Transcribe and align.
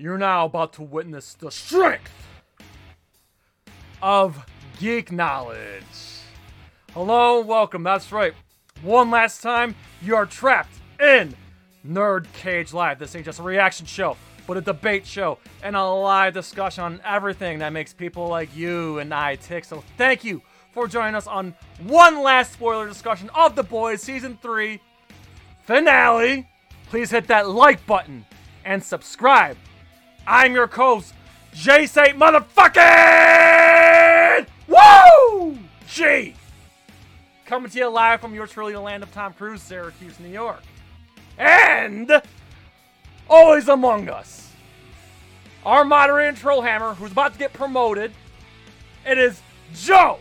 You're 0.00 0.16
now 0.16 0.46
about 0.46 0.72
to 0.74 0.82
witness 0.82 1.34
the 1.34 1.50
strength 1.50 2.10
of 4.00 4.46
geek 4.78 5.12
knowledge. 5.12 5.82
Hello, 6.94 7.42
welcome. 7.42 7.82
That's 7.82 8.10
right. 8.10 8.32
One 8.80 9.10
last 9.10 9.42
time, 9.42 9.74
you 10.00 10.16
are 10.16 10.24
trapped 10.24 10.72
in 10.98 11.36
Nerd 11.86 12.32
Cage 12.32 12.72
Live. 12.72 12.98
This 12.98 13.14
ain't 13.14 13.26
just 13.26 13.40
a 13.40 13.42
reaction 13.42 13.84
show, 13.84 14.16
but 14.46 14.56
a 14.56 14.62
debate 14.62 15.06
show 15.06 15.36
and 15.62 15.76
a 15.76 15.84
live 15.84 16.32
discussion 16.32 16.82
on 16.82 17.02
everything 17.04 17.58
that 17.58 17.74
makes 17.74 17.92
people 17.92 18.26
like 18.26 18.56
you 18.56 19.00
and 19.00 19.12
I 19.12 19.36
tick. 19.36 19.66
So 19.66 19.84
thank 19.98 20.24
you 20.24 20.40
for 20.72 20.88
joining 20.88 21.14
us 21.14 21.26
on 21.26 21.54
one 21.82 22.22
last 22.22 22.54
spoiler 22.54 22.88
discussion 22.88 23.28
of 23.34 23.54
The 23.54 23.64
Boys 23.64 24.00
Season 24.00 24.38
3 24.40 24.80
finale. 25.64 26.48
Please 26.88 27.10
hit 27.10 27.26
that 27.26 27.50
like 27.50 27.84
button 27.84 28.24
and 28.64 28.82
subscribe. 28.82 29.58
I'm 30.26 30.54
your 30.54 30.66
host, 30.66 31.14
Jay 31.54 31.86
Saint 31.86 32.18
Motherfucking 32.18 34.46
Woo! 34.68 35.58
G! 35.88 36.34
Coming 37.46 37.70
to 37.70 37.78
you 37.78 37.88
live 37.88 38.20
from 38.20 38.34
yours 38.34 38.52
truly, 38.52 38.72
the 38.72 38.80
land 38.80 39.02
of 39.02 39.12
Tom 39.12 39.32
Cruise, 39.32 39.62
Syracuse, 39.62 40.20
New 40.20 40.28
York. 40.28 40.62
And 41.36 42.22
always 43.28 43.68
among 43.68 44.08
us, 44.08 44.52
our 45.64 45.84
moderator 45.84 46.36
Trollhammer, 46.36 46.94
who's 46.94 47.12
about 47.12 47.32
to 47.32 47.38
get 47.38 47.52
promoted. 47.52 48.12
It 49.04 49.18
is 49.18 49.40
Joe 49.74 50.20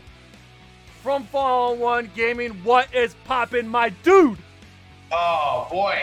from 1.04 1.26
Fallen 1.26 1.79
One 1.79 2.09
Gaming. 2.16 2.52
What 2.63 2.93
is 2.93 3.13
poppin', 3.26 3.68
my 3.68 3.90
dude? 3.90 4.40
Oh 5.12 5.68
boy, 5.70 5.99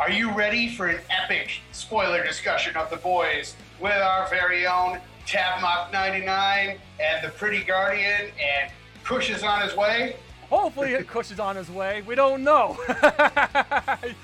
are 0.00 0.10
you 0.10 0.32
ready 0.32 0.68
for 0.74 0.88
an 0.88 1.00
epic 1.10 1.50
spoiler 1.72 2.24
discussion 2.24 2.76
of 2.76 2.90
the 2.90 2.96
boys 2.96 3.54
with 3.80 3.92
our 3.92 4.28
very 4.28 4.66
own 4.66 4.98
Tabmock 5.26 5.92
99 5.92 6.78
and 7.00 7.24
the 7.24 7.30
Pretty 7.30 7.62
Guardian 7.64 8.22
and 8.40 8.70
Kush 9.04 9.30
is 9.30 9.42
on 9.42 9.62
his 9.62 9.76
way? 9.76 10.16
Hopefully, 10.50 10.94
Kush 11.08 11.30
is 11.30 11.40
on 11.40 11.56
his 11.56 11.70
way. 11.70 12.02
We 12.02 12.14
don't 12.14 12.42
know. 12.44 12.76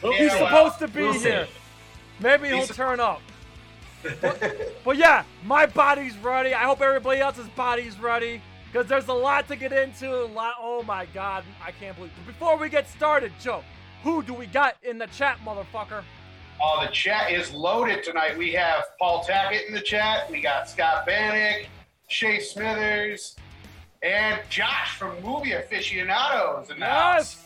He's 0.02 0.20
Yeah, 0.20 0.38
supposed 0.38 0.78
to 0.80 0.88
be 0.88 1.00
we'll 1.02 1.14
see. 1.14 1.30
here. 1.30 1.48
Maybe 2.20 2.48
he'll 2.48 2.56
He's- 2.58 2.76
turn 2.76 3.00
up. 3.00 3.20
But, 4.22 4.42
but 4.82 4.96
yeah, 4.96 5.24
my 5.44 5.66
body's 5.66 6.16
ready. 6.16 6.54
I 6.54 6.60
hope 6.64 6.80
everybody 6.80 7.20
else's 7.20 7.48
body's 7.50 7.98
ready. 8.00 8.40
Because 8.72 8.86
there's 8.86 9.08
a 9.08 9.12
lot 9.12 9.46
to 9.48 9.56
get 9.56 9.72
into. 9.74 10.10
A 10.10 10.24
lot. 10.24 10.54
Oh 10.58 10.82
my 10.84 11.04
god, 11.12 11.44
I 11.62 11.70
can't 11.72 11.94
believe. 11.96 12.12
But 12.16 12.32
before 12.32 12.56
we 12.56 12.70
get 12.70 12.88
started, 12.88 13.30
Joe, 13.38 13.62
who 14.02 14.22
do 14.22 14.34
we 14.34 14.46
got 14.46 14.76
in 14.82 14.98
the 14.98 15.06
chat, 15.08 15.38
motherfucker? 15.44 16.02
Oh, 16.62 16.84
the 16.84 16.92
chat 16.92 17.32
is 17.32 17.52
loaded 17.52 18.04
tonight. 18.04 18.36
We 18.36 18.52
have 18.52 18.84
Paul 18.98 19.24
Tackett 19.24 19.66
in 19.66 19.74
the 19.74 19.80
chat. 19.80 20.30
We 20.30 20.40
got 20.40 20.68
Scott 20.68 21.06
Bannock, 21.06 21.66
Shay 22.08 22.40
Smithers, 22.40 23.36
and 24.02 24.40
Josh 24.48 24.96
from 24.96 25.22
Movie 25.22 25.52
Aficionados 25.52 26.68
the 26.68 26.74
house. 26.84 27.44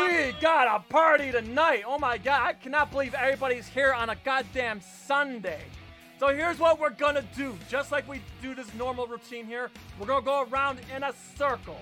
We 0.00 0.32
got 0.40 0.68
a 0.74 0.80
party 0.90 1.32
tonight. 1.32 1.84
Oh 1.86 1.98
my 1.98 2.18
god, 2.18 2.46
I 2.46 2.52
cannot 2.52 2.90
believe 2.90 3.14
everybody's 3.14 3.66
here 3.66 3.92
on 3.92 4.10
a 4.10 4.16
goddamn 4.24 4.80
Sunday. 4.80 5.60
So 6.18 6.28
here's 6.28 6.58
what 6.58 6.78
we're 6.78 6.90
gonna 6.90 7.24
do. 7.36 7.56
Just 7.68 7.92
like 7.92 8.08
we 8.08 8.20
do 8.40 8.54
this 8.54 8.72
normal 8.74 9.06
routine 9.06 9.46
here, 9.46 9.70
we're 9.98 10.06
gonna 10.06 10.24
go 10.24 10.46
around 10.50 10.78
in 10.94 11.02
a 11.02 11.12
circle. 11.36 11.78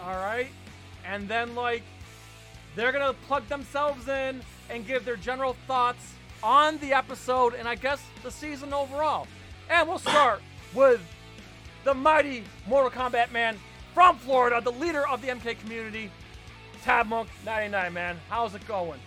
Alright? 0.00 0.48
And 1.08 1.28
then, 1.28 1.54
like, 1.54 1.82
they're 2.76 2.92
gonna 2.92 3.14
plug 3.26 3.46
themselves 3.48 4.08
in 4.08 4.40
and 4.70 4.86
give 4.86 5.04
their 5.04 5.16
general 5.16 5.56
thoughts 5.66 6.14
on 6.42 6.78
the 6.78 6.92
episode 6.92 7.54
and 7.54 7.68
I 7.68 7.74
guess 7.74 8.02
the 8.22 8.30
season 8.30 8.72
overall. 8.72 9.26
And 9.70 9.88
we'll 9.88 9.98
start 9.98 10.42
with 10.74 11.00
the 11.84 11.94
mighty 11.94 12.44
Mortal 12.66 12.90
Kombat 12.90 13.30
man 13.32 13.56
from 13.94 14.16
Florida, 14.18 14.60
the 14.60 14.72
leader 14.72 15.06
of 15.08 15.22
the 15.22 15.28
MK 15.28 15.58
community, 15.60 16.10
Tab 16.82 17.06
Mock 17.06 17.28
99, 17.44 17.92
man. 17.92 18.16
How's 18.28 18.54
it 18.54 18.66
going? 18.66 19.00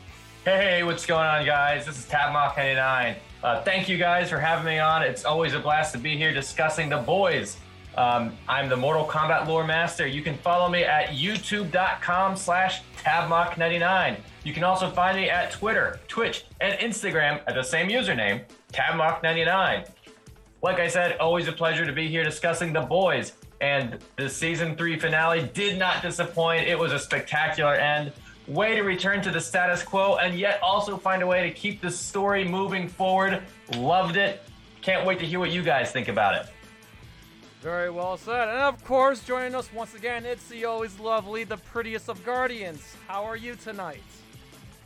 Hey, 0.45 0.81
what's 0.83 1.05
going 1.05 1.27
on, 1.27 1.45
guys? 1.45 1.85
This 1.85 1.99
is 1.99 2.05
Tabmock99. 2.05 3.17
Uh, 3.43 3.61
thank 3.63 3.89
you 3.89 3.97
guys 3.97 4.29
for 4.29 4.39
having 4.39 4.65
me 4.65 4.79
on. 4.79 5.03
It's 5.03 5.25
always 5.25 5.53
a 5.53 5.59
blast 5.59 5.91
to 5.91 5.99
be 5.99 6.15
here 6.15 6.33
discussing 6.33 6.87
the 6.87 6.99
boys. 6.99 7.57
Um, 7.97 8.37
I'm 8.47 8.69
the 8.69 8.77
Mortal 8.77 9.05
Kombat 9.05 9.47
lore 9.47 9.65
master. 9.65 10.05
You 10.05 10.21
can 10.21 10.37
follow 10.37 10.69
me 10.69 10.83
at 10.83 11.09
youtube.com 11.09 12.35
slash 12.35 12.83
tabmock99. 12.97 14.19
You 14.43 14.53
can 14.53 14.63
also 14.63 14.91
find 14.91 15.17
me 15.17 15.31
at 15.31 15.51
Twitter, 15.51 15.99
Twitch, 16.07 16.45
and 16.61 16.77
Instagram 16.79 17.41
at 17.47 17.55
the 17.55 17.63
same 17.63 17.89
username, 17.89 18.43
tabmock99. 18.71 19.89
Like 20.61 20.79
I 20.79 20.87
said, 20.87 21.17
always 21.17 21.47
a 21.47 21.51
pleasure 21.51 21.87
to 21.87 21.91
be 21.91 22.07
here 22.07 22.23
discussing 22.23 22.71
the 22.71 22.81
boys. 22.81 23.33
And 23.61 23.97
the 24.15 24.29
season 24.29 24.75
three 24.75 24.99
finale 24.99 25.49
did 25.55 25.79
not 25.79 26.03
disappoint. 26.03 26.67
It 26.67 26.77
was 26.77 26.91
a 26.91 26.99
spectacular 26.99 27.73
end. 27.73 28.13
Way 28.47 28.75
to 28.75 28.83
return 28.83 29.23
to 29.23 29.31
the 29.31 29.41
status 29.41 29.81
quo 29.81 30.17
and 30.17 30.37
yet 30.37 30.61
also 30.61 30.97
find 30.97 31.23
a 31.23 31.27
way 31.27 31.49
to 31.49 31.51
keep 31.51 31.81
the 31.81 31.89
story 31.89 32.47
moving 32.47 32.87
forward. 32.87 33.41
Loved 33.75 34.17
it. 34.17 34.43
Can't 34.83 35.03
wait 35.03 35.17
to 35.19 35.25
hear 35.25 35.39
what 35.39 35.51
you 35.51 35.63
guys 35.63 35.91
think 35.91 36.09
about 36.09 36.35
it. 36.35 36.53
Very 37.61 37.89
well 37.89 38.17
said. 38.17 38.49
And 38.49 38.59
of 38.59 38.83
course, 38.83 39.23
joining 39.23 39.55
us 39.55 39.71
once 39.73 39.95
again, 39.95 40.25
it's 40.25 40.47
the 40.47 40.65
always 40.65 40.99
lovely, 40.99 41.43
the 41.43 41.57
prettiest 41.57 42.07
of 42.07 42.23
guardians. 42.23 42.95
How 43.07 43.23
are 43.23 43.35
you 43.35 43.55
tonight? 43.55 44.03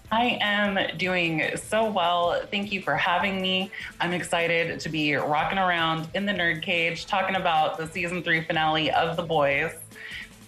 I 0.09 0.37
am 0.41 0.97
doing 0.97 1.55
so 1.55 1.89
well. 1.89 2.41
Thank 2.49 2.71
you 2.71 2.81
for 2.81 2.95
having 2.95 3.41
me. 3.41 3.71
I'm 3.99 4.13
excited 4.13 4.79
to 4.79 4.89
be 4.89 5.15
rocking 5.15 5.57
around 5.57 6.09
in 6.15 6.25
the 6.25 6.33
nerd 6.33 6.61
cage 6.61 7.05
talking 7.05 7.35
about 7.35 7.77
the 7.77 7.87
season 7.87 8.23
three 8.23 8.43
finale 8.43 8.91
of 8.91 9.15
The 9.15 9.23
Boys. 9.23 9.71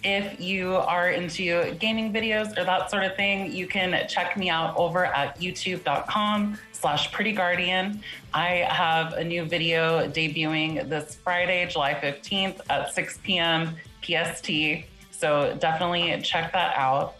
If 0.04 0.38
you 0.38 0.76
are 0.76 1.08
into 1.08 1.74
gaming 1.76 2.12
videos 2.12 2.58
or 2.58 2.64
that 2.64 2.90
sort 2.90 3.04
of 3.04 3.16
thing, 3.16 3.50
you 3.50 3.66
can 3.66 4.06
check 4.06 4.36
me 4.36 4.50
out 4.50 4.76
over 4.76 5.06
at 5.06 5.40
youtube.com 5.40 6.58
slash 6.72 7.10
pretty 7.10 7.32
guardian. 7.32 8.02
I 8.34 8.66
have 8.68 9.14
a 9.14 9.24
new 9.24 9.46
video 9.46 10.06
debuting 10.06 10.90
this 10.90 11.14
Friday, 11.14 11.66
July 11.70 11.94
15th 11.94 12.60
at 12.68 12.92
6 12.92 13.18
p.m. 13.22 13.76
PST. 14.02 14.50
So 15.10 15.56
definitely 15.58 16.20
check 16.20 16.52
that 16.52 16.76
out. 16.76 17.14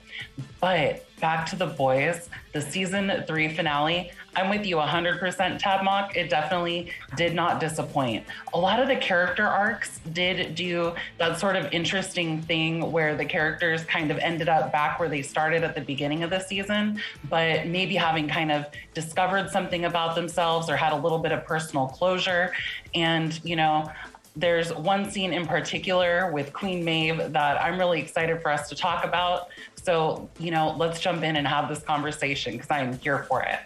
But 0.61 1.07
back 1.21 1.47
to 1.47 1.57
the 1.57 1.69
boys, 1.69 2.29
the 2.53 2.61
season 2.61 3.25
three 3.27 3.49
finale. 3.49 4.11
I'm 4.37 4.51
with 4.51 4.67
you 4.67 4.77
100% 4.77 5.59
Tab 5.59 5.85
Mock. 5.85 6.17
It 6.17 6.29
definitely 6.31 6.91
did 7.17 7.35
not 7.35 7.61
disappoint. 7.61 8.25
A 8.53 8.59
lot 8.59 8.81
of 8.81 8.89
the 8.89 8.97
character 8.97 9.47
arcs 9.47 10.01
did 10.13 10.55
do 10.55 10.95
that 11.19 11.39
sort 11.39 11.57
of 11.57 11.73
interesting 11.73 12.43
thing 12.43 12.93
where 12.93 13.17
the 13.17 13.25
characters 13.25 13.85
kind 13.85 14.11
of 14.11 14.19
ended 14.19 14.49
up 14.49 14.73
back 14.73 14.99
where 14.99 15.09
they 15.09 15.23
started 15.23 15.63
at 15.63 15.75
the 15.75 15.81
beginning 15.81 16.23
of 16.23 16.31
the 16.31 16.41
season, 16.41 17.01
but 17.29 17.67
maybe 17.67 17.95
having 17.95 18.29
kind 18.29 18.51
of 18.51 18.67
discovered 18.93 19.51
something 19.51 19.85
about 19.85 20.15
themselves 20.15 20.69
or 20.69 20.77
had 20.77 20.93
a 20.93 20.97
little 20.97 21.19
bit 21.19 21.33
of 21.33 21.45
personal 21.45 21.87
closure. 21.87 22.53
And, 22.95 23.39
you 23.45 23.57
know, 23.57 23.91
there's 24.37 24.75
one 24.75 25.11
scene 25.11 25.33
in 25.33 25.47
particular 25.47 26.33
with 26.33 26.53
Queen 26.53 26.85
Maeve 26.85 27.33
that 27.33 27.61
I'm 27.63 27.79
really 27.79 28.01
excited 28.01 28.43
for 28.43 28.51
us 28.51 28.69
to 28.69 28.75
talk 28.75 29.05
about. 29.05 29.49
So, 29.81 30.29
you 30.39 30.51
know, 30.51 30.75
let's 30.77 30.99
jump 30.99 31.23
in 31.23 31.37
and 31.37 31.47
have 31.47 31.69
this 31.69 31.83
conversation 31.83 32.53
because 32.53 32.71
I'm 32.71 32.99
here 32.99 33.23
for 33.25 33.43
it. 33.43 33.61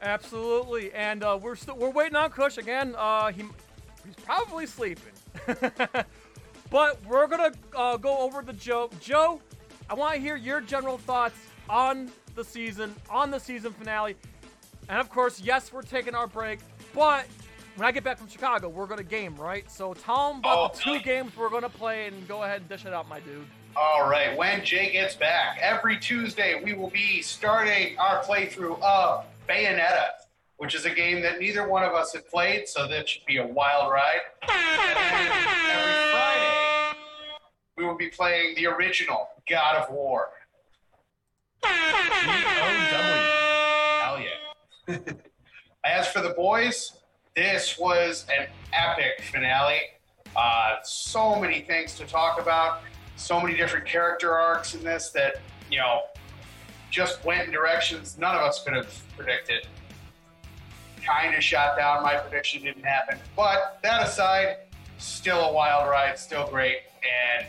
Absolutely. 0.00 0.92
And 0.92 1.22
uh, 1.22 1.38
we're 1.40 1.56
still 1.56 1.76
we're 1.76 1.90
waiting 1.90 2.16
on 2.16 2.30
Kush 2.30 2.58
again. 2.58 2.94
Uh, 2.96 3.32
he 3.32 3.42
he's 4.04 4.14
probably 4.24 4.66
sleeping. 4.66 5.12
but 6.70 7.04
we're 7.06 7.26
gonna 7.26 7.52
uh, 7.76 7.96
go 7.96 8.18
over 8.18 8.42
the 8.42 8.52
Joe. 8.52 8.90
Joe, 9.00 9.40
I 9.90 9.94
want 9.94 10.14
to 10.14 10.20
hear 10.20 10.36
your 10.36 10.60
general 10.60 10.98
thoughts 10.98 11.36
on 11.68 12.10
the 12.34 12.44
season, 12.44 12.94
on 13.10 13.30
the 13.30 13.38
season 13.40 13.72
finale, 13.72 14.16
and 14.88 15.00
of 15.00 15.10
course, 15.10 15.40
yes, 15.40 15.72
we're 15.72 15.82
taking 15.82 16.14
our 16.14 16.26
break. 16.26 16.60
But 16.94 17.26
when 17.76 17.86
I 17.86 17.92
get 17.92 18.04
back 18.04 18.18
from 18.18 18.28
Chicago, 18.28 18.68
we're 18.68 18.86
gonna 18.86 19.02
game, 19.02 19.34
right? 19.36 19.70
So 19.70 19.94
tell 19.94 20.30
them 20.30 20.38
about 20.40 20.58
Oh, 20.58 20.74
the 20.74 20.80
two 20.80 20.92
nice. 20.94 21.04
games 21.04 21.32
we're 21.36 21.50
gonna 21.50 21.68
play, 21.68 22.06
and 22.06 22.26
go 22.28 22.42
ahead 22.44 22.60
and 22.60 22.68
dish 22.68 22.86
it 22.86 22.92
out, 22.92 23.08
my 23.08 23.20
dude. 23.20 23.46
All 23.76 24.08
right, 24.08 24.36
when 24.36 24.64
Jay 24.64 24.90
gets 24.92 25.14
back, 25.14 25.58
every 25.60 25.98
Tuesday 25.98 26.60
we 26.64 26.72
will 26.74 26.90
be 26.90 27.22
starting 27.22 27.96
our 27.98 28.22
playthrough 28.24 28.80
of 28.82 29.24
Bayonetta, 29.48 30.08
which 30.58 30.74
is 30.74 30.84
a 30.84 30.90
game 30.90 31.22
that 31.22 31.38
neither 31.38 31.66
one 31.66 31.82
of 31.82 31.94
us 31.94 32.12
had 32.12 32.28
played, 32.28 32.68
so 32.68 32.86
that 32.88 33.08
should 33.08 33.24
be 33.26 33.38
a 33.38 33.46
wild 33.46 33.90
ride. 33.90 34.20
Every 34.42 36.12
Friday, 36.12 36.98
we 37.76 37.84
will 37.84 37.96
be 37.96 38.08
playing 38.08 38.54
the 38.56 38.66
original 38.66 39.28
God 39.48 39.76
of 39.76 39.90
War. 39.90 40.28
Hell 41.62 41.78
yeah. 44.20 44.98
As 45.84 46.08
for 46.08 46.20
the 46.20 46.34
boys, 46.36 46.92
this 47.34 47.78
was 47.78 48.26
an 48.36 48.48
epic 48.72 49.22
finale. 49.32 49.80
Uh, 50.36 50.76
so 50.82 51.40
many 51.40 51.60
things 51.60 51.94
to 51.94 52.04
talk 52.04 52.40
about, 52.40 52.80
so 53.16 53.40
many 53.40 53.56
different 53.56 53.86
character 53.86 54.34
arcs 54.34 54.74
in 54.74 54.84
this 54.84 55.10
that, 55.10 55.36
you 55.70 55.78
know, 55.78 56.02
just 56.90 57.24
went 57.24 57.46
in 57.46 57.52
directions 57.52 58.16
none 58.18 58.34
of 58.34 58.42
us 58.42 58.62
could 58.62 58.74
have 58.74 59.02
predicted. 59.16 59.66
kind 61.04 61.34
of 61.34 61.42
shot 61.42 61.76
down. 61.76 62.02
My 62.02 62.16
prediction 62.16 62.62
didn't 62.62 62.84
happen. 62.84 63.18
But 63.36 63.78
that 63.82 64.06
aside, 64.06 64.58
still 64.98 65.40
a 65.40 65.52
wild 65.52 65.88
ride, 65.88 66.18
still 66.18 66.46
great, 66.48 66.78
and 67.36 67.46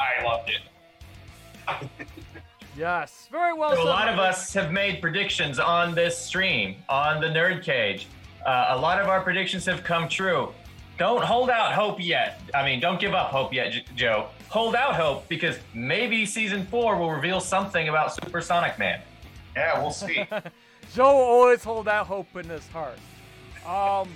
I 0.00 0.24
loved 0.24 0.50
it. 0.50 1.88
Yes, 2.76 3.26
very 3.32 3.52
well. 3.54 3.74
So 3.74 3.82
a 3.82 3.84
lot 3.84 4.08
of 4.08 4.20
us 4.20 4.54
have 4.54 4.70
made 4.70 5.00
predictions 5.02 5.58
on 5.58 5.96
this 5.96 6.16
stream, 6.16 6.76
on 6.88 7.20
the 7.20 7.26
Nerd 7.26 7.64
Cage. 7.64 8.06
Uh, 8.46 8.66
a 8.68 8.78
lot 8.78 9.00
of 9.00 9.08
our 9.08 9.20
predictions 9.20 9.66
have 9.66 9.82
come 9.82 10.08
true. 10.08 10.54
Don't 10.98 11.22
hold 11.24 11.48
out 11.48 11.72
hope 11.72 12.04
yet. 12.04 12.40
I 12.54 12.64
mean, 12.64 12.80
don't 12.80 13.00
give 13.00 13.14
up 13.14 13.30
hope 13.30 13.52
yet, 13.52 13.72
J- 13.72 13.84
Joe. 13.94 14.26
Hold 14.48 14.74
out 14.74 14.96
hope 14.96 15.28
because 15.28 15.56
maybe 15.72 16.26
season 16.26 16.66
four 16.66 16.96
will 16.98 17.12
reveal 17.12 17.40
something 17.40 17.88
about 17.88 18.14
Supersonic 18.14 18.78
Man. 18.78 19.00
Yeah, 19.56 19.80
we'll 19.80 19.92
see. 19.92 20.26
Joe 20.94 21.12
will 21.14 21.22
always 21.22 21.62
hold 21.62 21.86
that 21.86 22.06
hope 22.06 22.34
in 22.36 22.48
his 22.48 22.66
heart. 22.68 22.98
Um, 23.64 24.08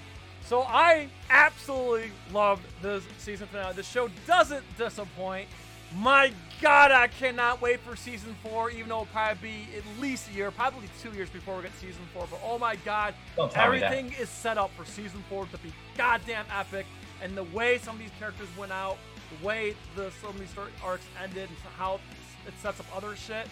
so 0.45 0.63
I 0.63 1.09
absolutely 1.31 2.11
loved 2.33 2.65
this 2.83 3.05
season 3.19 3.47
finale. 3.47 3.75
The 3.75 3.83
show 3.85 4.09
doesn't 4.27 4.65
disappoint. 4.77 5.49
My 5.97 6.33
God, 6.61 6.91
I 6.91 7.09
cannot 7.09 7.61
wait 7.61 7.81
for 7.81 7.97
season 7.97 8.35
four, 8.43 8.71
even 8.71 8.89
though 8.89 9.03
it'll 9.03 9.07
probably 9.07 9.49
be 9.51 9.77
at 9.77 9.83
least 10.01 10.31
a 10.31 10.35
year, 10.35 10.51
probably 10.51 10.89
two 11.03 11.11
years 11.11 11.29
before 11.29 11.57
we 11.57 11.63
get 11.63 11.73
season 11.81 12.03
four. 12.15 12.27
But 12.31 12.41
oh 12.45 12.59
my 12.59 12.77
God, 12.77 13.15
Don't 13.37 13.51
tell 13.51 13.71
me 13.71 13.81
that. 13.81 13.93
everything 13.93 14.15
is 14.21 14.29
set 14.29 14.57
up 14.59 14.71
for 14.77 14.85
season 14.85 15.23
four 15.29 15.47
to 15.47 15.59
be 15.59 15.73
goddamn 15.97 16.47
epic. 16.57 16.87
And 17.23 17.37
the 17.37 17.45
way 17.45 17.79
some 17.79 17.97
of 17.97 18.01
these 18.01 18.11
characters 18.19 18.49
went 18.57 18.73
out, 18.73 18.97
the 19.39 19.47
way 19.47 19.75
the 19.97 20.11
some 20.21 20.31
of 20.31 20.39
these 20.41 20.51
story 20.51 20.71
arcs 20.83 21.05
ended, 21.23 21.49
and 21.49 21.59
how 21.77 22.01
it 22.47 22.55
sets 22.61 22.81
up 22.81 22.87
other 22.97 23.15
shit. 23.15 23.47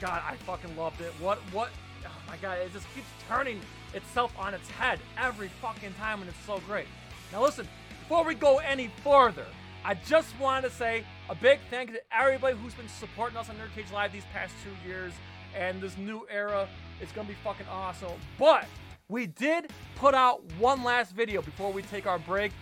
God, 0.00 0.22
I 0.26 0.36
fucking 0.36 0.76
loved 0.76 1.00
it. 1.00 1.12
What, 1.20 1.38
what, 1.52 1.70
oh 2.06 2.08
my 2.26 2.36
God, 2.36 2.58
it 2.58 2.72
just 2.72 2.86
keeps 2.94 3.06
turning 3.28 3.60
itself 3.94 4.32
on 4.38 4.54
its 4.54 4.68
head 4.70 4.98
every 5.18 5.48
fucking 5.60 5.94
time, 5.94 6.20
and 6.20 6.28
it's 6.28 6.44
so 6.46 6.60
great. 6.66 6.86
Now, 7.32 7.42
listen, 7.42 7.68
before 8.02 8.24
we 8.24 8.34
go 8.34 8.58
any 8.58 8.90
further, 9.04 9.46
I 9.84 9.94
just 9.94 10.38
wanted 10.38 10.68
to 10.68 10.74
say 10.74 11.04
a 11.30 11.34
big 11.34 11.58
thank 11.70 11.90
you 11.90 11.96
to 11.96 12.02
everybody 12.12 12.56
who's 12.56 12.74
been 12.74 12.88
supporting 12.88 13.38
us 13.38 13.48
on 13.48 13.56
Nerd 13.56 13.74
Cage 13.74 13.90
Live 13.92 14.12
these 14.12 14.26
past 14.32 14.52
two 14.62 14.88
years 14.88 15.12
and 15.56 15.80
this 15.80 15.96
new 15.96 16.26
era. 16.30 16.68
It's 17.00 17.12
gonna 17.12 17.28
be 17.28 17.36
fucking 17.42 17.66
awesome. 17.70 18.12
But 18.38 18.66
we 19.08 19.26
did 19.26 19.72
put 19.96 20.14
out 20.14 20.44
one 20.58 20.84
last 20.84 21.12
video 21.12 21.40
before 21.40 21.72
we 21.72 21.82
take 21.82 22.06
our 22.06 22.18
break. 22.18 22.52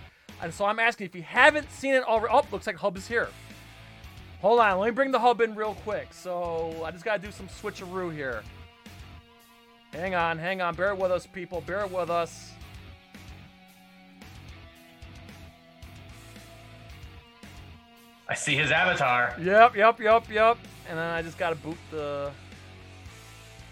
And 0.41 0.55
so 0.55 0.65
I'm 0.65 0.79
asking 0.79 1.07
if 1.07 1.15
you 1.17 1.23
haven't 1.23 1.71
seen 1.73 1.95
it 1.95 2.05
already. 2.05 2.33
Oh, 2.33 2.47
looks 2.53 2.69
like 2.69 2.77
Hub 2.77 2.97
is 2.97 3.09
here. 3.09 3.29
Hold 4.41 4.61
on, 4.61 4.79
let 4.79 4.87
me 4.87 4.93
bring 4.93 5.11
the 5.11 5.19
hub 5.19 5.41
in 5.41 5.57
real 5.57 5.75
quick. 5.83 6.13
So 6.13 6.85
I 6.85 6.93
just 6.93 7.05
gotta 7.05 7.21
do 7.21 7.33
some 7.33 7.49
switcheroo 7.49 8.15
here. 8.15 8.45
Hang 9.93 10.15
on, 10.15 10.39
hang 10.39 10.61
on. 10.61 10.77
Bear 10.77 10.95
with 10.95 11.11
us, 11.11 11.27
people. 11.27 11.63
Bear 11.63 11.89
with 11.89 12.11
us. 12.11 12.53
I 18.29 18.35
see 18.35 18.55
his 18.57 18.71
avatar. 18.71 19.35
Yep, 19.41 19.77
yep, 19.77 20.01
yep, 20.01 20.31
yep. 20.31 20.59
And 20.89 20.99
then 20.99 21.07
I 21.11 21.23
just 21.23 21.39
gotta 21.39 21.57
boot 21.57 21.77
the. 21.91 22.31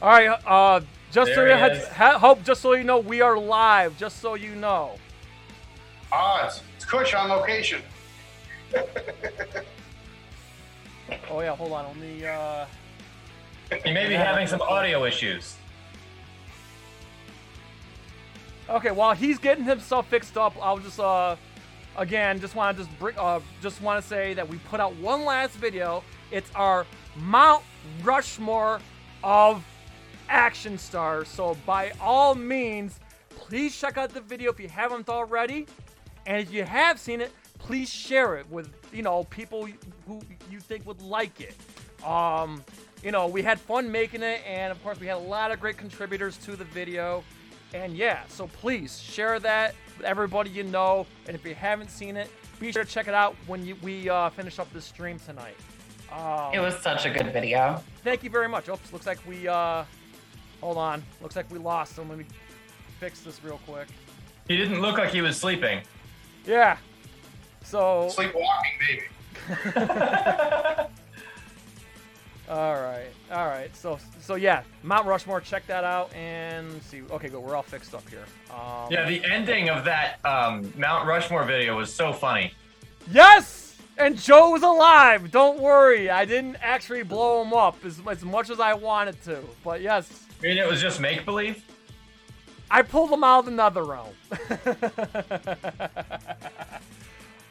All 0.01 0.09
right, 0.09 0.29
uh, 0.47 0.81
just 1.13 1.35
so 1.35 1.45
you 1.45 1.53
had, 1.53 1.79
ha- 1.89 2.19
hope, 2.19 2.43
just 2.45 2.61
so 2.61 2.75
you 2.75 2.85
know, 2.85 2.99
we 2.99 3.21
are 3.23 3.39
live. 3.39 3.97
Just 3.99 4.21
so 4.21 4.35
you 4.35 4.55
know. 4.55 4.93
Ah, 6.13 6.47
it's, 6.47 6.63
it's 6.77 6.85
Kush 6.85 7.15
on 7.15 7.29
location. 7.29 7.83
Oh 11.31 11.41
yeah, 11.41 11.55
hold 11.55 11.71
on. 11.73 11.85
Let 11.87 11.97
me. 11.99 12.27
Uh, 12.27 12.67
He 13.85 13.93
may 13.93 14.09
be 14.09 14.15
having 14.15 14.49
some 14.49 14.61
audio 14.61 15.05
issues. 15.05 15.55
Okay, 18.69 18.91
while 18.91 19.15
he's 19.15 19.39
getting 19.39 19.63
himself 19.63 20.09
fixed 20.09 20.37
up, 20.37 20.53
I'll 20.61 20.79
just 20.79 20.99
uh 20.99 21.37
again 21.97 22.41
just 22.41 22.55
want 22.55 22.77
to 22.77 22.85
just 22.85 22.99
bring 22.99 23.17
uh 23.19 23.41
just 23.63 23.81
want 23.81 24.03
to 24.03 24.07
say 24.07 24.35
that 24.35 24.49
we 24.49 24.59
put 24.59 24.81
out 24.81 24.95
one 24.97 25.25
last 25.25 25.55
video. 25.55 26.03
It's 26.31 26.51
our 26.55 26.87
Mount 27.17 27.63
Rushmore 28.03 28.81
of 29.23 29.65
action 30.29 30.79
stars. 30.79 31.29
So 31.29 31.57
by 31.67 31.93
all 32.01 32.35
means, 32.35 33.01
please 33.31 33.77
check 33.77 33.97
out 33.97 34.13
the 34.13 34.21
video 34.21 34.51
if 34.51 34.61
you 34.61 34.69
haven't 34.69 35.09
already. 35.09 35.67
And 36.27 36.43
if 36.43 36.53
you 36.53 36.65
have 36.65 36.99
seen 36.99 37.21
it, 37.21 37.33
please 37.59 37.89
share 37.89 38.37
it 38.37 38.49
with, 38.51 38.69
you 38.93 39.03
know, 39.03 39.25
people 39.25 39.69
who 40.07 40.21
you 40.51 40.61
think 40.61 40.87
would 40.87 41.01
like 41.01 41.41
it. 41.41 41.55
Um, 42.05 42.63
you 43.03 43.13
know, 43.13 43.27
we 43.27 43.43
had 43.43 43.61
fun 43.61 43.91
making 43.91 44.23
it, 44.23 44.41
and 44.47 44.73
of 44.73 44.83
course, 44.83 44.99
we 44.99 45.07
had 45.07 45.17
a 45.17 45.21
lot 45.21 45.53
of 45.53 45.61
great 45.61 45.77
contributors 45.77 46.37
to 46.39 46.57
the 46.57 46.65
video. 46.65 47.23
And 47.75 47.97
yeah, 47.97 48.23
so 48.29 48.49
please 48.49 49.01
share 49.01 49.39
that 49.41 49.75
with 49.97 50.07
everybody 50.07 50.51
you 50.51 50.65
know. 50.65 51.07
And 51.27 51.35
if 51.35 51.45
you 51.45 51.55
haven't 51.55 51.91
seen 51.91 52.17
it, 52.17 52.31
be 52.61 52.73
sure 52.73 52.85
to 52.85 52.91
check 52.91 53.09
it 53.09 53.15
out 53.15 53.37
when 53.47 53.65
you, 53.65 53.77
we 53.83 54.09
uh, 54.09 54.31
finish 54.31 54.59
up 54.59 54.73
this 54.73 54.85
stream 54.85 55.19
tonight. 55.19 55.57
Um, 56.13 56.53
It 56.55 56.61
was 56.61 56.77
such 56.77 57.05
a 57.07 57.11
good 57.11 57.33
video. 57.33 57.83
Thank 58.05 58.23
you 58.23 58.31
very 58.31 58.49
much. 58.49 58.69
Oops, 58.69 58.93
looks 58.93 59.07
like 59.07 59.19
we, 59.27 59.49
uh, 59.49 59.85
hold 60.61 60.79
on. 60.79 61.03
Looks 61.21 61.37
like 61.37 61.51
we 61.51 61.59
lost 61.59 61.99
him. 61.99 62.09
Let 62.09 62.19
me 62.19 62.25
fix 63.01 63.21
this 63.21 63.43
real 63.45 63.61
quick. 63.67 63.89
He 64.49 64.57
didn't 64.57 64.81
look 64.81 64.97
like 64.99 65.11
he 65.11 65.21
was 65.23 65.37
sleeping. 65.37 65.81
Yeah. 66.47 66.77
So, 67.65 68.09
Sleepwalking, 68.11 68.71
baby. 68.79 69.03
all 72.49 72.75
right, 72.75 73.09
all 73.33 73.47
right. 73.47 73.75
So, 73.77 73.99
so 74.21 74.35
yeah, 74.37 74.63
Mount 74.83 75.07
Rushmore. 75.07 75.41
Check 75.41 75.67
that 75.67 75.85
out 75.85 76.13
and 76.15 76.83
see. 76.83 77.03
Okay, 77.11 77.29
good. 77.29 77.41
We're 77.41 77.57
all 77.57 77.63
fixed 77.63 77.95
up 77.95 78.09
here. 78.09 78.25
Um, 78.51 78.89
Yeah, 78.91 79.09
the 79.09 79.25
ending 79.25 79.69
of 79.69 79.85
that 79.85 80.25
um, 80.25 80.73
Mount 80.77 81.07
Rushmore 81.07 81.45
video 81.45 81.77
was 81.77 81.93
so 81.93 82.13
funny. 82.13 82.53
Yes, 83.11 83.77
and 83.99 84.19
Joe 84.19 84.51
was 84.51 84.63
alive. 84.63 85.31
Don't 85.31 85.59
worry, 85.61 86.11
I 86.11 86.25
didn't 86.25 86.57
actually 86.61 87.03
blow 87.03 87.43
him 87.43 87.53
up 87.53 87.85
as, 87.85 88.01
as 88.09 88.25
much 88.25 88.51
as 88.51 88.61
I 88.61 88.75
wanted 88.75 89.23
to. 89.25 89.41
But 89.65 89.81
yes, 89.81 90.27
I 90.41 90.47
mean, 90.47 90.59
it 90.59 90.69
was 90.69 90.81
just 90.81 91.01
make 91.01 91.25
believe. 91.25 91.65
I 92.71 92.83
pulled 92.83 93.11
him 93.11 93.23
out 93.23 93.41
of 93.41 93.45
the 93.47 93.51
nether 93.53 93.85
realm. 93.85 94.15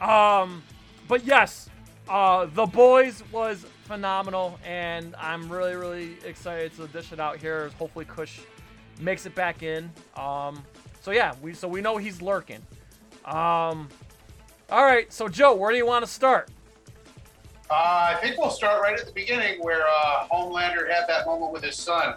um, 0.00 0.62
but 1.08 1.24
yes, 1.24 1.70
uh, 2.08 2.46
the 2.46 2.66
boys 2.66 3.22
was 3.32 3.66
phenomenal, 3.86 4.58
and 4.64 5.14
I'm 5.16 5.48
really, 5.50 5.74
really 5.74 6.16
excited 6.24 6.76
to 6.76 6.86
dish 6.88 7.12
it 7.12 7.20
out 7.20 7.38
here. 7.38 7.70
Hopefully, 7.78 8.04
Kush 8.04 8.40
makes 9.00 9.26
it 9.26 9.34
back 9.34 9.62
in. 9.62 9.90
Um, 10.16 10.62
so 11.02 11.12
yeah, 11.12 11.34
we 11.40 11.54
so 11.54 11.68
we 11.68 11.80
know 11.80 11.96
he's 11.96 12.20
lurking. 12.20 12.60
Um, 13.24 13.88
all 14.70 14.84
right, 14.84 15.12
so 15.12 15.28
Joe, 15.28 15.54
where 15.54 15.70
do 15.70 15.78
you 15.78 15.86
want 15.86 16.04
to 16.04 16.10
start? 16.10 16.50
Uh, 17.70 18.14
I 18.14 18.18
think 18.20 18.38
we'll 18.38 18.50
start 18.50 18.80
right 18.82 18.98
at 18.98 19.06
the 19.06 19.12
beginning 19.12 19.60
where 19.60 19.82
uh, 19.82 20.26
Homelander 20.30 20.88
had 20.88 21.04
that 21.08 21.26
moment 21.26 21.52
with 21.52 21.64
his 21.64 21.76
son. 21.76 22.14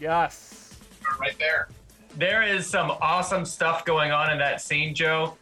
Yes. 0.00 0.76
Right 1.20 1.38
there. 1.38 1.68
There 2.16 2.42
is 2.42 2.66
some 2.66 2.90
awesome 3.00 3.44
stuff 3.44 3.84
going 3.84 4.10
on 4.10 4.30
in 4.30 4.38
that 4.38 4.60
scene, 4.60 4.94
Joe. 4.94 5.36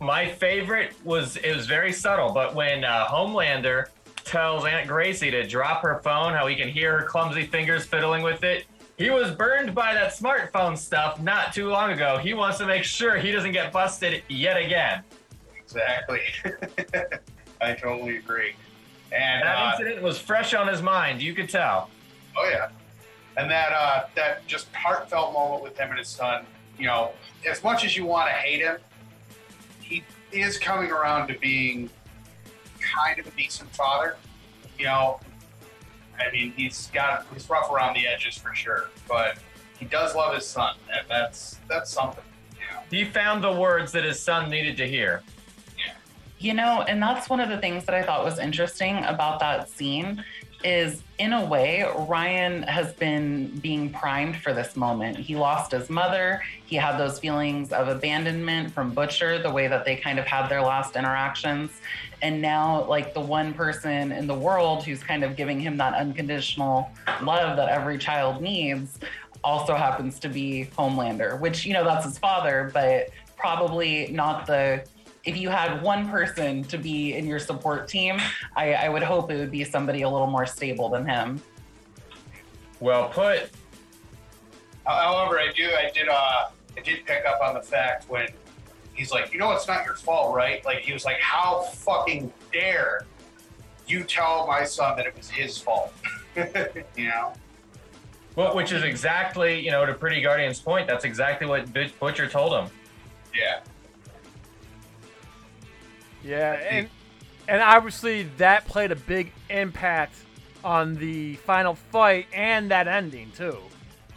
My 0.00 0.28
favorite 0.28 0.92
was 1.04 1.36
it 1.36 1.54
was 1.54 1.66
very 1.66 1.92
subtle, 1.92 2.32
but 2.32 2.54
when 2.54 2.84
uh, 2.84 3.06
Homelander 3.06 3.86
tells 4.30 4.64
Aunt 4.64 4.86
Gracie 4.86 5.30
to 5.30 5.44
drop 5.44 5.82
her 5.82 5.98
phone, 6.04 6.32
how 6.32 6.46
he 6.46 6.54
can 6.54 6.68
hear 6.68 7.00
her 7.00 7.04
clumsy 7.04 7.44
fingers 7.44 7.84
fiddling 7.84 8.22
with 8.22 8.44
it. 8.44 8.64
He 8.96 9.10
was 9.10 9.32
burned 9.32 9.74
by 9.74 9.92
that 9.94 10.12
smartphone 10.12 10.78
stuff 10.78 11.20
not 11.20 11.52
too 11.52 11.68
long 11.68 11.90
ago. 11.90 12.16
He 12.18 12.32
wants 12.32 12.58
to 12.58 12.66
make 12.66 12.84
sure 12.84 13.16
he 13.16 13.32
doesn't 13.32 13.52
get 13.52 13.72
busted 13.72 14.22
yet 14.28 14.56
again. 14.56 15.02
Exactly. 15.58 16.20
I 17.60 17.72
totally 17.72 18.18
agree. 18.18 18.54
And 19.10 19.42
That 19.42 19.56
uh, 19.56 19.70
incident 19.72 20.02
was 20.02 20.18
fresh 20.18 20.54
on 20.54 20.68
his 20.68 20.80
mind. 20.80 21.20
You 21.20 21.34
could 21.34 21.48
tell. 21.48 21.90
oh 22.36 22.48
yeah, 22.48 22.68
and 23.36 23.50
that 23.50 23.72
uh, 23.72 24.04
that 24.14 24.46
just 24.46 24.72
heartfelt 24.72 25.32
moment 25.32 25.64
with 25.64 25.76
him 25.76 25.90
and 25.90 25.98
his 25.98 26.08
son. 26.08 26.46
You 26.78 26.86
know, 26.86 27.10
as 27.48 27.64
much 27.64 27.84
as 27.84 27.96
you 27.96 28.04
want 28.04 28.28
to 28.28 28.34
hate 28.34 28.60
him, 28.60 28.78
he 29.80 30.04
is 30.30 30.56
coming 30.58 30.92
around 30.92 31.26
to 31.28 31.38
being 31.40 31.90
kind 32.80 33.18
of 33.18 33.26
a 33.26 33.30
decent 33.30 33.74
father. 33.74 34.16
You 34.78 34.86
know, 34.86 35.20
I 36.18 36.30
mean, 36.32 36.52
he's 36.56 36.88
got 36.88 37.26
he's 37.32 37.48
rough 37.48 37.70
around 37.70 37.94
the 37.94 38.06
edges 38.06 38.36
for 38.36 38.54
sure, 38.54 38.90
but 39.08 39.38
he 39.78 39.86
does 39.86 40.14
love 40.14 40.34
his 40.34 40.46
son, 40.46 40.76
and 40.92 41.06
that's 41.08 41.58
that's 41.68 41.90
something. 41.90 42.24
You 42.54 42.60
know? 42.72 42.82
He 42.90 43.04
found 43.04 43.42
the 43.42 43.52
words 43.52 43.92
that 43.92 44.04
his 44.04 44.20
son 44.20 44.50
needed 44.50 44.76
to 44.78 44.88
hear. 44.88 45.22
You 46.40 46.54
know, 46.54 46.82
and 46.88 47.02
that's 47.02 47.28
one 47.28 47.38
of 47.38 47.50
the 47.50 47.58
things 47.58 47.84
that 47.84 47.94
I 47.94 48.02
thought 48.02 48.24
was 48.24 48.38
interesting 48.38 49.04
about 49.04 49.40
that 49.40 49.68
scene 49.68 50.24
is 50.62 51.02
in 51.18 51.32
a 51.32 51.44
way 51.44 51.84
Ryan 52.08 52.62
has 52.64 52.92
been 52.94 53.48
being 53.58 53.90
primed 53.92 54.36
for 54.36 54.52
this 54.52 54.76
moment. 54.76 55.16
He 55.16 55.36
lost 55.36 55.72
his 55.72 55.90
mother. 55.90 56.42
He 56.66 56.76
had 56.76 56.98
those 56.98 57.18
feelings 57.18 57.72
of 57.72 57.88
abandonment 57.88 58.72
from 58.72 58.92
Butcher, 58.92 59.42
the 59.42 59.50
way 59.50 59.68
that 59.68 59.84
they 59.84 59.96
kind 59.96 60.18
of 60.18 60.26
had 60.26 60.48
their 60.48 60.62
last 60.62 60.96
interactions. 60.96 61.70
And 62.22 62.40
now 62.42 62.84
like 62.84 63.14
the 63.14 63.20
one 63.20 63.54
person 63.54 64.12
in 64.12 64.26
the 64.26 64.34
world 64.34 64.84
who's 64.84 65.02
kind 65.02 65.24
of 65.24 65.36
giving 65.36 65.60
him 65.60 65.76
that 65.78 65.94
unconditional 65.94 66.90
love 67.22 67.56
that 67.56 67.68
every 67.68 67.98
child 67.98 68.42
needs 68.42 68.98
also 69.42 69.74
happens 69.74 70.18
to 70.20 70.28
be 70.28 70.68
Homelander, 70.76 71.40
which, 71.40 71.64
you 71.64 71.72
know, 71.72 71.84
that's 71.84 72.04
his 72.04 72.18
father, 72.18 72.70
but 72.74 73.08
probably 73.36 74.08
not 74.12 74.46
the. 74.46 74.84
If 75.24 75.36
you 75.36 75.50
had 75.50 75.82
one 75.82 76.08
person 76.08 76.64
to 76.64 76.78
be 76.78 77.14
in 77.14 77.26
your 77.26 77.38
support 77.38 77.88
team, 77.88 78.18
I, 78.56 78.72
I 78.74 78.88
would 78.88 79.02
hope 79.02 79.30
it 79.30 79.36
would 79.36 79.50
be 79.50 79.64
somebody 79.64 80.02
a 80.02 80.08
little 80.08 80.26
more 80.26 80.46
stable 80.46 80.88
than 80.88 81.06
him. 81.06 81.42
Well 82.80 83.08
put. 83.08 83.50
However, 84.86 85.38
I 85.38 85.52
do, 85.54 85.70
I 85.70 85.90
did, 85.90 86.08
uh, 86.08 86.48
I 86.76 86.80
did 86.82 87.04
pick 87.04 87.24
up 87.26 87.40
on 87.42 87.54
the 87.54 87.60
fact 87.60 88.08
when 88.08 88.28
he's 88.94 89.12
like, 89.12 89.32
you 89.32 89.38
know, 89.38 89.52
it's 89.52 89.68
not 89.68 89.84
your 89.84 89.94
fault, 89.94 90.34
right? 90.34 90.64
Like, 90.64 90.78
he 90.78 90.92
was 90.92 91.04
like, 91.04 91.20
how 91.20 91.62
fucking 91.62 92.32
dare 92.52 93.06
you 93.86 94.04
tell 94.04 94.46
my 94.46 94.64
son 94.64 94.96
that 94.96 95.06
it 95.06 95.16
was 95.16 95.28
his 95.28 95.58
fault? 95.58 95.92
you 96.36 97.08
know? 97.08 97.34
Well, 98.36 98.54
which 98.54 98.72
is 98.72 98.84
exactly, 98.84 99.60
you 99.60 99.70
know, 99.70 99.84
to 99.84 99.92
Pretty 99.92 100.20
Guardian's 100.20 100.60
point, 100.60 100.86
that's 100.86 101.04
exactly 101.04 101.46
what 101.46 101.68
Butcher 101.98 102.28
told 102.28 102.52
him. 102.52 102.70
Yeah. 103.34 103.60
Yeah, 106.24 106.52
and 106.52 106.88
and 107.48 107.62
obviously 107.62 108.24
that 108.38 108.66
played 108.66 108.92
a 108.92 108.96
big 108.96 109.32
impact 109.48 110.14
on 110.62 110.94
the 110.96 111.34
final 111.36 111.74
fight 111.74 112.26
and 112.32 112.70
that 112.70 112.86
ending 112.86 113.32
too. 113.36 113.56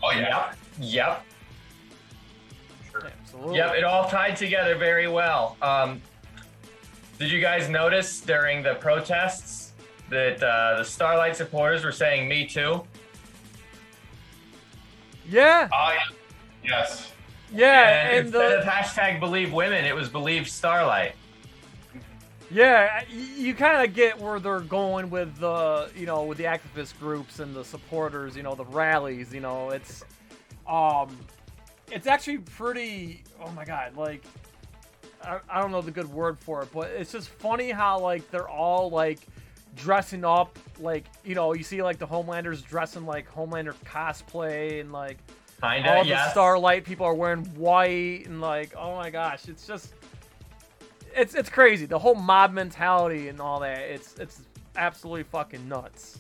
Oh, 0.04 0.12
yeah. 0.12 0.54
Yep. 0.82 1.24
Sure. 2.92 3.08
Absolutely. 3.08 3.56
Yep. 3.58 3.76
It 3.76 3.84
all 3.86 4.10
tied 4.10 4.36
together 4.36 4.76
very 4.76 5.08
well. 5.08 5.56
Um, 5.62 6.02
did 7.18 7.32
you 7.32 7.40
guys 7.40 7.70
notice 7.70 8.20
during 8.20 8.62
the 8.62 8.76
protests 8.76 9.72
that 10.10 10.44
uh, 10.44 10.78
the 10.80 10.84
Starlight 10.84 11.36
supporters 11.38 11.86
were 11.86 11.92
saying 11.94 12.28
"Me 12.28 12.46
Too"? 12.46 12.84
Yeah, 15.30 15.70
Oh, 15.72 15.92
yeah. 15.94 16.00
Yes. 16.66 17.12
yeah, 17.54 17.88
and 18.08 18.10
and 18.18 18.26
instead 18.28 18.52
the, 18.52 18.60
of 18.60 18.66
hashtag 18.66 19.20
Believe 19.22 19.54
Women, 19.54 19.86
it 19.86 19.96
was 19.96 20.10
Believe 20.10 20.50
Starlight. 20.50 21.16
Yeah, 22.54 23.04
you 23.10 23.54
kind 23.54 23.88
of 23.88 23.96
get 23.96 24.20
where 24.20 24.40
they're 24.40 24.60
going 24.60 25.10
with 25.10 25.38
the, 25.38 25.90
you 25.96 26.06
know, 26.06 26.24
with 26.24 26.38
the 26.38 26.46
activist 26.46 26.98
groups 27.00 27.40
and 27.40 27.56
the 27.56 27.64
supporters, 27.64 28.36
you 28.36 28.44
know, 28.44 28.56
the 28.56 28.66
rallies. 28.66 29.34
You 29.34 29.42
know, 29.42 29.70
it's, 29.70 30.04
um, 30.68 31.18
it's 31.92 32.08
actually 32.08 32.40
pretty. 32.40 33.24
Oh 33.44 33.52
my 33.52 33.66
god, 33.66 33.96
like. 33.98 34.24
I, 35.26 35.40
I 35.50 35.62
don't 35.62 35.72
know 35.72 35.82
the 35.82 35.90
good 35.90 36.12
word 36.12 36.38
for 36.38 36.64
it, 36.64 36.70
but 36.74 36.90
it's 36.90 37.14
just 37.14 37.30
funny 37.30 37.72
how 37.72 37.98
like 37.98 38.30
they're 38.30 38.50
all 38.50 38.90
like 38.90 39.20
dressing 39.76 40.24
up 40.24 40.58
like 40.80 41.06
you 41.24 41.36
know 41.36 41.54
you 41.54 41.64
see 41.64 41.82
like 41.82 41.98
the 41.98 42.08
Homelanders 42.08 42.66
dressing 42.66 43.06
like 43.06 43.32
Homelander 43.32 43.74
cosplay 43.86 44.82
and 44.82 44.92
like 44.92 45.18
Kinda. 45.62 45.90
all 45.90 46.04
the 46.04 46.10
yes. 46.10 46.32
Starlight 46.32 46.84
people 46.84 47.06
are 47.06 47.14
wearing 47.14 47.46
white 47.56 48.26
and 48.28 48.42
like 48.42 48.76
oh 48.76 48.96
my 48.96 49.10
gosh 49.10 49.48
it's 49.48 49.66
just 49.66 49.94
it's 51.16 51.36
it's 51.36 51.50
crazy 51.50 51.86
the 51.86 52.00
whole 52.00 52.16
mob 52.16 52.52
mentality 52.52 53.28
and 53.30 53.40
all 53.40 53.60
that 53.60 53.80
it's 53.80 54.18
it's 54.20 54.42
absolutely 54.76 55.24
fucking 55.24 55.68
nuts 55.70 56.20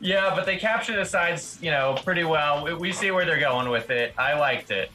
Yeah, 0.00 0.34
but 0.34 0.44
they 0.44 0.56
captured 0.58 0.96
the 0.96 1.04
sides, 1.06 1.58
you 1.62 1.70
know, 1.70 1.96
pretty 2.04 2.24
well. 2.24 2.64
We, 2.64 2.74
we 2.74 2.92
see 2.92 3.10
where 3.12 3.24
they're 3.24 3.40
going 3.40 3.70
with 3.70 3.88
it. 3.88 4.12
I 4.18 4.38
liked 4.38 4.70
it. 4.70 4.90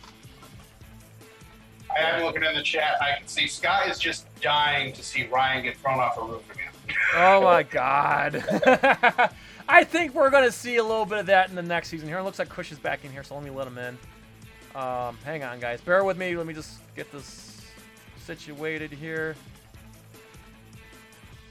I'm 1.98 2.24
looking 2.24 2.44
in 2.44 2.54
the 2.54 2.62
chat. 2.62 2.96
I 3.02 3.18
can 3.18 3.28
see 3.28 3.48
Scott 3.48 3.88
is 3.90 3.98
just 4.00 4.28
dying 4.42 4.94
to 4.94 5.04
see 5.04 5.26
Ryan 5.28 5.64
get 5.64 5.78
thrown 5.78 6.00
off 6.00 6.18
a 6.18 6.22
roof 6.24 6.44
again. 6.54 6.68
oh 7.16 7.42
my 7.42 7.64
god 7.64 8.44
I 9.68 9.84
think 9.84 10.14
we're 10.14 10.30
gonna 10.30 10.52
see 10.52 10.76
a 10.78 10.84
little 10.84 11.06
bit 11.06 11.20
of 11.20 11.26
that 11.28 11.50
in 11.50 11.56
the 11.56 11.62
next 11.62 11.90
season 11.90 12.08
here 12.08 12.18
it 12.18 12.24
looks 12.24 12.40
like 12.40 12.50
Kush 12.50 12.72
is 12.72 12.80
back 12.80 13.06
in 13.06 13.12
here 13.12 13.24
so 13.24 13.36
let 13.36 13.44
me 13.44 13.50
let 13.50 13.68
him 13.68 13.78
in 13.78 13.98
um, 14.76 15.18
hang 15.24 15.44
on 15.44 15.60
guys 15.60 15.80
bear 15.82 16.04
with 16.04 16.18
me 16.18 16.36
let 16.36 16.46
me 16.48 16.54
just 16.54 16.80
get 16.96 17.12
this 17.12 17.51
situated 18.36 18.92
here 18.92 19.36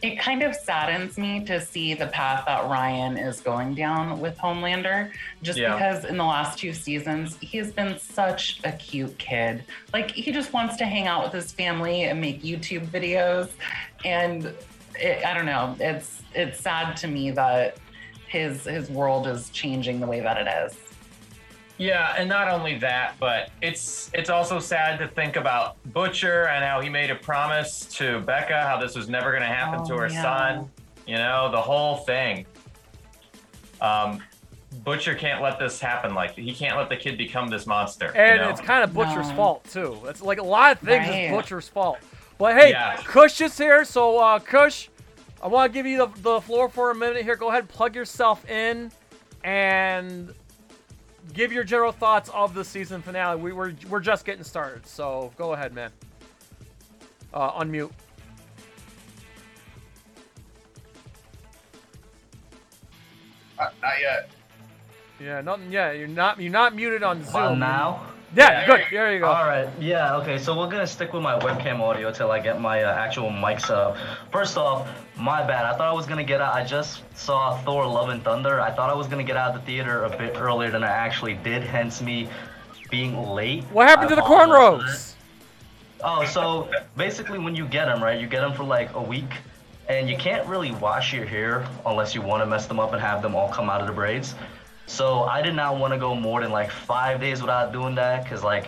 It 0.03 0.19
kind 0.19 0.43
of 0.43 0.55
saddens 0.55 1.19
me 1.19 1.45
to 1.45 1.61
see 1.61 1.93
the 1.93 2.07
path 2.07 2.45
that 2.47 2.65
Ryan 2.71 3.19
is 3.19 3.43
going 3.43 3.75
down 3.75 4.19
with 4.19 4.39
Homelander, 4.39 5.11
just 5.43 5.59
Yeah. 5.59 5.75
because 5.75 6.07
in 6.07 6.17
the 6.17 6.25
last 6.25 6.59
two 6.59 6.73
seasons, 6.73 7.37
he's 7.43 7.71
been 7.71 7.99
such 7.99 8.61
a 8.65 8.73
cute 8.73 9.19
kid. 9.19 9.63
Like, 9.93 10.11
he 10.11 10.33
just 10.33 10.55
wants 10.55 10.77
to 10.79 10.87
hang 10.87 11.07
out 11.07 11.23
with 11.25 11.35
his 11.35 11.53
family 11.53 12.05
and 12.05 12.19
make 12.19 12.43
YouTube 12.43 12.87
videos. 12.87 13.51
And 14.03 14.55
it, 14.99 15.23
I 15.23 15.35
don't 15.35 15.45
know, 15.45 15.77
it's 15.79 16.23
it's 16.35 16.59
sad 16.61 16.97
to 17.03 17.07
me 17.07 17.31
that 17.33 17.77
his 18.27 18.65
his 18.65 18.89
world 18.89 19.27
is 19.27 19.51
changing 19.51 20.01
the 20.01 20.07
way 20.07 20.21
that 20.21 20.39
it 20.39 20.49
is. 20.65 20.79
Yeah, 21.81 22.15
and 22.19 22.29
not 22.29 22.49
only 22.49 22.77
that, 22.81 23.15
but 23.19 23.49
it's 23.63 24.11
it's 24.13 24.29
also 24.29 24.59
sad 24.59 24.99
to 24.99 25.09
think 25.09 25.37
about 25.37 25.83
Butcher 25.95 26.47
and 26.49 26.63
how 26.63 26.83
he 26.83 26.91
made 26.91 27.11
a 27.11 27.15
promise 27.15 27.87
to 27.97 28.21
Becca, 28.21 28.61
how 28.67 28.79
this 28.79 28.95
was 28.95 29.09
never 29.09 29.31
going 29.31 29.41
to 29.43 29.49
happen 29.49 29.83
to 29.87 29.95
Oh, 29.95 29.99
her 30.01 30.09
yeah. 30.11 30.21
son. 30.23 30.71
You 31.07 31.17
know, 31.17 31.51
the 31.51 31.61
whole 31.61 31.97
thing. 32.05 32.45
Um, 33.81 34.23
Butcher 34.85 35.15
can't 35.15 35.41
let 35.43 35.59
this 35.59 35.81
happen. 35.81 36.15
Like 36.15 36.35
he 36.35 36.53
can't 36.55 36.77
let 36.77 36.91
the 36.91 36.97
kid 36.99 37.17
become 37.17 37.49
this 37.49 37.67
monster. 37.67 38.13
you 38.15 38.21
And 38.21 38.43
know? 38.43 38.51
it's 38.51 38.61
kind 38.61 38.85
of 38.85 38.93
Butcher's 38.93 39.31
No. 39.31 39.35
fault 39.37 39.65
too. 39.65 39.99
It's 40.05 40.21
like 40.21 40.39
a 40.39 40.43
lot 40.45 40.73
of 40.73 40.81
things 40.81 41.09
Right. 41.09 41.25
is 41.25 41.31
Butcher's 41.31 41.67
fault. 41.67 41.99
But 42.37 42.57
hey, 42.59 42.71
Yeah. 42.73 42.97
Kush 43.07 43.41
is 43.41 43.57
here, 43.57 43.87
so 43.87 44.19
uh, 44.19 44.39
Kush, 44.39 44.89
I 45.43 45.47
want 45.49 45.73
to 45.73 45.75
give 45.75 45.87
you 45.87 45.97
the, 45.97 46.09
the 46.21 46.41
floor 46.43 46.69
for 46.69 46.91
a 46.91 46.95
minute 46.95 47.23
here. 47.23 47.37
Go 47.37 47.49
ahead, 47.49 47.69
plug 47.71 47.95
yourself 47.95 48.49
in, 48.51 48.93
and 49.45 50.35
give 51.33 51.53
your 51.53 51.65
general 51.65 51.93
thoughts 51.93 52.31
of 52.31 52.55
the 52.55 52.65
season 52.65 53.03
finale. 53.03 53.41
We 53.41 53.53
were 53.53 53.75
we're 53.89 54.01
just 54.01 54.25
getting 54.25 54.45
started, 54.45 54.87
so 54.87 55.33
go 55.37 55.53
ahead, 55.53 55.73
man. 55.73 55.91
Uh, 57.33 57.63
unmute. 57.63 57.93
Not, 63.59 63.75
not 63.83 64.01
yet. 64.01 64.31
Yeah, 65.21 65.41
nothing. 65.43 65.71
Yeah, 65.71 65.93
you're 65.93 66.09
not 66.09 66.41
you're 66.41 66.51
not 66.51 66.75
muted 66.75 67.03
on 67.03 67.23
Zoom. 67.25 67.37
Uh, 67.37 67.55
now? 67.55 68.07
Yeah, 68.35 68.65
good. 68.67 68.83
there 68.93 69.13
you 69.13 69.19
go. 69.21 69.27
All 69.27 69.47
right. 69.47 69.69
Yeah. 69.81 70.17
Okay. 70.19 70.39
So 70.39 70.57
we're 70.57 70.71
gonna 70.71 70.87
stick 70.87 71.13
with 71.13 71.23
my 71.23 71.39
webcam 71.41 71.81
audio 71.81 72.13
till 72.13 72.31
I 72.31 72.39
get 72.39 72.61
my 72.61 72.85
uh, 72.85 72.93
actual 72.93 73.29
mic 73.31 73.59
set 73.59 73.77
up. 73.77 73.97
First 74.31 74.57
off, 74.57 74.89
my 75.17 75.45
bad. 75.45 75.65
I 75.65 75.73
thought 75.77 75.89
I 75.89 75.93
was 75.93 76.07
gonna 76.07 76.23
get 76.25 76.41
out. 76.41 76.55
I 76.55 76.65
just 76.65 77.03
saw 77.17 77.59
Thor: 77.63 77.87
Love 77.87 78.11
and 78.11 78.23
Thunder. 78.23 78.61
I 78.61 78.71
thought 78.71 78.89
I 78.89 78.95
was 78.95 79.09
gonna 79.09 79.25
get 79.25 79.37
out 79.37 79.55
of 79.55 79.61
the 79.61 79.67
theater 79.67 80.05
a 80.05 80.11
bit 80.17 80.37
earlier 80.37 80.71
than 80.71 80.85
I 80.85 80.89
actually 80.91 81.35
did. 81.35 81.63
Hence 81.65 82.01
me 82.01 82.29
being 82.89 83.17
late. 83.29 83.65
What 83.73 83.89
happened 83.89 84.07
I 84.07 84.11
to 84.11 84.15
the 84.17 84.23
apologize 84.23 84.77
for 84.79 84.79
that. 84.79 84.87
cornrows? 84.87 85.15
Oh, 86.03 86.25
so 86.25 86.71
basically, 86.97 87.39
when 87.39 87.57
you 87.57 87.67
get 87.67 87.87
them, 87.87 88.03
right, 88.03 88.19
you 88.21 88.27
get 88.29 88.41
them 88.41 88.53
for 88.55 88.63
like 88.65 88.95
a 88.95 89.03
week, 89.03 89.31
and 89.89 90.09
you 90.09 90.17
can't 90.17 90.47
really 90.47 90.71
wash 90.73 91.13
your 91.13 91.25
hair 91.27 91.67
unless 91.85 92.15
you 92.15 92.23
want 92.23 92.43
to 92.43 92.47
mess 92.47 92.67
them 92.67 92.79
up 92.79 92.93
and 92.93 93.03
have 93.03 93.23
them 93.23 93.35
all 93.35 93.49
come 93.49 93.69
out 93.69 93.81
of 93.81 93.89
the 93.89 93.93
braids. 93.93 94.35
So 94.91 95.23
I 95.23 95.41
did 95.41 95.55
not 95.55 95.79
want 95.79 95.93
to 95.95 95.99
go 95.99 96.17
more 96.17 96.41
than 96.41 96.51
like 96.51 96.71
five 96.71 97.21
days 97.21 97.41
without 97.41 97.73
doing 97.73 97.95
that, 97.95 98.29
cause 98.29 98.43
like 98.43 98.67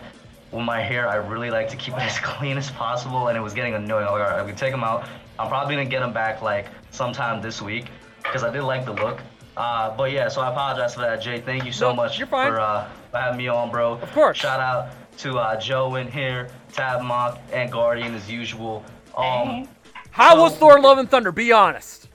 with 0.53 0.63
my 0.65 0.81
hair, 0.81 1.09
I 1.09 1.17
really 1.17 1.51
like 1.51 1.69
to 1.71 1.77
keep 1.77 1.95
it 1.95 2.01
as 2.11 2.17
clean 2.21 2.57
as 2.57 2.71
possible, 2.71 3.27
and 3.29 3.37
it 3.37 3.41
was 3.41 3.53
getting 3.55 3.75
annoying. 3.75 4.05
Like, 4.05 4.13
all 4.13 4.19
right, 4.21 4.39
I'm 4.39 4.47
gonna 4.47 4.55
take 4.57 4.71
them 4.71 4.85
out. 4.85 5.09
I'm 5.39 5.49
probably 5.49 5.75
gonna 5.75 5.89
get 5.89 5.99
them 6.01 6.13
back 6.13 6.41
like 6.41 6.67
sometime 6.93 7.43
this 7.43 7.61
week, 7.61 7.87
cause 8.23 8.45
I 8.45 8.53
did 8.53 8.63
like 8.63 8.85
the 8.85 8.93
look. 8.93 9.19
Uh, 9.57 9.95
but 9.97 10.13
yeah, 10.13 10.29
so 10.29 10.41
I 10.43 10.51
apologize 10.51 10.95
for 10.95 11.01
that, 11.01 11.21
Jay. 11.21 11.41
Thank 11.41 11.65
you 11.67 11.73
so 11.73 11.89
Nope, 11.89 11.97
much 11.97 12.19
you're 12.19 12.29
fine. 12.29 12.53
for 12.53 12.61
uh, 12.61 12.89
for 13.11 13.19
having 13.19 13.39
me 13.39 13.49
on, 13.49 13.71
bro. 13.73 13.95
Of 13.95 14.13
course. 14.13 14.39
Shout 14.39 14.61
out 14.61 14.93
to 15.19 15.39
uh, 15.39 15.61
Joe 15.61 15.97
in 15.97 16.09
here, 16.11 16.49
Tab 16.73 17.03
Mock, 17.03 17.41
and 17.53 17.71
Guardian 17.71 18.15
as 18.15 18.31
usual. 18.31 18.85
Um, 19.19 19.69
How 20.13 20.37
so- 20.37 20.43
was 20.43 20.57
Thor: 20.57 20.81
Love 20.81 20.99
and 20.99 21.11
Thunder? 21.11 21.33
Be 21.33 21.51
honest. 21.51 22.09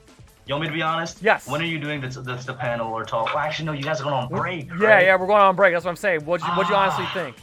You 0.48 0.54
want 0.54 0.62
me 0.62 0.68
to 0.68 0.74
be 0.74 0.82
honest? 0.82 1.18
Yes. 1.22 1.46
When 1.46 1.60
are 1.60 1.66
you 1.66 1.78
doing 1.78 2.00
this, 2.00 2.16
this 2.16 2.44
the 2.46 2.54
panel 2.54 2.90
or 2.92 3.04
talk? 3.04 3.26
Well, 3.34 3.38
actually, 3.38 3.66
no. 3.66 3.72
You 3.72 3.82
guys 3.82 4.00
are 4.00 4.04
going 4.04 4.14
on 4.14 4.28
break. 4.28 4.68
Yeah, 4.68 4.86
right? 4.86 5.04
yeah, 5.06 5.16
we're 5.16 5.26
going 5.26 5.42
on 5.42 5.54
break. 5.54 5.74
That's 5.74 5.84
what 5.84 5.90
I'm 5.90 5.96
saying. 5.96 6.24
What'd 6.24 6.46
you, 6.46 6.52
what'd 6.54 6.70
you 6.70 6.76
honestly 6.76 7.04
Ah. 7.06 7.12
think? 7.14 7.36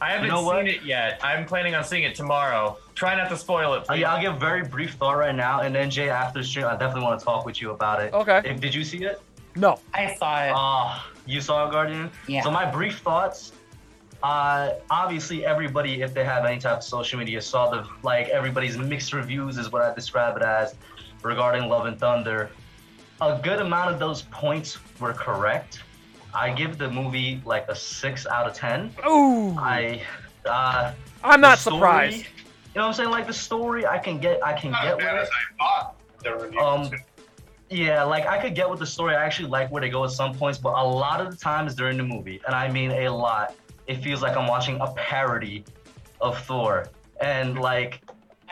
I 0.00 0.10
haven't 0.12 0.28
know 0.28 0.38
seen 0.38 0.46
what? 0.46 0.66
it 0.68 0.82
yet. 0.82 1.20
I'm 1.22 1.44
planning 1.44 1.74
on 1.76 1.84
seeing 1.84 2.02
it 2.02 2.14
tomorrow. 2.16 2.76
Try 2.96 3.14
not 3.14 3.28
to 3.30 3.36
spoil 3.36 3.74
it. 3.74 3.78
Uh, 3.82 3.84
Please. 3.94 4.00
yeah, 4.00 4.12
I'll 4.14 4.20
give 4.20 4.34
a 4.34 4.38
very 4.38 4.62
brief 4.62 4.94
thought 4.94 5.16
right 5.16 5.34
now, 5.34 5.60
and 5.60 5.72
then 5.74 5.90
Jay 5.90 6.08
after 6.08 6.40
the 6.40 6.44
stream, 6.44 6.66
I 6.66 6.72
definitely 6.72 7.02
want 7.02 7.18
to 7.20 7.24
talk 7.24 7.44
with 7.46 7.60
you 7.60 7.70
about 7.70 8.00
it. 8.02 8.12
Okay. 8.12 8.42
If, 8.44 8.60
did 8.60 8.74
you 8.74 8.82
see 8.84 9.04
it? 9.04 9.20
No. 9.54 9.78
I 9.94 10.14
saw 10.16 10.44
it. 10.44 10.52
Ah, 10.54 11.08
you 11.26 11.40
saw 11.40 11.68
it, 11.68 11.72
Guardian? 11.72 12.10
Yeah. 12.26 12.42
So 12.42 12.50
my 12.50 12.68
brief 12.70 12.98
thoughts. 12.98 13.52
Uh, 14.22 14.74
obviously, 14.90 15.44
everybody, 15.44 16.02
if 16.02 16.14
they 16.14 16.24
have 16.24 16.44
any 16.44 16.60
type 16.60 16.78
of 16.78 16.84
social 16.84 17.18
media, 17.18 17.42
saw 17.42 17.68
the 17.70 17.86
like 18.04 18.28
everybody's 18.28 18.78
mixed 18.78 19.12
reviews 19.12 19.58
is 19.58 19.72
what 19.72 19.82
I 19.82 19.92
describe 19.94 20.36
it 20.36 20.42
as 20.44 20.74
regarding 21.24 21.68
Love 21.68 21.86
and 21.86 21.98
Thunder. 21.98 22.50
A 23.20 23.38
good 23.42 23.60
amount 23.60 23.92
of 23.92 23.98
those 23.98 24.22
points 24.22 24.78
were 25.00 25.12
correct. 25.12 25.80
I 26.34 26.50
give 26.52 26.78
the 26.78 26.90
movie 26.90 27.40
like 27.44 27.66
a 27.68 27.74
six 27.74 28.26
out 28.26 28.46
of 28.48 28.54
ten. 28.54 28.92
Ooh. 29.06 29.54
I, 29.58 30.02
uh, 30.46 30.92
I'm 31.22 31.40
not 31.40 31.58
story- 31.58 31.76
surprised. 31.76 32.24
You 32.74 32.78
know 32.78 32.82
what 32.82 32.88
I'm 32.88 32.94
saying? 32.94 33.10
Like 33.10 33.26
the 33.26 33.34
story, 33.34 33.86
I 33.86 33.98
can 33.98 34.18
get, 34.18 34.44
I 34.44 34.54
can 34.54 34.70
Not 34.70 34.82
get 34.82 34.90
as 34.92 34.96
with 34.96 35.04
bad 35.04 35.16
it. 35.16 35.20
as 35.22 35.28
I 35.28 35.58
thought 35.58 35.94
the 36.24 36.34
reviews. 36.34 36.62
Um, 36.62 36.90
Yeah, 37.68 38.02
like 38.04 38.26
I 38.26 38.38
could 38.40 38.54
get 38.54 38.68
with 38.68 38.78
the 38.80 38.86
story. 38.86 39.14
I 39.14 39.24
actually 39.24 39.48
like 39.48 39.70
where 39.70 39.80
they 39.80 39.88
go 39.90 40.04
at 40.04 40.10
some 40.10 40.34
points, 40.34 40.58
but 40.58 40.74
a 40.78 40.84
lot 40.84 41.20
of 41.20 41.30
the 41.30 41.36
times 41.36 41.74
during 41.74 41.96
the 41.98 42.02
movie, 42.02 42.40
and 42.46 42.54
I 42.54 42.70
mean 42.70 42.90
a 42.92 43.08
lot, 43.08 43.54
it 43.86 44.02
feels 44.02 44.20
like 44.22 44.36
I'm 44.36 44.46
watching 44.46 44.78
a 44.80 44.88
parody 44.92 45.64
of 46.20 46.38
Thor. 46.44 46.88
And 47.20 47.58
like 47.60 48.00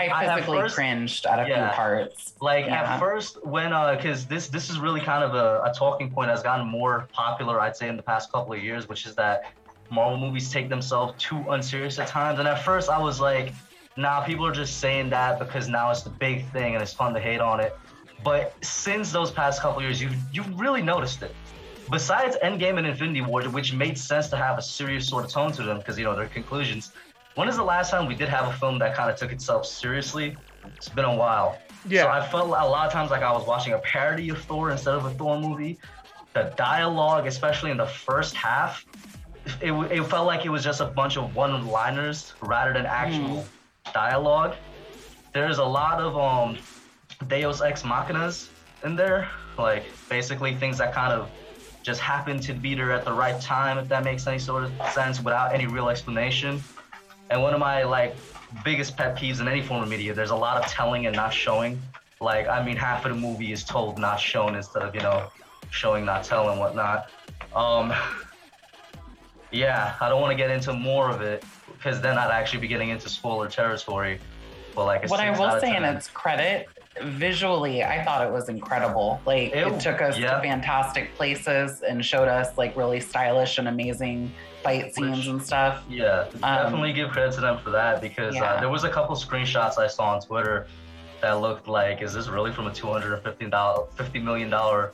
I 0.08 0.34
physically 0.36 0.58
first- 0.58 0.74
cringed 0.74 1.26
at 1.26 1.38
a 1.44 1.48
yeah. 1.48 1.68
few 1.70 1.76
parts. 1.76 2.34
like 2.40 2.66
Yeah. 2.66 2.94
at 2.94 2.98
first 3.00 3.44
when 3.44 3.72
uh 3.72 3.96
because 3.96 4.26
this 4.26 4.48
this 4.48 4.70
is 4.70 4.78
really 4.78 5.00
kind 5.00 5.22
of 5.24 5.34
a, 5.34 5.62
a 5.64 5.72
talking 5.74 6.10
point 6.10 6.28
that's 6.28 6.42
gotten 6.42 6.66
more 6.66 7.08
popular 7.12 7.60
i'd 7.60 7.76
say 7.76 7.88
in 7.88 7.96
the 7.96 8.02
past 8.02 8.30
couple 8.32 8.52
of 8.52 8.62
years 8.62 8.88
which 8.88 9.06
is 9.06 9.14
that 9.16 9.52
marvel 9.90 10.18
movies 10.18 10.50
take 10.50 10.68
themselves 10.68 11.12
too 11.18 11.44
unserious 11.50 11.98
at 11.98 12.06
times 12.06 12.38
and 12.38 12.46
at 12.48 12.64
first 12.64 12.88
i 12.88 12.98
was 12.98 13.20
like 13.20 13.52
nah 13.96 14.20
people 14.24 14.46
are 14.46 14.52
just 14.52 14.78
saying 14.78 15.10
that 15.10 15.38
because 15.38 15.68
now 15.68 15.90
it's 15.90 16.02
the 16.02 16.10
big 16.10 16.46
thing 16.52 16.74
and 16.74 16.82
it's 16.82 16.92
fun 16.94 17.12
to 17.12 17.20
hate 17.20 17.40
on 17.40 17.58
it 17.60 17.76
but 18.22 18.54
since 18.62 19.10
those 19.12 19.30
past 19.30 19.60
couple 19.60 19.78
of 19.78 19.82
years 19.84 20.00
you 20.00 20.08
you 20.32 20.42
really 20.54 20.82
noticed 20.82 21.22
it 21.22 21.34
besides 21.90 22.36
endgame 22.44 22.78
and 22.78 22.86
infinity 22.86 23.20
war 23.20 23.42
which 23.44 23.72
made 23.74 23.98
sense 23.98 24.28
to 24.28 24.36
have 24.36 24.56
a 24.58 24.62
serious 24.62 25.06
sort 25.08 25.24
of 25.24 25.30
tone 25.30 25.50
to 25.50 25.62
them 25.62 25.78
because 25.78 25.98
you 25.98 26.04
know 26.04 26.14
their 26.14 26.28
conclusions 26.28 26.92
when 27.34 27.48
is 27.48 27.56
the 27.56 27.62
last 27.64 27.90
time 27.90 28.06
we 28.06 28.14
did 28.14 28.28
have 28.28 28.48
a 28.48 28.52
film 28.58 28.78
that 28.78 28.94
kind 28.94 29.10
of 29.10 29.16
took 29.16 29.32
itself 29.32 29.66
seriously 29.66 30.36
it's 30.76 30.88
been 30.88 31.04
a 31.04 31.14
while 31.16 31.58
Yeah. 31.88 32.02
so 32.02 32.08
I 32.10 32.26
felt 32.28 32.46
a 32.46 32.50
lot 32.50 32.86
of 32.86 32.92
times 32.92 33.10
like 33.10 33.22
I 33.22 33.32
was 33.32 33.46
watching 33.46 33.72
a 33.72 33.78
parody 33.78 34.28
of 34.30 34.38
Thor 34.42 34.70
instead 34.70 34.94
of 34.94 35.04
a 35.04 35.10
Thor 35.10 35.38
movie. 35.40 35.78
The 36.34 36.52
dialogue, 36.56 37.26
especially 37.26 37.70
in 37.72 37.76
the 37.76 37.86
first 37.86 38.36
half, 38.36 38.84
it, 39.60 39.72
it 39.90 40.04
felt 40.04 40.26
like 40.26 40.44
it 40.44 40.48
was 40.50 40.62
just 40.62 40.80
a 40.80 40.84
bunch 40.86 41.16
of 41.16 41.34
one-liners 41.34 42.34
rather 42.40 42.72
than 42.72 42.86
actual 42.86 43.44
dialogue. 43.92 44.54
There's 45.32 45.58
a 45.58 45.64
lot 45.64 46.00
of 46.00 46.16
um, 46.16 46.58
Deus 47.26 47.60
Ex 47.62 47.82
Machinas 47.82 48.48
in 48.84 48.94
there, 48.94 49.28
like 49.58 49.84
basically 50.08 50.54
things 50.54 50.78
that 50.78 50.92
kind 50.94 51.12
of 51.12 51.28
just 51.82 52.00
happen 52.00 52.38
to 52.40 52.52
be 52.52 52.74
there 52.76 52.92
at 52.92 53.04
the 53.04 53.12
right 53.12 53.40
time, 53.40 53.76
if 53.78 53.88
that 53.88 54.04
makes 54.04 54.26
any 54.28 54.38
sort 54.38 54.64
of 54.64 54.72
sense, 54.92 55.20
without 55.20 55.52
any 55.52 55.66
real 55.66 55.88
explanation. 55.88 56.62
And 57.30 57.40
one 57.42 57.54
of 57.54 57.60
my 57.60 57.84
like 57.84 58.16
biggest 58.64 58.96
pet 58.96 59.16
peeves 59.16 59.40
in 59.40 59.46
any 59.46 59.62
form 59.62 59.82
of 59.82 59.88
media, 59.88 60.12
there's 60.12 60.30
a 60.30 60.36
lot 60.36 60.62
of 60.62 60.70
telling 60.70 61.06
and 61.06 61.14
not 61.14 61.32
showing. 61.32 61.80
Like, 62.20 62.48
I 62.48 62.62
mean, 62.62 62.76
half 62.76 63.06
of 63.06 63.14
the 63.14 63.18
movie 63.18 63.52
is 63.52 63.64
told, 63.64 63.98
not 63.98 64.20
shown, 64.20 64.54
instead 64.56 64.82
of 64.82 64.94
you 64.94 65.00
know, 65.00 65.30
showing, 65.70 66.04
not 66.04 66.24
telling, 66.24 66.58
whatnot. 66.58 67.08
Um, 67.54 67.94
yeah, 69.52 69.94
I 70.00 70.08
don't 70.08 70.20
want 70.20 70.32
to 70.32 70.36
get 70.36 70.50
into 70.50 70.72
more 70.72 71.08
of 71.08 71.22
it 71.22 71.44
because 71.76 72.00
then 72.00 72.18
I'd 72.18 72.30
actually 72.30 72.60
be 72.60 72.68
getting 72.68 72.90
into 72.90 73.08
spoiler 73.08 73.48
territory. 73.48 74.18
But 74.74 74.84
like, 74.84 75.08
What 75.08 75.20
I 75.20 75.30
will 75.30 75.60
say 75.60 75.76
in 75.76 75.84
its 75.84 76.08
credit, 76.08 76.68
visually, 77.02 77.84
I 77.84 78.02
thought 78.04 78.26
it 78.26 78.32
was 78.32 78.48
incredible. 78.48 79.20
Like 79.24 79.52
It- 79.54 79.66
it, 79.66 79.80
took 79.80 80.02
us 80.02 80.18
yeah. 80.18 80.34
to 80.36 80.40
fantastic 80.42 81.14
places 81.16 81.82
and 81.82 82.04
showed 82.04 82.28
us 82.28 82.56
like 82.58 82.76
really 82.76 83.00
stylish 83.00 83.58
and 83.58 83.68
amazing 83.68 84.32
fight 84.62 84.94
scenes 84.94 85.18
Which- 85.18 85.26
and 85.28 85.42
stuff. 85.42 85.82
Yeah, 85.88 86.24
Um, 86.42 86.64
definitely 86.64 86.92
give 86.92 87.10
credit 87.10 87.32
to 87.34 87.40
them 87.40 87.58
for 87.58 87.70
that 87.70 88.00
because 88.00 88.36
uh, 88.36 88.58
there 88.60 88.68
was 88.68 88.84
a 88.84 88.90
couple 88.90 89.14
screenshots 89.16 89.78
I 89.78 89.86
saw 89.86 90.14
on 90.14 90.20
Twitter 90.20 90.66
that 91.20 91.40
looked 91.40 91.68
like, 91.68 92.02
is 92.02 92.12
this 92.12 92.28
really 92.28 92.52
from 92.52 92.66
a 92.66 92.72
two 92.72 92.88
hundred 92.88 93.14
and 93.14 93.22
fifty 93.22 93.46
dollar, 93.46 93.86
fifty 93.94 94.18
million 94.18 94.50
dollar 94.50 94.92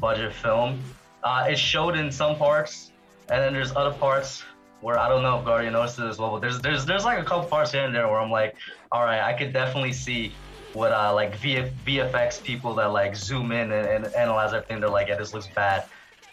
budget 0.00 0.34
film? 0.34 0.80
Uh, 1.22 1.46
it 1.48 1.58
showed 1.58 1.96
in 1.96 2.10
some 2.10 2.36
parts, 2.36 2.92
and 3.28 3.42
then 3.42 3.52
there's 3.52 3.74
other 3.76 3.90
parts 3.92 4.42
where 4.80 4.98
I 4.98 5.08
don't 5.08 5.22
know 5.22 5.38
if 5.38 5.44
Guardian 5.44 5.72
noticed 5.72 5.98
it 5.98 6.04
as 6.06 6.18
well, 6.18 6.30
but 6.32 6.40
there's 6.40 6.60
there's 6.60 6.84
there's 6.86 7.04
like 7.04 7.18
a 7.18 7.24
couple 7.24 7.48
parts 7.48 7.72
here 7.72 7.84
and 7.84 7.94
there 7.94 8.06
where 8.08 8.20
I'm 8.20 8.30
like, 8.30 8.56
all 8.92 9.04
right, 9.04 9.20
I 9.20 9.32
could 9.32 9.52
definitely 9.52 9.92
see 9.92 10.32
what 10.76 10.92
uh 10.92 11.12
like 11.14 11.36
VF, 11.38 11.72
VFX 11.86 12.42
people 12.42 12.74
that 12.74 12.92
like 12.92 13.16
zoom 13.16 13.50
in 13.50 13.72
and, 13.72 14.04
and 14.04 14.14
analyze 14.14 14.52
everything. 14.52 14.80
They're 14.80 14.90
like, 14.90 15.08
yeah, 15.08 15.16
this 15.16 15.32
looks 15.32 15.48
bad, 15.48 15.86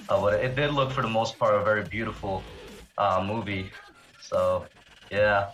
uh, 0.10 0.20
but 0.20 0.34
it 0.34 0.56
did 0.56 0.74
look 0.74 0.92
for 0.92 1.02
the 1.02 1.08
most 1.10 1.40
part 1.40 1.56
a 1.56 1.64
very 1.64 1.84
beautiful 1.84 2.44
uh, 2.98 3.24
movie. 3.26 3.72
So 4.22 4.66
yeah. 5.10 5.52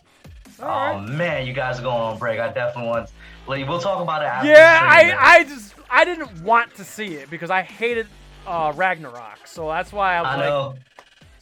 Right. 0.58 0.96
Oh 0.96 1.00
man, 1.00 1.46
you 1.46 1.54
guys 1.54 1.80
are 1.80 1.84
going 1.84 2.02
on 2.02 2.18
break. 2.18 2.40
I 2.40 2.52
definitely 2.52 2.90
want. 2.90 3.10
Like, 3.48 3.68
we'll 3.68 3.80
talk 3.80 4.02
about 4.02 4.22
it 4.22 4.26
after. 4.26 4.50
Yeah, 4.50 4.80
the 4.80 4.96
stream, 4.96 5.08
man. 5.08 5.18
I, 5.20 5.36
I 5.36 5.44
just 5.44 5.76
I 5.90 6.06
didn't 6.06 6.44
want 6.44 6.76
to 6.76 6.84
see 6.84 7.16
it 7.16 7.30
because 7.30 7.50
I 7.50 7.62
hated 7.62 8.08
uh, 8.46 8.74
Ragnarok, 8.76 9.46
so 9.46 9.68
that's 9.70 9.94
why 9.94 10.16
I 10.16 10.22
was 10.22 10.28
I 10.28 10.36
like, 10.36 10.50
know. 10.50 10.76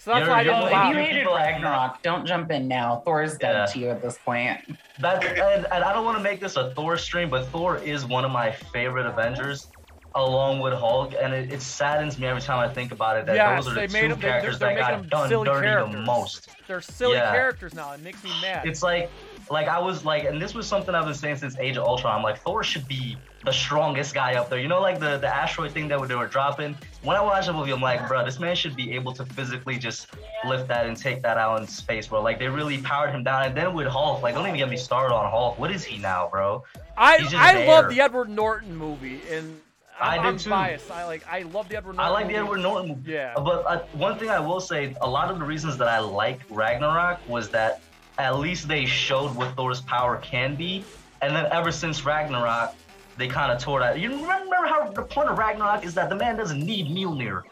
So 0.08 0.14
that's 0.14 0.28
why 0.30 0.40
I 0.40 0.44
didn't 0.44 0.64
if 0.64 0.72
you 0.96 1.04
hated 1.04 1.28
Ragnarok, 1.28 2.02
don't 2.02 2.26
jump 2.26 2.50
in 2.52 2.68
now. 2.68 3.02
Thor's 3.04 3.38
dead 3.38 3.54
Yeah. 3.54 3.66
to 3.66 3.80
you 3.80 3.90
at 3.90 4.02
this 4.02 4.18
point. 4.18 4.60
That 5.00 5.24
and, 5.26 5.66
and 5.72 5.84
I 5.84 5.92
don't 5.94 6.06
want 6.06 6.18
to 6.18 6.24
make 6.24 6.40
this 6.40 6.56
a 6.56 6.72
Thor 6.74 6.98
stream, 6.98 7.30
but 7.30 7.46
Thor 7.48 7.78
is 7.78 8.06
one 8.06 8.24
of 8.24 8.32
my 8.32 8.52
favorite 8.52 9.06
Avengers, 9.06 9.68
along 10.16 10.62
with 10.62 10.74
Hulk, 10.74 11.14
and 11.22 11.34
it, 11.34 11.52
it 11.52 11.62
saddens 11.62 12.18
me 12.18 12.26
every 12.28 12.42
time 12.42 12.58
I 12.58 12.74
think 12.74 12.94
about 12.94 13.18
it 13.18 13.26
that 13.26 13.36
Yes, 13.36 13.66
those 13.66 13.74
are 13.78 13.82
the 13.82 13.88
two 13.88 14.08
them- 14.08 14.20
characters 14.22 14.58
they're 14.60 14.76
that 14.76 15.10
got 15.12 15.30
done 15.30 15.44
dirty 15.46 15.92
the 15.92 16.02
most. 16.04 16.50
They're 16.68 16.80
silly 16.82 17.16
Yeah. 17.16 17.32
characters 17.32 17.74
now. 17.76 17.92
It 17.92 18.00
makes 18.02 18.24
me 18.24 18.32
mad. 18.42 18.66
It's 18.66 18.82
like, 18.82 19.12
like 19.52 19.68
I 19.68 19.80
was 19.80 20.06
like, 20.06 20.24
and 20.24 20.42
this 20.42 20.54
was 20.54 20.68
something 20.68 20.96
I've 20.96 21.06
been 21.06 21.14
saying 21.14 21.36
since 21.38 21.58
Age 21.60 21.76
of 21.78 21.84
Ultron. 21.84 22.16
I'm 22.16 22.24
like, 22.24 22.40
Thor 22.40 22.64
should 22.64 22.88
be 22.88 23.18
the 23.48 23.54
strongest 23.54 24.14
guy 24.14 24.36
up 24.36 24.50
there. 24.50 24.60
You 24.60 24.68
know, 24.68 24.82
like 24.82 25.00
the 25.00 25.18
the 25.18 25.34
asteroid 25.34 25.72
thing 25.72 25.88
that 25.88 26.06
they 26.08 26.16
were 26.16 26.28
dropping. 26.28 26.76
When 27.02 27.16
I 27.16 27.22
watched 27.22 27.48
the 27.48 27.54
movie, 27.54 27.72
I'm 27.72 27.82
like, 27.82 28.06
bro, 28.08 28.26
this 28.26 28.40
man 28.40 28.56
should 28.56 28.76
be 28.76 28.92
able 28.92 29.14
to 29.14 29.26
physically 29.26 29.78
just 29.78 30.08
lift 30.46 30.68
that 30.68 30.86
and 30.86 30.98
take 30.98 31.22
that 31.22 31.38
out 31.38 31.62
in 31.62 31.68
space, 31.68 32.08
bro. 32.08 32.22
Like 32.22 32.40
they 32.40 32.50
really 32.50 32.80
powered 32.80 33.12
him 33.12 33.24
down. 33.24 33.46
And 33.46 33.56
then 33.56 33.74
with 33.74 33.88
Hulk, 33.88 34.22
like 34.22 34.36
don't 34.36 34.46
even 34.46 34.58
get 34.58 34.70
me 34.70 34.76
started 34.76 35.16
on 35.16 35.32
Hulk. 35.32 35.58
What 35.58 35.72
is 35.72 35.86
he 35.86 35.98
now, 35.98 36.28
bro? 36.30 36.66
I 36.98 37.26
I 37.36 37.54
there. 37.54 37.68
love 37.68 37.90
the 37.90 38.02
Edward 38.02 38.30
Norton 38.30 38.76
movie, 38.76 39.22
and 39.32 39.62
I'm, 39.98 40.20
I 40.20 40.22
do 40.22 40.28
I'm 40.28 40.38
too. 40.38 40.50
biased. 40.50 40.92
I 40.92 41.06
like 41.06 41.26
I 41.26 41.44
love 41.44 41.70
the 41.70 41.78
Edward 41.78 41.96
Norton. 41.96 42.06
I 42.06 42.10
like 42.10 42.28
the 42.28 42.34
movie. 42.34 42.44
Edward 42.44 42.58
Norton 42.58 42.90
movie. 42.90 43.12
Yeah. 43.12 43.34
But 43.36 43.66
uh, 43.66 43.86
one 43.94 44.20
thing 44.20 44.30
I 44.30 44.42
will 44.42 44.60
say, 44.60 44.94
a 45.00 45.10
lot 45.10 45.32
of 45.32 45.40
the 45.40 45.46
reasons 45.46 45.78
that 45.78 45.88
I 45.88 46.00
like 46.00 46.42
Ragnarok 46.50 47.22
was 47.30 47.48
that 47.52 47.80
at 48.18 48.40
least 48.40 48.68
they 48.68 48.86
showed 48.86 49.34
what 49.36 49.56
Thor's 49.56 49.80
power 49.80 50.18
can 50.18 50.56
be, 50.56 50.84
and 51.22 51.34
then 51.34 51.46
ever 51.54 51.72
since 51.72 52.04
Ragnarok, 52.04 52.76
they 53.18 53.28
kind 53.28 53.52
of 53.52 53.60
tore 53.60 53.80
that. 53.80 54.00
You 54.00 54.12
remember 54.12 54.56
how 54.56 54.90
the 54.90 55.02
point 55.02 55.30
of 55.30 55.38
Ragnarok 55.38 55.86
is 55.86 55.94
that 55.96 56.10
the 56.10 56.16
man 56.16 56.38
doesn't 56.38 56.60
need 56.60 56.88
Mjolnir. 56.88 57.44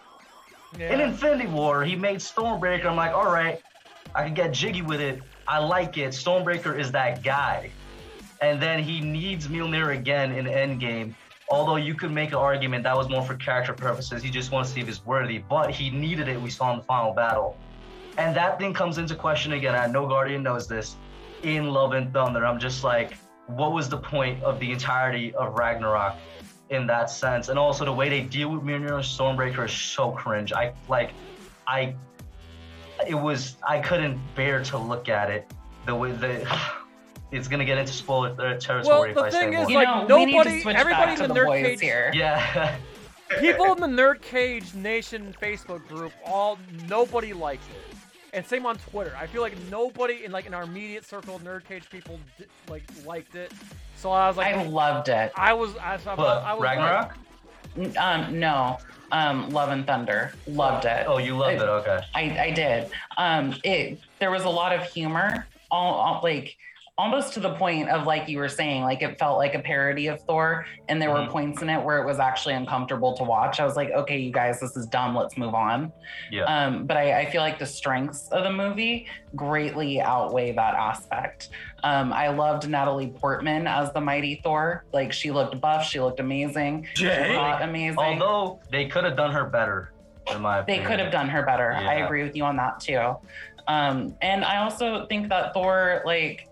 Yeah. 0.78 0.94
In 0.94 1.02
Infinity 1.02 1.48
War, 1.48 1.84
he 1.84 1.96
made 1.96 2.18
Stormbreaker. 2.18 2.86
I'm 2.86 2.96
like, 2.96 3.14
all 3.14 3.32
right, 3.32 3.62
I 4.14 4.24
can 4.24 4.34
get 4.34 4.52
jiggy 4.52 4.82
with 4.82 5.02
it. 5.02 5.22
I 5.48 5.60
like 5.60 5.98
it. 5.98 6.10
Stormbreaker 6.10 6.78
is 6.78 6.92
that 6.92 7.24
guy. 7.24 7.72
And 8.42 8.62
then 8.62 8.84
he 8.84 9.00
needs 9.00 9.48
Mjolnir 9.48 9.96
again 9.98 10.32
in 10.34 10.46
Endgame. 10.46 11.14
Although 11.50 11.76
you 11.76 11.94
could 11.94 12.12
make 12.12 12.30
an 12.30 12.36
argument 12.36 12.84
that 12.84 12.98
was 12.98 13.08
more 13.08 13.22
for 13.22 13.36
character 13.36 13.74
purposes. 13.74 14.24
He 14.24 14.30
just 14.30 14.52
wants 14.52 14.70
to 14.70 14.76
see 14.76 14.82
if 14.82 14.88
he's 14.88 15.06
worthy. 15.06 15.38
But 15.38 15.72
he 15.72 15.90
needed 15.90 16.28
it, 16.28 16.42
we 16.42 16.50
saw 16.50 16.72
in 16.72 16.80
the 16.80 16.84
final 16.84 17.14
battle. 17.14 17.56
And 18.18 18.36
that 18.36 18.58
thing 18.58 18.74
comes 18.74 18.98
into 18.98 19.16
question 19.16 19.54
again. 19.54 19.76
I 19.76 19.88
know 19.88 20.08
Guardian 20.08 20.44
knows 20.44 20.68
this. 20.68 20.96
In 21.44 21.70
Love 21.70 21.94
and 21.94 22.12
Thunder, 22.12 22.46
I'm 22.46 22.60
just 22.60 22.84
like, 22.84 23.14
what 23.48 23.74
was 23.74 23.90
the 23.90 23.98
point 23.98 24.42
of 24.44 24.60
the 24.60 24.72
entirety 24.72 25.34
of 25.36 25.56
Ragnarok 25.58 26.16
in 26.70 26.88
that 26.88 27.10
sense? 27.10 27.50
And 27.50 27.60
also 27.60 27.86
the 27.86 27.94
way 27.94 28.10
they 28.10 28.22
deal 28.22 28.50
with 28.50 28.62
Mjolnir 28.64 28.96
and 28.96 29.04
Stormbreaker 29.04 29.66
is 29.66 29.72
so 29.72 30.12
cringe. 30.12 30.52
I 30.54 30.74
like, 30.90 31.12
I, 31.68 31.96
it 33.08 33.16
was, 33.16 33.58
I 33.68 33.80
couldn't 33.80 34.20
bear 34.36 34.64
to 34.66 34.78
look 34.78 35.10
at 35.10 35.30
it. 35.30 35.52
The 35.86 35.96
way 35.96 36.12
the, 36.12 36.48
it's 37.32 37.48
gonna 37.48 37.66
get 37.66 37.78
into 37.78 37.94
spoiler 37.94 38.30
uh, 38.40 38.58
territory 38.60 38.84
Well, 38.86 39.04
if 39.04 39.16
the 39.16 39.22
I 39.22 39.30
thing 39.30 39.54
say 39.54 39.62
is, 39.62 39.62
more. 39.64 39.70
You 39.72 39.78
like, 39.78 40.08
know, 40.08 40.18
we 40.18 40.26
need 40.26 40.32
nobody- 40.34 40.56
to 40.58 40.62
switch 40.62 40.76
everybody 40.76 41.06
back 41.06 41.18
in 41.20 41.22
to 41.24 41.28
the 41.28 41.34
the 41.34 41.40
nerd 41.40 41.46
boys 41.46 41.66
cage- 41.66 41.80
here. 41.82 42.12
yeah. 42.16 42.78
people 43.40 43.74
in 43.74 43.80
the 43.96 44.02
Nerd 44.04 44.22
Cage 44.22 44.74
Nation 44.76 45.36
Facebook 45.42 45.86
group, 45.88 46.14
all 46.26 46.58
nobody 46.88 47.34
liked 47.34 47.64
it, 47.70 47.95
and 48.36 48.46
same 48.46 48.66
on 48.66 48.76
Twitter. 48.78 49.16
I 49.20 49.26
feel 49.28 49.42
like 49.42 49.54
nobody 49.72 50.26
in 50.26 50.32
like 50.32 50.46
in 50.46 50.54
our 50.54 50.64
immediate 50.64 51.06
circle 51.06 51.38
of 51.38 51.44
Nerd 51.44 51.64
Cage 51.66 51.90
people 51.90 52.20
di- 52.38 52.46
like 52.70 52.84
liked 53.06 53.36
it. 53.36 53.52
So 53.96 54.12
I 54.12 54.28
was 54.28 54.38
like, 54.38 54.54
I 54.56 54.64
loved 54.64 55.08
it. 55.10 55.32
I 55.36 55.54
was, 55.54 55.76
I, 55.78 55.94
was- 55.96 56.06
I 56.06 56.16
But 56.16 56.44
was 56.44 56.62
Ragnarok? 56.62 57.18
Um, 57.98 58.40
no, 58.40 58.78
um, 59.12 59.50
Love 59.50 59.70
and 59.70 59.86
Thunder, 59.86 60.34
loved 60.48 60.86
it. 60.86 61.06
Oh, 61.08 61.18
you 61.18 61.36
loved 61.36 61.62
it. 61.62 61.68
Okay. 61.68 62.00
I, 62.14 62.22
I 62.40 62.52
did. 62.52 62.90
Um, 63.18 63.56
it 63.64 64.00
there 64.20 64.32
was 64.32 64.44
a 64.46 64.50
lot 64.50 64.74
of 64.74 64.84
humor, 64.84 65.46
all, 65.72 65.94
all 65.96 66.20
like 66.24 66.56
almost 66.98 67.34
to 67.34 67.42
the 67.42 67.54
point 67.56 67.90
of 67.90 68.08
like 68.08 68.30
you 68.30 68.38
were 68.38 68.48
saying, 68.48 68.82
like 68.84 69.02
it 69.02 69.20
felt 69.20 69.38
like 69.38 69.54
a 69.54 69.60
parody 69.60 70.08
of 70.08 70.22
Thor, 70.22 70.66
and 70.88 71.02
there 71.02 71.10
Mhm. 71.10 71.26
were 71.26 71.32
points 71.32 71.62
in 71.62 71.70
it 71.70 71.84
where 71.84 71.98
it 72.00 72.06
was 72.06 72.20
actually 72.20 72.54
uncomfortable 72.54 73.14
to 73.18 73.24
watch. 73.24 73.60
I 73.60 73.66
was 73.66 73.76
like, 73.76 73.92
okay, 73.92 74.18
you 74.18 74.32
guys, 74.32 74.62
this 74.62 74.78
is 74.78 74.86
dumb. 74.86 75.14
Let's 75.16 75.38
move 75.38 75.54
on. 75.54 75.92
Yeah. 76.32 76.44
Um, 76.44 76.86
but 76.86 76.96
I, 76.96 77.22
I 77.22 77.26
feel 77.26 77.42
like 77.42 77.60
the 77.60 77.66
strengths 77.66 78.30
of 78.30 78.44
the 78.44 78.52
movie 78.52 79.08
greatly 79.36 80.00
outweigh 80.00 80.54
that 80.54 80.74
aspect. 80.76 81.50
Um, 81.84 82.14
I 82.14 82.30
loved 82.30 82.68
Natalie 82.70 83.08
Portman 83.10 83.68
as 83.68 83.92
the 83.92 84.02
mighty 84.02 84.36
Thor. 84.42 84.86
Like 84.94 85.12
she 85.12 85.32
looked 85.32 85.60
buff, 85.60 85.84
she 85.86 86.00
looked 86.00 86.22
amazing, 86.22 86.88
she 86.94 87.04
Jay? 87.06 87.38
looked 87.38 87.62
amazing. 87.62 88.00
Although 88.00 88.60
they 88.72 88.86
could 88.88 89.04
have 89.04 89.18
done 89.18 89.32
her 89.34 89.44
better, 89.46 89.92
in 90.34 90.42
my 90.42 90.60
opinion. 90.60 90.84
They 90.84 90.90
could 90.90 91.00
have 91.02 91.12
done 91.12 91.28
her 91.28 91.44
better. 91.44 91.74
I 91.74 91.96
agree 91.96 92.24
with 92.24 92.38
you 92.38 92.46
on 92.46 92.56
that 92.56 92.80
too. 92.80 93.18
Um, 93.68 94.16
and 94.22 94.46
I 94.46 94.58
also 94.58 95.08
think 95.08 95.28
that 95.30 95.54
Thor, 95.54 96.04
like, 96.06 96.45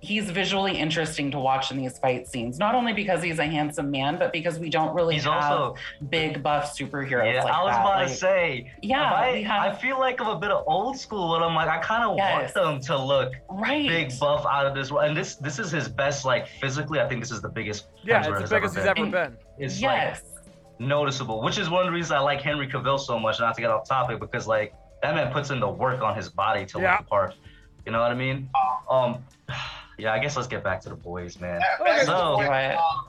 he's 0.00 0.30
visually 0.30 0.76
interesting 0.78 1.30
to 1.32 1.38
watch 1.40 1.70
in 1.72 1.76
these 1.78 1.98
fight 1.98 2.28
scenes. 2.28 2.58
Not 2.58 2.74
only 2.74 2.92
because 2.92 3.22
he's 3.22 3.38
a 3.40 3.46
handsome 3.46 3.90
man, 3.90 4.16
but 4.18 4.32
because 4.32 4.58
we 4.58 4.70
don't 4.70 4.94
really 4.94 5.14
He's 5.14 5.24
have 5.24 5.42
also 5.42 5.74
big 6.08 6.42
buff 6.42 6.76
superheroes 6.78 7.32
yeah. 7.34 7.42
like 7.44 7.52
I 7.52 7.62
was 7.64 7.72
that. 7.72 7.80
about 7.80 7.98
Like, 7.98 8.08
to 8.08 8.14
say. 8.14 8.72
yeah, 8.82 9.12
I, 9.12 9.42
have 9.42 9.72
I 9.72 9.74
feel 9.76 9.98
like 9.98 10.20
I'm 10.20 10.28
a 10.28 10.38
bit 10.38 10.50
of 10.50 10.64
old 10.68 10.96
school, 10.98 11.34
and 11.34 11.44
I'm 11.44 11.54
like 11.54 11.68
I 11.68 11.78
kind 11.78 12.04
of 12.04 12.16
Yes. 12.16 12.54
want 12.54 12.66
them 12.66 12.80
to 12.96 13.04
look 13.04 13.32
right. 13.50 13.88
big 13.88 14.12
buff 14.20 14.46
out 14.46 14.66
of 14.66 14.74
this. 14.74 14.90
And 14.90 15.16
this 15.16 15.34
this 15.36 15.58
is 15.58 15.70
his 15.70 15.88
best 15.88 16.24
like 16.24 16.46
physically. 16.60 17.00
I 17.00 17.08
think 17.08 17.20
this 17.22 17.30
is 17.32 17.40
the 17.42 17.48
biggest. 17.48 17.88
Yeah, 18.04 18.22
Hemsworth 18.24 18.28
it's 18.28 18.34
the 18.36 18.40
has 18.40 18.50
biggest 18.50 18.74
he's 18.76 18.84
been. 18.84 18.98
ever 18.98 19.10
been. 19.30 19.36
It's 19.58 19.74
like 19.82 19.96
yes. 19.96 20.22
noticeable, 20.78 21.42
which 21.42 21.58
is 21.58 21.68
one 21.70 21.80
of 21.80 21.86
the 21.86 21.92
reasons 21.92 22.12
I 22.12 22.20
like 22.20 22.40
Henry 22.40 22.68
Cavill 22.68 23.00
so 23.00 23.18
much. 23.18 23.40
Not 23.40 23.54
to 23.56 23.60
get 23.60 23.70
off 23.70 23.88
topic, 23.88 24.20
because 24.20 24.46
like 24.46 24.74
that 25.02 25.14
man 25.14 25.32
puts 25.32 25.50
in 25.50 25.58
the 25.60 25.68
work 25.68 26.02
on 26.02 26.14
his 26.14 26.28
body 26.28 26.64
to 26.66 26.80
Yeah. 26.80 26.92
look 26.92 27.00
the 27.00 27.06
part. 27.06 27.34
You 27.86 27.92
know 27.92 28.00
what 28.00 28.10
I 28.10 28.14
mean? 28.14 28.48
Um, 28.90 29.24
yeah. 29.98 30.12
I 30.12 30.18
guess 30.18 30.36
let's 30.36 30.48
get 30.48 30.62
back 30.64 30.80
to 30.82 30.88
the 30.88 30.94
boys, 30.94 31.40
man. 31.40 31.60
Back 31.84 32.00
to 32.00 32.06
the 32.06 32.06
So- 32.06 32.40
um, 32.40 33.04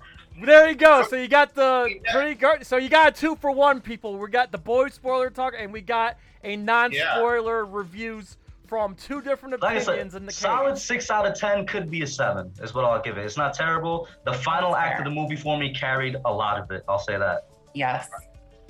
There 0.46 0.70
you 0.70 0.76
go. 0.76 1.04
So 1.04 1.16
you 1.18 1.28
got 1.28 1.54
the 1.54 1.90
pretty 2.12 2.36
good. 2.36 2.66
So 2.66 2.78
you 2.78 2.90
got 2.90 3.10
a 3.10 3.12
two 3.12 3.36
for 3.36 3.52
one, 3.52 3.82
people. 3.82 4.18
We 4.18 4.30
got 4.30 4.52
the 4.52 4.58
boys 4.58 4.94
spoiler 4.94 5.30
talk, 5.30 5.54
and 5.58 5.72
we 5.74 5.82
got 5.82 6.18
a 6.44 6.56
non-spoiler 6.56 7.66
reviews 7.66 8.38
from 8.68 8.96
two 8.96 9.22
different 9.22 9.60
Like 9.62 9.78
I 9.78 9.82
opinions 9.82 10.14
said, 10.14 10.22
in 10.22 10.26
the 10.28 10.32
solid 10.32 10.76
cage. 10.76 10.84
six 10.84 11.10
out 11.12 11.26
of 11.26 11.34
ten 11.38 11.66
could 11.66 11.90
be 11.92 12.04
a 12.04 12.08
seven, 12.08 12.52
is 12.62 12.74
what 12.74 12.86
I'll 12.86 13.02
give 13.02 13.18
it. 13.18 13.26
It's 13.26 13.36
not 13.36 13.54
terrible. 13.54 14.08
The 14.26 14.34
final 14.34 14.72
That's 14.74 14.84
act 14.86 14.98
fair. 15.00 15.08
of 15.08 15.14
the 15.14 15.20
movie 15.22 15.36
for 15.36 15.58
me 15.58 15.74
carried 15.74 16.16
a 16.24 16.32
lot 16.32 16.60
of 16.60 16.70
it. 16.72 16.84
I'll 16.88 17.00
say 17.00 17.18
that. 17.18 17.48
Yes. 17.74 18.08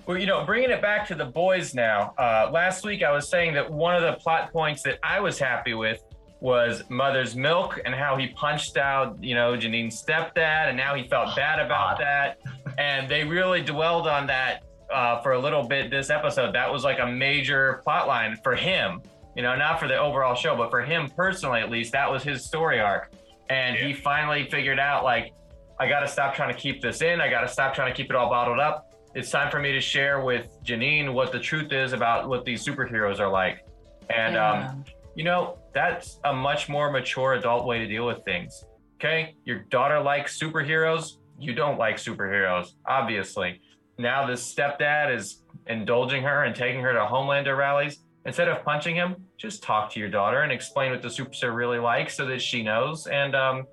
Well, 0.08 0.17
you 0.17 0.25
know, 0.25 0.43
bringing 0.45 0.71
it 0.71 0.82
back 0.82 1.05
to 1.10 1.15
the 1.15 1.25
boys 1.25 1.75
now. 1.75 2.13
Uh, 2.17 2.49
last 2.51 2.84
week, 2.86 3.03
I 3.03 3.12
was 3.12 3.29
saying 3.29 3.53
that 3.53 3.69
one 3.69 3.95
of 3.95 4.01
the 4.01 4.13
plot 4.13 4.51
points 4.51 4.82
that 4.84 4.97
I 5.03 5.19
was 5.19 5.38
happy 5.38 5.73
with 5.75 6.01
was 6.39 6.84
Mother's 6.89 7.36
Milk 7.36 7.80
and 7.86 7.93
how 7.93 8.15
he 8.15 8.28
punched 8.28 8.78
out, 8.78 9.21
you 9.21 9.36
know, 9.36 9.58
Janine's 9.58 10.02
stepdad, 10.02 10.69
and 10.69 10.78
now 10.78 10.95
he 10.95 11.08
felt 11.08 11.36
bad 11.36 11.60
about 11.60 11.97
God. 11.97 12.06
that. 12.06 12.39
And 12.78 13.10
they 13.10 13.23
really 13.23 13.62
dwelled 13.62 14.08
on 14.08 14.28
that 14.28 14.63
uh, 14.91 15.21
for 15.21 15.34
a 15.34 15.39
little 15.39 15.67
bit 15.67 15.91
this 15.91 16.10
episode. 16.10 16.56
That 16.56 16.71
was 16.71 16.84
like 16.84 16.99
a 16.99 17.08
major 17.08 17.82
plot 17.84 18.08
line 18.08 18.38
for 18.43 18.56
him, 18.56 19.02
you 19.36 19.43
know, 19.43 19.56
not 19.56 19.80
for 19.80 19.88
the 19.88 19.97
overall 19.97 20.36
show, 20.36 20.56
but 20.56 20.69
for 20.69 20.82
him 20.82 21.10
personally, 21.10 21.60
at 21.60 21.69
least, 21.69 21.91
that 21.91 22.10
was 22.10 22.23
his 22.23 22.45
story 22.45 22.80
arc. 22.80 23.12
And 23.49 23.75
he 23.75 23.93
finally 23.93 24.47
figured 24.49 24.80
out, 24.80 25.04
like, 25.04 25.34
I 25.80 25.88
got 25.88 26.02
to 26.02 26.08
stop 26.08 26.36
trying 26.36 26.54
to 26.54 26.60
keep 26.60 26.82
this 26.82 27.02
in. 27.02 27.19
I 27.19 27.30
got 27.30 27.41
to 27.41 27.47
stop 27.47 27.73
trying 27.73 27.91
to 27.91 27.97
keep 27.97 28.10
it 28.10 28.15
all 28.15 28.30
bottled 28.30 28.60
up 28.60 28.89
it's 29.15 29.32
time 29.32 29.49
for 29.49 29.60
me 29.60 29.71
to 29.71 29.82
share 29.82 30.21
with 30.21 30.58
Janine 30.63 31.13
what 31.13 31.32
the 31.32 31.39
truth 31.39 31.71
is 31.71 31.93
about 31.93 32.30
what 32.30 32.45
these 32.45 32.65
superheroes 32.65 33.19
are 33.19 33.30
like. 33.30 33.65
And 34.10 34.38
um, 34.38 34.86
you 35.15 35.23
know, 35.23 35.59
that's 35.73 36.19
a 36.23 36.34
much 36.34 36.69
more 36.69 36.91
mature 36.91 37.34
adult 37.34 37.65
way 37.65 37.79
to 37.79 37.88
deal 37.88 38.05
with 38.05 38.23
things. 38.25 38.65
Okay, 38.95 39.36
your 39.45 39.60
daughter 39.69 40.01
likes 40.01 40.38
superheroes. 40.38 41.17
You 41.39 41.53
don't 41.53 41.77
like 41.77 41.95
superheroes, 41.95 42.73
obviously. 42.88 43.62
Now 43.97 44.25
this 44.25 44.53
stepdad 44.53 45.15
is 45.15 45.43
indulging 45.67 46.23
her 46.23 46.43
and 46.43 46.55
taking 46.55 46.82
her 46.82 46.93
to 46.93 46.99
Homelander 46.99 47.58
rallies. 47.58 47.99
Instead 48.25 48.49
of 48.49 48.63
punching 48.63 48.95
him, 48.95 49.15
just 49.38 49.63
talk 49.63 49.89
to 49.91 49.99
your 49.99 50.10
daughter 50.10 50.41
and 50.41 50.51
explain 50.51 50.91
what 50.91 51.01
the 51.01 51.08
superstar 51.08 51.55
really 51.55 51.79
likes 51.79 52.15
so 52.15 52.25
that 52.25 52.41
she 52.41 52.62
knows. 52.62 53.08
And 53.08 53.36
um, 53.36 53.63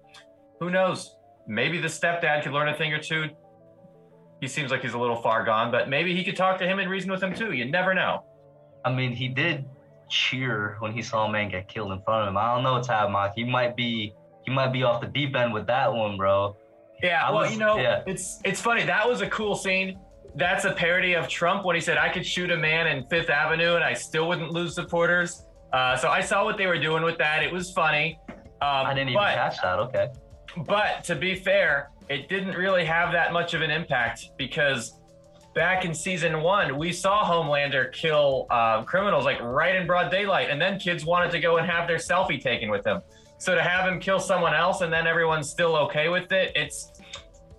who 0.60 0.70
knows? 0.70 1.16
Maybe 1.48 1.78
the 1.78 1.88
stepdad 1.88 2.42
could 2.42 2.52
learn 2.52 2.68
a 2.68 2.76
thing 2.76 2.92
or 2.92 3.00
two. 3.00 3.26
He 4.40 4.48
seems 4.48 4.70
like 4.70 4.82
he's 4.82 4.94
a 4.94 4.98
little 4.98 5.20
far 5.22 5.44
gone, 5.44 5.70
but 5.70 5.88
maybe 5.88 6.14
he 6.14 6.22
could 6.22 6.36
talk 6.36 6.58
to 6.58 6.66
him 6.66 6.78
and 6.78 6.90
reason 6.90 7.10
with 7.10 7.22
him 7.22 7.34
too. 7.34 7.52
You 7.52 7.64
never 7.64 7.94
know. 7.94 8.24
I 8.84 8.92
mean, 8.92 9.12
he 9.12 9.28
did 9.28 9.64
cheer 10.08 10.76
when 10.80 10.92
he 10.92 11.02
saw 11.02 11.26
a 11.26 11.32
man 11.32 11.50
get 11.50 11.68
killed 11.68 11.92
in 11.92 12.00
front 12.02 12.22
of 12.22 12.28
him. 12.28 12.36
I 12.36 12.54
don't 12.54 12.62
know, 12.62 12.82
Tab 12.82 13.10
Mock. 13.10 13.32
He 13.34 13.44
might 13.44 13.76
be 13.76 14.14
he 14.44 14.52
might 14.52 14.72
be 14.72 14.82
off 14.82 15.00
the 15.00 15.08
deep 15.08 15.34
end 15.34 15.52
with 15.52 15.66
that 15.66 15.92
one, 15.92 16.16
bro. 16.16 16.56
Yeah, 17.02 17.26
I 17.26 17.30
well, 17.30 17.42
was- 17.42 17.52
you 17.52 17.58
know, 17.58 17.76
yeah. 17.78 18.02
it's 18.06 18.40
it's 18.44 18.60
funny. 18.60 18.84
That 18.84 19.08
was 19.08 19.20
a 19.20 19.28
cool 19.28 19.54
scene. 19.54 19.98
That's 20.34 20.64
a 20.64 20.72
parody 20.72 21.14
of 21.14 21.28
Trump 21.28 21.64
when 21.64 21.74
he 21.74 21.80
said, 21.80 21.98
"I 21.98 22.08
could 22.08 22.26
shoot 22.26 22.50
a 22.50 22.56
man 22.56 22.86
in 22.86 23.06
Fifth 23.06 23.30
Avenue 23.30 23.74
and 23.74 23.84
I 23.84 23.94
still 23.94 24.28
wouldn't 24.28 24.50
lose 24.50 24.74
supporters." 24.74 25.46
Uh, 25.72 25.96
so 25.96 26.08
I 26.08 26.20
saw 26.20 26.44
what 26.44 26.56
they 26.56 26.66
were 26.66 26.78
doing 26.78 27.02
with 27.02 27.18
that. 27.18 27.42
It 27.42 27.52
was 27.52 27.72
funny. 27.72 28.18
Um, 28.28 28.86
I 28.86 28.94
didn't 28.94 29.10
even 29.10 29.20
but, 29.20 29.34
catch 29.34 29.60
that. 29.62 29.78
Okay. 29.78 30.08
But 30.66 31.04
to 31.04 31.14
be 31.14 31.34
fair, 31.34 31.90
it 32.08 32.28
didn't 32.28 32.54
really 32.54 32.84
have 32.84 33.12
that 33.12 33.32
much 33.32 33.52
of 33.52 33.60
an 33.62 33.70
impact 33.70 34.30
because 34.38 35.00
back 35.56 35.86
in 35.86 35.94
season 35.94 36.42
one, 36.42 36.76
we 36.76 36.92
saw 36.92 37.24
Homelander 37.24 37.90
kill 37.90 38.46
uh, 38.50 38.82
criminals 38.84 39.24
like 39.24 39.40
right 39.40 39.74
in 39.74 39.86
broad 39.86 40.10
daylight, 40.10 40.50
and 40.50 40.60
then 40.60 40.78
kids 40.78 41.04
wanted 41.04 41.30
to 41.32 41.40
go 41.40 41.56
and 41.56 41.68
have 41.68 41.88
their 41.88 41.96
selfie 41.96 42.40
taken 42.40 42.70
with 42.70 42.86
him. 42.86 43.00
So 43.38 43.54
to 43.54 43.62
have 43.62 43.90
him 43.90 43.98
kill 43.98 44.20
someone 44.20 44.54
else 44.54 44.82
and 44.82 44.92
then 44.92 45.06
everyone's 45.06 45.48
still 45.48 45.74
okay 45.76 46.08
with 46.08 46.30
it, 46.30 46.52
it's 46.54 46.92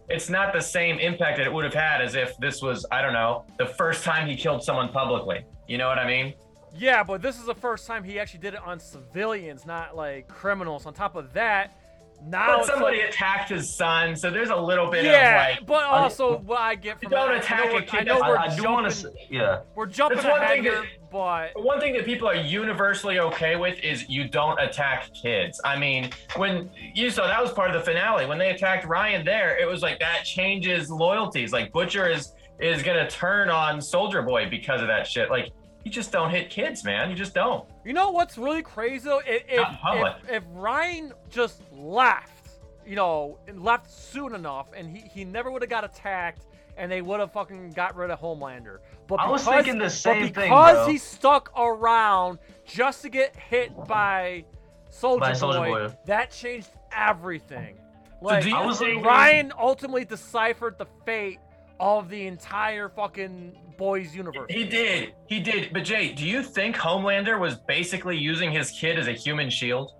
it's 0.09 0.29
not 0.29 0.53
the 0.53 0.61
same 0.61 0.99
impact 0.99 1.37
that 1.37 1.47
it 1.47 1.51
would 1.51 1.65
have 1.65 1.73
had 1.73 2.01
as 2.01 2.15
if 2.15 2.37
this 2.37 2.61
was 2.61 2.85
I 2.91 3.01
don't 3.01 3.13
know 3.13 3.45
the 3.57 3.65
first 3.65 4.03
time 4.05 4.27
he 4.27 4.35
killed 4.37 4.63
someone 4.63 4.89
publicly. 4.89 5.43
You 5.67 5.77
know 5.79 5.87
what 5.87 5.97
I 5.97 6.07
mean? 6.07 6.33
Yeah, 6.75 7.03
but 7.03 7.23
this 7.23 7.39
is 7.39 7.45
the 7.45 7.55
first 7.55 7.87
time 7.87 8.03
he 8.03 8.19
actually 8.19 8.41
did 8.41 8.53
it 8.53 8.61
on 8.63 8.79
civilians, 8.79 9.65
not 9.65 9.95
like 9.95 10.27
criminals. 10.27 10.85
On 10.85 10.93
top 10.93 11.15
of 11.15 11.33
that, 11.33 11.76
now 12.25 12.57
But 12.57 12.65
somebody 12.65 12.97
like- 12.99 13.09
attacked 13.09 13.49
his 13.49 13.73
son, 13.73 14.15
so 14.15 14.29
there's 14.29 14.49
a 14.49 14.55
little 14.55 14.89
bit 14.89 15.05
yeah, 15.05 15.49
of 15.51 15.57
like 15.57 15.65
but 15.67 15.83
also 15.85 16.37
what 16.39 16.59
I 16.59 16.75
get 16.75 16.99
from 16.99 17.09
don't 17.11 17.33
it, 17.33 17.37
attack 17.43 17.73
a 17.73 17.81
kid 17.81 18.01
I 18.01 18.03
know 18.03 18.19
we're 18.19 18.37
I, 18.37 18.45
I 18.45 18.47
do 18.49 18.55
jumping, 18.63 18.71
want 18.73 18.91
to. 18.93 19.13
Yeah. 19.29 19.59
we're 19.75 19.85
jumping 19.85 20.17
That's 20.17 20.27
one 20.29 20.41
ahead 20.41 20.55
thing 20.55 20.63
here, 20.63 20.81
that- 20.81 20.85
but 21.11 21.51
But 21.53 21.63
One 21.63 21.79
thing 21.79 21.93
that 21.93 22.03
people 22.05 22.27
are 22.27 22.35
universally 22.35 23.19
okay 23.19 23.55
with 23.55 23.79
is 23.79 24.09
you 24.09 24.27
don't 24.27 24.59
attack 24.59 25.09
kids. 25.13 25.61
I 25.63 25.77
mean, 25.79 26.09
when 26.35 26.69
you 26.93 27.09
saw 27.11 27.27
that 27.27 27.41
was 27.41 27.53
part 27.53 27.69
of 27.73 27.75
the 27.77 27.81
finale 27.91 28.25
when 28.25 28.37
they 28.37 28.49
attacked 28.49 28.85
Ryan 28.85 29.23
there, 29.23 29.57
it 29.57 29.65
was 29.67 29.81
like 29.81 29.99
that 29.99 30.25
changes 30.25 30.89
loyalties. 30.91 31.53
Like 31.53 31.71
Butcher 31.71 32.09
is 32.09 32.33
is 32.59 32.83
gonna 32.83 33.09
turn 33.09 33.49
on 33.49 33.79
Soldier 33.81 34.21
Boy 34.21 34.49
because 34.49 34.81
of 34.81 34.87
that 34.87 35.07
shit. 35.07 35.29
Like 35.29 35.51
you 35.87 35.93
just 35.93 36.11
don't 36.11 36.29
hit 36.29 36.49
kids, 36.49 36.83
man. 36.83 37.09
You 37.09 37.15
just 37.15 37.33
don't. 37.33 37.65
You 37.85 37.93
know 37.93 38.11
what's 38.11 38.37
really 38.37 38.61
crazy 38.61 39.05
though? 39.05 39.21
If 39.25 39.43
if, 39.47 39.57
Not 39.57 39.71
in 39.71 39.77
public. 39.77 40.13
if, 40.23 40.29
if 40.31 40.43
Ryan 40.51 41.13
just 41.29 41.61
left, 41.71 42.49
you 42.85 42.97
know, 42.97 43.39
and 43.47 43.63
left 43.63 43.89
soon 43.89 44.35
enough, 44.35 44.67
and 44.75 44.89
he, 44.89 45.07
he 45.07 45.23
never 45.23 45.49
would 45.49 45.61
have 45.61 45.69
got 45.69 45.85
attacked, 45.85 46.45
and 46.75 46.91
they 46.91 47.01
would 47.01 47.21
have 47.21 47.31
fucking 47.31 47.71
got 47.71 47.95
rid 47.95 48.11
of 48.11 48.19
Homelander. 48.19 48.79
But 49.07 49.21
I 49.21 49.29
was 49.29 49.45
thinking 49.45 49.77
the 49.77 49.89
same 49.89 50.25
but 50.27 50.35
thing, 50.35 50.49
because 50.49 50.89
he 50.89 50.97
stuck 50.97 51.57
around 51.57 52.39
just 52.65 53.01
to 53.03 53.09
get 53.09 53.33
hit 53.33 53.71
by 53.87 54.43
Soldier, 54.89 55.33
Boy, 55.39 55.69
Boy. 55.69 55.97
that 56.05 56.31
changed 56.31 56.69
everything. 56.91 57.77
Like 58.21 58.43
do 58.43 58.49
you 58.49 58.55
I 58.57 58.65
was 58.65 58.81
Ryan 58.81 59.53
ultimately 59.57 60.03
deciphered 60.03 60.77
the 60.77 60.87
fate 61.05 61.39
of 61.79 62.09
the 62.09 62.25
entire 62.27 62.89
fucking 62.89 63.55
boys 63.77 64.15
universe. 64.15 64.47
He 64.49 64.63
did. 64.65 65.13
He 65.27 65.39
did. 65.39 65.71
But 65.73 65.83
Jay, 65.83 66.11
do 66.13 66.25
you 66.25 66.41
think 66.41 66.75
Homelander 66.75 67.39
was 67.39 67.55
basically 67.67 68.17
using 68.17 68.51
his 68.51 68.71
kid 68.71 68.97
as 68.97 69.07
a 69.07 69.13
human 69.13 69.49
shield? 69.49 69.91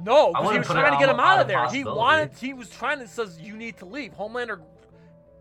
No, 0.00 0.32
because 0.32 0.52
he 0.52 0.58
was 0.58 0.66
trying 0.68 0.92
to 0.92 0.98
get 0.98 1.08
him 1.08 1.18
out 1.18 1.26
out 1.26 1.34
of 1.36 1.40
of 1.42 1.48
there. 1.48 1.68
He 1.70 1.82
wanted. 1.84 2.30
He 2.38 2.52
was 2.54 2.70
trying 2.70 3.00
to 3.00 3.08
says 3.08 3.40
you 3.40 3.56
need 3.56 3.76
to 3.78 3.84
leave. 3.84 4.12
Homelander 4.12 4.60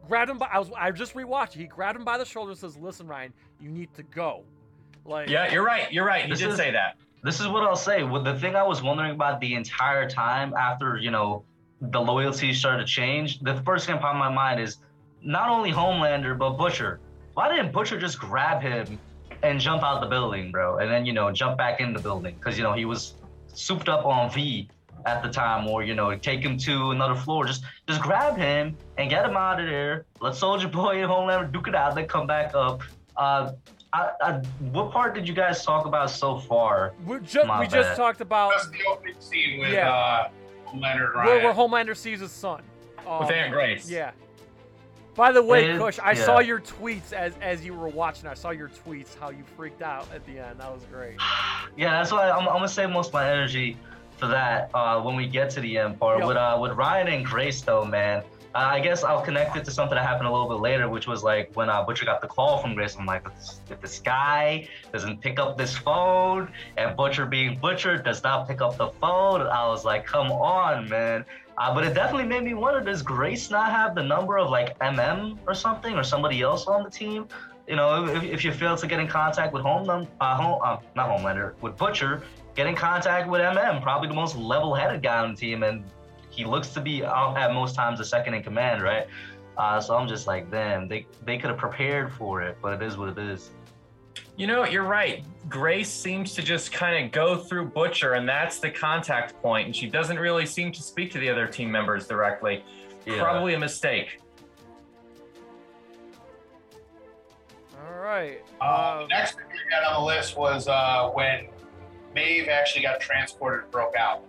grabbed 0.07 0.31
him 0.31 0.39
by. 0.39 0.47
I 0.51 0.57
was. 0.57 0.71
I 0.75 0.89
just 0.91 1.13
rewatched. 1.13 1.55
it. 1.55 1.59
He 1.59 1.65
grabbed 1.67 1.99
him 1.99 2.03
by 2.05 2.17
the 2.17 2.25
shoulder. 2.25 2.51
and 2.51 2.59
Says, 2.59 2.75
"Listen, 2.75 3.05
Ryan, 3.07 3.33
you 3.59 3.69
need 3.69 3.93
to 3.93 4.03
go." 4.03 4.45
Like 5.05 5.29
Yeah, 5.29 5.51
you're 5.51 5.63
right. 5.63 5.91
You're 5.93 6.05
right. 6.05 6.23
He 6.23 6.29
This 6.31 6.39
did 6.39 6.49
is- 6.49 6.57
say 6.57 6.71
that. 6.71 6.97
This 7.23 7.39
is 7.39 7.47
what 7.47 7.63
I'll 7.63 7.75
say. 7.75 8.03
Well, 8.03 8.21
the 8.23 8.37
thing 8.39 8.55
I 8.55 8.63
was 8.63 8.81
wondering 8.81 9.11
about 9.11 9.39
the 9.41 9.53
entire 9.55 10.07
time 10.09 10.53
after, 10.53 10.97
you 10.97 11.09
know, 11.11 11.43
the 11.81 11.99
loyalty 11.99 12.53
started 12.53 12.79
to 12.79 12.85
change, 12.85 13.39
the 13.39 13.55
first 13.65 13.85
thing 13.85 13.95
that 13.95 14.01
pop 14.01 14.13
in 14.13 14.19
my 14.19 14.29
mind 14.29 14.59
is 14.59 14.77
not 15.23 15.49
only 15.49 15.71
Homelander, 15.71 16.37
but 16.37 16.51
Butcher. 16.51 16.99
Why 17.33 17.49
didn't 17.49 17.71
Butcher 17.71 17.99
just 17.99 18.19
grab 18.19 18.61
him 18.61 18.99
and 19.43 19.59
jump 19.59 19.83
out 19.83 20.01
the 20.01 20.07
building, 20.07 20.51
bro? 20.51 20.77
And 20.79 20.89
then, 20.89 21.05
you 21.05 21.13
know, 21.13 21.31
jump 21.31 21.57
back 21.57 21.79
in 21.79 21.93
the 21.93 21.99
building? 21.99 22.35
Because, 22.35 22.57
you 22.57 22.63
know, 22.63 22.73
he 22.73 22.85
was 22.85 23.13
souped 23.53 23.89
up 23.89 24.05
on 24.05 24.31
V 24.31 24.69
at 25.05 25.21
the 25.23 25.29
time, 25.29 25.67
or, 25.67 25.83
you 25.83 25.93
know, 25.93 26.15
take 26.17 26.41
him 26.41 26.57
to 26.57 26.91
another 26.91 27.15
floor. 27.15 27.45
Just 27.45 27.63
just 27.87 28.01
grab 28.01 28.37
him 28.37 28.75
and 28.97 29.09
get 29.09 29.25
him 29.25 29.37
out 29.37 29.59
of 29.59 29.67
there. 29.67 30.05
Let 30.19 30.35
Soldier 30.35 30.67
Boy 30.67 31.01
and 31.01 31.09
Homelander 31.11 31.51
duke 31.51 31.67
it 31.67 31.75
out, 31.75 31.95
then 31.95 32.07
come 32.07 32.25
back 32.27 32.53
up. 32.55 32.81
Uh, 33.15 33.53
I, 33.93 34.11
I, 34.21 34.31
what 34.71 34.91
part 34.91 35.15
did 35.15 35.27
you 35.27 35.33
guys 35.33 35.63
talk 35.63 35.85
about 35.85 36.09
so 36.09 36.37
far? 36.39 36.93
we 37.05 37.19
just 37.21 37.47
My 37.47 37.61
we 37.61 37.67
just 37.67 37.95
talked 37.95 38.19
about 38.21 38.51
That's 38.51 38.69
the 38.69 38.79
opening 38.91 39.15
scene 39.19 39.59
with 39.61 39.71
Yeah. 39.71 39.89
uh, 39.93 40.29
Leonard 40.75 41.15
Ryan. 41.15 41.27
where, 41.27 41.43
where 41.45 41.53
Homelander 41.53 41.95
sees 41.95 42.19
his 42.19 42.31
son. 42.31 42.61
Um, 43.07 43.19
With 43.21 43.31
Aunt 43.31 43.53
Grace. 43.53 43.89
Yeah. 43.89 44.11
By 45.17 45.31
the 45.31 45.41
way, 45.41 45.71
It- 45.71 45.79
Kush, 45.79 45.97
I 46.01 46.11
yeah. 46.11 46.23
saw 46.23 46.39
your 46.39 46.59
tweets 46.59 47.11
as 47.11 47.33
as 47.41 47.65
you 47.65 47.73
were 47.73 47.89
watching. 47.89 48.27
I 48.27 48.35
saw 48.35 48.51
your 48.51 48.69
tweets 48.69 49.17
how 49.19 49.31
you 49.31 49.43
freaked 49.57 49.81
out 49.81 50.07
at 50.13 50.23
the 50.27 50.37
end. 50.37 50.59
That 50.59 50.71
was 50.71 50.83
great. 50.85 51.15
Yeah, 51.75 51.91
that's 51.91 52.11
why 52.11 52.29
I'm, 52.29 52.47
I'm 52.47 52.55
gonna 52.57 52.67
save 52.67 52.91
most 52.91 53.07
of 53.07 53.13
my 53.15 53.27
energy 53.29 53.77
for 54.17 54.27
that 54.27 54.69
uh, 54.75 55.01
when 55.01 55.15
we 55.15 55.27
get 55.27 55.49
to 55.51 55.59
the 55.59 55.79
end 55.79 55.99
part. 55.99 56.19
Yep. 56.19 56.27
With 56.27 56.37
uh, 56.37 56.57
with 56.61 56.73
Ryan 56.73 57.07
and 57.07 57.25
Grace 57.25 57.61
though, 57.61 57.83
man, 57.83 58.21
I 58.53 58.79
guess 58.79 59.03
I'll 59.03 59.23
connect 59.23 59.55
it 59.55 59.65
to 59.65 59.71
something 59.71 59.95
that 59.95 60.05
happened 60.05 60.27
a 60.27 60.31
little 60.31 60.47
bit 60.49 60.59
later, 60.59 60.87
which 60.87 61.07
was 61.07 61.23
like 61.23 61.49
when 61.55 61.67
uh, 61.67 61.83
Butcher 61.83 62.05
got 62.05 62.21
the 62.21 62.27
call 62.27 62.59
from 62.59 62.75
Grace. 62.75 62.95
I'm 62.95 63.07
like, 63.07 63.25
if 63.25 63.33
this, 63.35 63.61
if 63.71 63.81
this 63.81 63.99
guy 63.99 64.67
doesn't 64.93 65.19
pick 65.21 65.39
up 65.39 65.57
this 65.57 65.75
phone, 65.75 66.51
and 66.77 66.95
Butcher 66.95 67.25
being 67.25 67.57
Butcher 67.57 67.97
does 67.97 68.23
not 68.23 68.47
pick 68.47 68.61
up 68.61 68.77
the 68.77 68.89
phone, 69.01 69.41
I 69.41 69.67
was 69.67 69.83
like, 69.83 70.05
come 70.05 70.31
on, 70.31 70.87
man. 70.89 71.25
Uh, 71.57 71.73
but 71.73 71.83
it 71.83 71.93
definitely 71.93 72.27
made 72.27 72.43
me 72.43 72.53
wonder: 72.53 72.81
Does 72.81 73.01
Grace 73.01 73.49
not 73.49 73.71
have 73.71 73.95
the 73.95 74.03
number 74.03 74.37
of 74.37 74.49
like 74.49 74.77
MM 74.79 75.37
or 75.47 75.53
something, 75.53 75.95
or 75.95 76.03
somebody 76.03 76.41
else 76.41 76.67
on 76.67 76.83
the 76.83 76.89
team? 76.89 77.27
You 77.67 77.75
know, 77.75 78.05
if, 78.05 78.23
if 78.23 78.45
you 78.45 78.53
fail 78.53 78.77
to 78.77 78.87
get 78.87 78.99
in 78.99 79.07
contact 79.07 79.53
with 79.53 79.63
home, 79.63 79.89
uh, 79.89 80.35
home 80.35 80.61
uh, 80.63 80.77
not 80.95 81.09
Homelander, 81.09 81.59
with 81.61 81.75
Butcher, 81.75 82.23
get 82.55 82.67
in 82.67 82.75
contact 82.75 83.27
with 83.27 83.41
MM, 83.41 83.81
probably 83.81 84.07
the 84.07 84.13
most 84.13 84.37
level-headed 84.37 85.03
guy 85.03 85.23
on 85.23 85.31
the 85.31 85.37
team, 85.37 85.63
and 85.63 85.83
he 86.29 86.45
looks 86.45 86.69
to 86.69 86.79
be 86.79 87.03
at 87.03 87.53
most 87.53 87.75
times 87.75 87.97
the 87.97 88.05
second 88.05 88.35
in 88.35 88.43
command, 88.43 88.83
right? 88.83 89.07
Uh, 89.57 89.81
so 89.81 89.97
I'm 89.97 90.07
just 90.07 90.27
like, 90.27 90.51
damn, 90.51 90.87
they 90.87 91.07
they 91.25 91.37
could 91.37 91.49
have 91.49 91.57
prepared 91.57 92.13
for 92.13 92.43
it, 92.43 92.57
but 92.61 92.73
it 92.73 92.85
is 92.85 92.97
what 92.97 93.09
it 93.09 93.17
is. 93.17 93.49
You 94.37 94.45
know, 94.45 94.65
you're 94.65 94.83
right. 94.83 95.23
Grace 95.49 95.89
seems 95.89 96.35
to 96.35 96.43
just 96.43 96.71
kind 96.71 97.03
of 97.03 97.11
go 97.11 97.35
through 97.35 97.65
Butcher, 97.65 98.13
and 98.13 98.29
that's 98.29 98.59
the 98.59 98.69
contact 98.69 99.41
point, 99.41 99.65
and 99.65 99.75
she 99.75 99.87
doesn't 99.89 100.19
really 100.19 100.45
seem 100.45 100.71
to 100.73 100.83
speak 100.83 101.11
to 101.13 101.19
the 101.19 101.27
other 101.27 101.47
team 101.47 101.71
members 101.71 102.07
directly. 102.07 102.63
Yeah. 103.07 103.19
Probably 103.19 103.55
a 103.55 103.59
mistake. 103.59 104.19
All 107.75 107.97
right. 107.97 108.43
Uh, 108.61 109.01
the 109.01 109.07
next 109.07 109.37
thing 109.37 109.45
we 109.51 109.69
got 109.71 109.91
on 109.91 110.01
the 110.01 110.05
list 110.05 110.37
was 110.37 110.67
uh, 110.67 111.09
when 111.09 111.47
Maeve 112.13 112.47
actually 112.47 112.83
got 112.83 112.99
transported 112.99 113.63
and 113.63 113.71
broke 113.71 113.95
out. 113.95 114.23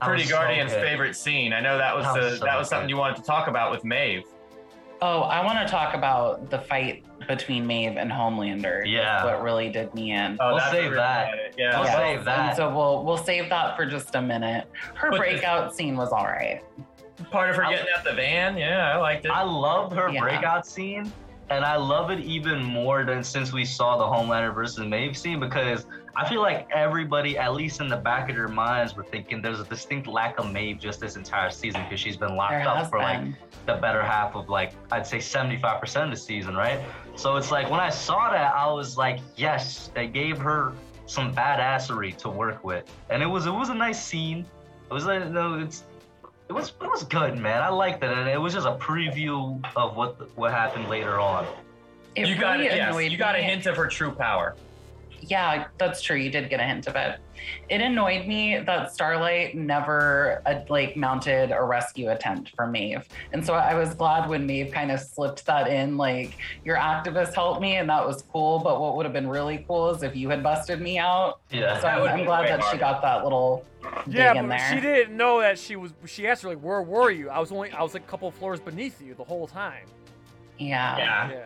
Pretty 0.00 0.28
Guardian's 0.28 0.72
so 0.72 0.80
favorite 0.80 1.16
scene. 1.16 1.52
I 1.52 1.60
know 1.60 1.78
that 1.78 1.96
was 1.96 2.04
that 2.04 2.16
was, 2.16 2.38
so 2.38 2.44
that 2.44 2.58
was 2.58 2.68
something 2.68 2.88
you 2.88 2.96
wanted 2.96 3.16
to 3.16 3.22
talk 3.22 3.48
about 3.48 3.72
with 3.72 3.84
Maeve. 3.84 4.24
Oh, 5.06 5.20
I 5.20 5.44
want 5.44 5.58
to 5.58 5.70
talk 5.70 5.92
about 5.92 6.48
the 6.48 6.58
fight 6.58 7.04
between 7.28 7.66
Maeve 7.66 7.98
and 7.98 8.10
Homelander. 8.10 8.84
Yeah, 8.86 9.22
what 9.22 9.42
really 9.42 9.68
did 9.68 9.92
me 9.92 10.12
in. 10.12 10.38
Oh, 10.40 10.54
we'll 10.54 10.70
save 10.70 10.94
that. 10.94 11.54
Yeah, 11.58 11.78
we'll 11.78 11.88
yeah. 11.88 11.96
save 11.98 12.24
that. 12.24 12.48
And 12.48 12.56
so 12.56 12.74
we'll 12.74 13.04
we'll 13.04 13.18
save 13.18 13.50
that 13.50 13.76
for 13.76 13.84
just 13.84 14.14
a 14.14 14.22
minute. 14.22 14.66
Her 14.94 15.10
but 15.10 15.18
breakout 15.18 15.68
the, 15.68 15.76
scene 15.76 15.94
was 15.94 16.10
all 16.10 16.24
right. 16.24 16.62
Part 17.30 17.50
of 17.50 17.56
her 17.56 17.64
getting 17.64 17.86
out 17.94 18.02
the 18.02 18.14
van. 18.14 18.56
Yeah, 18.56 18.94
I 18.94 18.96
liked 18.96 19.26
it. 19.26 19.30
I 19.30 19.42
loved 19.42 19.94
her 19.94 20.08
yeah. 20.08 20.22
breakout 20.22 20.66
scene, 20.66 21.12
and 21.50 21.64
I 21.64 21.76
love 21.76 22.10
it 22.10 22.20
even 22.20 22.62
more 22.62 23.04
than 23.04 23.22
since 23.22 23.52
we 23.52 23.64
saw 23.64 23.96
the 23.96 24.04
Homelander 24.04 24.54
versus 24.54 24.86
Maeve 24.86 25.16
scene 25.16 25.40
because 25.40 25.86
I 26.16 26.28
feel 26.28 26.40
like 26.40 26.68
everybody, 26.72 27.36
at 27.36 27.54
least 27.54 27.80
in 27.80 27.88
the 27.88 27.96
back 27.96 28.30
of 28.30 28.36
their 28.36 28.48
minds, 28.48 28.96
were 28.96 29.04
thinking 29.04 29.42
there's 29.42 29.60
a 29.60 29.64
distinct 29.64 30.06
lack 30.06 30.38
of 30.38 30.52
Maeve 30.52 30.78
just 30.78 31.00
this 31.00 31.16
entire 31.16 31.50
season 31.50 31.82
because 31.84 32.00
she's 32.00 32.16
been 32.16 32.36
locked 32.36 32.52
there 32.52 32.68
up 32.68 32.88
for 32.88 32.98
been. 32.98 33.30
like 33.30 33.66
the 33.66 33.74
better 33.74 34.02
half 34.02 34.34
of 34.36 34.48
like 34.48 34.72
I'd 34.92 35.06
say 35.06 35.18
75% 35.18 36.04
of 36.04 36.10
the 36.10 36.16
season, 36.16 36.54
right? 36.54 36.80
So 37.16 37.36
it's 37.36 37.50
like 37.50 37.70
when 37.70 37.80
I 37.80 37.90
saw 37.90 38.30
that, 38.30 38.54
I 38.54 38.70
was 38.72 38.96
like, 38.96 39.18
yes, 39.36 39.90
they 39.94 40.06
gave 40.06 40.38
her 40.38 40.72
some 41.06 41.34
badassery 41.34 42.16
to 42.18 42.30
work 42.30 42.64
with, 42.64 42.84
and 43.10 43.22
it 43.22 43.26
was 43.26 43.46
it 43.46 43.52
was 43.52 43.68
a 43.68 43.74
nice 43.74 44.02
scene. 44.02 44.46
It 44.90 44.94
was 44.94 45.04
uh, 45.04 45.08
like 45.08 45.30
no, 45.30 45.58
it's 45.58 45.84
it 46.48 46.52
was 46.52 46.72
it 46.80 46.90
was 46.90 47.04
good, 47.04 47.38
man. 47.38 47.62
I 47.62 47.68
liked 47.68 48.02
it, 48.02 48.10
and 48.10 48.28
it 48.28 48.40
was 48.40 48.54
just 48.54 48.66
a 48.66 48.76
preview 48.76 49.62
of 49.76 49.96
what 49.96 50.36
what 50.36 50.52
happened 50.52 50.88
later 50.88 51.18
on. 51.18 51.46
It 52.14 52.28
you 52.28 52.34
really 52.34 52.40
got 52.40 52.60
it. 52.60 52.66
Yes, 52.76 53.10
you 53.10 53.16
got 53.16 53.34
a 53.34 53.42
hint 53.42 53.66
of 53.66 53.76
her 53.76 53.86
true 53.86 54.12
power 54.12 54.54
yeah, 55.28 55.66
that's 55.78 56.02
true. 56.02 56.16
You 56.16 56.30
did 56.30 56.50
get 56.50 56.60
a 56.60 56.64
hint 56.64 56.86
of 56.86 56.96
it. 56.96 57.18
It 57.68 57.80
annoyed 57.80 58.26
me 58.26 58.58
that 58.58 58.92
Starlight 58.92 59.54
never 59.54 60.42
uh, 60.46 60.60
like 60.68 60.96
mounted 60.96 61.50
a 61.50 61.62
rescue 61.62 62.10
attempt 62.10 62.52
for 62.56 62.66
Maeve, 62.66 63.06
and 63.32 63.44
so 63.44 63.54
I 63.54 63.74
was 63.74 63.94
glad 63.94 64.28
when 64.28 64.46
Maeve 64.46 64.72
kind 64.72 64.90
of 64.90 65.00
slipped 65.00 65.44
that 65.46 65.68
in. 65.68 65.96
Like 65.96 66.36
your 66.64 66.76
activist 66.76 67.34
helped 67.34 67.60
me, 67.60 67.76
and 67.76 67.88
that 67.90 68.06
was 68.06 68.22
cool. 68.32 68.60
But 68.60 68.80
what 68.80 68.96
would 68.96 69.04
have 69.04 69.12
been 69.12 69.28
really 69.28 69.64
cool 69.68 69.90
is 69.90 70.02
if 70.02 70.16
you 70.16 70.28
had 70.30 70.42
busted 70.42 70.80
me 70.80 70.98
out. 70.98 71.40
Yeah. 71.50 71.78
So 71.80 71.88
I'm, 71.88 72.20
I'm 72.20 72.24
glad 72.24 72.48
that 72.48 72.60
harder. 72.60 72.76
she 72.76 72.80
got 72.80 73.02
that 73.02 73.24
little. 73.24 73.66
Yeah, 74.06 74.42
but 74.42 74.58
she 74.58 74.80
didn't 74.80 75.16
know 75.16 75.40
that 75.40 75.58
she 75.58 75.76
was. 75.76 75.92
She 76.06 76.26
asked 76.26 76.42
her 76.42 76.48
like, 76.48 76.60
"Where 76.60 76.82
were 76.82 77.10
you?" 77.10 77.28
I 77.28 77.38
was 77.40 77.52
only. 77.52 77.70
I 77.72 77.82
was 77.82 77.94
like 77.94 78.04
a 78.04 78.10
couple 78.10 78.30
floors 78.30 78.60
beneath 78.60 79.02
you 79.02 79.14
the 79.14 79.24
whole 79.24 79.46
time. 79.46 79.86
Yeah. 80.58 80.96
Yeah. 80.96 81.30
yeah. 81.30 81.40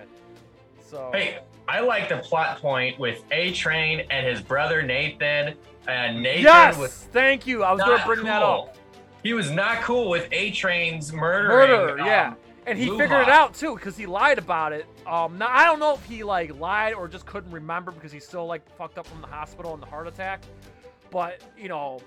So. 0.88 1.10
Hey, 1.12 1.38
I 1.68 1.80
like 1.80 2.08
the 2.08 2.16
plot 2.16 2.60
point 2.60 2.98
with 2.98 3.22
A 3.30 3.52
Train 3.52 4.06
and 4.10 4.26
his 4.26 4.40
brother 4.40 4.82
Nathan. 4.82 5.54
And 5.86 6.22
Nathan 6.22 6.44
yes, 6.44 6.78
was 6.78 6.92
thank 7.12 7.46
you. 7.46 7.62
I 7.62 7.72
was 7.72 7.82
going 7.82 7.98
to 7.98 8.04
bring 8.06 8.18
cool. 8.20 8.26
that 8.26 8.42
up. 8.42 8.76
He 9.22 9.34
was 9.34 9.50
not 9.50 9.82
cool 9.82 10.08
with 10.08 10.28
A 10.32 10.50
Train's 10.52 11.12
murder. 11.12 11.48
Murder, 11.48 12.00
um, 12.00 12.06
yeah. 12.06 12.34
And 12.66 12.78
he 12.78 12.88
figured 12.88 13.22
it 13.22 13.28
out 13.28 13.54
too 13.54 13.74
because 13.74 13.96
he 13.96 14.06
lied 14.06 14.38
about 14.38 14.72
it. 14.72 14.86
Um, 15.06 15.38
now 15.38 15.48
I 15.48 15.64
don't 15.64 15.78
know 15.78 15.94
if 15.94 16.04
he 16.04 16.22
like 16.22 16.58
lied 16.58 16.94
or 16.94 17.08
just 17.08 17.24
couldn't 17.26 17.50
remember 17.50 17.90
because 17.90 18.12
he's 18.12 18.26
still 18.26 18.46
like 18.46 18.68
fucked 18.76 18.98
up 18.98 19.06
from 19.06 19.20
the 19.20 19.26
hospital 19.26 19.72
and 19.72 19.82
the 19.82 19.86
heart 19.86 20.06
attack. 20.06 20.42
But 21.10 21.42
you 21.56 21.68
know, 21.68 22.00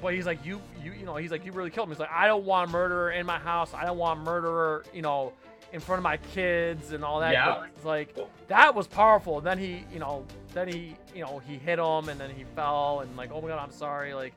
but 0.00 0.14
he's 0.14 0.24
like 0.24 0.44
you, 0.44 0.60
you, 0.82 0.92
you 0.92 1.04
know, 1.04 1.16
he's 1.16 1.30
like 1.30 1.44
you 1.44 1.52
really 1.52 1.70
killed 1.70 1.88
him. 1.88 1.92
He's 1.92 2.00
like 2.00 2.12
I 2.12 2.26
don't 2.26 2.44
want 2.44 2.70
a 2.70 2.72
murderer 2.72 3.10
in 3.10 3.26
my 3.26 3.38
house. 3.38 3.74
I 3.74 3.84
don't 3.84 3.98
want 3.98 4.20
a 4.20 4.22
murderer, 4.22 4.84
you 4.94 5.02
know, 5.02 5.34
in 5.72 5.80
front 5.80 5.98
of 5.98 6.02
my 6.02 6.16
kids 6.16 6.92
and 6.92 7.04
all 7.04 7.20
that. 7.20 7.32
Yeah. 7.32 7.64
It's 7.74 7.84
like 7.84 8.16
that 8.48 8.74
was 8.74 8.86
powerful. 8.86 9.38
And 9.38 9.46
then 9.46 9.58
he, 9.58 9.84
you 9.92 9.98
know, 9.98 10.24
then 10.54 10.68
he, 10.68 10.96
you 11.14 11.22
know, 11.22 11.38
he 11.38 11.58
hit 11.58 11.78
him 11.78 12.08
and 12.08 12.18
then 12.18 12.30
he 12.30 12.44
fell 12.56 13.00
and 13.00 13.16
like, 13.16 13.30
oh 13.32 13.40
my 13.40 13.48
god, 13.48 13.58
I'm 13.58 13.72
sorry. 13.72 14.14
Like, 14.14 14.34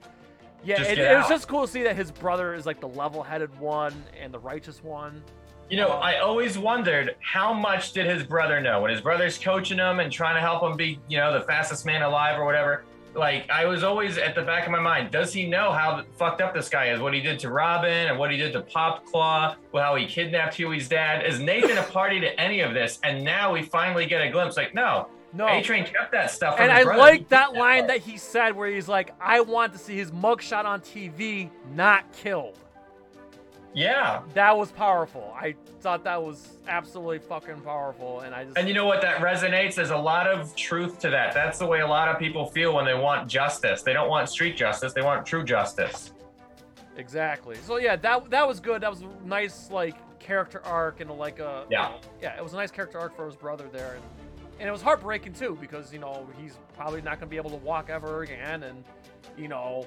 yeah, 0.63 0.81
it, 0.81 0.97
it 0.97 1.17
was 1.17 1.27
just 1.27 1.47
cool 1.47 1.65
to 1.65 1.71
see 1.71 1.83
that 1.83 1.95
his 1.95 2.11
brother 2.11 2.53
is 2.53 2.65
like 2.65 2.79
the 2.79 2.87
level-headed 2.87 3.57
one 3.59 3.93
and 4.21 4.33
the 4.33 4.39
righteous 4.39 4.83
one. 4.83 5.23
You 5.69 5.77
know, 5.77 5.91
um, 5.91 6.03
I 6.03 6.17
always 6.17 6.57
wondered 6.57 7.15
how 7.21 7.53
much 7.53 7.93
did 7.93 8.05
his 8.05 8.23
brother 8.23 8.59
know 8.59 8.81
when 8.81 8.91
his 8.91 9.01
brother's 9.01 9.37
coaching 9.37 9.77
him 9.77 10.01
and 10.01 10.11
trying 10.11 10.35
to 10.35 10.41
help 10.41 10.61
him 10.61 10.75
be, 10.75 10.99
you 11.07 11.17
know, 11.17 11.33
the 11.33 11.45
fastest 11.45 11.85
man 11.85 12.01
alive 12.01 12.37
or 12.37 12.45
whatever 12.45 12.83
like 13.13 13.49
I 13.49 13.65
was 13.65 13.83
always 13.83 14.17
at 14.17 14.35
the 14.35 14.41
back 14.41 14.65
of 14.65 14.71
my 14.71 14.79
mind, 14.79 15.11
does 15.11 15.33
he 15.33 15.47
know 15.47 15.71
how 15.71 16.03
fucked 16.17 16.41
up 16.41 16.53
this 16.53 16.69
guy 16.69 16.91
is? 16.91 16.99
What 16.99 17.13
he 17.13 17.21
did 17.21 17.39
to 17.39 17.49
Robin 17.49 18.07
and 18.07 18.17
what 18.17 18.31
he 18.31 18.37
did 18.37 18.53
to 18.53 18.61
Popclaw, 18.61 19.55
how 19.73 19.95
he 19.95 20.05
kidnapped 20.05 20.55
Hughie's 20.55 20.87
dad. 20.87 21.25
Is 21.25 21.39
Nathan 21.39 21.77
a 21.77 21.83
party 21.83 22.19
to 22.21 22.39
any 22.39 22.61
of 22.61 22.73
this? 22.73 22.99
And 23.03 23.23
now 23.23 23.53
we 23.53 23.63
finally 23.63 24.05
get 24.05 24.21
a 24.21 24.29
glimpse. 24.29 24.57
Like, 24.57 24.73
no, 24.73 25.07
no. 25.33 25.47
A 25.47 25.61
Train 25.61 25.85
kept 25.85 26.11
that 26.11 26.31
stuff. 26.31 26.55
and 26.59 26.71
I 26.71 26.83
like 26.83 27.29
that 27.29 27.53
line 27.53 27.87
that 27.87 27.99
he 27.99 28.17
said 28.17 28.55
where 28.55 28.69
he's 28.69 28.87
like, 28.87 29.13
I 29.19 29.41
want 29.41 29.73
to 29.73 29.79
see 29.79 29.95
his 29.95 30.11
mugshot 30.11 30.65
on 30.65 30.81
TV, 30.81 31.49
not 31.73 32.11
killed. 32.13 32.57
Yeah. 33.73 34.21
That 34.33 34.57
was 34.57 34.71
powerful. 34.71 35.33
I 35.35 35.55
thought 35.79 36.03
that 36.03 36.21
was 36.21 36.57
absolutely 36.67 37.19
fucking 37.19 37.61
powerful. 37.61 38.21
And 38.21 38.35
I 38.35 38.45
just. 38.45 38.57
And 38.57 38.67
you 38.67 38.73
know 38.73 38.85
what? 38.85 39.01
That 39.01 39.17
resonates. 39.17 39.75
There's 39.75 39.91
a 39.91 39.97
lot 39.97 40.27
of 40.27 40.55
truth 40.55 40.99
to 40.99 41.09
that. 41.09 41.33
That's 41.33 41.59
the 41.59 41.65
way 41.65 41.81
a 41.81 41.87
lot 41.87 42.09
of 42.09 42.19
people 42.19 42.45
feel 42.47 42.73
when 42.73 42.85
they 42.85 42.93
want 42.93 43.29
justice. 43.29 43.81
They 43.81 43.93
don't 43.93 44.09
want 44.09 44.29
street 44.29 44.57
justice, 44.57 44.93
they 44.93 45.01
want 45.01 45.25
true 45.25 45.43
justice. 45.43 46.11
Exactly. 46.97 47.55
So 47.55 47.77
yeah, 47.77 47.95
that 47.95 48.29
that 48.29 48.47
was 48.47 48.59
good. 48.59 48.81
That 48.81 48.89
was 48.89 49.01
a 49.01 49.27
nice 49.27 49.71
like 49.71 49.95
character 50.21 50.61
arc 50.65 51.01
and 51.01 51.09
like 51.09 51.39
a 51.39 51.65
yeah 51.69 51.93
yeah 52.21 52.37
it 52.37 52.43
was 52.43 52.53
a 52.53 52.55
nice 52.55 52.69
character 52.69 52.99
arc 52.99 53.15
for 53.15 53.25
his 53.25 53.35
brother 53.35 53.67
there 53.73 53.95
and 53.95 54.03
and 54.59 54.69
it 54.69 54.71
was 54.71 54.81
heartbreaking 54.81 55.33
too 55.33 55.57
because 55.59 55.91
you 55.91 55.97
know 55.97 56.27
he's 56.39 56.59
probably 56.77 57.01
not 57.01 57.19
gonna 57.19 57.29
be 57.29 57.37
able 57.37 57.49
to 57.49 57.55
walk 57.57 57.89
ever 57.89 58.21
again 58.21 58.61
and 58.61 58.83
you 59.35 59.47
know 59.47 59.85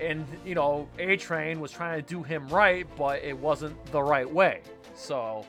and 0.00 0.26
you 0.44 0.54
know 0.54 0.88
a 0.98 1.16
train 1.16 1.60
was 1.60 1.72
trying 1.72 2.00
to 2.00 2.06
do 2.06 2.22
him 2.22 2.46
right 2.48 2.86
but 2.96 3.22
it 3.22 3.36
wasn't 3.36 3.84
the 3.92 4.02
right 4.02 4.30
way. 4.30 4.62
So 4.94 5.44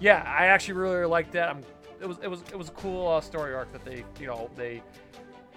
yeah 0.00 0.22
i 0.26 0.46
actually 0.46 0.74
really, 0.74 0.96
really 0.96 1.10
liked 1.10 1.32
that. 1.32 1.50
I'm, 1.50 1.62
it 2.00 2.06
was 2.06 2.18
it 2.22 2.28
was 2.28 2.42
it 2.52 2.58
was 2.58 2.68
a 2.68 2.72
cool 2.72 3.08
uh, 3.08 3.20
story 3.20 3.54
arc 3.54 3.72
that 3.72 3.84
they 3.84 4.04
you 4.20 4.26
know 4.26 4.50
they 4.56 4.82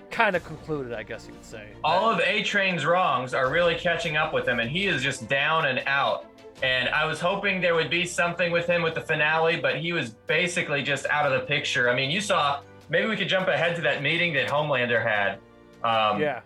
kind 0.09 0.37
of 0.37 0.43
concluded 0.45 0.93
i 0.93 1.03
guess 1.03 1.27
you 1.27 1.33
could 1.33 1.43
say. 1.43 1.67
All 1.83 2.09
of 2.09 2.19
a 2.21 2.41
train's 2.43 2.85
wrongs 2.85 3.33
are 3.33 3.51
really 3.51 3.75
catching 3.75 4.15
up 4.15 4.33
with 4.33 4.47
him 4.47 4.59
and 4.59 4.69
he 4.69 4.87
is 4.87 5.01
just 5.03 5.27
down 5.27 5.65
and 5.65 5.83
out. 5.85 6.25
And 6.63 6.89
i 6.89 7.05
was 7.05 7.19
hoping 7.19 7.61
there 7.61 7.75
would 7.75 7.89
be 7.89 8.05
something 8.05 8.51
with 8.51 8.67
him 8.67 8.81
with 8.81 8.95
the 8.95 9.01
finale 9.01 9.57
but 9.57 9.77
he 9.77 9.91
was 9.93 10.11
basically 10.27 10.81
just 10.83 11.05
out 11.07 11.31
of 11.31 11.39
the 11.39 11.45
picture. 11.45 11.89
I 11.89 11.95
mean 11.95 12.09
you 12.09 12.21
saw 12.21 12.61
maybe 12.89 13.07
we 13.07 13.17
could 13.17 13.27
jump 13.27 13.47
ahead 13.47 13.75
to 13.75 13.81
that 13.81 14.01
meeting 14.01 14.33
that 14.33 14.47
homelander 14.47 15.01
had 15.03 15.39
um, 15.83 16.21
yeah. 16.21 16.41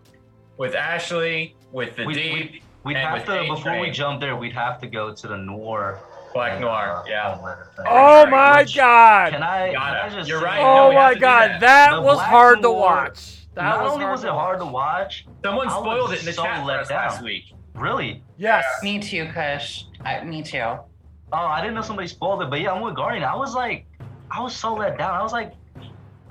with 0.58 0.76
ashley 0.76 1.56
with 1.72 1.96
the 1.96 2.06
we, 2.06 2.14
deep. 2.14 2.52
We, 2.52 2.62
we'd 2.84 2.98
have 2.98 3.26
to 3.26 3.46
before 3.48 3.80
we 3.80 3.92
jump 3.92 4.20
there. 4.22 4.36
We'd 4.36 4.54
have 4.54 4.80
to 4.82 4.88
go 4.88 5.14
to 5.14 5.28
the 5.28 5.38
noir. 5.38 6.00
Black 6.34 6.54
and, 6.54 6.62
Noir, 6.62 6.96
uh, 6.96 7.04
yeah. 7.10 7.38
Oh 7.86 8.26
my 8.28 8.62
Which, 8.62 8.76
god! 8.76 9.34
Can 9.34 9.44
I? 9.44 9.74
Can 9.74 9.78
I 9.78 10.10
just 10.10 10.30
You're 10.30 10.42
right. 10.42 10.62
Oh 10.62 10.90
no, 10.90 10.96
my 10.96 11.14
god, 11.14 11.60
that, 11.60 11.92
that 11.92 12.04
was 12.04 12.20
hard 12.20 12.62
to 12.62 12.72
watch. 12.72 13.48
That 13.54 13.64
not 13.64 13.84
was 13.84 13.92
only 13.92 14.06
was 14.06 14.24
it 14.24 14.30
hard 14.30 14.60
to 14.60 14.66
watch, 14.66 15.26
someone 15.44 15.70
spoiled 15.70 16.14
it 16.14 16.22
in 16.22 16.26
the 16.26 16.32
so 16.32 16.44
chat 16.44 16.66
let 16.66 16.88
down. 16.88 16.98
last 16.98 17.22
week. 17.22 17.54
Really? 17.76 18.24
Yes. 18.38 18.64
Me 18.82 19.00
too, 19.00 19.26
Kush. 19.34 19.86
I, 20.06 20.24
me 20.24 20.42
too. 20.42 20.60
Oh, 20.60 20.86
I 21.34 21.60
didn't 21.60 21.76
know 21.76 21.82
somebody 21.82 22.08
spoiled 22.08 22.42
it, 22.44 22.50
but 22.50 22.62
yeah, 22.62 22.72
I'm 22.72 22.82
with 22.82 22.96
Guardian. 22.96 23.24
I 23.24 23.36
was 23.36 23.54
like, 23.54 23.86
I 24.30 24.42
was 24.42 24.56
so 24.56 24.74
let 24.74 24.98
down. 24.98 25.14
I 25.14 25.22
was 25.22 25.34
like, 25.34 25.54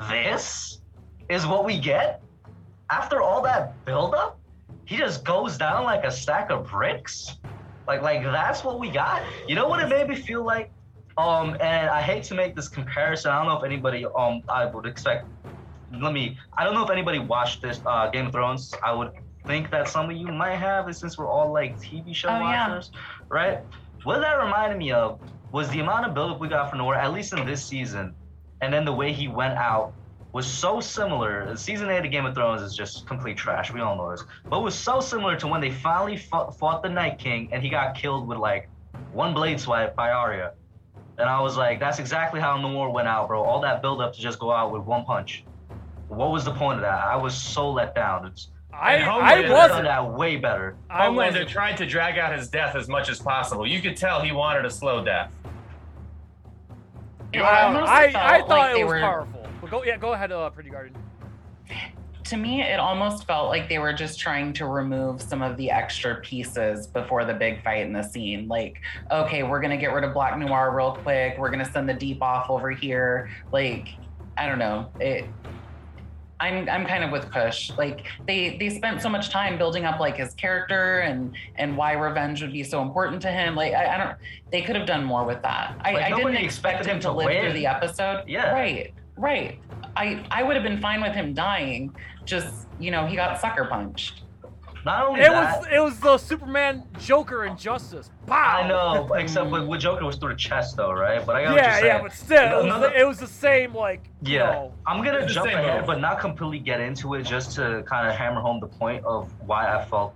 this 0.09 0.79
is 1.29 1.46
what 1.46 1.64
we 1.64 1.79
get 1.79 2.22
after 2.90 3.20
all 3.20 3.42
that 3.42 3.85
buildup 3.85 4.39
he 4.90 4.96
just 4.96 5.24
goes 5.24 5.57
down 5.57 5.85
like 5.85 6.03
a 6.03 6.11
stack 6.11 6.50
of 6.50 6.68
bricks. 6.68 7.38
Like 7.87 8.03
like 8.03 8.24
that's 8.24 8.64
what 8.64 8.81
we 8.81 8.90
got. 8.90 9.22
You 9.46 9.55
know 9.55 9.68
what 9.68 9.81
it 9.81 9.88
made 9.88 10.09
me 10.09 10.16
feel 10.16 10.44
like? 10.44 10.72
Um, 11.16 11.57
and 11.61 11.88
I 11.88 12.03
hate 12.03 12.24
to 12.24 12.35
make 12.35 12.57
this 12.57 12.68
comparison. 12.68 13.31
I 13.31 13.38
don't 13.38 13.46
know 13.46 13.57
if 13.59 13.64
anybody 13.64 14.05
um 14.18 14.42
I 14.48 14.64
would 14.66 14.87
expect. 14.87 15.29
Let 15.92 16.12
me. 16.12 16.37
I 16.59 16.64
don't 16.64 16.74
know 16.74 16.83
if 16.85 16.90
anybody 16.90 17.20
watched 17.20 17.62
this 17.62 17.81
uh, 17.87 18.11
Game 18.11 18.26
of 18.26 18.33
Thrones. 18.33 18.72
I 18.85 18.92
would 18.92 19.12
think 19.46 19.70
that 19.70 19.88
some 19.88 20.11
of 20.11 20.16
you 20.16 20.26
might 20.26 20.57
have, 20.57 20.92
since 20.96 21.16
we're 21.16 21.29
all 21.31 21.53
like 21.53 21.79
TV 21.81 22.12
show 22.14 22.29
Oh, 22.29 22.40
yeah. 22.40 22.68
watchers, 22.68 22.90
right? 23.31 23.59
What 24.03 24.18
that 24.20 24.35
reminded 24.42 24.76
me 24.79 24.90
of 24.90 25.20
was 25.53 25.68
the 25.70 25.79
amount 25.81 26.07
of 26.07 26.14
buildup 26.14 26.40
we 26.40 26.48
got 26.48 26.68
for 26.70 26.76
Noir, 26.76 26.96
at 26.96 27.12
least 27.12 27.33
in 27.33 27.46
this 27.46 27.64
season, 27.64 28.16
and 28.61 28.72
then 28.72 28.85
the 28.85 28.92
way 28.92 29.12
he 29.12 29.29
went 29.29 29.55
out 29.55 29.94
was 30.32 30.46
so 30.46 30.80
similar. 30.80 31.54
Season 31.56 31.90
eight 31.90 32.04
of 32.04 32.10
Game 32.10 32.24
of 32.26 32.34
Thrones 32.34 32.62
is 32.62 32.76
just 32.76 33.06
complete 33.06 33.36
trash. 33.36 33.72
We 33.72 33.80
all 33.80 33.96
know 33.96 34.10
this, 34.10 34.24
but 34.48 34.60
it 34.60 34.62
was 34.62 34.74
so 34.74 35.00
similar 35.00 35.36
to 35.36 35.46
when 35.48 35.60
they 35.60 35.70
finally 35.70 36.16
fought, 36.16 36.56
fought 36.58 36.82
the 36.82 36.88
Night 36.88 37.18
King 37.18 37.48
and 37.52 37.62
he 37.62 37.68
got 37.68 37.94
killed 37.94 38.28
with 38.28 38.38
like 38.38 38.68
one 39.12 39.34
blade 39.34 39.58
swipe 39.58 39.96
by 39.96 40.10
Arya. 40.10 40.52
And 41.18 41.28
I 41.28 41.40
was 41.40 41.56
like, 41.56 41.80
that's 41.80 41.98
exactly 41.98 42.40
how 42.40 42.56
Noir 42.56 42.90
went 42.90 43.08
out, 43.08 43.28
bro. 43.28 43.42
All 43.42 43.60
that 43.60 43.82
buildup 43.82 44.14
to 44.14 44.20
just 44.20 44.38
go 44.38 44.52
out 44.52 44.72
with 44.72 44.82
one 44.82 45.04
punch. 45.04 45.44
What 46.08 46.30
was 46.30 46.44
the 46.44 46.52
point 46.54 46.76
of 46.76 46.82
that? 46.82 47.04
I 47.04 47.16
was 47.16 47.34
so 47.34 47.70
let 47.70 47.94
down. 47.94 48.26
It's, 48.26 48.48
I 48.72 48.96
I 48.96 48.98
Homelander 49.00 49.28
they 49.28 49.34
could've 49.42 49.48
done 49.48 49.68
wasn't. 49.70 49.84
that 49.84 50.12
way 50.12 50.36
better. 50.36 50.76
I 50.88 51.06
Homelander 51.06 51.16
wasn't. 51.16 51.48
tried 51.50 51.76
to 51.76 51.86
drag 51.86 52.18
out 52.18 52.36
his 52.36 52.48
death 52.48 52.74
as 52.74 52.88
much 52.88 53.10
as 53.10 53.18
possible. 53.18 53.66
You 53.66 53.82
could 53.82 53.96
tell 53.96 54.20
he 54.22 54.32
wanted 54.32 54.64
a 54.64 54.70
slow 54.70 55.04
death. 55.04 55.32
It 57.32 57.42
I, 57.42 57.64
almost 57.64 57.90
I, 57.90 58.06
I 58.06 58.38
thought 58.40 58.48
like 58.48 58.78
it 58.78 58.84
was 58.84 58.92
were, 58.94 59.00
powerful. 59.00 59.39
But 59.61 59.70
go 59.70 59.85
yeah, 59.85 59.96
go 59.96 60.12
ahead, 60.12 60.33
uh, 60.33 60.49
Pretty 60.51 60.70
Guardian. 60.70 60.96
to 62.25 62.37
me, 62.37 62.62
it 62.62 62.79
almost 62.79 63.27
felt 63.27 63.49
like 63.49 63.68
they 63.68 63.79
were 63.79 63.92
just 63.92 64.18
trying 64.18 64.53
to 64.55 64.66
remove 64.66 65.20
some 65.20 65.42
of 65.42 65.57
the 65.57 65.70
extra 65.70 66.16
pieces 66.20 66.87
before 66.87 67.25
the 67.25 67.35
big 67.35 67.62
fight 67.62 67.85
in 67.85 67.92
the 67.92 68.03
scene. 68.03 68.49
Like, 68.49 68.81
okay, 69.11 69.42
we're 69.42 69.61
gonna 69.61 69.77
get 69.77 69.92
rid 69.92 70.05
of 70.05 70.14
Black 70.14 70.38
Noir 70.38 70.75
real 70.75 70.92
quick. 70.92 71.37
We're 71.38 71.51
gonna 71.51 71.70
send 71.70 71.88
the 71.88 71.94
Deep 71.94 72.23
off 72.23 72.49
over 72.49 72.70
here. 72.70 73.31
Like, 73.53 73.88
I 74.38 74.46
don't 74.46 74.59
know. 74.59 74.90
It. 75.01 75.27
I'm 76.40 76.70
I'm 76.70 76.87
kind 76.87 77.05
of 77.05 77.11
with 77.11 77.31
Kush. 77.31 77.70
Like 77.77 78.07
they 78.27 78.57
they 78.57 78.70
spent 78.70 79.03
so 79.03 79.11
much 79.11 79.29
time 79.29 79.59
building 79.59 79.85
up 79.85 80.01
like 80.01 80.16
his 80.16 80.33
character 80.35 81.01
and 81.01 81.35
and 81.57 81.77
why 81.77 81.92
revenge 81.92 82.40
would 82.40 82.53
be 82.53 82.64
so 82.64 82.81
important 82.81 83.20
to 83.23 83.29
him. 83.31 83.55
Like 83.55 83.75
I, 83.75 83.94
I 83.94 83.99
don't. 83.99 84.16
They 84.51 84.62
could 84.62 84.75
have 84.77 84.87
done 84.87 85.05
more 85.05 85.27
with 85.27 85.42
that. 85.42 85.77
I, 85.83 85.92
Like, 85.92 86.12
I 86.12 86.16
didn't 86.16 86.37
expect 86.37 86.87
him 86.87 86.94
him 86.94 87.01
to 87.01 87.09
to 87.09 87.12
live 87.12 87.42
through 87.42 87.53
the 87.53 87.66
episode. 87.66 88.25
Yeah. 88.27 88.53
Right. 88.53 88.94
Right. 89.20 89.59
I 89.96 90.24
I 90.30 90.42
would 90.42 90.56
have 90.56 90.62
been 90.62 90.80
fine 90.80 91.02
with 91.02 91.12
him 91.12 91.35
dying. 91.35 91.94
Just 92.24 92.66
you 92.78 92.90
know, 92.90 93.06
he 93.06 93.16
got 93.16 93.38
sucker 93.40 93.66
punched. 93.66 94.22
Not 94.87 95.06
only 95.09 95.20
It 95.20 95.24
that, 95.30 95.59
was 95.59 95.66
it 95.70 95.78
was 95.78 96.00
the 96.00 96.16
Superman 96.16 96.85
Joker 97.00 97.44
injustice. 97.44 98.11
Pow. 98.26 98.62
I 98.62 98.66
know, 98.66 99.12
except 99.12 99.50
with, 99.50 99.66
with 99.68 99.78
Joker 99.83 100.06
was 100.06 100.16
through 100.16 100.30
the 100.30 100.37
chest 100.37 100.78
though, 100.78 100.92
right? 100.92 101.24
But 101.26 101.37
I 101.37 101.44
got 101.44 101.54
Yeah, 101.56 101.72
saying. 101.74 101.85
yeah, 101.85 102.00
but 102.02 102.12
still, 102.14 102.42
it 102.52 102.56
was, 102.56 102.64
Another- 102.64 102.88
the, 102.88 103.00
it 103.00 103.06
was 103.06 103.18
the 103.18 103.26
same. 103.26 103.74
Like, 103.74 104.09
you 104.22 104.38
Yeah, 104.38 104.52
know, 104.52 104.72
I'm 104.87 105.04
gonna 105.04 105.26
jump 105.26 105.50
same 105.50 105.59
ahead, 105.59 105.80
move. 105.80 105.87
but 105.87 106.00
not 106.00 106.18
completely 106.18 106.61
get 106.61 106.80
into 106.80 107.12
it, 107.12 107.24
just 107.24 107.54
to 107.56 107.83
kind 107.87 108.09
of 108.09 108.14
hammer 108.14 108.40
home 108.40 108.59
the 108.59 108.68
point 108.68 109.04
of 109.04 109.30
why 109.46 109.66
I 109.76 109.85
felt 109.85 110.14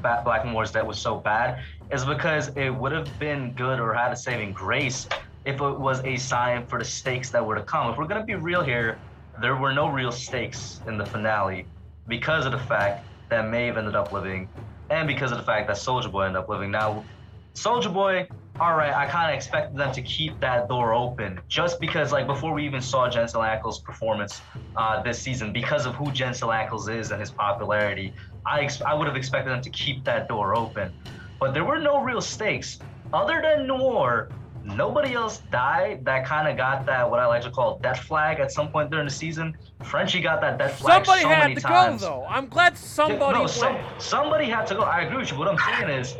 Ba- 0.00 0.22
Black 0.24 0.46
Noir's 0.46 0.72
death 0.72 0.86
was 0.86 0.98
so 0.98 1.16
bad, 1.18 1.60
is 1.92 2.02
because 2.06 2.48
it 2.56 2.70
would 2.70 2.92
have 2.92 3.18
been 3.18 3.52
good 3.52 3.78
or 3.80 3.92
had 3.92 4.12
a 4.12 4.16
saving 4.16 4.52
grace 4.54 5.06
if 5.46 5.60
it 5.60 5.78
was 5.78 6.04
a 6.04 6.16
sign 6.16 6.66
for 6.66 6.78
the 6.78 6.84
stakes 6.84 7.30
that 7.30 7.46
were 7.46 7.54
to 7.54 7.62
come. 7.62 7.90
If 7.90 7.96
we're 7.96 8.08
gonna 8.08 8.24
be 8.24 8.34
real 8.34 8.62
here, 8.62 8.98
there 9.40 9.56
were 9.56 9.72
no 9.72 9.88
real 9.88 10.10
stakes 10.10 10.80
in 10.88 10.98
the 10.98 11.06
finale 11.06 11.68
because 12.08 12.44
of 12.46 12.52
the 12.52 12.58
fact 12.58 13.06
that 13.30 13.48
Maeve 13.48 13.76
ended 13.76 13.94
up 13.94 14.12
living, 14.12 14.48
and 14.90 15.06
because 15.06 15.30
of 15.30 15.38
the 15.38 15.44
fact 15.44 15.68
that 15.68 15.76
Soldier 15.78 16.08
Boy 16.08 16.22
ended 16.22 16.42
up 16.42 16.48
living. 16.48 16.70
Now, 16.70 17.06
Soldier 17.54 17.90
Boy, 17.90 18.28
all 18.58 18.74
right, 18.74 18.92
I 18.92 19.06
kind 19.06 19.30
of 19.30 19.36
expected 19.36 19.76
them 19.78 19.92
to 19.92 20.02
keep 20.02 20.40
that 20.40 20.68
door 20.68 20.94
open 20.94 21.40
just 21.48 21.80
because, 21.80 22.10
like, 22.10 22.26
before 22.26 22.52
we 22.52 22.64
even 22.64 22.80
saw 22.80 23.08
Jensen 23.08 23.40
Ackles' 23.40 23.82
performance 23.82 24.40
uh, 24.76 25.02
this 25.02 25.20
season, 25.20 25.52
because 25.52 25.86
of 25.86 25.94
who 25.94 26.10
Jensen 26.10 26.48
Ackles 26.48 26.92
is 26.92 27.12
and 27.12 27.20
his 27.20 27.30
popularity, 27.30 28.14
I 28.46 28.62
ex- 28.62 28.82
I 28.82 28.94
would 28.94 29.06
have 29.06 29.16
expected 29.16 29.50
them 29.50 29.62
to 29.62 29.70
keep 29.70 30.04
that 30.04 30.28
door 30.28 30.56
open. 30.56 30.92
But 31.38 31.54
there 31.54 31.64
were 31.64 31.78
no 31.78 32.02
real 32.02 32.20
stakes 32.20 32.78
other 33.12 33.40
than 33.42 33.66
Noir. 33.66 34.28
Nobody 34.66 35.14
else 35.14 35.38
died 35.52 36.04
that 36.04 36.26
kind 36.26 36.48
of 36.48 36.56
got 36.56 36.86
that 36.86 37.08
what 37.08 37.20
I 37.20 37.26
like 37.26 37.42
to 37.42 37.50
call 37.50 37.78
death 37.78 38.00
flag 38.00 38.40
at 38.40 38.50
some 38.50 38.68
point 38.68 38.90
during 38.90 39.06
the 39.06 39.12
season. 39.12 39.56
Frenchie 39.84 40.20
got 40.20 40.40
that 40.40 40.58
death 40.58 40.80
flag 40.80 41.06
somebody 41.06 41.22
so 41.22 41.28
had 41.28 41.40
many 41.40 41.54
to 41.54 41.60
times. 41.60 42.00
go 42.02 42.08
though. 42.08 42.26
I'm 42.28 42.48
glad 42.48 42.76
somebody 42.76 43.38
no, 43.38 43.46
some, 43.46 43.78
somebody 43.98 44.46
had 44.46 44.66
to 44.66 44.74
go. 44.74 44.82
I 44.82 45.02
agree 45.02 45.18
with 45.18 45.30
you. 45.30 45.38
What 45.38 45.46
I'm 45.46 45.58
saying 45.58 45.88
is, 46.00 46.16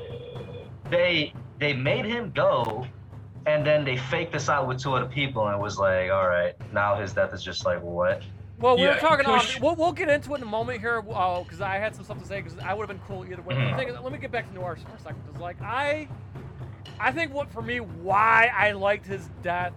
they 0.91 1.33
they 1.59 1.73
made 1.73 2.05
him 2.05 2.31
go, 2.35 2.87
and 3.47 3.67
then 3.67 3.85
they 3.85 3.97
faked 3.97 4.33
this 4.33 4.49
out 4.49 4.69
with 4.69 4.81
two 4.81 4.95
other 4.95 5.07
people, 5.07 5.49
and 5.49 5.57
it 5.57 5.61
was 5.61 5.79
like, 5.79 6.11
all 6.13 6.29
right, 6.29 6.55
now 6.73 6.95
his 6.95 7.13
death 7.13 7.35
is 7.35 7.43
just 7.43 7.67
like 7.67 7.83
what? 7.83 8.23
Well, 8.61 8.77
we 8.77 8.85
were 8.85 8.91
Yeah, 8.91 8.99
talking 8.99 9.27
on. 9.27 9.45
We'll, 9.61 9.75
we'll 9.75 9.93
get 9.93 10.09
into 10.09 10.33
it 10.33 10.37
in 10.37 10.43
a 10.43 10.47
moment 10.47 10.81
here, 10.81 11.03
because 11.03 11.61
I 11.61 11.77
had 11.79 11.95
some 11.95 12.05
stuff 12.05 12.19
to 12.21 12.27
say. 12.27 12.41
Because 12.41 12.59
I 12.61 12.73
would 12.73 12.89
have 12.89 12.97
been 12.97 13.07
cool 13.07 13.25
either 13.25 13.43
way. 13.43 13.55
But 13.55 13.57
Mhm. 13.57 13.71
the 13.73 13.77
thing 13.77 13.89
is, 13.89 13.97
let 14.01 14.13
me 14.13 14.19
get 14.19 14.31
back 14.31 14.49
to 14.49 14.55
Noir 14.55 14.77
for 14.77 14.97
a 14.97 15.01
second. 15.01 15.21
Because 15.27 15.41
like 15.41 15.61
I, 15.61 16.09
I 16.99 17.13
think 17.13 17.33
what 17.33 17.51
for 17.53 17.63
me 17.63 17.81
why 17.81 18.51
I 18.55 18.73
liked 18.73 19.07
his 19.07 19.29
death 19.43 19.73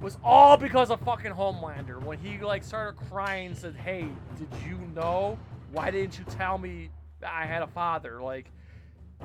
was 0.00 0.18
all 0.24 0.56
because 0.56 0.90
of 0.90 1.00
fucking 1.00 1.32
Homelander. 1.32 2.02
When 2.02 2.18
he 2.18 2.38
like 2.38 2.64
started 2.64 2.98
crying 3.08 3.48
and 3.48 3.56
said, 3.56 3.76
"Hey, 3.76 4.08
did 4.38 4.48
you 4.66 4.78
know? 4.94 5.38
Why 5.70 5.90
didn't 5.90 6.18
you 6.18 6.24
tell 6.24 6.58
me 6.58 6.90
that 7.20 7.32
I 7.32 7.46
had 7.46 7.62
a 7.62 7.66
father?" 7.68 8.20
Like 8.20 8.50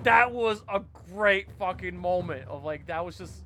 that 0.03 0.31
was 0.31 0.63
a 0.71 0.81
great 1.11 1.51
fucking 1.57 1.97
moment 1.97 2.47
of 2.47 2.63
like 2.63 2.85
that 2.87 3.03
was 3.03 3.17
just 3.17 3.43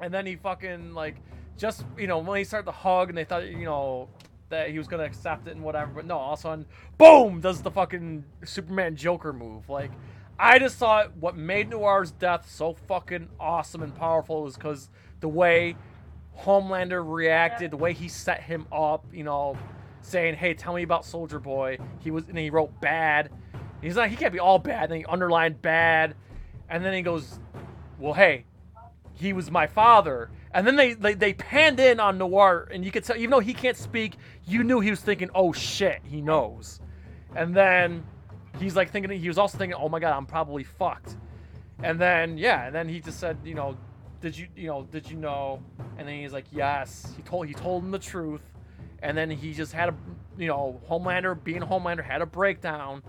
and 0.00 0.12
then 0.12 0.26
he 0.26 0.36
fucking 0.36 0.94
like 0.94 1.16
just 1.56 1.84
you 1.96 2.06
know 2.06 2.18
when 2.18 2.38
he 2.38 2.44
started 2.44 2.66
to 2.66 2.72
hug 2.72 3.08
and 3.08 3.16
they 3.16 3.24
thought 3.24 3.46
you 3.46 3.64
know 3.64 4.08
that 4.48 4.70
he 4.70 4.78
was 4.78 4.86
gonna 4.86 5.04
accept 5.04 5.48
it 5.48 5.52
and 5.52 5.62
whatever 5.64 5.90
but 5.94 6.04
no 6.04 6.18
all 6.18 6.34
of 6.34 6.38
a 6.38 6.42
sudden 6.42 6.66
boom 6.98 7.40
does 7.40 7.62
the 7.62 7.70
fucking 7.70 8.24
superman 8.44 8.94
joker 8.94 9.32
move 9.32 9.68
like 9.68 9.90
i 10.38 10.58
just 10.58 10.76
thought 10.76 11.16
what 11.16 11.36
made 11.36 11.70
noir's 11.70 12.10
death 12.12 12.48
so 12.50 12.74
fucking 12.74 13.28
awesome 13.40 13.82
and 13.82 13.94
powerful 13.94 14.42
was 14.42 14.54
because 14.54 14.90
the 15.20 15.28
way 15.28 15.76
homelander 16.38 17.02
reacted 17.06 17.70
the 17.70 17.76
way 17.76 17.92
he 17.92 18.08
set 18.08 18.42
him 18.42 18.66
up 18.70 19.04
you 19.12 19.24
know 19.24 19.56
saying 20.02 20.34
hey 20.34 20.54
tell 20.54 20.74
me 20.74 20.82
about 20.82 21.04
soldier 21.04 21.40
boy 21.40 21.78
he 22.00 22.10
was 22.10 22.28
and 22.28 22.38
he 22.38 22.50
wrote 22.50 22.80
bad 22.80 23.30
he's 23.80 23.96
like 23.96 24.10
he 24.10 24.16
can't 24.16 24.32
be 24.32 24.38
all 24.38 24.58
bad 24.58 24.84
and 24.84 24.92
then 24.92 24.98
he 24.98 25.04
underlined 25.06 25.60
bad 25.62 26.14
and 26.68 26.84
then 26.84 26.92
he 26.92 27.02
goes 27.02 27.40
well 27.98 28.12
hey 28.12 28.44
he 29.16 29.32
was 29.32 29.50
my 29.50 29.66
father. 29.66 30.30
And 30.52 30.66
then 30.66 30.76
they, 30.76 30.94
they 30.94 31.14
they 31.14 31.32
panned 31.34 31.80
in 31.80 32.00
on 32.00 32.18
Noir, 32.18 32.68
and 32.72 32.84
you 32.84 32.90
could 32.90 33.04
tell, 33.04 33.16
even 33.16 33.30
though 33.30 33.40
he 33.40 33.52
can't 33.52 33.76
speak, 33.76 34.16
you 34.44 34.62
knew 34.62 34.80
he 34.80 34.90
was 34.90 35.00
thinking, 35.00 35.28
"Oh 35.34 35.52
shit, 35.52 36.00
he 36.04 36.20
knows." 36.22 36.80
And 37.34 37.54
then 37.54 38.04
he's 38.58 38.76
like 38.76 38.90
thinking, 38.90 39.10
he 39.18 39.28
was 39.28 39.38
also 39.38 39.58
thinking, 39.58 39.78
"Oh 39.80 39.88
my 39.88 39.98
god, 40.00 40.16
I'm 40.16 40.26
probably 40.26 40.64
fucked." 40.64 41.16
And 41.82 41.98
then 42.00 42.38
yeah, 42.38 42.66
and 42.66 42.74
then 42.74 42.88
he 42.88 43.00
just 43.00 43.20
said, 43.20 43.36
you 43.44 43.54
know, 43.54 43.76
did 44.20 44.36
you 44.36 44.48
you 44.56 44.66
know 44.68 44.84
did 44.90 45.10
you 45.10 45.16
know? 45.16 45.62
And 45.98 46.06
then 46.08 46.18
he's 46.20 46.32
like, 46.32 46.46
yes. 46.50 47.12
He 47.16 47.22
told 47.22 47.46
he 47.46 47.54
told 47.54 47.82
him 47.84 47.90
the 47.90 47.98
truth, 47.98 48.42
and 49.02 49.16
then 49.16 49.30
he 49.30 49.52
just 49.52 49.72
had 49.72 49.90
a 49.90 49.94
you 50.38 50.48
know 50.48 50.80
Homelander 50.88 51.42
being 51.42 51.60
Homelander 51.60 52.04
had 52.04 52.22
a 52.22 52.26
breakdown, 52.26 53.02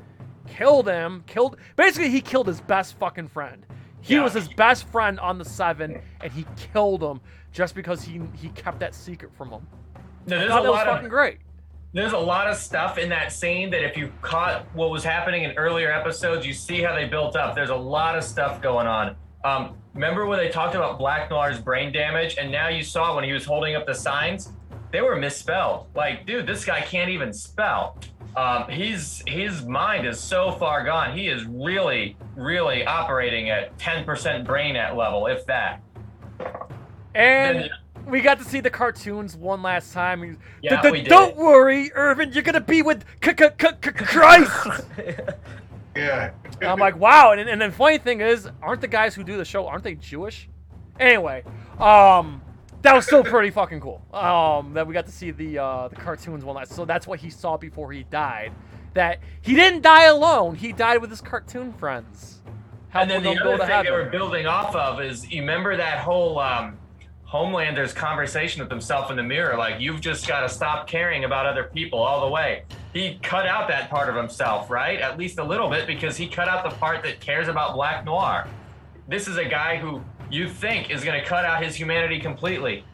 killed 0.48 0.88
him, 0.88 1.24
killed 1.28 1.58
basically 1.76 2.10
he 2.10 2.22
killed 2.22 2.48
his 2.48 2.62
best 2.62 2.98
fucking 3.00 3.30
friend. 3.30 3.66
He 4.02 4.16
Yeah. 4.16 4.24
was 4.24 4.34
his 4.34 4.48
best 4.50 4.88
friend 4.90 5.20
on 5.20 5.38
the 5.38 5.46
seven, 5.46 6.02
and 6.22 6.32
he 6.32 6.46
killed 6.74 7.02
him 7.04 7.20
just 7.52 7.74
because 7.74 8.04
he 8.04 8.22
he 8.36 8.50
kept 8.50 8.80
that 8.80 8.94
secret 8.94 9.32
from 9.36 9.50
him. 9.50 9.68
No, 10.28 10.36
I 10.36 10.40
there's 10.40 10.52
thought 10.52 10.60
a 10.60 10.64
that 10.64 10.72
was 10.72 10.84
fucking 10.84 11.06
of 11.06 11.10
great. 11.10 11.38
There's 11.98 12.14
a 12.14 12.18
lot 12.18 12.48
of 12.48 12.58
stuff 12.58 12.98
in 12.98 13.10
that 13.10 13.32
scene 13.32 13.70
that 13.72 13.84
if 13.84 13.98
you 13.98 14.12
caught 14.22 14.66
what 14.76 14.92
was 14.92 15.04
happening 15.04 15.44
in 15.44 15.52
earlier 15.52 15.92
episodes, 15.92 16.46
you 16.46 16.54
see 16.54 16.82
how 16.82 16.94
they 16.94 17.06
built 17.06 17.36
up. 17.36 17.56
There's 17.56 17.70
a 17.70 17.76
lot 17.76 18.18
of 18.18 18.24
stuff 18.24 18.62
going 18.62 18.88
on. 18.88 19.16
Um, 19.44 19.76
remember 19.94 20.26
when 20.26 20.38
they 20.38 20.50
talked 20.50 20.76
about 20.76 21.00
Black 21.00 21.30
Noir's 21.30 21.60
brain 21.60 21.92
damage, 21.92 22.38
and 22.38 22.52
now 22.52 22.68
you 22.68 22.84
saw 22.84 23.16
when 23.16 23.24
he 23.24 23.32
was 23.32 23.46
holding 23.46 23.76
up 23.76 23.86
the 23.86 23.96
signs, 23.96 24.52
they 24.92 25.02
were 25.02 25.16
misspelled. 25.16 25.88
Like, 25.96 26.26
dude, 26.26 26.46
this 26.46 26.66
guy 26.66 26.82
can't 26.82 27.10
even 27.10 27.34
spell. 27.34 27.98
Um, 28.36 28.70
he's 28.70 29.24
his 29.26 29.66
mind 29.66 30.06
is 30.06 30.20
so 30.20 30.52
far 30.52 30.84
gone. 30.84 31.18
He 31.18 31.28
is 31.28 31.46
really, 31.46 32.16
really 32.36 32.86
operating 32.86 33.50
at 33.50 33.76
10% 33.80 34.46
brain 34.46 34.76
at 34.76 34.96
level, 34.96 35.26
if 35.26 35.46
that. 35.48 35.82
And 37.16 37.62
Then- 37.62 37.70
we 38.08 38.22
got 38.22 38.38
to 38.40 38.44
see 38.46 38.60
the 38.60 38.70
cartoons 38.70 39.36
one 39.36 39.62
last 39.62 39.94
time. 39.94 40.38
Yeah, 40.62 40.82
"D- 40.82 40.88
d- 40.88 40.92
we 40.92 41.02
did. 41.02 41.10
Don't 41.10 41.36
worry, 41.36 41.92
Irvin. 41.94 42.32
You're 42.34 42.44
gonna 42.44 42.62
be 42.62 42.82
with 42.82 43.04
C- 43.24 43.32
C- 43.38 43.48
C- 43.60 43.68
C- 43.84 43.92
Christ. 43.92 44.68
Yeah. 45.96 46.32
I'm 46.62 46.80
like, 46.80 46.98
wow. 46.98 47.32
And, 47.32 47.50
and 47.50 47.60
then 47.60 47.72
funny 47.72 47.98
thing 47.98 48.22
is, 48.22 48.48
aren't 48.62 48.82
the 48.82 48.88
guys 48.88 49.16
who 49.16 49.24
do 49.24 49.36
the 49.38 49.46
show 49.46 49.68
aren't 49.68 49.84
they 49.84 49.96
Jewish? 49.96 50.48
Anyway, 51.00 51.44
um, 51.80 52.42
that 52.84 52.94
was 52.96 53.06
still 53.06 53.24
pretty 53.24 53.50
fucking 53.50 53.80
cool. 53.80 54.02
Um, 54.14 54.74
that 54.74 54.86
we 54.88 54.94
got 54.94 55.06
to 55.08 55.12
see 55.12 55.32
the 55.32 55.60
uh, 55.60 55.88
the 55.88 55.96
cartoons 55.96 56.44
one 56.44 56.56
last. 56.56 56.74
So 56.74 56.86
that's 56.86 57.08
what 57.08 57.20
he 57.20 57.30
saw 57.30 57.58
before 57.58 57.92
he 57.92 58.04
died. 58.04 58.52
That 58.94 59.20
he 59.42 59.54
didn't 59.56 59.82
die 59.82 60.06
alone. 60.06 60.56
He 60.56 60.72
died 60.72 61.02
with 61.02 61.10
his 61.10 61.22
cartoon 61.22 61.74
friends, 61.74 62.42
And 62.94 63.10
then 63.10 63.22
the 63.22 63.30
them 63.36 63.38
other 63.44 63.58
go 63.58 63.58
to 63.58 63.68
thing 63.68 63.84
they 63.84 63.92
were 63.92 64.06
building 64.10 64.48
off 64.48 64.76
of 64.76 65.02
is 65.02 65.30
you 65.32 65.42
remember 65.42 65.78
that 65.78 66.00
whole 66.00 66.40
um, 66.40 66.78
Homelander's 67.32 67.92
conversation 67.92 68.62
with 68.62 68.72
himself 68.72 69.12
in 69.12 69.18
the 69.18 69.24
mirror, 69.24 69.58
like 69.58 69.82
you've 69.82 70.00
just 70.00 70.28
got 70.28 70.42
to 70.42 70.50
stop 70.50 70.88
caring 70.88 71.26
about 71.26 71.46
other 71.46 71.66
people 71.66 72.00
all 72.00 72.22
the 72.26 72.32
way. 72.32 72.64
He 72.94 73.20
cut 73.22 73.46
out 73.46 73.68
that 73.68 73.90
part 73.90 74.08
of 74.08 74.16
himself, 74.16 74.70
right? 74.70 75.00
At 75.02 75.18
least 75.18 75.38
a 75.38 75.44
little 75.44 75.70
bit, 75.70 75.88
because 75.88 76.16
he 76.16 76.28
cut 76.28 76.48
out 76.48 76.64
the 76.64 76.76
part 76.78 77.04
that 77.04 77.20
cares 77.20 77.50
about 77.50 77.76
Black 77.76 78.06
Noir. 78.06 78.48
This 79.10 79.28
is 79.28 79.36
a 79.36 79.44
guy 79.44 79.76
who 79.76 80.02
you 80.32 80.50
think 80.50 80.90
is 80.90 81.04
going 81.04 81.20
to 81.20 81.26
cut 81.26 81.44
out 81.44 81.62
his 81.62 81.76
humanity 81.76 82.20
completely, 82.20 82.86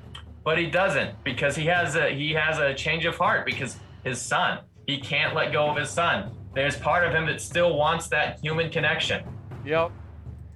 but 0.44 0.58
he 0.58 0.66
doesn't 0.66 1.24
because 1.24 1.56
he 1.56 1.66
has 1.68 1.96
a 1.96 2.10
he 2.10 2.32
has 2.34 2.58
a 2.58 2.74
change 2.74 3.06
of 3.06 3.16
heart 3.16 3.46
because 3.46 3.78
his 4.04 4.20
son. 4.20 4.60
He 4.88 5.00
can't 5.00 5.34
let 5.34 5.54
go 5.54 5.70
of 5.70 5.78
his 5.78 5.90
son. 5.90 6.32
There's 6.54 6.78
part 6.78 7.08
of 7.08 7.14
him 7.14 7.26
that 7.28 7.40
still 7.40 7.78
wants 7.78 8.08
that 8.10 8.40
human 8.42 8.70
connection. 8.70 9.24
Yep. 9.66 9.92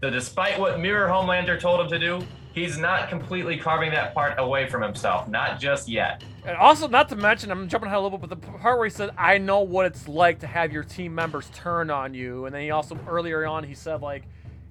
So 0.04 0.10
despite 0.10 0.60
what 0.60 0.80
Mirror 0.80 1.08
Homelander 1.08 1.60
told 1.60 1.80
him 1.80 1.88
to 1.88 1.98
do, 1.98 2.28
he's 2.58 2.78
not 2.78 3.10
completely 3.10 3.58
carving 3.58 3.92
that 3.92 4.14
part 4.14 4.40
away 4.40 4.68
from 4.68 4.82
himself. 4.82 5.28
Not 5.28 5.60
just 5.60 5.88
yet. 5.88 6.24
And 6.46 6.58
also, 6.58 6.88
not 6.88 7.10
to 7.10 7.16
mention, 7.16 7.52
I'm 7.52 7.68
jumping 7.68 7.88
ahead 7.88 8.00
a 8.00 8.02
little 8.02 8.18
bit, 8.18 8.30
but 8.30 8.42
the 8.42 8.48
part 8.60 8.78
where 8.78 8.86
he 8.88 8.92
said, 8.92 9.12
"I 9.18 9.38
know 9.38 9.62
what 9.62 9.86
it's 9.86 10.08
like 10.08 10.40
to 10.40 10.48
have 10.48 10.72
your 10.72 10.84
team 10.84 11.14
members 11.16 11.50
turn 11.54 11.90
on 11.90 12.14
you," 12.14 12.46
and 12.46 12.54
then 12.56 12.62
he 12.62 12.72
also 12.72 12.98
earlier 13.08 13.46
on 13.46 13.64
he 13.64 13.74
said 13.74 14.02
like, 14.02 14.24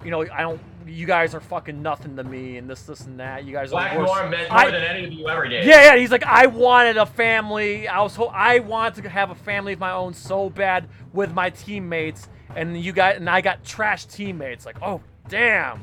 you 0.05 0.11
know, 0.11 0.21
I 0.31 0.41
don't, 0.41 0.61
you 0.85 1.07
guys 1.07 1.33
are 1.33 1.39
fucking 1.39 1.81
nothing 1.81 2.15
to 2.17 2.23
me, 2.23 2.57
and 2.57 2.69
this, 2.69 2.83
this, 2.83 3.01
and 3.01 3.19
that. 3.19 3.45
You 3.45 3.51
guys 3.53 3.71
Black 3.71 3.93
are. 3.93 4.05
Noir 4.05 4.29
meant 4.29 4.49
more 4.49 4.59
I- 4.59 4.69
than 4.71 4.83
any 4.83 5.05
of 5.05 5.11
you 5.11 5.27
ever 5.27 5.47
did. 5.47 5.65
Yeah, 5.65 5.85
yeah. 5.85 5.97
He's 5.97 6.11
like, 6.11 6.23
I 6.23 6.45
wanted 6.45 6.97
a 6.97 7.05
family. 7.07 7.87
I 7.87 8.01
was, 8.01 8.15
ho- 8.15 8.31
I 8.31 8.59
wanted 8.59 9.01
to 9.03 9.09
have 9.09 9.31
a 9.31 9.35
family 9.35 9.73
of 9.73 9.79
my 9.79 9.91
own 9.91 10.13
so 10.13 10.51
bad 10.51 10.87
with 11.13 11.33
my 11.33 11.49
teammates, 11.49 12.27
and 12.55 12.79
you 12.79 12.91
guys, 12.91 13.17
and 13.17 13.27
I 13.27 13.41
got 13.41 13.63
trash 13.65 14.05
teammates. 14.05 14.65
Like, 14.67 14.77
oh 14.83 15.01
damn, 15.29 15.81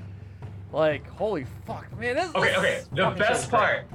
like 0.75 1.07
holy 1.09 1.47
fuck, 1.67 1.87
man. 1.99 2.17
This, 2.17 2.35
Okay, 2.35 2.49
this 2.49 2.59
okay. 2.59 2.83
The 2.93 3.11
best 3.19 3.51
part, 3.51 3.87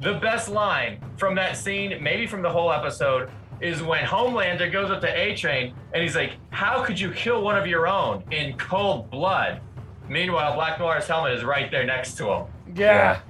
the 0.00 0.14
best 0.14 0.48
line 0.48 0.98
from 1.16 1.34
that 1.36 1.56
scene, 1.56 2.02
maybe 2.02 2.26
from 2.26 2.42
the 2.42 2.50
whole 2.50 2.72
episode, 2.72 3.30
is 3.60 3.82
when 3.82 4.04
Homelander 4.04 4.70
goes 4.70 4.90
up 4.90 5.00
to 5.02 5.08
A 5.08 5.34
Train 5.36 5.74
and 5.92 6.02
he's 6.02 6.16
like, 6.16 6.32
How 6.50 6.84
could 6.84 6.98
you 6.98 7.10
kill 7.12 7.42
one 7.42 7.56
of 7.56 7.66
your 7.66 7.86
own 7.86 8.24
in 8.30 8.56
cold 8.58 9.10
blood? 9.10 9.60
Meanwhile, 10.08 10.54
Black 10.54 10.78
Noir's 10.78 11.06
helmet 11.06 11.32
is 11.32 11.44
right 11.44 11.70
there 11.70 11.84
next 11.86 12.16
to 12.18 12.30
him. 12.30 12.44
Yeah. 12.74 13.20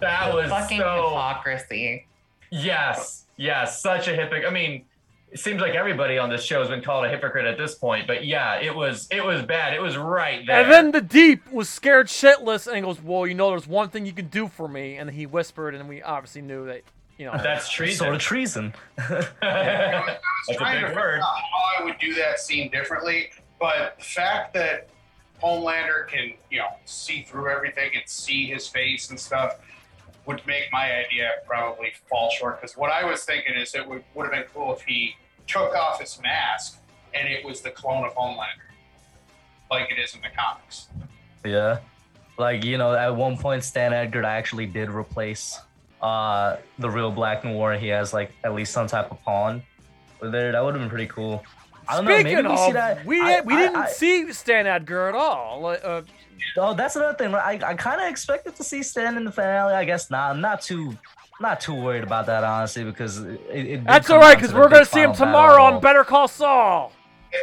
That 0.00 0.32
was 0.32 0.50
Fucking 0.50 0.78
so. 0.80 0.94
hypocrisy. 1.08 2.06
Yes, 2.50 3.24
yes, 3.36 3.80
such 3.80 4.08
a 4.08 4.14
hypocrite. 4.14 4.44
I 4.46 4.50
mean, 4.50 4.84
it 5.32 5.38
seems 5.38 5.62
like 5.62 5.74
everybody 5.74 6.18
on 6.18 6.28
this 6.28 6.44
show 6.44 6.60
has 6.60 6.68
been 6.68 6.82
called 6.82 7.06
a 7.06 7.08
hypocrite 7.08 7.46
at 7.46 7.56
this 7.56 7.74
point, 7.74 8.06
but 8.06 8.26
yeah, 8.26 8.60
it 8.60 8.74
was 8.74 9.08
it 9.10 9.24
was 9.24 9.42
bad. 9.42 9.72
It 9.72 9.80
was 9.80 9.96
right 9.96 10.46
there. 10.46 10.62
And 10.62 10.70
then 10.70 10.90
the 10.90 11.00
deep 11.00 11.50
was 11.50 11.70
scared 11.70 12.08
shitless 12.08 12.66
and 12.66 12.76
he 12.76 12.82
goes, 12.82 13.00
Well, 13.02 13.26
you 13.26 13.34
know, 13.34 13.48
there's 13.48 13.66
one 13.66 13.88
thing 13.88 14.04
you 14.04 14.12
can 14.12 14.26
do 14.26 14.46
for 14.46 14.68
me. 14.68 14.96
And 14.96 15.10
he 15.10 15.24
whispered, 15.24 15.74
and 15.74 15.88
we 15.88 16.02
obviously 16.02 16.42
knew 16.42 16.66
that, 16.66 16.82
you 17.16 17.24
know. 17.24 17.32
that's 17.42 17.70
treason. 17.70 17.96
Sort 17.96 18.14
of 18.14 18.20
treason. 18.20 18.74
I 18.98 19.26
That's 19.40 20.60
a 20.60 20.86
big 20.86 20.94
word. 20.94 21.20
how 21.20 21.80
I 21.80 21.84
would 21.84 21.98
do 21.98 22.14
that 22.14 22.38
scene 22.38 22.70
differently, 22.70 23.30
but 23.58 23.96
the 23.98 24.04
fact 24.04 24.52
that 24.52 24.90
Homelander 25.42 26.08
can, 26.08 26.34
you 26.50 26.58
know, 26.58 26.68
see 26.84 27.22
through 27.22 27.48
everything 27.48 27.92
and 27.94 28.02
see 28.06 28.46
his 28.46 28.68
face 28.68 29.08
and 29.08 29.18
stuff 29.18 29.56
would 30.26 30.46
make 30.46 30.64
my 30.72 30.92
idea 30.92 31.30
probably 31.46 31.92
fall 32.08 32.30
short. 32.30 32.60
Because 32.60 32.76
what 32.76 32.92
I 32.92 33.04
was 33.04 33.24
thinking 33.24 33.54
is 33.54 33.74
it 33.74 33.88
would, 33.88 34.04
would 34.14 34.24
have 34.24 34.32
been 34.32 34.44
cool 34.52 34.74
if 34.74 34.82
he 34.82 35.16
took 35.46 35.74
off 35.74 36.00
his 36.00 36.20
mask 36.22 36.78
and 37.14 37.28
it 37.28 37.44
was 37.44 37.60
the 37.60 37.70
clone 37.70 38.04
of 38.04 38.14
Homelander, 38.14 38.70
like 39.70 39.90
it 39.90 39.98
is 39.98 40.14
in 40.14 40.20
the 40.22 40.28
comics. 40.36 40.88
Yeah. 41.44 41.78
Like, 42.38 42.64
you 42.64 42.78
know, 42.78 42.94
at 42.94 43.14
one 43.14 43.36
point 43.36 43.62
Stan 43.64 43.92
Edgar 43.92 44.24
actually 44.24 44.66
did 44.66 44.90
replace 44.90 45.58
uh 46.00 46.56
the 46.78 46.90
real 46.90 47.10
Black 47.12 47.44
Noir. 47.44 47.74
He 47.74 47.88
has 47.88 48.12
like 48.12 48.32
at 48.44 48.54
least 48.54 48.72
some 48.72 48.86
type 48.86 49.10
of 49.10 49.22
pawn 49.22 49.62
with 50.20 50.32
there. 50.32 50.50
That 50.52 50.64
would 50.64 50.74
have 50.74 50.82
been 50.82 50.88
pretty 50.90 51.06
cool. 51.06 51.44
I 51.88 51.96
don't 51.96 52.06
Speaking 52.06 52.24
know, 52.24 52.42
maybe 52.42 52.48
we 52.48 52.54
of, 52.54 52.58
see 52.66 52.72
that. 52.72 53.04
we, 53.04 53.20
I- 53.20 53.40
we 53.40 53.54
I- 53.54 53.58
didn't 53.58 53.76
I- 53.76 53.88
see 53.88 54.32
Stan 54.32 54.66
Edgar 54.66 55.08
at 55.08 55.14
all. 55.14 55.60
Like, 55.60 55.84
Uh, 55.84 56.02
Oh, 56.56 56.74
that's 56.74 56.96
another 56.96 57.16
thing. 57.16 57.32
I, 57.36 57.60
I 57.64 57.74
kind 57.74 58.00
of 58.00 58.08
expected 58.08 58.56
to 58.56 58.64
see 58.64 58.82
Stan 58.82 59.16
in 59.16 59.24
the 59.24 59.30
finale. 59.30 59.74
I 59.74 59.84
guess 59.84 60.10
not. 60.10 60.32
I'm 60.32 60.40
not 60.40 60.60
too 60.60 60.98
not 61.42 61.60
too 61.60 61.74
worried 61.74 62.04
about 62.04 62.26
that 62.26 62.44
honestly 62.44 62.84
because 62.84 63.18
it, 63.18 63.40
it 63.50 63.84
that's 63.84 64.08
all 64.08 64.18
right, 64.18 64.36
because 64.36 64.54
we're 64.54 64.68
going 64.68 64.84
to 64.84 64.90
see 64.90 65.00
him 65.00 65.12
tomorrow 65.12 65.56
battle. 65.56 65.76
on 65.76 65.82
Better 65.82 66.04
Call 66.04 66.28
Saul. 66.28 66.92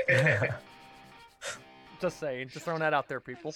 Just 2.01 2.19
saying. 2.19 2.49
Just 2.49 2.65
throwing 2.65 2.79
that 2.79 2.93
out 2.93 3.07
there, 3.07 3.19
people. 3.19 3.53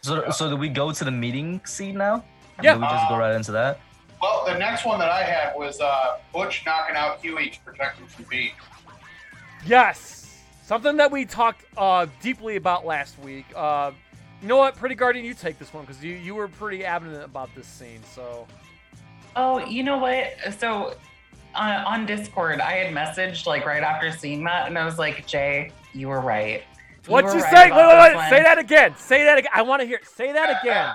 So, 0.00 0.30
so 0.30 0.48
do 0.48 0.56
we 0.56 0.68
go 0.68 0.92
to 0.92 1.04
the 1.04 1.10
meeting 1.10 1.60
scene 1.64 1.98
now? 1.98 2.24
Yeah. 2.62 2.74
Do 2.74 2.80
we 2.80 2.86
just 2.86 3.08
go 3.10 3.18
right 3.18 3.34
into 3.34 3.52
that? 3.52 3.80
Well, 4.22 4.44
the 4.46 4.56
next 4.56 4.86
one 4.86 4.98
that 4.98 5.10
I 5.10 5.22
had 5.22 5.54
was 5.54 5.80
uh, 5.80 6.18
Butch 6.32 6.64
knocking 6.64 6.96
out 6.96 7.20
Hughie 7.20 7.50
to 7.50 7.60
protect 7.60 7.98
him 7.98 8.06
from 8.06 8.24
B. 8.30 8.54
Yes. 9.66 10.42
Something 10.64 10.96
that 10.96 11.12
we 11.12 11.26
talked 11.26 11.64
uh, 11.76 12.06
deeply 12.22 12.56
about 12.56 12.86
last 12.86 13.18
week. 13.18 13.44
Uh, 13.54 13.92
you 14.40 14.48
know 14.48 14.56
what, 14.56 14.76
Pretty 14.76 14.94
Guardian, 14.94 15.24
you 15.24 15.34
take 15.34 15.58
this 15.58 15.72
one 15.74 15.84
because 15.84 16.02
you, 16.02 16.14
you 16.14 16.34
were 16.34 16.48
pretty 16.48 16.84
adamant 16.84 17.24
about 17.24 17.54
this 17.54 17.66
scene. 17.66 18.00
So 18.14 18.46
Oh, 19.36 19.64
you 19.66 19.82
know 19.82 19.98
what? 19.98 20.32
So 20.58 20.94
uh, 21.54 21.84
on 21.86 22.06
Discord, 22.06 22.60
I 22.60 22.72
had 22.72 22.94
messaged 22.94 23.46
like 23.46 23.66
right 23.66 23.82
after 23.82 24.10
seeing 24.10 24.42
that, 24.44 24.66
and 24.66 24.78
I 24.78 24.84
was 24.84 24.98
like, 24.98 25.26
Jay, 25.26 25.70
you 25.92 26.08
were 26.08 26.20
right. 26.20 26.62
You 27.06 27.12
what 27.12 27.24
you 27.26 27.40
right 27.40 27.52
say? 27.52 27.70
Wait, 27.70 27.86
wait, 27.86 28.16
wait. 28.16 28.30
Say 28.30 28.42
that 28.42 28.58
again. 28.58 28.96
Say 28.96 29.24
that 29.24 29.38
again. 29.38 29.50
I 29.54 29.62
want 29.62 29.82
to 29.82 29.86
hear. 29.86 30.00
Say 30.02 30.32
that 30.32 30.62
again. 30.62 30.94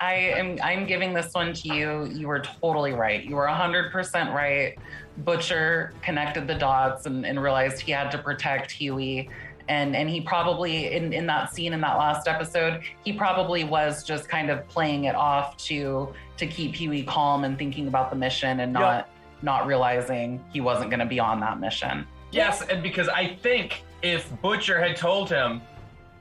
I 0.00 0.14
am 0.14 0.58
I'm 0.62 0.86
giving 0.86 1.12
this 1.12 1.32
one 1.34 1.52
to 1.52 1.74
you. 1.74 2.06
You 2.06 2.28
were 2.28 2.40
totally 2.40 2.92
right. 2.92 3.24
You 3.24 3.34
were 3.36 3.46
100% 3.46 4.32
right. 4.32 4.78
Butcher 5.18 5.92
connected 6.02 6.46
the 6.46 6.54
dots 6.54 7.06
and, 7.06 7.26
and 7.26 7.42
realized 7.42 7.80
he 7.80 7.90
had 7.90 8.10
to 8.12 8.18
protect 8.18 8.70
Hughie. 8.70 9.28
And, 9.68 9.94
and 9.94 10.08
he 10.08 10.22
probably 10.22 10.92
in, 10.94 11.12
in 11.12 11.26
that 11.26 11.52
scene 11.52 11.74
in 11.74 11.80
that 11.82 11.98
last 11.98 12.26
episode 12.26 12.80
he 13.04 13.12
probably 13.12 13.64
was 13.64 14.02
just 14.02 14.26
kind 14.26 14.48
of 14.48 14.66
playing 14.68 15.04
it 15.04 15.14
off 15.14 15.58
to 15.58 16.14
to 16.38 16.46
keep 16.46 16.74
Hughie 16.74 17.02
calm 17.02 17.44
and 17.44 17.58
thinking 17.58 17.88
about 17.88 18.10
the 18.10 18.16
mission 18.16 18.60
and 18.60 18.72
not 18.72 19.08
not 19.42 19.66
realizing 19.66 20.42
he 20.52 20.60
wasn't 20.60 20.90
going 20.90 20.98
to 21.00 21.06
be 21.06 21.20
on 21.20 21.38
that 21.40 21.60
mission. 21.60 22.04
Yes, 22.32 22.62
and 22.62 22.82
because 22.82 23.08
I 23.08 23.36
think 23.40 23.84
if 24.02 24.30
Butcher 24.42 24.80
had 24.80 24.96
told 24.96 25.30
him, 25.30 25.62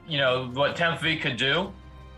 you 0.08 0.20
know, 0.20 0.52
what 0.54 0.76
Temp 0.76 1.00
V 1.02 1.18
could 1.18 1.36
do, 1.36 1.72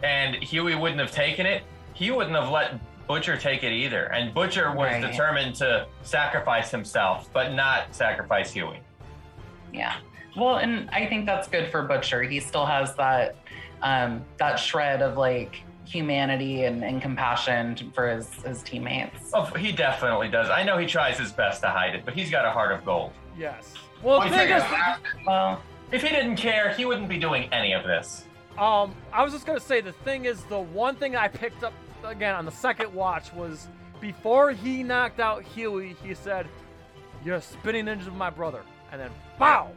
and 0.03 0.35
Hughie 0.35 0.75
wouldn't 0.75 0.99
have 0.99 1.11
taken 1.11 1.45
it, 1.45 1.63
he 1.93 2.11
wouldn't 2.11 2.35
have 2.35 2.49
let 2.49 2.79
Butcher 3.07 3.37
take 3.37 3.63
it 3.63 3.71
either. 3.71 4.05
And 4.13 4.33
Butcher 4.33 4.71
was 4.71 4.91
Right. 4.91 5.01
determined 5.01 5.55
to 5.55 5.87
sacrifice 6.03 6.69
himself, 6.69 7.29
but 7.33 7.53
not 7.53 7.95
sacrifice 7.95 8.51
Huey. 8.51 8.79
Yeah. 9.73 9.95
Well, 10.35 10.57
and 10.57 10.89
I 10.91 11.05
think 11.07 11.25
that's 11.25 11.47
good 11.47 11.71
for 11.71 11.83
Butcher. 11.83 12.23
He 12.23 12.39
still 12.39 12.65
has 12.65 12.93
that 12.95 13.35
um, 13.81 14.23
that 14.37 14.57
shred 14.59 15.01
of 15.01 15.15
like 15.17 15.61
humanity 15.89 16.65
and, 16.65 16.83
and 16.83 17.01
compassion 17.01 17.75
for 17.93 18.07
his, 18.07 18.31
his 18.43 18.61
teammates. 18.61 19.31
Oh, 19.33 19.45
he 19.45 19.71
definitely 19.71 20.29
does. 20.29 20.49
I 20.49 20.63
know 20.63 20.77
he 20.77 20.85
tries 20.85 21.17
his 21.17 21.31
best 21.31 21.61
to 21.61 21.67
hide 21.67 21.95
it, 21.95 22.05
but 22.05 22.13
he's 22.13 22.29
got 22.29 22.45
a 22.45 22.51
heart 22.51 22.71
of 22.71 22.85
gold. 22.85 23.11
Yes. 23.37 23.73
Well, 24.03 24.19
One 24.19 24.29
the 24.29 24.37
thing 24.37 24.47
thing 24.49 24.57
is, 24.57 24.63
Well, 25.25 25.61
If 25.91 26.03
he 26.03 26.09
didn't 26.09 26.35
care, 26.35 26.73
he 26.73 26.85
wouldn't 26.85 27.09
be 27.09 27.17
doing 27.17 27.51
any 27.51 27.73
of 27.73 27.83
this. 27.83 28.25
Um, 28.57 28.93
I 29.11 29.23
was 29.23 29.33
just 29.33 29.45
gonna 29.45 29.59
say 29.59 29.81
the 29.81 29.93
thing 29.93 30.25
is 30.25 30.43
the 30.45 30.59
one 30.59 30.95
thing 30.95 31.15
I 31.15 31.27
picked 31.27 31.63
up 31.63 31.73
again 32.03 32.35
on 32.35 32.45
the 32.45 32.51
second 32.51 32.93
watch 32.93 33.33
was 33.33 33.67
before 34.01 34.51
he 34.51 34.83
knocked 34.83 35.19
out 35.19 35.43
Hughie, 35.43 35.95
he 36.03 36.13
said, 36.13 36.47
"You're 37.23 37.37
a 37.37 37.41
spinning 37.41 37.87
engine 37.87 38.09
of 38.09 38.15
my 38.15 38.29
brother," 38.29 38.61
and 38.91 38.99
then 38.99 39.11
bow. 39.37 39.71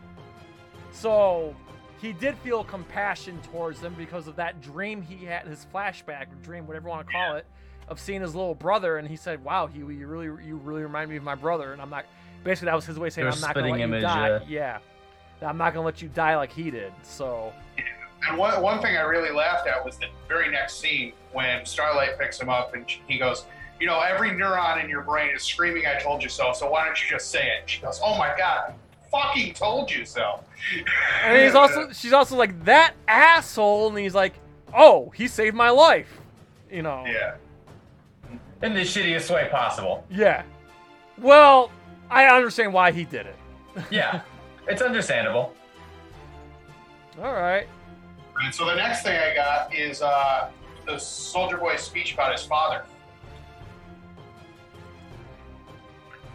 So 0.91 1.55
he 2.03 2.13
did 2.13 2.37
feel 2.39 2.65
compassion 2.65 3.41
towards 3.51 3.81
them 3.81 3.95
because 3.97 4.27
of 4.27 4.37
that 4.37 4.61
dream 4.61 5.01
he 5.01 5.25
had, 5.25 5.47
his 5.47 5.67
flashback 5.73 6.33
or 6.33 6.37
dream, 6.43 6.67
whatever 6.67 6.89
you 6.89 6.91
want 6.91 7.07
to 7.07 7.13
call 7.13 7.37
it, 7.37 7.47
of 7.89 8.01
seeing 8.01 8.21
his 8.21 8.35
little 8.35 8.57
brother, 8.57 8.99
and 8.99 9.09
he 9.09 9.17
said, 9.17 9.43
"Wow, 9.43 9.69
Hughie, 9.69 9.95
you 9.95 10.07
really, 10.09 10.27
you 10.45 10.57
really 10.57 10.83
remind 10.83 11.09
me 11.09 11.17
of 11.17 11.23
my 11.23 11.37
brother," 11.37 11.73
and 11.73 11.81
I'm 11.81 11.91
not. 11.91 12.05
Basically, 12.45 12.67
that 12.67 12.75
was 12.75 12.85
his 12.85 12.99
way 12.99 13.07
of 13.07 13.13
saying, 13.13 13.27
Your 13.27 13.33
"I'm 13.33 13.41
not 13.41 13.55
gonna 13.55 13.69
let 13.69 13.77
spitting 13.77 13.95
you 13.95 14.01
die." 14.01 14.29
yeah. 14.49 14.79
yeah. 15.41 15.49
I'm 15.49 15.59
not 15.59 15.75
gonna 15.75 15.87
let 15.87 16.03
you 16.03 16.09
die 16.09 16.37
like 16.37 16.53
he 16.53 16.71
did. 16.71 16.93
So 17.03 17.53
And 18.29 18.39
one, 18.39 18.61
one 18.63 18.81
thing 18.81 18.97
I 18.97 19.01
really 19.03 19.35
laughed 19.35 19.67
at 19.67 19.85
was 19.85 19.97
the 19.97 20.07
very 20.29 20.51
next 20.51 20.79
scene 20.79 21.13
when 21.33 21.65
Starlight 21.67 22.19
picks 22.19 22.41
him 22.41 22.49
up 22.49 22.75
and 22.75 22.87
he 23.09 23.19
goes, 23.19 23.47
You 23.81 23.87
know, 23.87 24.01
every 24.01 24.31
neuron 24.31 24.83
in 24.83 24.89
your 24.89 25.03
brain 25.03 25.35
is 25.35 25.43
screaming, 25.43 25.87
I 25.87 25.99
told 26.01 26.23
you 26.23 26.29
so, 26.29 26.53
so 26.53 26.71
why 26.71 26.85
don't 26.85 27.01
you 27.03 27.09
just 27.09 27.31
say 27.31 27.49
it? 27.49 27.69
She 27.69 27.83
goes, 27.83 28.01
Oh 28.03 28.17
my 28.17 28.35
God, 28.39 28.75
fucking 29.13 29.55
told 29.55 29.91
you 29.91 30.05
so. 30.05 30.41
And 31.25 31.43
he's 31.43 31.55
also 31.55 31.93
she's 31.93 32.13
also 32.13 32.37
like 32.37 32.65
that 32.65 32.95
asshole, 33.07 33.89
and 33.91 33.99
he's 33.99 34.15
like, 34.15 34.35
oh, 34.75 35.13
he 35.15 35.29
saved 35.29 35.55
my 35.55 35.71
life, 35.71 36.21
you 36.71 36.83
know. 36.83 37.05
Yeah. 37.07 37.35
In 38.63 38.75
the 38.75 38.81
shittiest 38.81 39.33
way 39.33 39.49
possible. 39.51 40.05
Yeah. 40.11 40.43
Well, 41.19 41.71
I 42.11 42.27
understand 42.27 42.73
why 42.73 42.93
he 42.93 43.05
did 43.05 43.27
it. 43.27 43.37
Yeah, 43.91 44.21
it's 44.69 44.83
understandable. 44.83 45.55
All 47.23 47.33
right. 47.33 47.67
And 48.43 48.55
so 48.55 48.65
the 48.67 48.75
next 48.75 49.03
thing 49.03 49.19
I 49.19 49.35
got 49.35 49.75
is 49.75 50.03
uh, 50.03 50.51
the 50.87 50.99
Soldier 50.99 51.57
Boy's 51.59 51.81
speech 51.81 52.15
about 52.15 52.33
his 52.33 52.43
father. 52.43 52.85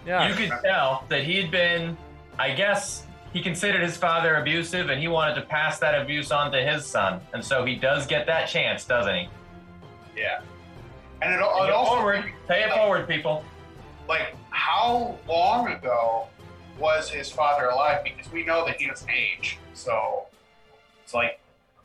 Yeah. 0.05 0.30
You 0.30 0.36
could 0.36 0.51
tell 0.63 1.03
that 1.09 1.23
he 1.23 1.41
had 1.41 1.51
been, 1.51 1.97
I 2.39 2.51
guess, 2.51 3.03
he 3.33 3.41
considered 3.41 3.81
his 3.81 3.97
father 3.97 4.35
abusive 4.35 4.89
and 4.89 4.99
he 4.99 5.07
wanted 5.07 5.35
to 5.35 5.41
pass 5.41 5.79
that 5.79 5.99
abuse 6.01 6.31
on 6.31 6.51
to 6.51 6.61
his 6.61 6.85
son. 6.85 7.19
And 7.33 7.43
so 7.43 7.65
he 7.65 7.75
does 7.75 8.07
get 8.07 8.25
that 8.27 8.47
chance, 8.47 8.85
doesn't 8.85 9.13
he? 9.15 9.29
Yeah. 10.15 10.41
And 11.21 11.33
it, 11.33 11.39
Pay 11.39 11.63
it 11.65 11.67
it 11.69 11.73
also 11.73 11.95
forward. 11.95 12.23
Pay 12.47 12.63
it 12.63 12.71
forward, 12.73 13.07
people. 13.07 13.43
like 14.07 14.35
how 14.49 15.17
long 15.27 15.67
ago 15.67 16.27
was 16.79 17.09
his 17.09 17.29
father 17.29 17.65
alive? 17.67 18.03
Because 18.03 18.31
we 18.31 18.43
know 18.45 18.65
that 18.65 18.79
he 18.79 18.88
doesn't 18.88 19.09
age. 19.09 19.57
So 19.73 20.25
it's 21.03 21.13
like 21.13 21.39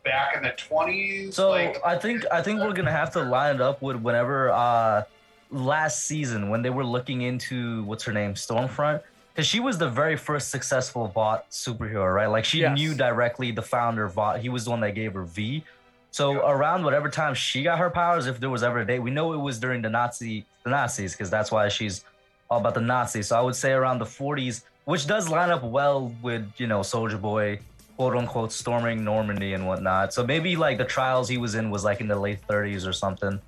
back 0.05 0.37
in 0.37 0.43
the 0.43 0.51
twenties. 0.51 1.35
So 1.35 1.51
like 1.51 1.79
I 1.85 1.97
think 1.97 2.25
I 2.31 2.43
think 2.43 2.61
we're 2.61 2.73
gonna 2.75 2.93
have 2.93 3.11
to 3.13 3.23
line 3.23 3.57
it 3.57 3.61
up 3.63 3.81
with 3.83 3.97
whenever 3.97 4.51
uh 4.51 5.03
last 5.51 6.05
season 6.07 6.49
when 6.51 6.63
they 6.63 6.71
were 6.71 6.85
looking 6.85 7.23
into 7.23 7.85
what's 7.85 8.05
her 8.05 8.13
name 8.13 8.35
Stormfront 8.35 9.03
because 9.33 9.47
she 9.47 9.61
was 9.61 9.79
the 9.79 9.89
very 9.89 10.17
first 10.17 10.51
successful 10.51 11.09
Vought 11.09 11.51
superhero, 11.51 12.15
right? 12.15 12.27
Like 12.27 12.45
she 12.45 12.61
Yes. 12.61 12.77
knew 12.79 12.95
directly 12.95 13.51
the 13.51 13.63
founder 13.63 14.05
of 14.05 14.13
Vought. 14.15 14.41
He 14.41 14.49
was 14.49 14.65
the 14.65 14.71
one 14.71 14.81
that 14.81 14.95
gave 14.95 15.15
her 15.15 15.23
V. 15.25 15.65
So 16.11 16.47
around 16.47 16.85
whatever 16.85 17.09
time 17.09 17.33
she 17.35 17.63
got 17.63 17.79
her 17.79 17.89
powers, 17.89 18.27
if 18.27 18.39
there 18.39 18.51
was 18.51 18.63
ever 18.63 18.81
a 18.81 18.87
date, 18.87 18.99
we 18.99 19.11
know 19.11 19.33
it 19.33 19.39
was 19.39 19.59
during 19.59 19.81
the 19.81 19.89
Nazi 19.89 20.45
the 20.65 20.71
Nazis 20.71 21.13
because 21.13 21.31
that's 21.31 21.51
why 21.51 21.69
she's 21.69 22.05
all 22.51 22.61
about 22.61 22.75
the 22.75 22.81
Nazis. 22.83 23.29
So 23.29 23.37
I 23.39 23.41
would 23.41 23.57
say 23.57 23.73
around 23.73 23.99
the 23.99 24.05
40s, 24.05 24.63
which 24.85 25.07
does 25.07 25.29
line 25.31 25.51
up 25.51 25.63
well 25.65 26.15
with 26.23 26.47
you 26.59 26.67
know 26.67 26.83
Soldier 26.83 27.17
Boy, 27.17 27.59
quote 27.97 28.15
unquote, 28.15 28.53
storming 28.53 29.03
Normandy 29.03 29.55
and 29.55 29.67
whatnot. 29.67 30.13
So 30.13 30.25
maybe 30.27 30.55
like 30.57 30.77
the 30.77 30.85
trials 30.85 31.29
he 31.31 31.39
was 31.39 31.55
in 31.55 31.71
was 31.71 31.83
like 31.83 32.03
in 32.03 32.09
the 32.09 32.17
late 32.17 32.47
30s 32.47 32.87
or 32.87 32.93
something. 32.93 33.41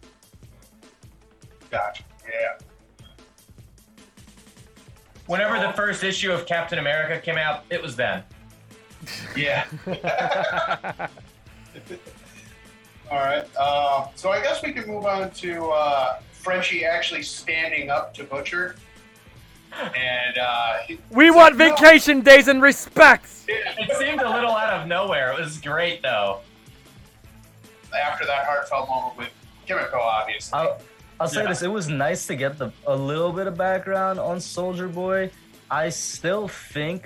gotcha. 1.71 2.03
Whenever 5.27 5.59
the 5.59 5.73
first 5.73 6.05
issue 6.05 6.31
of 6.33 6.45
Captain 6.47 6.79
America 6.79 7.19
came 7.21 7.39
out, 7.39 7.65
it 7.71 7.83
was 7.83 7.97
then. 7.97 8.23
Yeah. 9.37 9.67
All 13.11 13.19
right. 13.19 13.45
Uh, 13.59 14.07
so 14.15 14.31
I 14.31 14.41
guess 14.43 14.63
we 14.63 14.73
can 14.73 14.87
move 14.87 15.05
on 15.05 15.31
to 15.31 15.67
uh, 15.67 16.21
Frenchie 16.33 16.87
actually 16.87 17.23
standing 17.23 17.91
up 17.91 18.15
to 18.15 18.25
Butcher. 18.25 18.77
And 19.75 20.39
uh, 20.39 20.79
we 21.11 21.31
want 21.31 21.59
like, 21.59 21.69
no. 21.69 21.77
vacation 21.77 22.23
days 22.23 22.49
and 22.49 22.63
respect. 22.63 23.29
It 23.49 23.97
seemed 23.99 24.23
a 24.23 24.31
little 24.31 24.53
out 24.53 24.73
of 24.73 24.89
nowhere. 24.89 25.33
It 25.33 25.41
was 25.41 25.61
great, 25.61 26.01
though. 26.01 26.41
After 27.95 28.25
that 28.25 28.47
heartfelt 28.47 28.89
moment 28.89 29.19
with 29.19 29.31
Kimiko, 29.67 29.99
obviously. 29.99 30.59
I'll, 30.59 30.81
I'll 31.21 31.29
say 31.29 31.43
Yeah. 31.43 31.49
this: 31.49 31.63
it 31.63 31.69
was 31.71 31.89
nice 31.89 32.27
to 32.27 32.37
get 32.37 32.59
the 32.59 32.71
a 32.87 32.97
little 32.97 33.33
bit 33.33 33.47
of 33.47 33.57
background 33.57 34.19
on 34.19 34.41
Soldier 34.41 34.89
Boy. 34.89 35.31
I 35.71 35.89
still 35.89 36.49
think 36.49 37.05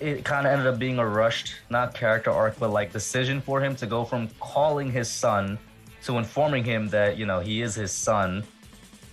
it 0.00 0.24
kind 0.24 0.46
of 0.46 0.52
ended 0.52 0.66
up 0.66 0.78
being 0.78 0.98
a 0.98 1.06
rushed, 1.06 1.54
not 1.70 1.94
character 1.94 2.30
arc, 2.30 2.58
but 2.58 2.70
like 2.70 2.92
decision 2.92 3.40
for 3.40 3.60
him 3.60 3.74
to 3.76 3.86
go 3.86 4.04
from 4.04 4.28
calling 4.40 4.90
his 4.90 5.08
son 5.08 5.58
to 6.04 6.16
informing 6.18 6.64
him 6.64 6.88
that 6.88 7.16
you 7.18 7.26
know 7.26 7.40
he 7.40 7.62
is 7.62 7.74
his 7.74 7.92
son. 7.92 8.44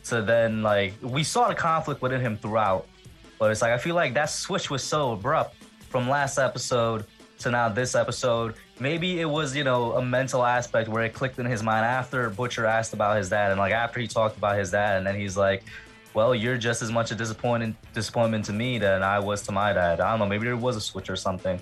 To 0.05 0.21
then 0.21 0.63
like 0.63 0.93
we 1.01 1.23
saw 1.23 1.49
the 1.49 1.55
conflict 1.55 2.01
within 2.01 2.21
him 2.21 2.38
throughout, 2.38 2.88
but 3.39 3.51
it's 3.51 3.61
like 3.61 3.71
I 3.71 3.77
feel 3.77 3.95
like 3.95 4.13
that 4.13 4.29
switch 4.29 4.69
was 4.69 4.83
so 4.83 5.11
abrupt 5.11 5.55
from 5.89 6.07
last 6.09 6.38
episode 6.38 7.05
to 7.39 7.51
now 7.51 7.69
this 7.69 7.95
episode. 7.95 8.55
Maybe 8.79 9.19
it 9.21 9.29
was, 9.29 9.55
you 9.55 9.63
know, 9.63 9.93
a 9.93 10.01
mental 10.01 10.45
aspect 10.45 10.89
where 10.89 11.03
it 11.03 11.13
clicked 11.13 11.39
in 11.39 11.45
his 11.45 11.63
mind 11.63 11.85
after 11.85 12.29
Butcher 12.29 12.65
asked 12.65 12.93
about 12.93 13.17
his 13.17 13.29
dad, 13.29 13.51
and 13.51 13.59
like 13.59 13.73
after 13.73 13.99
he 13.99 14.07
talked 14.07 14.38
about 14.38 14.57
his 14.57 14.71
dad, 14.71 14.97
and 14.97 15.07
then 15.07 15.15
he's 15.15 15.38
like, 15.38 15.63
"Well, 16.13 16.35
you're 16.35 16.57
just 16.57 16.81
as 16.81 16.91
much 16.91 17.11
a 17.11 17.15
disappointment 17.15 17.75
disappointment 17.93 18.45
to 18.45 18.53
me 18.53 18.77
than 18.77 19.03
I 19.03 19.19
was 19.19 19.41
to 19.43 19.51
my 19.51 19.73
dad." 19.73 19.99
I 19.99 20.11
don't 20.11 20.19
know. 20.19 20.27
Maybe 20.27 20.45
there 20.45 20.57
was 20.57 20.75
a 20.75 20.81
switch 20.81 21.09
or 21.09 21.15
something. 21.15 21.59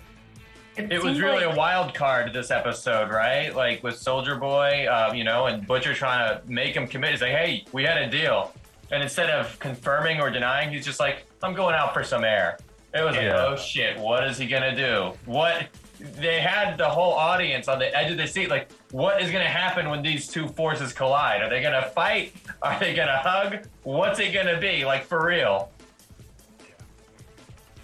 It 0.77 1.01
was 1.01 1.21
really 1.21 1.45
like- 1.45 1.55
a 1.55 1.57
wild 1.57 1.93
card 1.93 2.33
this 2.33 2.51
episode, 2.51 3.09
right? 3.09 3.55
Like 3.55 3.81
with 3.81 3.97
Soldier 3.97 4.35
Boy, 4.35 4.85
uh, 4.89 5.13
you 5.15 5.23
know, 5.23 5.45
and 5.45 5.65
Butcher 5.65 5.93
trying 5.93 6.27
to 6.27 6.41
make 6.51 6.75
him 6.75 6.85
commit. 6.85 7.11
He's 7.11 7.21
like, 7.21 7.31
"Hey, 7.31 7.63
we 7.71 7.83
had 7.83 7.97
a 7.97 8.09
deal," 8.09 8.51
and 8.91 9.01
instead 9.01 9.29
of 9.29 9.57
confirming 9.59 10.19
or 10.19 10.29
denying, 10.29 10.71
he's 10.71 10.85
just 10.85 10.99
like, 10.99 11.25
"I'm 11.41 11.53
going 11.53 11.75
out 11.75 11.93
for 11.93 12.03
some 12.03 12.25
air." 12.25 12.57
It 12.95 13.03
was 13.03 13.15
Yeah. 13.15 13.33
like, 13.33 13.35
"Oh 13.51 13.55
shit, 13.57 13.97
what 13.99 14.23
is 14.23 14.37
he 14.37 14.47
gonna 14.47 14.73
do?" 14.75 15.13
What 15.25 15.67
they 15.99 16.39
had 16.39 16.77
the 16.77 16.87
whole 16.89 17.13
audience 17.13 17.67
on 17.67 17.77
the 17.79 17.95
edge 17.95 18.09
of 18.11 18.17
the 18.17 18.27
seat, 18.27 18.49
like, 18.49 18.69
what 18.91 19.21
is 19.21 19.31
gonna 19.31 19.45
happen 19.49 19.89
when 19.89 20.01
these 20.01 20.27
two 20.27 20.47
forces 20.47 20.93
collide? 20.93 21.41
Are 21.41 21.49
they 21.49 21.61
gonna 21.61 21.83
fight? 21.89 22.33
Are 22.61 22.79
they 22.79 22.93
gonna 22.93 23.17
hug? 23.17 23.67
What's 23.83 24.19
it 24.19 24.33
gonna 24.33 24.57
be? 24.57 24.85
Like 24.85 25.03
for 25.05 25.25
real? 25.25 25.71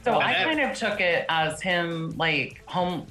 So 0.04 0.12
Well, 0.14 0.22
I 0.22 0.34
that- 0.34 0.44
kind 0.46 0.62
of 0.62 0.78
took 0.78 1.00
it 1.02 1.26
as 1.30 1.62
him 1.62 2.12
like 2.18 2.62
home 2.66 3.06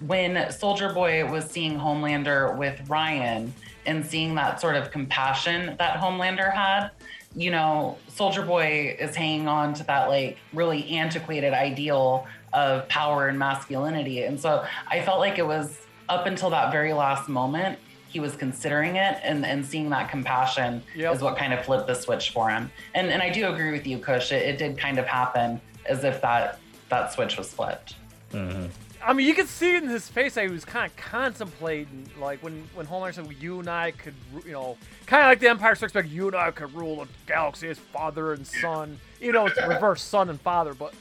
when 0.00 0.50
Soldier 0.50 0.92
Boy 0.92 1.24
was 1.24 1.48
seeing 1.48 1.78
Homelander 1.78 2.56
with 2.56 2.80
Ryan 2.88 3.54
and 3.86 4.04
seeing 4.04 4.34
that 4.34 4.60
sort 4.60 4.76
of 4.76 4.90
compassion 4.90 5.76
that 5.78 5.98
Homelander 6.00 6.52
had. 6.52 6.90
You 7.36 7.50
know, 7.50 7.98
Soldier 8.08 8.42
Boy 8.42 8.96
is 8.98 9.16
hanging 9.16 9.48
on 9.48 9.74
to 9.74 9.84
that 9.84 10.08
like 10.08 10.38
really 10.52 10.88
antiquated 10.90 11.52
ideal 11.52 12.26
of 12.52 12.88
power 12.88 13.28
and 13.28 13.38
masculinity. 13.38 14.22
And 14.22 14.38
so 14.40 14.64
I 14.88 15.00
felt 15.02 15.18
like 15.18 15.38
it 15.38 15.46
was 15.46 15.80
up 16.08 16.26
until 16.26 16.50
that 16.50 16.70
very 16.70 16.92
last 16.92 17.28
moment 17.28 17.78
he 18.08 18.20
was 18.20 18.36
considering 18.36 18.94
it 18.94 19.18
and, 19.24 19.44
and 19.44 19.66
seeing 19.66 19.90
that 19.90 20.08
compassion 20.08 20.80
Yep. 20.94 21.16
is 21.16 21.20
what 21.20 21.36
kind 21.36 21.52
of 21.52 21.64
flipped 21.64 21.88
the 21.88 21.94
switch 21.94 22.30
for 22.30 22.48
him. 22.48 22.70
And 22.94 23.08
and 23.10 23.20
I 23.20 23.30
do 23.30 23.48
agree 23.52 23.72
with 23.72 23.84
you, 23.88 23.98
Kush. 23.98 24.30
It, 24.30 24.42
it 24.42 24.56
did 24.58 24.78
kind 24.78 24.98
of 25.00 25.06
happen 25.06 25.60
as 25.86 26.04
if 26.04 26.20
that 26.22 26.60
that 26.90 27.12
switch 27.12 27.36
was 27.36 27.52
flipped. 27.52 27.96
hmm 28.30 28.66
I 29.06 29.12
mean, 29.12 29.26
you 29.26 29.34
could 29.34 29.48
see 29.48 29.76
in 29.76 29.86
his 29.86 30.08
face 30.08 30.34
that 30.34 30.44
he 30.44 30.50
was 30.50 30.64
kind 30.64 30.90
of 30.90 30.96
contemplating, 30.96 32.08
like 32.18 32.42
when 32.42 32.66
when 32.74 32.86
Homer 32.86 33.12
said, 33.12 33.28
"You 33.38 33.60
and 33.60 33.68
I 33.68 33.90
could, 33.90 34.14
you 34.46 34.52
know, 34.52 34.76
kind 35.06 35.22
of 35.24 35.28
like 35.28 35.40
the 35.40 35.48
Empire 35.48 35.74
Strikes 35.74 35.92
Back. 35.92 36.06
You 36.08 36.28
and 36.28 36.36
I 36.36 36.50
could 36.50 36.74
rule 36.74 37.02
a 37.02 37.06
galaxy 37.26 37.68
as 37.68 37.78
father 37.78 38.32
and 38.32 38.46
son. 38.46 38.98
You 39.20 39.32
know, 39.32 39.46
it's 39.46 39.58
reverse 39.66 40.02
son 40.02 40.30
and 40.30 40.40
father, 40.40 40.74
but 40.74 40.94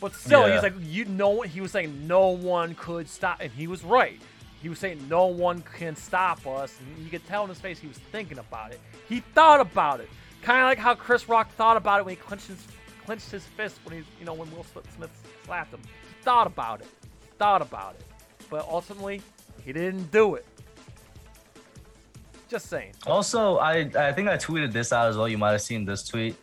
but 0.00 0.14
still, 0.14 0.46
Yeah. 0.46 0.54
he's 0.54 0.62
like, 0.62 0.74
you 0.80 1.04
know, 1.06 1.40
he 1.40 1.60
was 1.60 1.72
saying 1.72 2.06
no 2.06 2.28
one 2.28 2.74
could 2.76 3.08
stop, 3.08 3.38
and 3.40 3.50
he 3.50 3.66
was 3.66 3.82
right. 3.82 4.20
He 4.62 4.68
was 4.68 4.78
saying 4.78 5.06
no 5.08 5.26
one 5.26 5.62
can 5.62 5.96
stop 5.96 6.46
us, 6.46 6.74
and 6.80 7.04
you 7.04 7.10
could 7.10 7.26
tell 7.26 7.42
in 7.42 7.48
his 7.48 7.58
face 7.60 7.78
he 7.80 7.88
was 7.88 7.98
thinking 8.12 8.38
about 8.38 8.70
it. 8.72 8.80
He 9.08 9.20
thought 9.34 9.60
about 9.60 9.98
it, 10.00 10.08
kind 10.42 10.60
of 10.60 10.66
like 10.66 10.78
how 10.78 10.94
Chris 10.94 11.28
Rock 11.28 11.52
thought 11.54 11.76
about 11.76 12.00
it 12.00 12.06
when 12.06 12.14
he 12.14 12.20
clenched 12.20 12.46
his 12.48 12.64
clenched 13.04 13.30
his 13.30 13.44
fist 13.44 13.78
when 13.84 13.96
he, 13.96 14.04
you 14.20 14.26
know, 14.26 14.34
when 14.34 14.50
Will 14.54 14.64
Smith 14.94 15.10
slapped 15.44 15.72
him. 15.72 15.80
He 15.82 16.22
thought 16.24 16.46
about 16.46 16.80
it 16.82 16.86
thought 17.38 17.62
about 17.62 17.94
it, 17.98 18.04
but 18.50 18.66
ultimately 18.68 19.22
he 19.64 19.72
didn't 19.72 20.10
do 20.10 20.34
it. 20.34 20.46
Just 22.48 22.68
saying. 22.68 22.94
Also, 23.06 23.58
I 23.58 23.90
I 23.96 24.12
think 24.12 24.28
I 24.28 24.36
tweeted 24.36 24.72
this 24.72 24.92
out 24.92 25.08
as 25.08 25.16
well. 25.16 25.28
You 25.28 25.38
might 25.38 25.52
have 25.52 25.62
seen 25.62 25.84
this 25.84 26.06
tweet. 26.06 26.36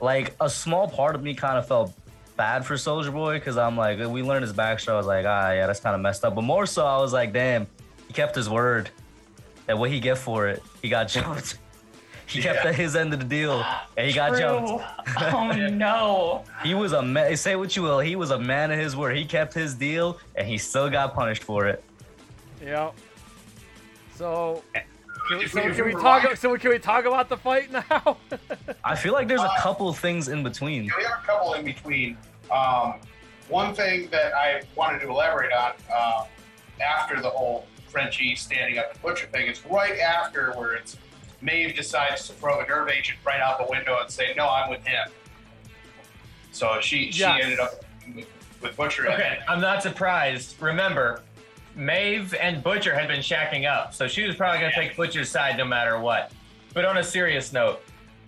Like 0.00 0.34
a 0.40 0.48
small 0.48 0.88
part 0.88 1.14
of 1.14 1.22
me 1.22 1.34
kind 1.34 1.58
of 1.58 1.66
felt 1.66 1.92
bad 2.36 2.64
for 2.64 2.78
Soldier 2.78 3.10
Boy 3.10 3.34
because 3.34 3.58
I'm 3.58 3.76
like, 3.76 3.98
we 3.98 4.22
learned 4.22 4.42
his 4.42 4.52
backstory. 4.52 4.94
I 4.94 4.96
was 4.96 5.06
like, 5.06 5.26
ah, 5.26 5.50
yeah, 5.50 5.66
that's 5.66 5.80
kind 5.80 5.94
of 5.94 6.00
messed 6.00 6.24
up. 6.24 6.34
But 6.34 6.42
more 6.42 6.64
so, 6.66 6.86
I 6.86 6.96
was 6.98 7.12
like, 7.12 7.32
damn, 7.32 7.66
he 8.06 8.14
kept 8.14 8.34
his 8.34 8.48
word. 8.48 8.90
And 9.68 9.78
what 9.78 9.90
he 9.90 10.00
get 10.00 10.16
for 10.16 10.48
it? 10.48 10.62
He 10.80 10.88
got 10.88 11.08
jumped. 11.14 11.58
He 12.34 12.40
kept 12.42 12.64
Yeah. 12.64 12.72
his 12.72 12.94
end 12.94 13.12
of 13.12 13.18
the 13.18 13.24
deal, 13.26 13.64
and 13.96 14.06
he 14.06 14.12
got 14.12 14.38
jumped. 14.38 14.84
Oh 15.18 15.50
no. 15.52 16.44
He 16.62 16.74
was 16.74 16.92
a 16.92 17.02
man. 17.02 17.36
Say 17.36 17.56
what 17.56 17.74
you 17.74 17.82
will, 17.82 17.98
he 17.98 18.14
was 18.14 18.30
a 18.30 18.38
man 18.38 18.70
of 18.70 18.78
his 18.78 18.94
word. 18.96 19.16
He 19.16 19.24
kept 19.24 19.52
his 19.52 19.74
deal, 19.74 20.18
and 20.36 20.46
he 20.46 20.56
still 20.56 20.88
got 20.88 21.12
punished 21.14 21.42
for 21.42 21.66
it. 21.66 21.82
Yeah. 22.62 22.92
So, 24.16 24.62
can 25.28 25.38
we, 25.38 25.46
so 25.48 25.60
can 25.60 25.74
we 25.84 25.94
we 25.94 26.00
talk? 26.00 26.36
So 26.36 26.56
can 26.56 26.70
we 26.70 26.78
talk 26.78 27.04
about 27.04 27.28
the 27.28 27.36
fight 27.36 27.72
now? 27.72 28.16
I 28.84 28.94
feel 28.94 29.12
like 29.12 29.26
there's 29.28 29.40
a 29.42 29.50
couple 29.58 29.92
things 29.92 30.28
in 30.28 30.42
between. 30.42 30.84
Yeah, 30.84 30.92
we 30.98 31.04
have 31.04 31.18
a 31.22 31.26
couple 31.26 31.54
in 31.54 31.64
between. 31.64 32.16
Um, 32.50 32.94
one 33.48 33.74
thing 33.74 34.08
that 34.10 34.34
I 34.34 34.62
wanted 34.76 35.00
to 35.00 35.08
elaborate 35.08 35.52
on 35.52 35.72
uh, 35.92 36.24
after 36.80 37.20
the 37.20 37.30
whole 37.30 37.66
Frenchie 37.88 38.36
standing 38.36 38.78
up 38.78 38.92
to 38.94 39.00
Butcher 39.00 39.26
thing 39.26 39.46
is 39.48 39.64
right 39.66 39.98
after 39.98 40.52
where 40.52 40.74
it's 40.74 40.96
Maeve 41.42 41.74
decides 41.74 42.26
to 42.26 42.32
throw 42.34 42.60
a 42.60 42.66
nerve 42.66 42.88
agent 42.88 43.18
right 43.24 43.40
out 43.40 43.58
the 43.58 43.70
window 43.70 43.98
and 44.00 44.10
say, 44.10 44.34
"No, 44.36 44.48
I'm 44.48 44.70
with 44.70 44.84
him." 44.86 45.08
So 46.52 46.78
she 46.80 47.10
she 47.12 47.24
ended 47.24 47.60
up 47.60 47.84
with, 48.14 48.26
with 48.60 48.76
Butcher. 48.76 49.10
Okay, 49.10 49.38
And 49.40 49.44
I'm 49.48 49.60
not 49.60 49.82
surprised. 49.82 50.60
Remember, 50.60 51.22
Maeve 51.74 52.34
and 52.34 52.62
Butcher 52.62 52.94
had 52.94 53.08
been 53.08 53.20
shacking 53.20 53.70
up, 53.70 53.94
so 53.94 54.08
she 54.08 54.26
was 54.26 54.36
probably 54.36 54.60
going 54.60 54.72
to 54.72 54.76
take 54.78 54.96
Butcher's 54.96 55.30
side 55.30 55.56
no 55.56 55.64
matter 55.64 55.98
what. 56.00 56.32
But 56.74 56.84
on 56.84 56.98
a 56.98 57.04
serious 57.04 57.52
note, 57.52 57.80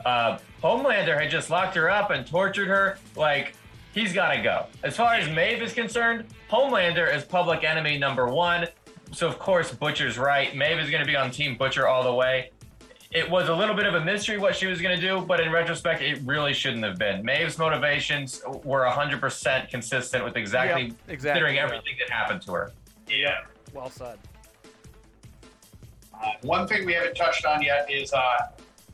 uh, 0.05 0.39
Homelander 0.63 1.21
had 1.21 1.31
just 1.31 1.51
locked 1.51 1.75
her 1.77 1.91
up 1.91 2.11
and 2.11 2.27
tortured 2.27 2.69
her. 2.69 2.99
Like, 3.17 3.55
he's 3.93 4.13
got 4.13 4.33
to 4.35 4.41
go. 4.43 4.67
As 4.83 4.97
far 4.97 5.15
as 5.15 5.29
Maeve 5.29 5.61
is 5.63 5.73
concerned, 5.73 6.25
Homelander 6.51 7.15
is 7.15 7.25
public 7.25 7.65
enemy 7.65 7.99
number 7.99 8.27
one. 8.29 8.69
so 9.13 9.27
of 9.29 9.39
course 9.39 9.73
Butcher's 9.73 10.19
right. 10.19 10.57
Maeve 10.57 10.79
is 10.79 10.89
going 10.91 11.03
to 11.03 11.07
be 11.07 11.17
on 11.17 11.31
Team 11.31 11.57
Butcher 11.57 11.87
all 11.89 12.03
the 12.05 12.15
way. 12.15 12.51
It 13.13 13.29
was 13.29 13.51
a 13.51 13.55
little 13.55 13.75
bit 13.75 13.85
of 13.85 13.95
a 13.95 14.01
mystery 14.03 14.39
what 14.39 14.57
she 14.57 14.67
was 14.67 14.81
going 14.81 14.99
to 14.99 15.01
do, 15.07 15.21
but 15.21 15.39
in 15.39 15.53
retrospect, 15.53 16.01
it 16.01 16.21
really 16.25 16.55
shouldn't 16.55 16.83
have 16.83 16.97
been. 16.99 17.23
Maeve's 17.23 17.59
motivations 17.59 18.43
were 18.65 18.87
100% 18.87 19.69
consistent 19.69 20.25
with 20.25 20.37
exactly, 20.37 20.85
Yep, 20.85 20.93
exactly, 21.09 21.17
considering 21.17 21.57
yeah. 21.57 21.65
everything 21.65 21.95
that 21.99 22.09
happened 22.11 22.41
to 22.43 22.53
her. 22.53 22.73
Yeah. 23.09 23.41
Well 23.75 23.91
said. 23.91 24.19
Uh, 26.15 26.31
one 26.41 26.67
thing 26.67 26.87
we 26.87 26.95
haven't 26.95 27.15
touched 27.15 27.45
on 27.45 27.63
yet 27.63 27.91
is 27.91 28.15
uh, 28.15 28.49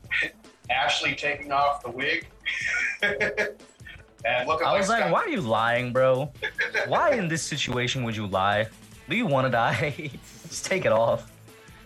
Ashley 0.71 1.15
taking 1.15 1.53
off 1.53 1.85
the 1.85 1.91
wig. 1.91 2.27
and 3.03 4.49
looking 4.49 4.67
I 4.67 4.77
was 4.77 4.89
like, 4.89 5.01
Scott- 5.01 5.13
why 5.13 5.21
are 5.21 5.29
you 5.29 5.43
lying, 5.43 5.93
bro? 5.93 6.33
Why 6.89 7.13
in 7.13 7.29
this 7.29 7.45
situation 7.45 8.03
would 8.03 8.17
you 8.17 8.27
lie? 8.27 8.67
Do 9.09 9.15
you 9.15 9.27
want 9.27 9.47
to 9.47 9.51
die? 9.51 10.11
Just 10.49 10.65
take 10.65 10.87
it 10.87 10.93
off. 10.93 11.31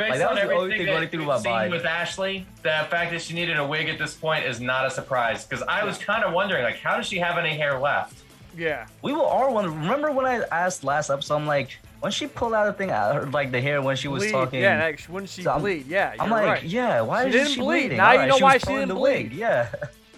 Based 0.09 0.11
Like, 0.11 0.19
that 0.21 0.29
on 0.29 0.35
was 0.35 0.43
the 0.43 0.53
only 0.53 0.55
everything 0.65 0.79
thing 0.79 0.87
that 0.87 0.93
running 0.95 1.09
through 1.11 1.19
we've 1.21 1.29
my 1.29 1.39
seen 1.39 1.53
mind. 1.53 1.73
with 1.73 1.85
Ashley, 1.85 2.47
the 2.63 2.87
fact 2.91 3.11
that 3.13 3.23
she 3.23 3.35
needed 3.35 3.57
a 3.59 3.67
wig 3.67 3.89
at 3.89 3.99
this 3.99 4.15
point 4.15 4.45
is 4.45 4.61
not 4.61 4.87
a 4.87 4.91
surprise. 4.91 5.45
Because 5.45 5.65
I 5.69 5.85
was 5.85 5.99
kind 5.99 6.25
of 6.25 6.33
wondering, 6.33 6.63
like, 6.65 6.79
how 6.79 6.97
does 6.97 7.07
she 7.07 7.19
have 7.19 7.39
any 7.39 7.57
hair 7.57 7.79
left? 7.79 8.15
Yeah. 8.57 8.87
We 9.03 9.13
were 9.13 9.23
all 9.23 9.55
wondering. 9.55 9.79
Remember 9.81 10.11
when 10.13 10.27
I 10.27 10.43
asked 10.53 10.85
last 10.85 11.09
episode? 11.11 11.37
I'm 11.37 11.47
like, 11.47 11.71
when 12.01 12.11
she 12.13 12.27
pulled 12.27 12.53
out 12.53 12.67
the 12.67 12.73
thing 12.73 12.91
out, 12.91 13.15
her, 13.15 13.27
like 13.27 13.53
the 13.53 13.61
hair 13.61 13.81
when 13.81 13.97
she 13.97 14.09
was 14.09 14.25
bleed. 14.25 14.33
talking. 14.33 14.61
Yeah, 14.61 14.79
like, 14.83 15.01
wouldn't 15.09 15.31
she 15.31 15.43
So 15.43 15.53
I'm- 15.53 15.61
bleed? 15.61 15.87
Yeah, 15.87 16.13
you're 16.15 16.23
I'm 16.23 16.31
like, 16.31 16.45
right. 16.45 16.63
yeah. 16.65 17.01
Why 17.01 17.23
She 17.23 17.29
is 17.29 17.35
didn't 17.35 17.49
she 17.49 17.61
bleed. 17.61 17.79
bleeding? 17.81 17.97
Now 17.99 18.09
you 18.13 18.19
Alright, 18.19 18.29
know 18.29 18.37
she 18.39 18.43
why 18.43 18.53
was 18.55 18.63
she 18.63 18.67
pulling 18.67 18.81
didn't 18.83 18.95
the 18.95 19.01
wig. 19.01 19.29
bleed. 19.31 19.39
Yeah. 19.39 19.69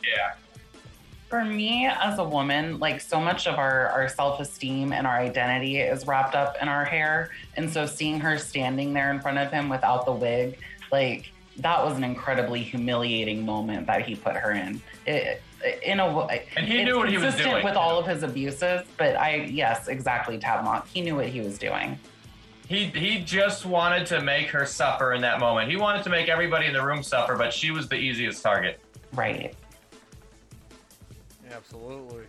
Yeah. 0.02 0.32
For 1.34 1.44
me 1.44 1.88
as 1.88 2.20
a 2.20 2.24
woman, 2.24 2.78
like 2.78 3.00
so 3.00 3.18
much 3.20 3.48
of 3.48 3.58
our, 3.58 3.88
our 3.88 4.08
self 4.08 4.38
esteem 4.38 4.92
and 4.92 5.04
our 5.04 5.18
identity 5.18 5.78
is 5.78 6.06
wrapped 6.06 6.36
up 6.36 6.56
in 6.62 6.68
our 6.68 6.84
hair. 6.84 7.30
And 7.56 7.72
so 7.72 7.86
seeing 7.86 8.20
her 8.20 8.38
standing 8.38 8.94
there 8.94 9.10
in 9.10 9.20
front 9.20 9.38
of 9.38 9.50
him 9.50 9.68
without 9.68 10.06
the 10.06 10.12
wig, 10.12 10.56
like 10.92 11.32
that 11.56 11.84
was 11.84 11.96
an 11.96 12.04
incredibly 12.04 12.62
humiliating 12.62 13.44
moment 13.44 13.88
that 13.88 14.02
he 14.02 14.14
put 14.14 14.36
her 14.36 14.52
in. 14.52 14.80
It, 15.08 15.42
in 15.84 15.98
a 15.98 16.14
way, 16.16 16.46
And 16.56 16.68
he 16.68 16.84
knew 16.84 16.98
what 16.98 17.08
he 17.08 17.18
was 17.18 17.34
doing. 17.34 17.64
with 17.64 17.74
all 17.74 17.98
of 17.98 18.06
his 18.06 18.22
abuses. 18.22 18.82
But 18.96 19.16
I, 19.16 19.48
yes, 19.50 19.88
exactly, 19.88 20.38
Tab 20.38 20.64
Mock. 20.64 20.86
He 20.86 21.00
knew 21.00 21.16
what 21.16 21.26
he 21.26 21.40
was 21.40 21.58
doing. 21.58 21.98
He 22.68 22.84
he 22.84 23.18
just 23.24 23.66
wanted 23.66 24.06
to 24.06 24.20
make 24.22 24.50
her 24.50 24.66
suffer 24.66 25.14
in 25.14 25.22
that 25.22 25.40
moment. 25.40 25.68
He 25.68 25.76
wanted 25.76 26.04
to 26.04 26.10
make 26.10 26.28
everybody 26.28 26.66
in 26.66 26.74
the 26.74 26.86
room 26.86 27.02
suffer, 27.02 27.34
but 27.34 27.52
she 27.52 27.72
was 27.72 27.88
the 27.88 27.96
easiest 27.96 28.40
target. 28.40 28.78
Right. 29.12 29.56
Absolutely. 31.54 32.22
It 32.24 32.28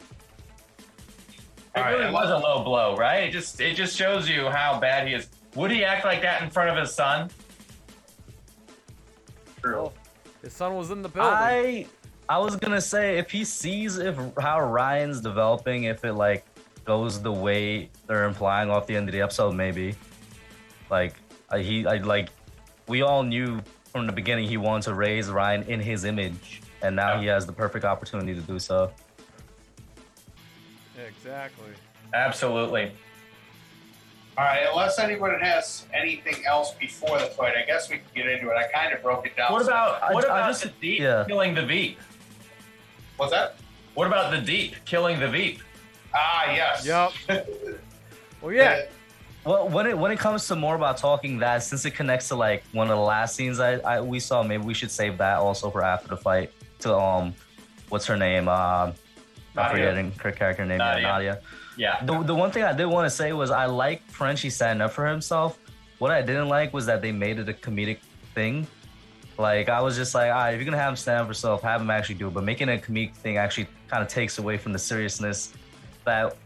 All 1.76 1.84
right, 1.84 1.98
really 1.98 2.12
was 2.14 2.30
a 2.30 2.38
low 2.38 2.64
blow, 2.64 2.96
right? 2.96 3.24
It 3.24 3.32
just 3.32 3.60
it 3.60 3.76
just 3.76 3.98
shows 3.98 4.30
you 4.30 4.46
how 4.50 4.80
bad 4.80 5.08
he 5.08 5.14
is. 5.14 5.28
Would 5.56 5.72
he 5.72 5.84
act 5.84 6.06
like 6.06 6.22
that 6.22 6.42
in 6.42 6.50
front 6.50 6.70
of 6.70 6.78
his 6.78 6.94
son? 6.94 7.30
True. 9.62 9.76
Well, 9.84 9.94
his 10.42 10.54
son 10.54 10.76
was 10.76 10.92
in 10.92 11.02
the 11.02 11.10
building. 11.10 11.34
I 11.34 11.88
I 12.30 12.38
was 12.38 12.56
gonna 12.56 12.82
say 12.82 13.18
if 13.18 13.32
he 13.32 13.44
sees 13.44 13.98
if 13.98 14.18
how 14.40 14.62
Ryan's 14.62 15.22
developing, 15.22 15.86
if 15.86 16.06
it 16.06 16.14
like 16.14 16.46
goes 16.86 17.22
the 17.22 17.32
way 17.32 17.90
they're 18.08 18.26
implying 18.26 18.70
off 18.70 18.86
the 18.88 18.96
end 18.96 19.10
of 19.10 19.14
the 19.14 19.22
episode, 19.22 19.54
maybe. 19.56 19.96
Like 20.90 21.16
I, 21.50 21.60
he, 21.60 21.86
I 21.88 21.98
like 21.98 22.30
we 22.88 23.02
all 23.02 23.24
knew 23.24 23.60
from 23.92 24.06
the 24.06 24.14
beginning 24.14 24.48
he 24.48 24.58
wanted 24.58 24.84
to 24.84 24.94
raise 24.94 25.30
Ryan 25.30 25.64
in 25.64 25.80
his 25.80 26.06
image, 26.06 26.62
and 26.82 26.96
now 26.96 27.16
Yeah. 27.16 27.22
he 27.22 27.26
has 27.28 27.46
the 27.46 27.54
perfect 27.54 27.86
opportunity 27.86 28.34
to 28.36 28.42
do 28.42 28.60
so. 28.60 28.92
Exactly. 31.08 31.70
Absolutely. 32.14 32.92
All 34.38 34.44
right, 34.44 34.66
unless 34.70 35.00
anyone 35.00 35.40
has 35.40 35.86
anything 35.94 36.46
else 36.46 36.72
before 36.74 37.20
the 37.20 37.28
fight, 37.28 37.56
I 37.56 37.66
guess 37.66 37.90
we 37.90 37.98
can 37.98 38.06
get 38.14 38.28
into 38.28 38.50
it. 38.50 38.56
I 38.58 38.68
kind 38.68 38.94
of 38.94 39.02
broke 39.02 39.26
it 39.26 39.36
down. 39.38 39.52
What 39.54 39.62
about 39.62 40.04
I- 40.04 40.14
what 40.14 40.26
I 40.30 40.40
about 40.40 40.50
just- 40.50 40.64
the 40.64 40.70
deep 40.82 41.00
yeah. 41.00 41.24
killing 41.28 41.54
the 41.56 41.66
Veep? 41.66 42.00
What's 43.18 43.32
that? 43.32 43.56
What 43.94 44.08
about 44.08 44.32
the 44.32 44.42
deep 44.42 44.76
killing 44.84 45.20
the 45.22 45.30
Veep? 45.30 45.62
Ah, 46.14 46.52
yes. 46.54 46.86
Yep. 46.86 47.40
Well, 48.42 48.54
yeah. 48.54 48.84
Well, 49.44 49.70
when 49.70 49.88
it 49.88 49.98
when 49.98 50.12
it 50.12 50.20
comes 50.20 50.48
to 50.50 50.56
more 50.56 50.76
about 50.76 50.98
talking 50.98 51.40
that, 51.40 51.64
since 51.64 51.84
it 51.86 51.92
connects 51.92 52.28
to 52.28 52.36
like 52.36 52.64
one 52.74 52.92
of 52.92 52.98
the 52.98 53.04
last 53.04 53.36
scenes 53.36 53.60
I, 53.60 53.78
I 53.78 54.02
we 54.02 54.20
saw, 54.20 54.44
maybe 54.44 54.64
we 54.64 54.74
should 54.76 54.92
save 54.92 55.18
that 55.18 55.38
also 55.38 55.72
for 55.72 55.84
after 55.84 56.10
the 56.10 56.18
fight. 56.18 56.52
To 56.80 56.96
um, 56.96 57.34
what's 57.90 58.06
her 58.06 58.18
name? 58.18 58.48
Um, 58.48 58.90
I'm 58.90 58.94
Nadia. 59.56 59.72
forgetting 59.72 60.12
her 60.12 60.32
character 60.32 60.66
name. 60.66 60.78
Nadia. 60.80 61.02
Yeah, 61.02 61.12
Nadia. 61.12 61.42
Yeah. 61.78 62.06
The, 62.06 62.24
the 62.24 62.36
one 62.36 62.52
thing 62.52 62.64
I 62.64 62.74
did 62.74 62.86
want 62.86 63.06
to 63.06 63.10
say 63.10 63.34
was 63.34 63.52
I 63.52 63.66
like 63.66 64.06
Frenchie 64.10 64.50
standing 64.50 64.82
up 64.82 64.92
for 64.92 65.08
himself. 65.08 65.60
What 66.00 66.12
I 66.12 66.22
didn't 66.22 66.50
like 66.50 66.74
was 66.74 66.86
that 66.88 67.02
they 67.02 67.12
made 67.12 67.40
it 67.40 67.50
a 67.50 67.54
comedic 67.54 68.00
thing. 68.34 68.68
Like 69.38 69.70
I 69.70 69.82
was 69.82 69.96
just 69.96 70.16
like, 70.16 70.32
all 70.32 70.36
right, 70.36 70.52
if 70.52 70.58
you're 70.58 70.66
gonna 70.66 70.78
have 70.78 70.90
him 70.90 70.96
stand 70.96 71.20
up 71.20 71.26
for 71.26 71.30
himself, 71.30 71.62
have 71.62 71.82
him 71.82 71.90
actually 71.90 72.16
do 72.16 72.28
it. 72.28 72.34
But 72.34 72.44
making 72.44 72.70
a 72.70 72.78
comedic 72.78 73.14
thing 73.16 73.38
actually 73.38 73.68
kind 73.88 74.02
of 74.02 74.10
takes 74.10 74.38
away 74.38 74.58
from 74.58 74.74
the 74.74 74.80
seriousness 74.80 75.54
that 76.06 76.38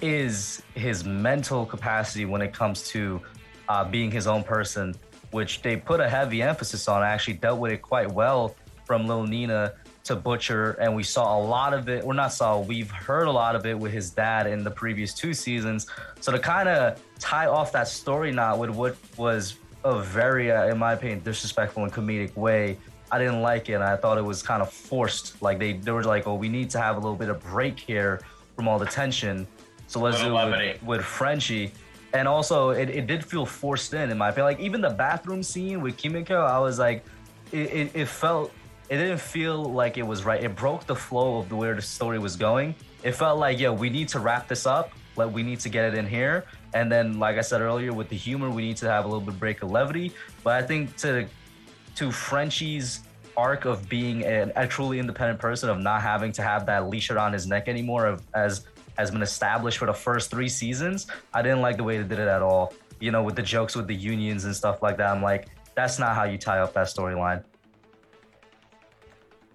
is 0.00 0.62
his 0.74 1.04
mental 1.04 1.64
capacity 1.64 2.24
when 2.24 2.42
it 2.42 2.52
comes 2.52 2.86
to 2.88 3.20
uh, 3.68 3.84
being 3.84 4.10
his 4.10 4.26
own 4.26 4.42
person, 4.42 4.94
which 5.30 5.62
they 5.62 5.76
put 5.76 6.00
a 6.00 6.08
heavy 6.08 6.42
emphasis 6.42 6.88
on. 6.88 7.02
I 7.02 7.08
actually 7.08 7.34
dealt 7.34 7.58
with 7.60 7.72
it 7.72 7.82
quite 7.82 8.10
well 8.10 8.54
from 8.84 9.06
Lil 9.06 9.24
Nina 9.24 9.72
to 10.04 10.14
Butcher, 10.14 10.72
and 10.72 10.94
we 10.94 11.02
saw 11.02 11.38
a 11.38 11.42
lot 11.42 11.72
of 11.72 11.88
it. 11.88 12.04
We're 12.04 12.14
not 12.14 12.32
saw, 12.32 12.60
we've 12.60 12.90
heard 12.90 13.26
a 13.26 13.32
lot 13.32 13.56
of 13.56 13.66
it 13.66 13.78
with 13.78 13.92
his 13.92 14.10
dad 14.10 14.46
in 14.46 14.62
the 14.62 14.70
previous 14.70 15.14
two 15.14 15.34
seasons. 15.34 15.86
So 16.20 16.30
to 16.30 16.38
kind 16.38 16.68
of 16.68 17.02
tie 17.18 17.46
off 17.46 17.72
that 17.72 17.88
story 17.88 18.30
knot 18.30 18.58
with 18.58 18.70
what 18.70 18.96
was 19.16 19.56
a 19.84 20.00
very, 20.00 20.50
uh, 20.50 20.66
in 20.66 20.78
my 20.78 20.94
opinion, 20.94 21.20
disrespectful 21.20 21.84
and 21.84 21.92
comedic 21.92 22.34
way. 22.36 22.78
I 23.12 23.18
didn't 23.18 23.42
like 23.42 23.68
it. 23.68 23.74
And 23.74 23.84
I 23.84 23.96
thought 23.96 24.18
it 24.18 24.24
was 24.24 24.42
kind 24.42 24.62
of 24.62 24.72
forced. 24.72 25.40
Like 25.40 25.58
they, 25.58 25.74
they 25.74 25.92
were 25.92 26.02
like, 26.02 26.26
"Oh, 26.26 26.34
we 26.34 26.48
need 26.48 26.70
to 26.70 26.78
have 26.78 26.96
a 26.96 27.00
little 27.00 27.16
bit 27.16 27.28
of 27.28 27.42
break 27.42 27.78
here 27.78 28.20
from 28.56 28.66
all 28.66 28.78
the 28.78 28.86
tension, 28.86 29.46
so 29.86 30.00
let's 30.00 30.20
do 30.20 30.36
it 30.36 30.50
with, 30.50 30.82
with 30.82 31.04
Frenchie." 31.04 31.72
And 32.12 32.26
also, 32.28 32.70
it, 32.70 32.88
it 32.90 33.06
did 33.06 33.24
feel 33.24 33.44
forced 33.44 33.92
in, 33.92 34.10
in 34.10 34.18
my 34.18 34.30
opinion. 34.30 34.46
Like 34.46 34.60
even 34.60 34.80
the 34.80 34.90
bathroom 34.90 35.42
scene 35.42 35.80
with 35.80 35.96
Kimiko, 35.96 36.44
I 36.44 36.58
was 36.60 36.78
like, 36.78 37.04
it, 37.50 37.72
it, 37.72 37.90
it 37.94 38.08
felt, 38.08 38.52
it 38.94 38.98
didn't 38.98 39.20
feel 39.20 39.64
like 39.64 39.98
it 39.98 40.06
was 40.06 40.24
right. 40.24 40.40
It 40.40 40.54
broke 40.54 40.86
the 40.86 40.94
flow 40.94 41.38
of 41.38 41.48
the 41.48 41.56
where 41.56 41.74
the 41.74 41.82
story 41.82 42.20
was 42.20 42.36
going. 42.36 42.76
It 43.02 43.12
felt 43.12 43.40
like, 43.40 43.58
yeah, 43.58 43.70
we 43.70 43.90
need 43.90 44.08
to 44.10 44.20
wrap 44.20 44.46
this 44.46 44.66
up. 44.66 44.92
Like 45.16 45.34
we 45.34 45.42
need 45.42 45.58
to 45.60 45.68
get 45.68 45.84
it 45.86 45.98
in 45.98 46.06
here. 46.06 46.44
And 46.74 46.90
then, 46.92 47.18
like 47.18 47.36
I 47.36 47.40
said 47.40 47.60
earlier, 47.60 47.92
with 47.92 48.08
the 48.08 48.16
humor, 48.16 48.50
we 48.50 48.62
need 48.62 48.76
to 48.76 48.88
have 48.88 49.04
a 49.04 49.08
little 49.08 49.20
bit 49.20 49.36
break 49.40 49.64
of 49.64 49.72
levity. 49.72 50.12
But 50.44 50.62
I 50.62 50.66
think 50.66 50.96
to 50.98 51.26
to 51.96 52.12
Frenchie's 52.12 53.00
arc 53.36 53.64
of 53.64 53.88
being 53.88 54.22
a, 54.22 54.52
a 54.54 54.66
truly 54.68 55.00
independent 55.00 55.40
person, 55.40 55.68
of 55.68 55.80
not 55.80 56.00
having 56.00 56.30
to 56.30 56.42
have 56.42 56.64
that 56.66 56.88
leash 56.88 57.10
around 57.10 57.32
his 57.32 57.48
neck 57.48 57.66
anymore, 57.66 58.06
of, 58.06 58.22
as 58.32 58.64
has 58.96 59.10
been 59.10 59.22
established 59.22 59.78
for 59.78 59.86
the 59.86 59.92
first 59.92 60.30
three 60.30 60.48
seasons, 60.48 61.08
I 61.32 61.42
didn't 61.42 61.62
like 61.62 61.78
the 61.78 61.84
way 61.84 61.98
they 61.98 62.04
did 62.04 62.20
it 62.20 62.28
at 62.28 62.42
all. 62.42 62.72
You 63.00 63.10
know, 63.10 63.24
with 63.24 63.34
the 63.34 63.42
jokes 63.42 63.74
with 63.74 63.88
the 63.88 63.94
unions 63.94 64.44
and 64.44 64.54
stuff 64.54 64.82
like 64.82 64.98
that. 64.98 65.10
I'm 65.10 65.22
like, 65.22 65.48
that's 65.74 65.98
not 65.98 66.14
how 66.14 66.24
you 66.24 66.38
tie 66.38 66.60
up 66.60 66.74
that 66.74 66.86
storyline. 66.86 67.42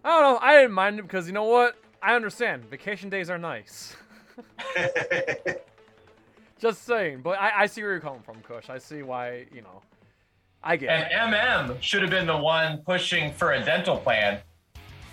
I 0.03 0.09
don't 0.09 0.33
know. 0.33 0.39
I 0.41 0.55
didn't 0.55 0.71
mind 0.71 0.99
it 0.99 1.03
because 1.03 1.27
you 1.27 1.33
know 1.33 1.43
what? 1.43 1.75
I 2.01 2.15
understand. 2.15 2.65
Vacation 2.65 3.09
days 3.09 3.29
are 3.29 3.37
nice. 3.37 3.95
Just 6.59 6.85
saying. 6.85 7.21
But 7.21 7.39
I, 7.39 7.63
I 7.63 7.65
see 7.67 7.81
where 7.81 7.91
you're 7.91 7.99
coming 7.99 8.21
from, 8.21 8.41
Kush. 8.41 8.69
I 8.69 8.77
see 8.77 9.01
why, 9.01 9.45
you 9.53 9.61
know. 9.61 9.81
I 10.61 10.75
get 10.75 10.89
it. 10.89 11.11
And 11.13 11.33
MM 11.33 11.81
should 11.81 12.01
have 12.01 12.11
been 12.11 12.27
the 12.27 12.35
one 12.37 12.79
pushing 12.79 13.31
for 13.33 13.53
a 13.53 13.63
dental 13.63 13.97
plan. 13.97 14.39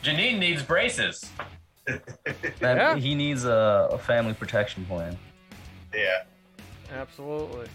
Janine 0.03 0.39
needs 0.39 0.63
braces. 0.63 1.25
That, 2.59 2.77
Yeah. 2.79 2.97
He 2.97 3.15
needs 3.15 3.45
a, 3.45 3.89
a 3.93 3.99
family 3.99 4.35
protection 4.35 4.85
plan. 4.87 5.17
yeah. 5.95 6.25
Absolutely. 6.93 7.69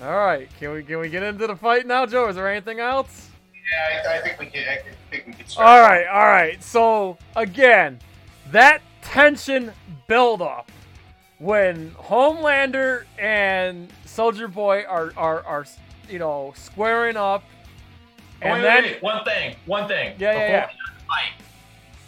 All 0.00 0.16
right. 0.16 0.48
Can 0.60 0.72
we 0.72 0.82
can 0.84 0.98
we 1.00 1.08
get 1.08 1.22
into 1.24 1.46
the 1.48 1.56
fight 1.56 1.86
now, 1.86 2.06
Joe? 2.06 2.28
Is 2.28 2.36
there 2.36 2.48
anything 2.48 2.78
else? 2.78 3.30
Yeah, 3.52 4.10
I, 4.10 4.18
I 4.18 4.20
think 4.20 4.38
we 4.38 4.46
can. 4.46 4.68
I 4.68 4.76
think 5.10 5.26
we 5.26 5.32
can 5.34 5.46
start. 5.46 5.66
All 5.68 5.80
right, 5.80 6.06
all 6.06 6.26
right. 6.26 6.62
So 6.62 7.18
again, 7.36 7.98
that 8.52 8.82
tension 9.02 9.72
build 10.06 10.42
up 10.42 10.70
when 11.38 11.90
Homelander 11.92 13.04
and 13.18 13.88
Soldier 14.04 14.48
Boy 14.48 14.84
are 14.88 15.12
are, 15.16 15.44
are 15.44 15.66
you 16.08 16.18
know 16.18 16.52
squaring 16.56 17.16
up, 17.16 17.44
Oh, 18.42 18.46
and 18.46 18.52
wait, 18.54 18.62
then 18.62 18.82
wait, 18.84 18.92
wait. 18.94 19.02
one 19.02 19.24
thing, 19.24 19.56
one 19.66 19.88
thing. 19.88 20.16
Yeah, 20.18 20.32
yeah, 20.32 20.48
yeah. 20.48 20.66
Fight, 21.06 21.32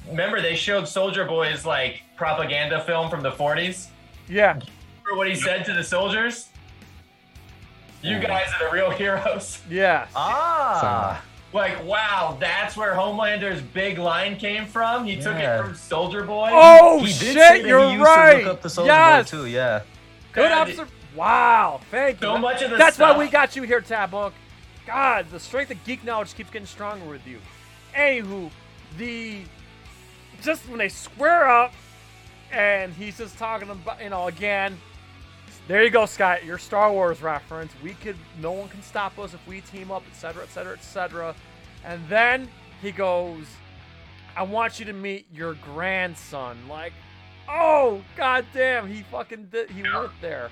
Remember 0.08 0.40
they 0.40 0.56
showed 0.56 0.88
Soldier 0.88 1.24
Boy's 1.26 1.64
like 1.66 2.02
propaganda 2.16 2.82
film 2.84 3.08
from 3.10 3.22
the 3.22 3.30
40s? 3.30 3.88
yeah, 4.28 4.54
Remember 5.04 5.16
what 5.18 5.28
he 5.28 5.34
said 5.34 5.64
to 5.66 5.72
the 5.74 5.84
soldiers? 5.84 6.48
You 8.02 8.18
guys 8.18 8.48
are 8.60 8.68
the 8.68 8.74
real 8.74 8.90
heroes. 8.90 9.60
yeah, 9.70 10.06
Ah, 10.16 11.22
Like, 11.52 11.84
wow, 11.84 12.36
that's 12.40 12.76
where 12.76 12.94
Homelander's 12.94 13.60
big 13.60 13.98
line 13.98 14.36
came 14.38 14.64
from. 14.64 15.04
He 15.04 15.16
took 15.16 15.36
it 15.36 15.62
from 15.62 15.74
Soldier 15.74 16.22
Boy. 16.24 16.48
Oh 16.52 17.00
he 17.00 17.06
did 17.06 17.14
shit, 17.14 17.34
say 17.34 17.62
that 17.62 17.68
you're 17.68 17.84
he 17.88 17.92
used 17.92 18.04
right. 18.04 18.32
to 18.38 18.44
look 18.44 18.54
up 18.54 18.62
the 18.62 18.70
Soldier 18.70 18.90
yes, 18.92 19.30
Boy 19.30 19.36
too. 19.38 19.46
Yeah. 19.46 19.82
good 20.32 20.42
Yeah, 20.50 20.62
obser- 20.62 20.88
Wow, 21.14 21.80
thank 21.90 22.22
you. 22.22 22.26
So 22.26 22.38
much 22.38 22.62
of 22.62 22.70
the 22.70 22.76
That's 22.78 22.96
stuff- 22.96 23.16
why 23.16 23.24
we 23.24 23.30
got 23.30 23.54
you 23.54 23.64
here, 23.64 23.82
Tab 23.82 24.12
Mock. 24.12 24.32
God, 24.86 25.26
the 25.30 25.38
strength 25.38 25.70
of 25.70 25.84
geek 25.84 26.02
knowledge 26.04 26.34
keeps 26.34 26.50
getting 26.50 26.66
stronger 26.66 27.04
with 27.04 27.26
you. 27.26 27.38
Anywho, 27.94 28.50
the 28.96 29.42
just 30.42 30.66
when 30.68 30.78
they 30.78 30.88
square 30.88 31.48
up 31.48 31.72
and 32.50 32.92
he's 32.94 33.18
just 33.18 33.38
talking 33.38 33.68
about 33.68 34.02
you 34.02 34.08
know 34.08 34.26
again. 34.28 34.78
There 35.68 35.82
you 35.82 35.90
go, 35.90 36.06
Scott. 36.06 36.44
Your 36.44 36.58
Star 36.58 36.90
Wars 36.92 37.22
reference. 37.22 37.72
We 37.82 37.94
could, 37.94 38.16
no 38.40 38.52
one 38.52 38.68
can 38.68 38.82
stop 38.82 39.18
us 39.18 39.32
if 39.32 39.46
we 39.46 39.60
team 39.60 39.90
up, 39.90 40.02
etc., 40.10 40.42
etc., 40.42 40.74
etc. 40.74 41.34
And 41.84 42.00
then 42.08 42.48
he 42.80 42.90
goes, 42.90 43.46
"I 44.36 44.42
want 44.42 44.78
you 44.80 44.84
to 44.86 44.92
meet 44.92 45.26
your 45.32 45.54
grandson." 45.54 46.58
Like, 46.68 46.92
oh 47.48 48.02
goddamn, 48.16 48.88
he 48.88 49.02
fucking 49.04 49.46
did. 49.52 49.70
He 49.70 49.82
went 49.82 50.10
there. 50.20 50.50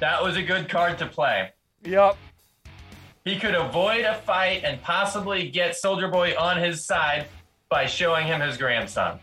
That 0.00 0.22
was 0.22 0.36
a 0.36 0.42
good 0.42 0.68
card 0.68 0.98
to 0.98 1.06
play. 1.06 1.52
Yep. 1.84 2.16
He 3.24 3.38
could 3.38 3.54
avoid 3.54 4.04
a 4.04 4.14
fight 4.22 4.62
and 4.64 4.80
possibly 4.82 5.50
get 5.50 5.76
Soldier 5.76 6.08
Boy 6.08 6.34
on 6.38 6.56
his 6.56 6.84
side 6.84 7.28
by 7.68 7.86
showing 7.86 8.26
him 8.26 8.40
his 8.40 8.56
grandson. 8.56 9.20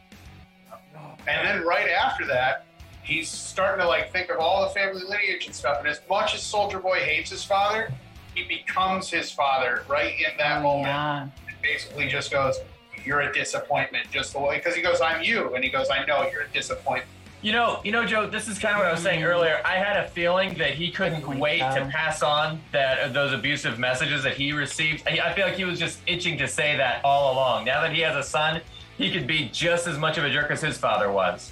And 1.27 1.47
then 1.47 1.65
right 1.65 1.89
after 1.89 2.25
that, 2.27 2.64
he's 3.05 3.29
starting 3.29 3.79
to 3.81 3.87
like 3.87 4.11
think 4.11 4.29
of 4.29 4.39
all 4.39 4.63
the 4.67 4.73
family 4.73 5.03
lineage 5.07 5.45
and 5.45 5.55
stuff. 5.55 5.79
And 5.79 5.87
as 5.87 6.01
much 6.09 6.33
as 6.33 6.41
Soldier 6.41 6.79
Boy 6.79 6.99
hates 6.99 7.29
his 7.29 7.43
father, 7.43 7.91
he 8.33 8.43
becomes 8.43 9.09
his 9.09 9.31
father 9.31 9.83
right 9.87 10.13
in 10.19 10.35
that 10.37 10.59
Oh, 10.59 10.63
moment. 10.63 10.87
yeah. 10.87 11.21
And 11.21 11.61
basically 11.61 12.07
just 12.09 12.31
goes, 12.31 12.59
"You're 13.05 13.21
a 13.21 13.31
disappointment." 13.31 14.09
Just 14.11 14.33
the 14.33 14.39
way 14.39 14.57
because 14.57 14.75
he 14.75 14.81
goes, 14.81 14.99
"I'm 15.01 15.21
you," 15.23 15.53
and 15.55 15.63
he 15.63 15.69
goes, 15.69 15.89
"I 15.89 16.03
know 16.05 16.27
you're 16.31 16.41
a 16.41 16.47
disappointment." 16.49 17.07
You 17.41 17.51
know, 17.51 17.79
you 17.83 17.91
know, 17.91 18.03
Joe. 18.05 18.25
This 18.27 18.47
is 18.47 18.57
kind 18.57 18.73
of 18.73 18.79
what 18.79 18.87
I 18.87 18.91
was 18.91 19.03
saying 19.03 19.23
earlier. 19.23 19.61
I 19.63 19.75
had 19.75 19.97
a 19.97 20.07
feeling 20.07 20.55
that 20.55 20.71
he 20.71 20.89
couldn't 20.89 21.27
wait 21.37 21.59
to 21.59 21.87
pass 21.91 22.23
on 22.23 22.59
that 22.71 22.99
uh, 22.99 23.07
those 23.09 23.33
abusive 23.33 23.77
messages 23.77 24.23
that 24.23 24.33
he 24.35 24.51
received. 24.51 25.07
I 25.07 25.19
I 25.29 25.33
feel 25.33 25.45
like 25.45 25.55
he 25.55 25.65
was 25.65 25.77
just 25.77 25.99
itching 26.07 26.39
to 26.39 26.47
say 26.47 26.75
that 26.77 27.01
all 27.05 27.33
along. 27.33 27.65
Now 27.65 27.81
that 27.81 27.93
he 27.93 28.01
has 28.01 28.15
a 28.15 28.23
son, 28.27 28.61
he 28.97 29.11
could 29.11 29.27
be 29.27 29.49
just 29.49 29.85
as 29.85 29.99
much 29.99 30.17
of 30.17 30.23
a 30.25 30.29
jerk 30.31 30.49
as 30.49 30.61
his 30.61 30.77
father 30.77 31.11
was. 31.11 31.51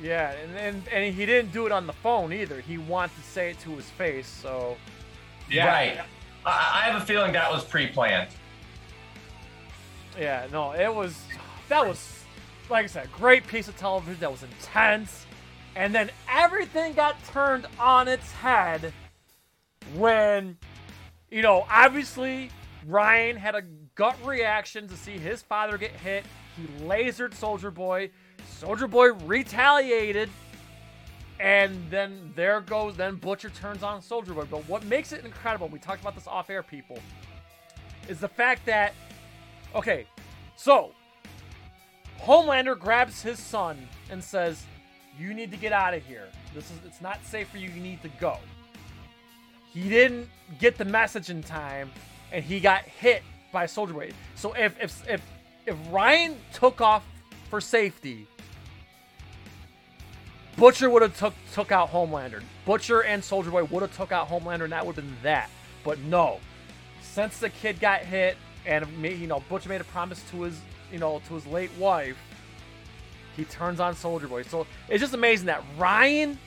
Yeah, 0.00 0.30
and, 0.32 0.56
and 0.56 0.88
and 0.92 1.14
he 1.14 1.26
didn't 1.26 1.52
do 1.52 1.66
it 1.66 1.72
on 1.72 1.86
the 1.86 1.92
phone 1.92 2.32
either. 2.32 2.60
He 2.60 2.78
wanted 2.78 3.16
to 3.16 3.22
say 3.22 3.50
it 3.50 3.58
to 3.60 3.70
his 3.70 3.86
face. 3.90 4.26
So 4.28 4.76
Right. 5.50 5.98
I, 6.46 6.50
I 6.50 6.90
have 6.90 7.02
a 7.02 7.04
feeling 7.04 7.32
that 7.32 7.50
was 7.50 7.64
pre-planned. 7.64 8.30
yeah, 10.18 10.46
no, 10.52 10.72
it 10.72 10.92
was 10.92 11.20
that 11.68 11.86
was 11.86 12.14
like 12.70 12.84
I 12.84 12.88
said, 12.88 13.10
great 13.12 13.46
piece 13.46 13.66
of 13.68 13.76
television. 13.76 14.20
That 14.20 14.30
was 14.30 14.42
intense, 14.42 15.26
and 15.74 15.94
then 15.94 16.10
everything 16.30 16.92
got 16.92 17.16
turned 17.32 17.66
on 17.78 18.08
its 18.08 18.30
head 18.32 18.92
when 19.94 20.56
you 21.30 21.42
know 21.42 21.66
obviously 21.70 22.50
Ryan 22.86 23.36
had 23.36 23.54
a 23.54 23.62
gut 23.94 24.16
reaction 24.24 24.86
to 24.88 24.96
see 24.96 25.18
his 25.18 25.42
father 25.42 25.76
get 25.78 25.90
hit. 25.92 26.24
He 26.56 26.84
lasered 26.84 27.34
Soldier 27.34 27.70
Boy. 27.70 28.10
Soldier 28.58 28.88
Boy 28.88 29.12
retaliated. 29.12 30.28
And 31.40 31.88
then 31.90 32.32
there 32.34 32.60
goes, 32.60 32.96
then 32.96 33.14
Butcher 33.14 33.50
turns 33.50 33.84
on 33.84 34.02
Soldier 34.02 34.34
Boy. 34.34 34.46
But 34.50 34.68
what 34.68 34.84
makes 34.84 35.12
it 35.12 35.24
incredible, 35.24 35.68
we 35.68 35.78
talked 35.78 36.00
about 36.00 36.16
this 36.16 36.26
off 36.26 36.50
air, 36.50 36.64
people, 36.64 36.98
is 38.08 38.18
the 38.18 38.28
fact 38.28 38.66
that, 38.66 38.92
okay, 39.76 40.06
so 40.56 40.92
Homelander 42.20 42.76
grabs 42.76 43.22
his 43.22 43.38
son 43.38 43.78
and 44.10 44.22
says, 44.22 44.64
You 45.16 45.32
need 45.32 45.52
to 45.52 45.56
get 45.56 45.72
out 45.72 45.94
of 45.94 46.04
here. 46.04 46.26
This 46.52 46.64
is 46.64 46.78
it's 46.84 47.00
not 47.00 47.24
safe 47.24 47.48
for 47.48 47.58
you, 47.58 47.70
you 47.70 47.80
need 47.80 48.02
to 48.02 48.08
go. 48.20 48.38
He 49.70 49.88
didn't 49.88 50.28
get 50.58 50.76
the 50.76 50.84
message 50.84 51.30
in 51.30 51.42
time 51.42 51.92
and 52.32 52.44
he 52.44 52.58
got 52.58 52.82
hit 52.82 53.22
by 53.52 53.66
Soldier 53.66 53.92
Boy. 53.92 54.10
So 54.34 54.52
if 54.54 54.74
if 54.82 55.08
if 55.08 55.22
if 55.66 55.76
Ryan 55.90 56.36
took 56.52 56.80
off 56.80 57.04
for 57.48 57.60
safety, 57.60 58.26
Butcher 60.58 60.90
would 60.90 61.02
have 61.02 61.16
took 61.16 61.34
took 61.52 61.70
out 61.70 61.90
Homelander. 61.90 62.42
Butcher 62.66 63.02
and 63.02 63.22
Soldier 63.22 63.50
Boy 63.50 63.64
would 63.64 63.82
have 63.82 63.96
took 63.96 64.10
out 64.10 64.28
Homelander, 64.28 64.64
and 64.64 64.72
that 64.72 64.84
would 64.84 64.96
have 64.96 65.04
been 65.04 65.16
that. 65.22 65.50
But 65.84 66.00
no, 66.00 66.40
since 67.00 67.38
the 67.38 67.48
kid 67.48 67.78
got 67.78 68.00
hit, 68.00 68.36
and 68.66 68.86
you 69.02 69.28
know 69.28 69.42
Butcher 69.48 69.68
made 69.68 69.80
a 69.80 69.84
promise 69.84 70.22
to 70.30 70.42
his 70.42 70.60
you 70.92 70.98
know 70.98 71.22
to 71.28 71.34
his 71.34 71.46
late 71.46 71.70
wife, 71.78 72.18
he 73.36 73.44
turns 73.44 73.78
on 73.78 73.94
Soldier 73.94 74.26
Boy. 74.26 74.42
So 74.42 74.66
it's 74.88 75.00
just 75.00 75.14
amazing 75.14 75.46
that 75.46 75.62
Ryan, 75.76 76.38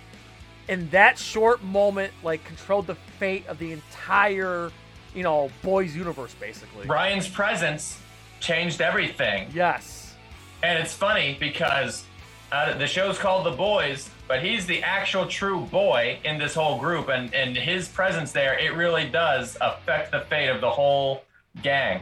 in 0.68 0.90
that 0.90 1.18
short 1.18 1.64
moment, 1.64 2.14
like 2.22 2.44
controlled 2.44 2.88
the 2.88 2.96
fate 3.18 3.48
of 3.48 3.60
the 3.60 3.72
entire 3.72 4.72
you 5.16 5.24
know 5.24 5.50
boys 5.64 5.96
universe, 5.96 6.36
basically. 6.38 6.86
Ryan's 6.86 7.30
presence 7.30 7.98
changed 8.42 8.82
everything. 8.82 9.50
Yes. 9.54 10.16
And 10.64 10.78
it's 10.78 10.94
funny 10.94 11.38
because 11.40 12.04
uh, 12.52 12.78
the 12.78 12.88
show's 12.88 13.18
called 13.18 13.46
The 13.46 13.52
Boys, 13.52 14.10
but 14.28 14.44
he's 14.44 14.66
the 14.66 14.84
actual 14.84 15.26
true 15.26 15.62
boy 15.62 16.20
in 16.26 16.38
this 16.38 16.54
whole 16.54 16.78
group, 16.80 17.08
and 17.10 17.34
and 17.34 17.56
his 17.56 17.88
presence 17.88 18.32
there, 18.32 18.58
it 18.60 18.76
really 18.76 19.10
does 19.10 19.58
affect 19.62 20.12
the 20.12 20.22
fate 20.22 20.50
of 20.50 20.62
the 20.62 20.70
whole 20.70 21.24
gang. 21.62 22.02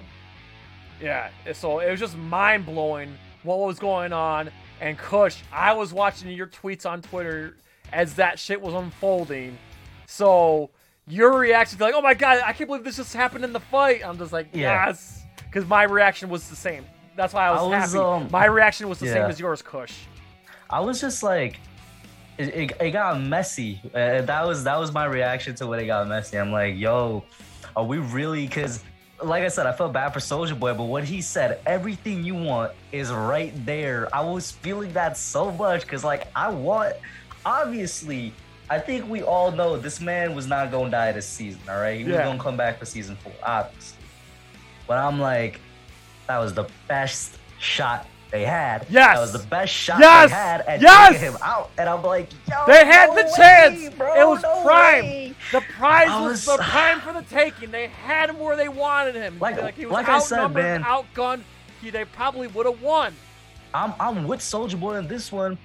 Yeah, 1.02 1.30
so 1.54 1.80
it 1.80 1.90
was 1.92 2.00
just 2.00 2.18
mind 2.18 2.66
blowing 2.66 3.18
what 3.44 3.60
was 3.60 3.80
going 3.80 4.12
on. 4.12 4.52
And 4.82 4.98
Kush, 4.98 5.38
I 5.52 5.74
was 5.74 5.94
watching 5.94 6.30
your 6.30 6.48
tweets 6.48 6.86
on 6.90 7.02
Twitter 7.02 7.56
as 7.92 8.16
that 8.16 8.40
shit 8.40 8.60
was 8.62 8.74
unfolding. 8.74 9.58
So 10.08 10.70
your 11.08 11.38
reaction 11.38 11.78
to 11.78 11.84
like, 11.84 11.94
oh 11.96 12.02
my 12.02 12.14
god, 12.14 12.42
I 12.46 12.54
can't 12.54 12.68
believe 12.68 12.84
this 12.84 12.98
just 12.98 13.14
happened 13.14 13.44
in 13.46 13.54
the 13.54 13.60
fight. 13.60 14.06
I'm 14.06 14.18
just 14.18 14.32
like, 14.34 14.50
Yeah. 14.54 14.88
yes, 14.88 15.24
because 15.46 15.66
my 15.68 15.84
reaction 15.84 16.30
was 16.30 16.50
the 16.50 16.56
same. 16.56 16.86
That's 17.16 17.34
why 17.34 17.48
I 17.48 17.52
was, 17.52 17.60
I 17.62 17.64
was, 17.64 17.94
happy. 17.94 17.98
um, 18.04 18.28
my 18.32 18.46
reaction 18.46 18.88
was 18.90 19.00
the 19.00 19.08
same 19.08 19.24
as 19.24 19.40
yours, 19.40 19.62
Kush. 19.62 19.94
I 20.70 20.80
was 20.82 21.02
just 21.02 21.24
like, 21.24 21.60
it, 22.38 22.48
it, 22.50 22.72
it 22.80 22.92
got 22.92 23.20
messy. 23.22 23.82
Uh, 23.94 24.22
that 24.22 24.46
was 24.48 24.64
that 24.64 24.80
was 24.80 24.92
my 24.94 25.06
reaction 25.06 25.56
to 25.56 25.68
when 25.68 25.80
it 25.80 25.88
got 25.88 26.08
messy. 26.08 26.38
I'm 26.38 26.52
like, 26.52 26.78
yo, 26.78 27.24
are 27.76 27.84
we 27.84 27.98
really? 27.98 28.48
Because, 28.48 28.84
like 29.24 29.44
I 29.44 29.48
said, 29.50 29.66
I 29.66 29.74
felt 29.74 29.92
bad 29.94 30.14
for 30.14 30.20
Soldier 30.20 30.56
Boy, 30.56 30.74
but 30.74 30.84
what 30.86 31.04
he 31.04 31.22
said, 31.22 31.60
everything 31.66 32.24
you 32.24 32.36
want 32.36 32.72
is 32.92 33.12
right 33.12 33.54
there. 33.66 34.08
I 34.16 34.22
was 34.22 34.52
feeling 34.52 34.94
that 34.94 35.18
so 35.18 35.52
much 35.52 35.82
because, 35.82 36.04
like, 36.04 36.28
I 36.36 36.50
want, 36.50 36.96
obviously. 37.46 38.34
I 38.72 38.78
think 38.78 39.10
we 39.10 39.24
all 39.24 39.52
know 39.52 39.78
this 39.78 40.00
man 40.00 40.36
was 40.36 40.46
not 40.46 40.70
gonna 40.70 40.92
die 40.92 41.12
this 41.12 41.26
season, 41.28 41.60
all 41.68 41.80
right? 41.82 41.98
He 41.98 42.04
was 42.04 42.14
Yeah. 42.14 42.26
gonna 42.26 42.38
come 42.38 42.56
back 42.56 42.78
for 42.78 42.86
season 42.86 43.16
four, 43.16 43.34
obviously. 43.42 43.98
But 44.86 45.00
I'm 45.00 45.20
like, 45.20 45.60
that 46.28 46.38
was 46.38 46.54
the 46.54 46.66
best 46.88 47.40
shot 47.58 48.06
they 48.32 48.44
had. 48.46 48.86
Yes. 48.90 49.16
That 49.16 49.22
was 49.22 49.34
the 49.34 49.48
best 49.48 49.74
shot 49.74 50.00
Yes. 50.00 50.30
they 50.30 50.36
had 50.36 50.62
at 50.62 50.82
Yes. 50.82 51.14
taking 51.14 51.32
him 51.34 51.38
out. 51.44 51.72
And 51.78 51.90
I'm 51.90 52.04
like, 52.04 52.30
yo, 52.50 52.56
They 52.68 52.86
had 52.86 53.08
no 53.10 53.16
the 53.16 53.24
way, 53.24 53.32
chance. 53.36 53.96
bro, 53.96 54.14
it 54.22 54.28
was 54.28 54.44
no 54.44 54.64
prime. 54.64 55.04
way. 55.06 55.34
The 55.52 55.62
prize 55.78 56.10
I 56.10 56.22
was, 56.22 56.46
was- 56.46 56.58
the 56.58 56.64
prime 56.70 57.02
for 57.02 57.14
the 57.14 57.24
taking. 57.24 57.72
They 57.72 57.88
had 57.88 58.30
him 58.30 58.40
where 58.40 58.56
they 58.56 58.70
wanted 58.70 59.16
him. 59.16 59.40
Like- 59.40 59.76
he 59.76 59.86
was 59.86 59.94
like 59.94 60.10
I 60.10 60.20
said, 60.20 60.48
man. 60.50 60.84
outgunned. 60.84 61.42
He, 61.82 61.90
they 61.90 62.06
probably 62.06 62.48
would 62.48 62.66
have 62.66 62.82
won. 62.82 63.14
I'm 63.74 63.94
I'm 64.00 64.28
with 64.28 64.42
Soldier 64.42 64.78
Boy 64.78 64.96
in 64.98 65.08
this 65.08 65.32
one 65.32 65.58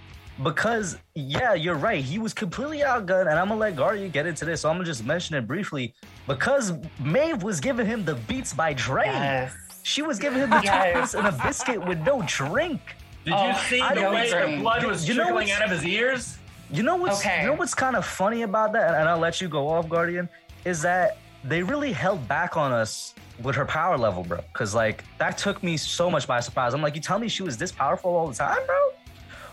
because 0.42 0.96
yeah, 1.14 1.54
you're 1.54 1.74
right. 1.76 2.04
He 2.04 2.18
was 2.18 2.34
completely 2.34 2.78
outgunned, 2.80 3.22
and 3.30 3.38
I'm 3.38 3.48
gonna 3.48 3.56
let 3.60 3.76
Guardian 3.76 4.10
get 4.10 4.26
into 4.26 4.44
this. 4.44 4.60
So 4.62 4.68
I'm 4.68 4.76
gonna 4.76 4.84
just 4.84 5.04
mention 5.04 5.36
it 5.36 5.46
briefly 5.46 5.94
because 6.26 6.72
Maeve 7.00 7.42
was 7.42 7.60
giving 7.60 7.86
him 7.86 8.04
the 8.04 8.14
beats 8.14 8.52
by 8.52 8.72
Dre. 8.74 9.06
Yes. 9.06 9.54
She 9.84 10.00
was 10.00 10.18
giving 10.18 10.40
him 10.40 10.48
the 10.48 10.62
Yes. 10.64 10.94
toast 10.94 11.14
and 11.14 11.26
a 11.26 11.32
biscuit 11.32 11.84
with 11.84 11.98
no 12.06 12.22
drink. 12.26 12.80
Did 13.26 13.34
Oh, 13.34 13.48
you 13.48 13.54
see 13.68 13.80
I 13.82 13.94
the 13.94 14.00
don't 14.00 14.14
way 14.14 14.30
the 14.30 14.56
blood 14.62 14.82
was 14.82 15.06
You 15.06 15.12
know 15.14 15.24
trickling 15.24 15.50
out 15.52 15.62
of 15.62 15.70
his 15.70 15.84
ears? 15.84 16.38
You 16.70 16.82
know 16.82 16.96
what's 16.96 17.20
Okay. 17.20 17.42
you 17.42 17.48
know 17.48 17.52
what's 17.52 17.74
kind 17.74 17.94
of 17.94 18.04
funny 18.06 18.42
about 18.42 18.72
that, 18.72 18.94
and 18.94 19.06
I'll 19.06 19.18
let 19.18 19.42
you 19.42 19.48
go 19.48 19.68
off, 19.68 19.86
Guardian, 19.90 20.26
is 20.64 20.80
that 20.82 21.18
they 21.44 21.62
really 21.62 21.92
held 21.92 22.26
back 22.26 22.56
on 22.56 22.72
us 22.72 23.14
with 23.42 23.54
her 23.56 23.66
power 23.66 23.98
level, 23.98 24.22
bro. 24.22 24.40
Cause 24.54 24.74
like 24.74 25.04
that 25.18 25.36
took 25.36 25.62
me 25.62 25.76
so 25.76 26.10
much 26.10 26.26
by 26.26 26.40
surprise. 26.40 26.72
I'm 26.72 26.80
like, 26.80 26.94
you 26.94 27.02
tell 27.02 27.18
me 27.18 27.28
she 27.28 27.42
was 27.42 27.58
this 27.58 27.70
powerful 27.70 28.16
all 28.16 28.26
the 28.28 28.34
time, 28.34 28.64
bro? 28.66 28.88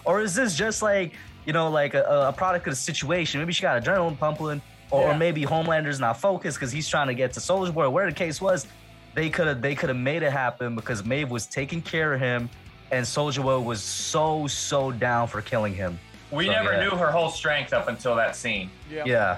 Or 0.06 0.22
is 0.22 0.34
this 0.34 0.56
just 0.56 0.82
like, 0.82 1.12
you 1.46 1.52
know, 1.52 1.70
like 1.70 1.94
a, 1.94 2.04
a 2.30 2.34
product 2.34 2.68
of 2.68 2.72
the 2.72 2.78
situation? 2.78 3.42
Maybe 3.42 3.52
she 3.52 3.64
got 3.64 3.84
adrenaline 3.84 4.18
pumping, 4.18 4.62
or, 4.92 5.10
or 5.12 5.18
maybe 5.18 5.44
Homelander's 5.44 6.00
not 6.00 6.22
focused 6.22 6.58
because 6.58 6.72
he's 6.72 6.88
trying 6.88 7.08
to 7.08 7.14
get 7.14 7.34
to 7.34 7.42
Soldier 7.42 7.74
Boy. 7.74 7.90
Where 7.90 8.06
the 8.10 8.16
case 8.16 8.40
was, 8.40 8.66
they 9.16 9.30
could 9.30 9.48
have 9.48 9.62
they 9.62 9.76
could 9.76 9.90
have 9.90 9.98
made 9.98 10.24
it 10.24 10.32
happen 10.32 10.76
because 10.76 11.04
Maeve 11.04 11.30
was 11.30 11.46
taking 11.46 11.82
care 11.82 12.14
of 12.14 12.20
him, 12.20 12.50
and 12.92 13.06
Soldier 13.06 13.42
Boy 13.42 13.60
was 13.60 13.82
so 13.82 14.48
so 14.48 14.92
down 14.92 15.28
for 15.28 15.42
killing 15.42 15.74
him. 15.74 16.00
We 16.32 16.46
So, 16.46 16.52
never 16.54 16.74
yeah. 16.74 16.84
knew 16.84 16.92
her 16.92 17.12
whole 17.12 17.30
strength 17.30 17.74
up 17.74 17.88
until 17.88 18.16
that 18.16 18.36
scene. 18.36 18.70
Yeah. 18.90 19.04
Yeah. 19.06 19.38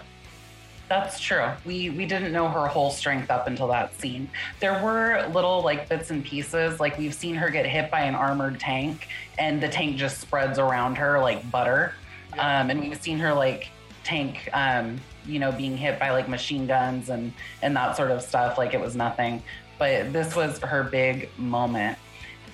That's 0.90 1.20
true. 1.20 1.50
We 1.66 1.90
we 1.90 2.06
didn't 2.06 2.32
know 2.34 2.48
her 2.50 2.68
whole 2.68 2.92
strength 2.92 3.32
up 3.32 3.48
until 3.48 3.68
that 3.70 4.00
scene. 4.00 4.30
There 4.60 4.84
were 4.84 5.28
little 5.34 5.64
like 5.64 5.90
bits 5.90 6.12
and 6.12 6.24
pieces, 6.24 6.80
like 6.80 6.98
we've 6.98 7.14
seen 7.16 7.36
her 7.36 7.50
get 7.50 7.66
hit 7.66 7.90
by 7.90 8.02
an 8.02 8.14
armored 8.14 8.60
tank, 8.60 9.08
and 9.40 9.62
the 9.62 9.70
tank 9.70 9.96
just 9.98 10.20
spreads 10.20 10.60
around 10.60 10.96
her 10.98 11.20
like 11.20 11.50
butter. 11.50 11.94
Um, 12.38 12.70
and 12.70 12.80
we've 12.80 13.02
seen 13.02 13.18
her 13.20 13.34
like 13.34 13.70
tank, 14.04 14.50
um, 14.54 15.00
you 15.26 15.40
know, 15.40 15.52
being 15.52 15.78
hit 15.78 16.00
by 16.00 16.12
like 16.12 16.28
machine 16.28 16.68
guns 16.68 17.10
and 17.10 17.34
and 17.62 17.76
that 17.76 17.96
sort 17.96 18.12
of 18.12 18.22
stuff, 18.22 18.58
like 18.58 18.74
it 18.74 18.82
was 18.82 18.96
nothing. 18.96 19.42
But 19.84 20.14
this 20.14 20.34
was 20.34 20.60
her 20.60 20.82
big 20.84 21.30
moment. 21.38 21.98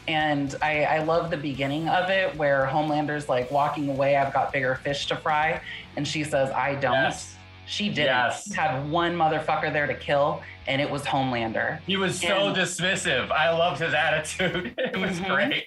And 0.07 0.55
I, 0.63 0.83
I 0.85 1.03
love 1.03 1.29
the 1.29 1.37
beginning 1.37 1.87
of 1.87 2.09
it 2.09 2.35
where 2.37 2.65
Homelander's 2.65 3.29
like 3.29 3.51
walking 3.51 3.87
away, 3.87 4.15
I've 4.15 4.33
got 4.33 4.51
bigger 4.51 4.73
fish 4.73 5.05
to 5.09 5.15
fry. 5.15 5.61
And 5.95 6.07
she 6.07 6.23
says, 6.23 6.49
I 6.49 6.73
don't. 6.73 6.93
Yes. 6.93 7.35
She 7.67 7.89
didn't. 7.89 8.05
Yes. 8.07 8.47
She 8.47 8.55
had 8.55 8.89
one 8.89 9.15
motherfucker 9.15 9.71
there 9.71 9.85
to 9.85 9.93
kill, 9.93 10.41
and 10.65 10.81
it 10.81 10.89
was 10.89 11.03
Homelander. 11.03 11.81
He 11.85 11.97
was 11.97 12.19
so 12.19 12.47
And- 12.47 12.57
dismissive. 12.57 13.29
I 13.29 13.51
loved 13.51 13.79
his 13.79 13.93
attitude. 13.93 14.73
It 14.79 14.97
was 14.97 15.19
Mhm. 15.19 15.27
great. 15.27 15.65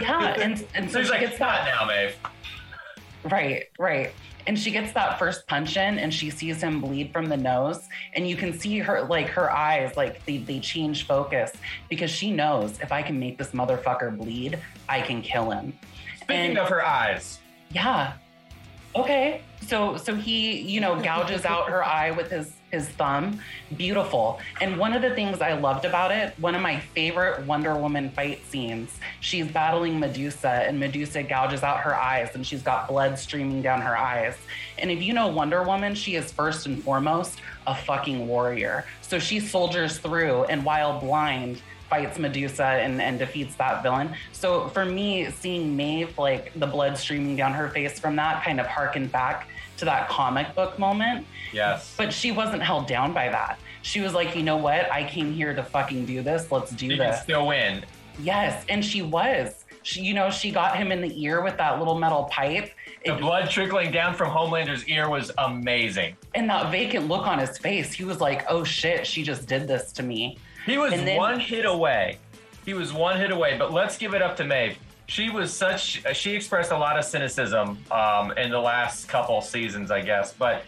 Yeah, 0.00 0.36
and 0.38 0.64
and 0.74 0.86
So 0.90 0.94
so 0.94 0.98
he's 1.00 1.08
she 1.08 1.12
like, 1.12 1.20
it's 1.22 1.38
"Not 1.38 1.66
now, 1.66 1.84
Maeve." 1.84 2.16
right, 3.30 3.64
right, 3.78 4.10
and 4.46 4.58
she 4.58 4.70
gets 4.70 4.92
that 4.92 5.18
first 5.18 5.46
punch 5.46 5.76
in, 5.76 5.98
and 5.98 6.12
she 6.12 6.30
sees 6.30 6.62
him 6.62 6.80
bleed 6.80 7.12
from 7.12 7.26
the 7.26 7.36
nose, 7.36 7.88
and 8.14 8.28
you 8.28 8.36
can 8.36 8.52
see 8.58 8.78
her 8.78 9.02
like 9.02 9.28
her 9.28 9.50
eyes 9.50 9.96
like 9.96 10.24
they 10.26 10.38
they 10.38 10.60
change 10.60 11.06
focus 11.06 11.52
because 11.88 12.10
she 12.10 12.30
knows 12.30 12.78
if 12.80 12.92
I 12.92 13.02
can 13.02 13.18
make 13.18 13.38
this 13.38 13.50
motherfucker 13.50 14.16
bleed, 14.16 14.58
I 14.88 15.00
can 15.00 15.22
kill 15.22 15.50
him. 15.50 15.72
Speaking 16.20 16.50
And- 16.50 16.58
of 16.58 16.68
her 16.68 16.84
eyes, 16.84 17.38
Yeah. 17.70 18.12
Okay. 18.96 19.40
So 19.66 19.96
so 19.96 20.14
he, 20.14 20.60
you 20.60 20.80
know, 20.80 21.00
gouges 21.00 21.44
out 21.44 21.68
her 21.68 21.84
eye 21.84 22.10
with 22.12 22.30
his 22.30 22.53
his 22.74 22.88
thumb. 22.88 23.40
Beautiful. 23.76 24.40
And 24.60 24.76
one 24.78 24.92
of 24.92 25.02
the 25.02 25.14
things 25.14 25.40
I 25.40 25.52
loved 25.54 25.84
about 25.84 26.10
it, 26.10 26.34
one 26.38 26.54
of 26.54 26.60
my 26.60 26.78
favorite 26.78 27.46
Wonder 27.46 27.74
Woman 27.76 28.10
fight 28.10 28.44
scenes, 28.50 28.90
she's 29.20 29.46
battling 29.46 29.98
Medusa 30.00 30.48
and 30.48 30.78
Medusa 30.78 31.22
gouges 31.22 31.62
out 31.62 31.80
her 31.80 31.94
eyes 31.94 32.30
and 32.34 32.46
she's 32.46 32.62
got 32.62 32.88
blood 32.88 33.18
streaming 33.18 33.62
down 33.62 33.80
her 33.80 33.96
eyes. 33.96 34.36
And 34.78 34.90
if 34.90 35.02
you 35.02 35.12
know 35.12 35.28
Wonder 35.28 35.62
Woman, 35.62 35.94
she 35.94 36.16
is 36.16 36.32
first 36.32 36.66
and 36.66 36.82
foremost 36.82 37.40
a 37.66 37.74
fucking 37.74 38.26
warrior. 38.26 38.84
So 39.02 39.18
she 39.18 39.40
soldiers 39.40 39.98
through 39.98 40.44
and 40.44 40.64
while 40.64 41.00
blind 41.00 41.62
fights 41.88 42.18
Medusa 42.18 42.64
and, 42.64 43.00
and 43.00 43.18
defeats 43.18 43.54
that 43.56 43.82
villain. 43.82 44.14
So 44.32 44.68
for 44.68 44.84
me, 44.84 45.30
seeing 45.30 45.76
Maeve, 45.76 46.18
like 46.18 46.52
the 46.58 46.66
blood 46.66 46.98
streaming 46.98 47.36
down 47.36 47.52
her 47.52 47.68
face 47.68 48.00
from 48.00 48.16
that 48.16 48.44
kind 48.44 48.58
of 48.58 48.66
harkened 48.66 49.12
back 49.12 49.48
to 49.78 49.84
that 49.84 50.08
comic 50.08 50.54
book 50.54 50.78
moment. 50.78 51.26
yes. 51.52 51.94
But 51.96 52.12
she 52.12 52.32
wasn't 52.32 52.62
held 52.62 52.86
down 52.86 53.12
by 53.12 53.28
that. 53.28 53.58
She 53.82 54.00
was 54.00 54.14
like, 54.14 54.34
you 54.34 54.42
know 54.42 54.56
what? 54.56 54.90
I 54.90 55.04
came 55.04 55.32
here 55.32 55.54
to 55.54 55.62
fucking 55.62 56.06
do 56.06 56.22
this. 56.22 56.50
Let's 56.50 56.70
do 56.70 56.88
can 56.88 56.98
this. 56.98 57.22
still 57.22 57.46
win. 57.48 57.84
Yes. 58.20 58.64
And 58.68 58.84
she 58.84 59.02
was. 59.02 59.64
She, 59.82 60.00
you 60.00 60.14
know, 60.14 60.30
she 60.30 60.50
got 60.50 60.76
him 60.76 60.90
in 60.92 61.02
the 61.02 61.22
ear 61.22 61.42
with 61.42 61.58
that 61.58 61.78
little 61.78 61.98
metal 61.98 62.24
pipe. 62.24 62.70
The 63.04 63.12
It, 63.14 63.20
blood 63.20 63.50
trickling 63.50 63.90
down 63.92 64.14
from 64.14 64.30
Homelander's 64.30 64.86
ear 64.88 65.10
was 65.10 65.30
amazing. 65.36 66.16
and 66.34 66.48
that 66.48 66.70
vacant 66.70 67.08
look 67.08 67.26
on 67.26 67.38
his 67.38 67.58
face, 67.58 67.92
he 67.92 68.04
was 68.04 68.20
like, 68.20 68.46
oh 68.48 68.64
shit, 68.64 69.06
she 69.06 69.22
just 69.22 69.46
did 69.46 69.68
this 69.68 69.92
to 69.92 70.02
me. 70.02 70.38
He 70.64 70.78
was 70.78 70.90
then- 70.92 71.18
one 71.18 71.38
hit 71.38 71.66
away. 71.66 72.18
He 72.64 72.72
was 72.72 72.94
one 72.94 73.18
hit 73.20 73.30
away. 73.30 73.58
But 73.58 73.74
let's 73.74 73.98
give 73.98 74.14
it 74.14 74.22
up 74.22 74.36
to 74.38 74.44
Maeve. 74.44 74.78
She 75.06 75.30
was 75.30 75.52
such. 75.52 76.02
She 76.14 76.32
expressed 76.34 76.72
a 76.72 76.78
lot 76.78 76.98
of 76.98 77.04
cynicism 77.04 77.78
um, 77.90 78.32
in 78.32 78.50
the 78.50 78.58
last 78.58 79.08
couple 79.08 79.40
seasons, 79.42 79.90
I 79.90 80.00
guess. 80.00 80.32
But 80.32 80.64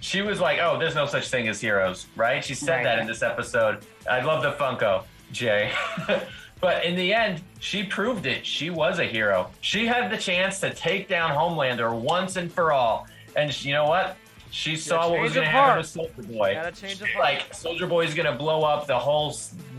she 0.00 0.22
was 0.22 0.40
like, 0.40 0.58
"Oh, 0.60 0.78
there's 0.78 0.94
no 0.94 1.06
such 1.06 1.28
thing 1.28 1.48
as 1.48 1.60
heroes," 1.60 2.06
right? 2.16 2.44
She 2.44 2.54
said 2.54 2.76
Right. 2.76 2.84
that 2.84 2.98
in 3.00 3.06
this 3.06 3.22
episode. 3.22 3.84
I 4.08 4.20
love 4.20 4.42
the 4.42 4.52
Funko, 4.52 5.04
Jay. 5.32 5.72
but 6.60 6.84
in 6.84 6.94
the 6.94 7.12
end, 7.12 7.42
she 7.58 7.82
proved 7.84 8.26
it. 8.26 8.46
She 8.46 8.70
was 8.70 8.98
a 8.98 9.04
hero. 9.04 9.50
She 9.60 9.86
had 9.86 10.10
the 10.10 10.16
chance 10.16 10.60
to 10.60 10.72
take 10.72 11.08
down 11.08 11.30
Homelander 11.30 11.92
once 11.98 12.36
and 12.36 12.50
for 12.52 12.72
all. 12.72 13.06
And 13.36 13.64
you 13.64 13.72
know 13.72 13.86
what? 13.86 14.16
She 14.50 14.76
saw 14.76 15.10
what 15.10 15.20
was 15.20 15.32
going 15.34 15.46
of 15.46 15.50
to 15.50 15.50
happen 15.50 15.70
heart. 15.74 15.84
to 15.84 15.88
Soldier 15.88 16.22
Boy. 16.22 16.54
Got 16.54 16.66
a 16.66 16.72
change 16.80 17.00
of 17.00 17.08
heart. 17.08 17.24
Like 17.24 17.54
Soldier 17.54 17.86
Boy 17.86 18.04
is 18.04 18.14
gonna 18.14 18.34
blow 18.36 18.62
up 18.62 18.86
the 18.86 18.98
whole 18.98 19.36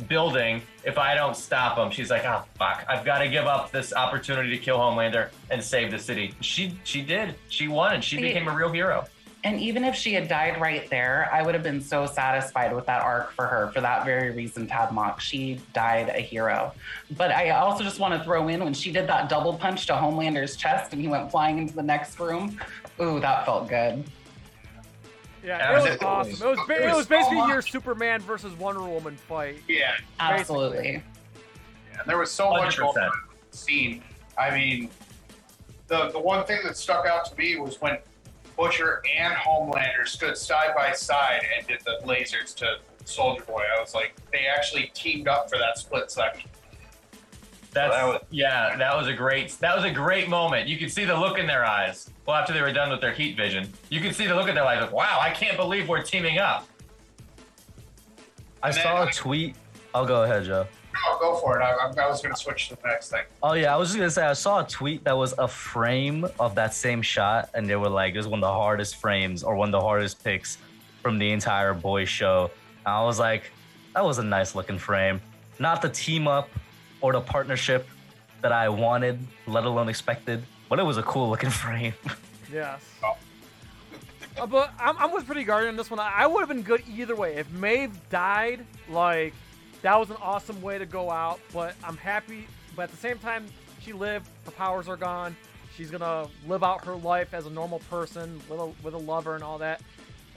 building 0.07 0.61
if 0.83 0.97
I 0.97 1.13
don't 1.15 1.35
stop 1.35 1.77
him. 1.77 1.91
She's 1.91 2.09
like, 2.09 2.25
oh 2.25 2.43
fuck, 2.57 2.85
I've 2.89 3.05
got 3.05 3.19
to 3.19 3.29
give 3.29 3.45
up 3.45 3.71
this 3.71 3.93
opportunity 3.93 4.49
to 4.51 4.57
kill 4.57 4.77
Homelander 4.77 5.29
and 5.49 5.63
save 5.63 5.91
the 5.91 5.99
city. 5.99 6.33
She 6.41 6.77
she 6.83 7.01
did. 7.01 7.35
She 7.49 7.67
won, 7.67 7.93
and 7.93 8.03
she 8.03 8.15
See- 8.17 8.21
became 8.23 8.47
a 8.47 8.55
real 8.55 8.71
hero. 8.71 9.05
And 9.43 9.59
even 9.59 9.83
if 9.83 9.95
she 9.95 10.13
had 10.13 10.27
died 10.27 10.61
right 10.61 10.87
there, 10.91 11.27
I 11.33 11.41
would 11.41 11.55
have 11.55 11.63
been 11.63 11.81
so 11.81 12.05
satisfied 12.05 12.75
with 12.75 12.85
that 12.85 13.01
arc 13.01 13.31
for 13.31 13.47
her 13.47 13.71
for 13.73 13.81
that 13.81 14.05
very 14.05 14.29
reason, 14.29 14.67
Tab 14.67 14.91
Mock. 14.91 15.19
She 15.19 15.59
died 15.73 16.09
a 16.09 16.19
hero. 16.21 16.73
But 17.17 17.31
I 17.31 17.49
also 17.49 17.83
just 17.83 17.97
want 17.99 18.13
to 18.13 18.23
throw 18.23 18.49
in 18.49 18.63
when 18.63 18.75
she 18.75 18.91
did 18.91 19.07
that 19.07 19.29
double 19.29 19.55
punch 19.55 19.87
to 19.87 19.93
Homelander's 19.93 20.55
chest 20.55 20.93
and 20.93 21.01
he 21.01 21.07
went 21.07 21.31
flying 21.31 21.57
into 21.57 21.73
the 21.73 21.81
next 21.81 22.19
room. 22.19 22.59
Ooh, 23.01 23.19
that 23.19 23.43
felt 23.43 23.67
good. 23.67 24.03
Yeah, 25.43 25.71
it 25.71 25.73
was 25.73 25.83
was 25.91 26.01
awesome. 26.01 26.31
It 26.47 26.49
was, 26.57 26.59
ba- 26.67 26.73
It 26.75 26.81
it 26.83 26.87
was 26.87 26.95
was 26.97 27.07
basically 27.07 27.39
so 27.39 27.47
your. 27.47 27.61
Superman 27.61 28.21
versus 28.21 28.53
Wonder 28.53 28.83
Woman 28.83 29.15
fight. 29.15 29.57
Yeah, 29.67 29.93
Absolutely. 30.19 31.01
Yeah, 31.93 32.01
there 32.05 32.17
was 32.17 32.31
so 32.31 32.51
much 32.51 32.77
going 32.77 32.93
100%. 32.93 32.97
on 32.97 33.03
in 33.05 33.11
the 33.51 33.57
scene. 33.57 34.03
I 34.37 34.51
mean, 34.51 34.89
the 35.87 36.09
the 36.09 36.19
one 36.19 36.45
thing 36.45 36.59
that 36.63 36.77
stuck 36.77 37.05
out 37.05 37.25
to 37.25 37.37
me 37.37 37.57
was 37.57 37.81
when 37.81 37.97
Butcher 38.57 39.01
and 39.17 39.33
Homelander 39.33 40.07
stood 40.07 40.37
side 40.37 40.75
by 40.75 40.91
side 40.93 41.41
and 41.57 41.67
did 41.67 41.79
the 41.85 41.99
lasers 42.05 42.53
to 42.55 42.77
Soldier 43.05 43.43
Boy. 43.45 43.63
I 43.75 43.79
was 43.81 43.95
like, 43.95 44.15
they 44.31 44.45
actually 44.45 44.91
teamed 44.93 45.27
up 45.27 45.49
for 45.49 45.57
that 45.57 45.77
split 45.77 46.11
second. 46.11 46.43
That's 47.73 47.95
That 47.95 48.05
was- 48.05 48.21
yeah, 48.31 48.75
that 48.77 48.95
was 48.97 49.07
a 49.07 49.13
great 49.13 49.51
that 49.61 49.75
was 49.75 49.85
a 49.85 49.91
great 49.91 50.27
moment. 50.27 50.67
You 50.67 50.77
could 50.77 50.91
see 50.91 51.05
the 51.05 51.15
look 51.17 51.39
in 51.39 51.47
their 51.47 51.65
eyes. 51.65 52.09
Well, 52.25 52.35
after 52.35 52.53
they 52.53 52.61
were 52.61 52.73
done 52.73 52.89
with 52.89 52.99
their 53.01 53.13
heat 53.13 53.37
vision, 53.37 53.71
you 53.89 54.01
could 54.01 54.13
see 54.15 54.27
the 54.27 54.35
look 54.35 54.49
in 54.49 54.55
their 54.55 54.65
eyes. 54.65 54.81
Like, 54.81 54.91
wow, 54.91 55.19
I 55.21 55.29
can't 55.29 55.55
believe 55.57 55.87
we're 55.87 56.03
teaming 56.03 56.37
up. 56.37 56.67
I 58.61 58.67
And 58.67 58.75
then- 58.75 58.83
saw 58.83 59.03
a 59.03 59.11
tweet. 59.11 59.55
I'll 59.93 60.05
go 60.05 60.23
ahead, 60.23 60.45
Joe. 60.45 60.67
No, 60.93 61.17
go 61.19 61.37
for 61.37 61.59
it. 61.59 61.63
I, 61.63 61.71
I 61.71 61.85
I 62.05 62.07
was 62.09 62.21
going 62.21 62.33
to 62.35 62.39
switch 62.39 62.69
to 62.69 62.75
the 62.75 62.87
next 62.87 63.09
thing. 63.09 63.23
Oh 63.41 63.53
yeah, 63.53 63.73
I 63.73 63.77
was 63.77 63.89
just 63.89 63.97
gonna 63.97 64.11
say 64.11 64.23
I 64.25 64.33
saw 64.33 64.59
a 64.59 64.67
tweet 64.67 65.03
that 65.05 65.17
was 65.17 65.33
a 65.37 65.47
frame 65.47 66.27
of 66.39 66.53
that 66.55 66.73
same 66.73 67.01
shot, 67.01 67.49
and 67.53 67.67
they 67.67 67.75
were 67.77 67.89
like, 67.89 68.13
"This 68.13 68.21
is 68.21 68.27
one 68.27 68.39
of 68.39 68.47
the 68.47 68.53
hardest 68.53 68.97
frames 68.97 69.41
or 69.43 69.55
one 69.55 69.69
of 69.69 69.71
the 69.71 69.81
hardest 69.81 70.21
picks 70.23 70.57
from 71.01 71.17
the 71.17 71.31
entire 71.31 71.73
boys 71.73 72.09
show." 72.09 72.51
And 72.85 72.93
I 72.93 73.03
was 73.03 73.19
like, 73.19 73.51
"That 73.95 74.03
was 74.03 74.17
a 74.19 74.23
nice 74.23 74.53
looking 74.53 74.77
frame, 74.77 75.21
not 75.59 75.81
the 75.81 75.89
team 75.89 76.27
up 76.27 76.49
or 77.01 77.13
the 77.13 77.21
partnership 77.21 77.87
that 78.41 78.51
I 78.51 78.69
wanted, 78.69 79.19
let 79.47 79.65
alone 79.65 79.89
expected, 79.89 80.43
but 80.69 80.79
it 80.79 80.83
was 80.83 80.97
a 80.97 81.03
cool 81.03 81.29
looking 81.29 81.49
frame." 81.63 81.93
Yes. 82.51 82.81
Oh. 83.03 83.17
Uh, 84.39 84.45
but 84.45 84.73
I'm, 84.79 84.97
I'm 84.97 85.11
with 85.11 85.25
Pretty 85.25 85.43
Guardian 85.43 85.73
on 85.73 85.77
this 85.77 85.89
one. 85.91 85.99
I, 85.99 86.11
I 86.17 86.27
would 86.27 86.39
have 86.39 86.49
been 86.49 86.61
good 86.61 86.83
either 86.93 87.15
way. 87.15 87.35
If 87.35 87.51
Maeve 87.51 87.91
died, 88.09 88.65
like, 88.89 89.33
that 89.81 89.99
was 89.99 90.09
an 90.09 90.15
awesome 90.21 90.61
way 90.61 90.77
to 90.77 90.85
go 90.85 91.09
out. 91.09 91.39
But 91.53 91.75
I'm 91.83 91.97
happy. 91.97 92.47
But 92.75 92.83
at 92.83 92.91
the 92.91 92.97
same 92.97 93.17
time, 93.19 93.45
she 93.81 93.93
lived. 93.93 94.27
Her 94.45 94.51
powers 94.51 94.87
are 94.87 94.97
gone. 94.97 95.35
She's 95.75 95.91
gonna 95.91 96.27
live 96.47 96.63
out 96.63 96.85
her 96.85 96.95
life 96.95 97.33
as 97.33 97.45
a 97.45 97.49
normal 97.49 97.79
person 97.89 98.39
with 98.49 98.59
a, 98.59 98.71
with 98.83 98.93
a 98.93 98.97
lover 98.97 99.35
and 99.35 99.43
all 99.43 99.57
that. 99.59 99.81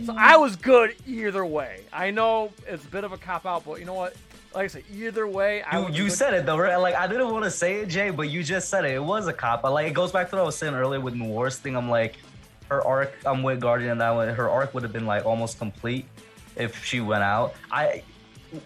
So 0.05 0.15
I 0.17 0.37
was 0.37 0.57
good 0.57 0.97
either 1.07 1.45
way. 1.47 1.83
I 1.93 2.11
know 2.11 2.53
it's 2.67 2.85
a 2.85 2.89
bit 2.89 3.05
of 3.05 3.13
a 3.13 3.19
cop 3.19 3.47
out, 3.47 3.65
but 3.65 3.79
you 3.79 3.85
know 3.85 3.95
what? 3.95 4.15
Like 4.55 4.65
I 4.65 4.67
said, 4.69 4.85
either 4.93 5.27
way, 5.27 5.63
I 5.63 5.81
you, 5.81 6.05
you 6.05 6.11
said 6.11 6.33
it 6.33 6.47
though, 6.47 6.57
right? 6.57 6.77
Like 6.77 6.95
I 6.95 7.09
didn't 7.09 7.33
want 7.33 7.45
to 7.45 7.51
say 7.51 7.81
it, 7.81 7.89
Jay, 7.89 8.11
but 8.11 8.31
you 8.31 8.45
just 8.45 8.69
said 8.69 8.85
it. 8.85 8.93
It 8.93 9.03
was 9.03 9.27
a 9.27 9.33
cop. 9.33 9.63
But 9.63 9.73
like 9.73 9.89
it 9.89 9.95
goes 9.95 10.13
back 10.13 10.31
to 10.31 10.37
what 10.37 10.43
I 10.43 10.45
was 10.45 10.57
saying 10.57 10.75
earlier 10.75 11.01
with 11.01 11.15
Noir's 11.15 11.59
thing. 11.59 11.77
I'm 11.77 11.91
like, 11.91 12.19
her 12.69 12.87
arc. 12.87 13.13
I'm 13.27 13.43
with 13.43 13.61
Guardian 13.61 13.93
and 13.93 14.01
that 14.01 14.11
one. 14.11 14.29
Her 14.29 14.49
arc 14.49 14.73
would 14.73 14.85
have 14.85 14.93
been 14.93 15.07
like 15.07 15.27
almost 15.27 15.59
complete 15.59 16.07
if 16.55 16.85
she 16.85 17.01
went 17.01 17.25
out. 17.25 17.55
I, 17.73 18.05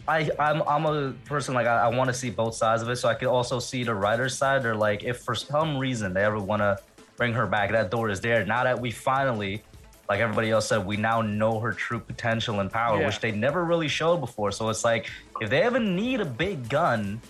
I, 0.06 0.30
I'm, 0.38 0.62
I'm 0.62 0.84
a 0.84 1.12
person 1.24 1.54
like 1.54 1.66
I, 1.66 1.84
I 1.84 1.88
want 1.88 2.08
to 2.08 2.14
see 2.14 2.28
both 2.28 2.54
sides 2.54 2.82
of 2.82 2.90
it, 2.90 2.96
so 2.96 3.08
I 3.08 3.14
could 3.14 3.28
also 3.28 3.58
see 3.58 3.82
the 3.82 3.94
writer's 3.94 4.36
side. 4.36 4.66
Or 4.66 4.74
like 4.74 5.04
if 5.04 5.20
for 5.20 5.34
some 5.34 5.78
reason 5.78 6.12
they 6.12 6.22
ever 6.22 6.38
want 6.38 6.60
to 6.60 6.78
bring 7.16 7.32
her 7.32 7.46
back, 7.46 7.70
that 7.72 7.90
door 7.90 8.10
is 8.10 8.20
there. 8.20 8.44
Now 8.44 8.64
that 8.64 8.78
we 8.78 8.90
finally. 8.90 9.62
Like 10.08 10.20
everybody 10.20 10.50
else 10.50 10.66
said, 10.68 10.86
we 10.86 10.96
now 10.96 11.20
know 11.20 11.60
her 11.60 11.72
true 11.72 12.00
potential 12.00 12.60
and 12.60 12.72
power, 12.72 12.98
Yeah. 12.98 13.06
which 13.06 13.20
they 13.20 13.30
never 13.30 13.64
really 13.64 13.88
showed 13.88 14.18
before. 14.18 14.52
So 14.52 14.68
it's 14.70 14.84
like 14.84 15.10
if 15.40 15.50
they 15.50 15.62
ever 15.62 15.78
need 15.78 16.20
a 16.20 16.24
big 16.24 16.68
gun, 16.68 17.20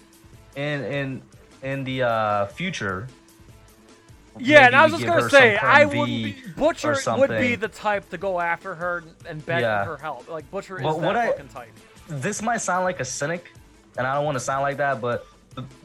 in 0.54 0.84
in 0.84 1.22
in 1.62 1.84
the 1.84 2.02
uh, 2.02 2.46
future. 2.46 3.08
Yeah, 4.40 4.66
and 4.66 4.76
I 4.76 4.84
was 4.84 4.92
just 4.92 5.04
gonna 5.04 5.28
say, 5.28 5.56
I 5.56 5.84
B 5.84 5.98
wouldn't 5.98 6.06
be 6.24 6.36
Butcher 6.56 6.96
would 7.16 7.30
be 7.30 7.56
the 7.56 7.66
type 7.66 8.08
to 8.10 8.18
go 8.18 8.38
after 8.38 8.74
her 8.76 9.02
and 9.28 9.44
beg 9.44 9.62
Yeah. 9.62 9.84
for 9.84 9.90
her 9.90 9.96
help. 9.96 10.28
Like 10.28 10.48
Butcher 10.50 10.76
is 10.78 10.84
But 10.84 11.00
that 11.00 11.16
I- 11.16 11.26
fucking 11.28 11.48
type. 11.48 11.72
This 12.08 12.40
might 12.40 12.58
sound 12.62 12.84
like 12.84 13.00
a 13.00 13.04
cynic, 13.04 13.50
and 13.98 14.06
I 14.06 14.14
don't 14.14 14.24
want 14.24 14.36
to 14.36 14.40
sound 14.40 14.62
like 14.62 14.76
that, 14.78 15.00
but 15.00 15.26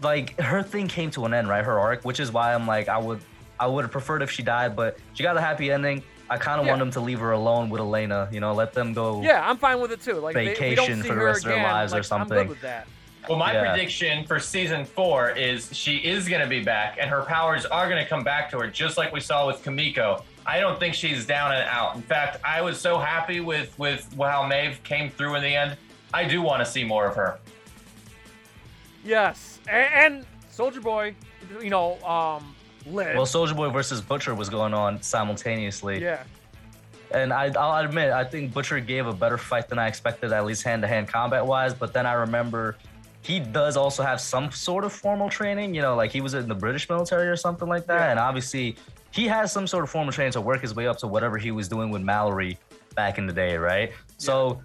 like 0.03 0.39
her 0.39 0.61
thing 0.61 0.87
came 0.87 1.09
to 1.11 1.25
an 1.25 1.33
end, 1.33 1.49
right? 1.49 1.65
Her 1.65 1.79
arc, 1.79 2.03
which 2.03 2.19
is 2.19 2.31
why 2.31 2.53
I'm 2.53 2.67
like, 2.67 2.87
I 2.87 2.99
would 2.99 3.19
I 3.59 3.65
would 3.67 3.83
have 3.85 3.91
preferred 3.91 4.21
if 4.21 4.29
she 4.29 4.43
died, 4.43 4.75
but 4.75 4.97
she 5.15 5.23
got 5.23 5.35
a 5.35 5.41
happy 5.41 5.71
ending. 5.71 6.03
I 6.33 6.37
kind 6.37 6.59
of 6.59 6.65
Yeah. 6.65 6.71
want 6.71 6.79
them 6.79 6.89
to 6.91 6.99
leave 6.99 7.19
her 7.19 7.31
alone 7.31 7.69
with 7.69 7.79
Elena. 7.79 8.27
You 8.31 8.39
know, 8.39 8.53
let 8.53 8.73
them 8.73 8.91
go. 8.93 9.21
Yeah, 9.21 9.47
I'm 9.47 9.57
fine 9.57 9.79
with 9.79 9.91
it 9.91 10.01
too. 10.01 10.15
Like 10.15 10.33
they, 10.33 10.47
we 10.47 10.53
don't 10.53 10.87
Vacation 10.87 11.01
see 11.03 11.07
for 11.07 11.13
the 11.13 11.19
her 11.19 11.25
rest 11.27 11.39
of 11.45 11.49
their 11.49 11.53
again, 11.59 11.71
lives 11.71 11.93
or 11.93 11.97
like, 11.97 11.99
I'm 11.99 12.03
something. 12.05 12.37
good 12.39 12.49
with 12.49 12.61
that. 12.61 12.87
Well, 13.29 13.37
my 13.37 13.53
Yeah. 13.53 13.69
prediction 13.69 14.25
for 14.25 14.39
season 14.39 14.83
four 14.83 15.29
is 15.29 15.69
she 15.71 15.97
is 15.97 16.27
going 16.27 16.41
to 16.41 16.47
be 16.47 16.63
back, 16.63 16.97
and 16.99 17.07
her 17.09 17.21
powers 17.21 17.65
are 17.67 17.87
going 17.87 18.03
to 18.03 18.09
come 18.09 18.23
back 18.23 18.49
to 18.49 18.57
her, 18.59 18.67
just 18.67 18.97
like 18.97 19.13
we 19.13 19.19
saw 19.19 19.45
with 19.45 19.63
Kimiko. 19.63 20.23
I 20.45 20.59
don't 20.59 20.77
think 20.79 20.95
she's 20.95 21.23
down 21.25 21.53
and 21.53 21.63
out. 21.69 21.95
In 21.95 22.01
fact, 22.01 22.37
I 22.43 22.61
was 22.61 22.81
so 22.81 22.97
happy 22.97 23.39
with 23.39 23.77
with 23.77 24.07
how 24.19 24.45
Maeve 24.47 24.81
came 24.83 25.11
through 25.11 25.35
in 25.35 25.43
the 25.43 25.55
end. 25.55 25.77
I 26.15 26.25
do 26.25 26.41
want 26.41 26.65
to 26.65 26.69
see 26.69 26.83
more 26.83 27.05
of 27.05 27.15
her. 27.15 27.37
Yes, 29.05 29.59
and, 29.69 29.93
and 30.15 30.25
Soldier 30.49 30.81
Boy, 30.81 31.15
you 31.61 31.69
know, 31.69 32.01
um, 32.03 32.52
lit. 32.85 33.15
Well, 33.15 33.25
Soldier 33.25 33.55
Boy 33.55 33.69
versus 33.69 34.01
Butcher 34.01 34.35
was 34.35 34.49
going 34.49 34.73
on 34.73 35.01
simultaneously. 35.01 36.01
yeah, 36.01 36.23
And 37.11 37.31
I, 37.33 37.51
I'll 37.57 37.85
admit, 37.85 38.11
I 38.11 38.23
think 38.23 38.53
Butcher 38.53 38.79
gave 38.79 39.07
a 39.07 39.13
better 39.13 39.37
fight 39.37 39.69
than 39.69 39.79
I 39.79 39.87
expected, 39.87 40.31
at 40.31 40.45
least 40.45 40.63
hand 40.63 40.81
to 40.81 40.87
hand 40.87 41.07
combat 41.07 41.45
wise. 41.45 41.73
But 41.73 41.93
then 41.93 42.05
I 42.05 42.13
remember 42.13 42.77
he 43.21 43.39
does 43.39 43.77
also 43.77 44.03
have 44.03 44.19
some 44.19 44.51
sort 44.51 44.83
of 44.83 44.91
formal 44.91 45.29
training, 45.29 45.73
you 45.73 45.81
know, 45.81 45.95
like 45.95 46.11
he 46.11 46.21
was 46.21 46.33
in 46.33 46.47
the 46.47 46.55
British 46.55 46.89
military 46.89 47.27
or 47.27 47.37
something 47.37 47.67
like 47.67 47.85
that. 47.85 47.99
Yeah. 47.99 48.11
And 48.11 48.19
obviously, 48.19 48.75
he 49.11 49.27
has 49.27 49.51
some 49.51 49.67
sort 49.67 49.83
of 49.83 49.89
formal 49.89 50.11
training 50.11 50.33
to 50.33 50.41
work 50.41 50.61
his 50.61 50.75
way 50.75 50.87
up 50.87 50.97
to 50.97 51.07
whatever 51.07 51.37
he 51.37 51.51
was 51.51 51.67
doing 51.67 51.89
with 51.89 52.01
Mallory 52.01 52.57
back 52.95 53.17
in 53.17 53.25
the 53.25 53.33
day, 53.33 53.57
right? 53.57 53.91
So, 54.17 54.61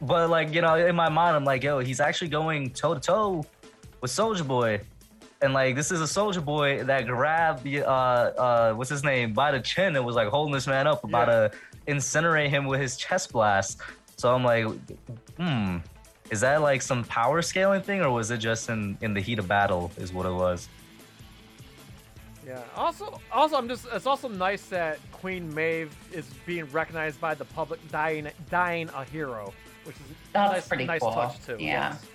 but 0.00 0.30
like, 0.30 0.54
you 0.54 0.60
know, 0.60 0.76
in 0.76 0.94
my 0.96 1.08
mind, 1.08 1.36
I'm 1.36 1.44
like, 1.44 1.62
yo, 1.62 1.80
he's 1.80 2.00
actually 2.00 2.28
going 2.28 2.70
toe 2.70 2.94
to 2.94 3.00
toe 3.00 3.44
with 4.00 4.10
Soldier 4.10 4.44
Boy. 4.44 4.80
And 5.42 5.52
like 5.52 5.74
this 5.74 5.90
is 5.90 6.00
a 6.00 6.06
soldier 6.08 6.40
boy 6.40 6.84
that 6.84 7.06
grabbed 7.06 7.64
the 7.64 7.82
uh 7.86 7.90
uh 7.92 8.74
what's 8.74 8.88
his 8.90 9.04
name 9.04 9.32
by 9.34 9.50
the 9.52 9.60
chin 9.60 9.94
and 9.96 10.04
was 10.04 10.16
like 10.16 10.28
holding 10.28 10.54
this 10.54 10.66
man 10.66 10.86
up 10.86 11.04
about 11.04 11.28
Yeah. 11.28 11.48
to 11.48 11.52
incinerate 11.92 12.48
him 12.48 12.66
with 12.66 12.80
his 12.80 12.96
chest 12.96 13.32
blast. 13.32 13.78
So 14.16 14.34
I'm 14.34 14.44
like, 14.44 14.64
hmm, 15.36 15.78
is 16.30 16.40
that 16.40 16.62
like 16.62 16.80
some 16.82 17.04
power 17.04 17.42
scaling 17.42 17.82
thing 17.82 18.00
or 18.00 18.10
was 18.10 18.30
it 18.30 18.38
just 18.38 18.68
in 18.70 18.96
in 19.02 19.12
the 19.12 19.20
heat 19.20 19.38
of 19.38 19.46
battle? 19.46 19.90
Is 19.98 20.12
what 20.12 20.24
it 20.24 20.32
was. 20.32 20.68
yeah. 22.46 22.62
Also, 22.76 23.20
also, 23.32 23.56
I'm 23.56 23.68
just. 23.68 23.86
It's 23.92 24.06
also 24.06 24.28
nice 24.28 24.62
that 24.66 24.98
Queen 25.12 25.52
Maeve 25.54 25.94
is 26.12 26.26
being 26.46 26.64
recognized 26.66 27.20
by 27.20 27.34
the 27.34 27.44
public, 27.44 27.80
dying, 27.90 28.28
dying 28.50 28.88
a 28.94 29.04
hero, 29.04 29.52
which 29.84 29.96
is 29.96 30.02
That's 30.32 30.50
a 30.50 30.54
nice, 30.54 30.68
pretty 30.68 30.84
nice 30.84 31.00
cool. 31.00 31.12
touch 31.12 31.44
too. 31.44 31.56
Yeah. 31.58 31.90
yes. 31.92 32.06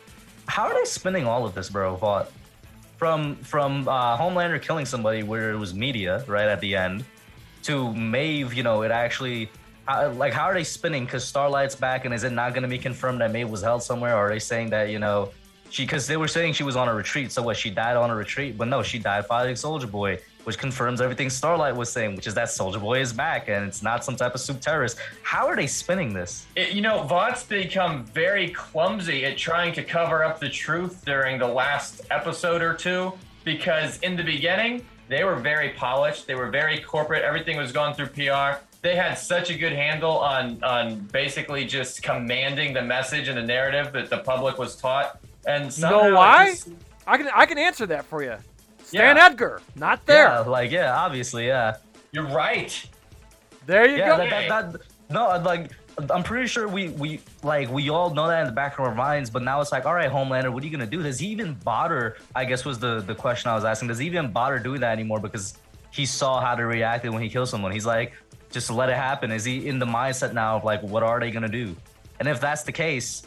How 0.48 0.64
are 0.68 0.74
they 0.74 0.86
spinning 0.86 1.26
all 1.28 1.46
of 1.46 1.54
this, 1.54 1.70
bro? 1.70 1.96
Vought? 1.96 2.32
From 3.00 3.38
from 3.38 3.88
uh, 3.88 4.18
Homelander 4.18 4.62
killing 4.62 4.86
somebody 4.86 5.24
where 5.24 5.52
it 5.52 5.58
was 5.58 5.74
media 5.74 6.22
right 6.28 6.50
at 6.50 6.60
the 6.60 6.76
end 6.76 7.06
to 7.64 7.94
Maeve, 7.94 8.54
you 8.54 8.62
know, 8.62 8.82
it 8.82 8.92
actually 8.92 9.50
how, 9.88 10.12
like 10.12 10.34
how 10.34 10.44
are 10.46 10.54
they 10.54 10.66
spinning? 10.66 11.06
Because 11.06 11.24
Starlight's 11.24 11.76
back, 11.76 12.04
and 12.04 12.14
is 12.14 12.26
it 12.26 12.34
not 12.34 12.54
going 12.54 12.64
to 12.64 12.70
be 12.70 12.78
confirmed 12.78 13.22
that 13.22 13.32
Maeve 13.32 13.50
was 13.50 13.62
held 13.62 13.82
somewhere? 13.84 14.16
Or 14.16 14.28
are 14.28 14.30
they 14.30 14.40
saying 14.40 14.70
that 14.72 14.90
you 14.90 15.00
know 15.00 15.32
she? 15.70 15.84
Because 15.84 16.08
they 16.08 16.18
were 16.18 16.28
saying 16.28 16.54
she 16.54 16.64
was 16.64 16.76
on 16.76 16.90
a 16.90 16.94
retreat. 16.94 17.32
So 17.32 17.42
what? 17.42 17.56
She 17.56 17.70
died 17.70 17.96
on 17.96 18.10
a 18.10 18.16
retreat, 18.16 18.58
but 18.58 18.68
no, 18.68 18.84
she 18.84 19.00
died 19.00 19.26
fighting 19.28 19.56
Soldier 19.56 19.88
Boy, 19.88 20.20
which 20.46 20.58
confirms 20.58 21.02
everything 21.02 21.30
Starlight 21.30 21.76
was 21.76 21.92
saying, 21.92 22.16
which 22.16 22.28
is 22.28 22.34
that 22.34 22.50
Soldier 22.50 22.80
Boy 22.80 23.02
is 23.02 23.14
back, 23.14 23.50
and 23.50 23.66
it's 23.68 23.84
not 23.84 24.04
some 24.04 24.16
type 24.16 24.34
of 24.36 24.42
supe 24.42 24.62
terrorist. 24.62 24.98
How 25.22 25.48
are 25.48 25.56
they 25.56 25.68
spinning 25.68 26.14
this? 26.14 26.46
It, 26.56 26.72
you 26.74 26.82
know, 26.82 27.04
Vought's 27.04 27.44
become 27.44 28.06
very 28.06 28.50
clumsy 28.50 29.26
at 29.26 29.38
trying 29.38 29.74
to 29.74 29.84
cover 29.84 30.24
up 30.24 30.40
the 30.40 30.50
truth 30.50 31.04
during 31.06 31.38
the 31.40 31.48
last 31.48 32.02
episode 32.12 32.62
or 32.62 32.74
two 32.74 33.14
because 33.44 34.00
in 34.00 34.16
the 34.16 34.24
beginning, 34.24 34.86
they 35.08 35.24
were 35.24 35.36
very 35.36 35.70
polished, 35.70 36.28
they 36.28 36.36
were 36.36 36.50
very 36.50 36.80
corporate, 36.80 37.24
everything 37.24 37.58
was 37.58 37.72
going 37.72 37.94
through 37.94 38.08
PR. 38.08 38.60
They 38.82 38.96
had 38.96 39.16
such 39.16 39.50
a 39.50 39.58
good 39.58 39.74
handle 39.74 40.18
on 40.20 40.64
on 40.64 41.00
basically 41.12 41.66
just 41.66 42.02
commanding 42.02 42.74
the 42.74 42.82
message 42.82 43.28
and 43.28 43.38
the 43.38 43.44
narrative 43.44 43.92
that 43.94 44.10
the 44.10 44.20
public 44.20 44.58
was 44.58 44.76
taught. 44.78 45.20
And 45.46 45.76
You 45.76 45.82
know 45.84 46.16
why? 46.16 46.52
just- 46.52 46.70
I 47.06 47.18
can 47.18 47.28
I 47.34 47.46
can 47.46 47.58
answer 47.58 47.86
that 47.88 48.06
for 48.06 48.24
you. 48.24 48.36
Stan 48.90 49.16
Yeah. 49.18 49.26
Edgar, 49.26 49.62
not 49.76 50.06
there. 50.06 50.26
Yeah, 50.28 50.40
like 50.40 50.72
yeah, 50.72 50.96
obviously, 50.98 51.48
yeah. 51.48 51.78
you're 52.12 52.28
right. 52.28 52.72
There 53.66 53.88
you 53.88 53.98
Yeah, 53.98 54.10
go. 54.10 54.18
that, 54.18 54.48
that, 54.50 54.72
that, 54.74 54.82
no, 55.10 55.28
like 55.46 55.72
I'm 56.10 56.24
pretty 56.24 56.48
sure 56.48 56.68
we 56.68 56.90
we 56.90 57.20
like 57.44 57.70
we 57.70 57.90
all 57.90 58.14
know 58.14 58.28
that 58.28 58.40
in 58.42 58.48
the 58.48 58.54
back 58.54 58.80
of 58.80 58.86
our 58.86 58.96
minds, 58.96 59.30
but 59.30 59.44
now 59.44 59.62
it's 59.62 59.72
like, 59.72 59.86
all 59.86 59.94
right, 59.94 60.10
Homelander, 60.12 60.52
what 60.52 60.64
are 60.64 60.66
you 60.66 60.72
gonna 60.72 60.86
do? 60.88 61.04
Does 61.04 61.20
he 61.20 61.28
even 61.28 61.54
bother? 61.64 62.18
I 62.36 62.46
guess 62.46 62.66
was 62.66 62.80
the 62.80 63.02
the 63.02 63.16
question 63.16 63.52
I 63.52 63.56
was 63.56 63.66
asking. 63.66 63.90
Does 63.90 64.00
he 64.00 64.08
even 64.08 64.32
bother 64.32 64.60
doing 64.60 64.82
that 64.82 64.92
anymore 64.94 65.20
because 65.20 65.56
he 65.92 66.06
saw 66.06 66.40
how 66.42 66.56
to 66.56 66.66
react 66.66 67.04
when 67.08 67.22
he 67.22 67.30
kills 67.30 67.50
someone? 67.50 67.72
He's 67.72 67.86
like, 67.86 68.14
just 68.52 68.72
let 68.72 68.90
it 68.90 68.96
happen. 68.96 69.32
Is 69.32 69.44
he 69.44 69.68
in 69.68 69.78
the 69.78 69.86
mindset 69.86 70.34
now 70.34 70.58
of 70.58 70.64
like, 70.64 70.82
what 70.82 71.04
are 71.04 71.20
they 71.20 71.32
gonna 71.32 71.48
do? 71.50 71.76
And 72.20 72.28
if 72.28 72.40
that's 72.42 72.64
the 72.64 72.72
case, 72.72 73.24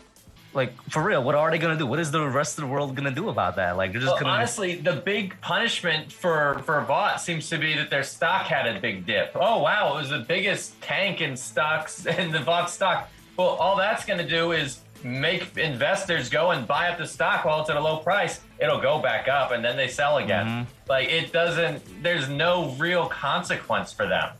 like 0.54 0.72
for 0.90 1.02
real, 1.02 1.22
what 1.22 1.34
are 1.34 1.50
they 1.50 1.58
gonna 1.58 1.78
do? 1.78 1.86
What 1.86 1.98
is 1.98 2.10
the 2.10 2.26
rest 2.28 2.58
of 2.58 2.62
the 2.64 2.70
world 2.70 2.94
gonna 2.94 3.10
do 3.10 3.28
about 3.28 3.56
that? 3.56 3.76
Like 3.76 3.92
they're 3.92 4.00
just 4.00 4.12
Well, 4.12 4.20
gonna 4.22 4.34
honestly, 4.34 4.74
the 4.74 4.92
big 4.94 5.40
punishment 5.40 6.12
for 6.12 6.60
for 6.64 6.80
Vought 6.82 7.20
seems 7.20 7.48
to 7.50 7.58
be 7.58 7.74
that 7.74 7.90
their 7.90 8.02
stock 8.02 8.46
had 8.46 8.66
a 8.66 8.80
big 8.80 9.06
dip. 9.06 9.32
Oh 9.34 9.62
wow, 9.62 9.94
it 9.94 10.00
was 10.00 10.10
the 10.10 10.20
biggest 10.20 10.80
tank 10.82 11.20
in 11.20 11.36
stocks 11.36 12.04
in 12.18 12.30
the 12.32 12.40
Vought 12.40 12.70
stock. 12.70 13.08
Well, 13.36 13.48
all 13.48 13.76
that's 13.76 14.04
going 14.04 14.18
to 14.18 14.28
do 14.28 14.52
is 14.52 14.80
make 15.02 15.56
investors 15.56 16.28
go 16.28 16.50
and 16.50 16.66
buy 16.66 16.88
up 16.90 16.98
the 16.98 17.06
stock 17.06 17.44
while 17.46 17.60
it's 17.62 17.70
at 17.70 17.76
a 17.76 17.80
low 17.80 17.96
price. 17.96 18.40
It'll 18.60 18.80
go 18.80 19.00
back 19.00 19.26
up 19.26 19.50
and 19.52 19.64
then 19.64 19.76
they 19.76 19.88
sell 19.88 20.18
again. 20.18 20.46
Mhm. 20.46 20.66
Like 20.88 21.08
it 21.08 21.32
doesn't. 21.32 22.02
There's 22.02 22.28
no 22.28 22.70
real 22.78 23.06
consequence 23.08 23.92
for 23.92 24.06
them. 24.06 24.30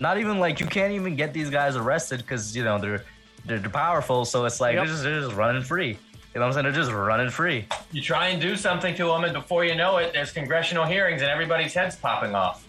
not 0.00 0.18
even 0.18 0.38
like 0.38 0.60
you 0.60 0.66
can't 0.66 0.92
even 0.92 1.16
get 1.16 1.32
these 1.32 1.50
guys 1.50 1.76
arrested 1.76 2.18
because 2.18 2.54
you 2.56 2.62
know 2.64 2.78
they're, 2.78 3.04
they're 3.44 3.58
they're 3.58 3.70
powerful. 3.70 4.24
So 4.24 4.44
it's 4.44 4.60
like 4.60 4.74
Yep. 4.74 4.84
they're 4.84 4.92
just 4.92 5.02
they're 5.02 5.20
just 5.20 5.34
running 5.36 5.62
free. 5.62 5.88
You 5.88 6.40
know 6.40 6.40
what 6.40 6.46
I'm 6.48 6.52
saying? 6.54 6.64
They're 6.64 6.82
just 6.82 6.90
running 6.90 7.30
free. 7.30 7.66
You 7.92 8.02
try 8.02 8.28
and 8.28 8.40
do 8.42 8.56
something 8.56 8.94
to 8.96 9.04
them, 9.06 9.24
and 9.24 9.32
before 9.32 9.64
you 9.64 9.74
know 9.76 9.98
it, 9.98 10.12
there's 10.12 10.32
congressional 10.32 10.84
hearings 10.84 11.22
and 11.22 11.30
everybody's 11.30 11.72
heads 11.74 11.94
popping 11.96 12.34
off. 12.34 12.66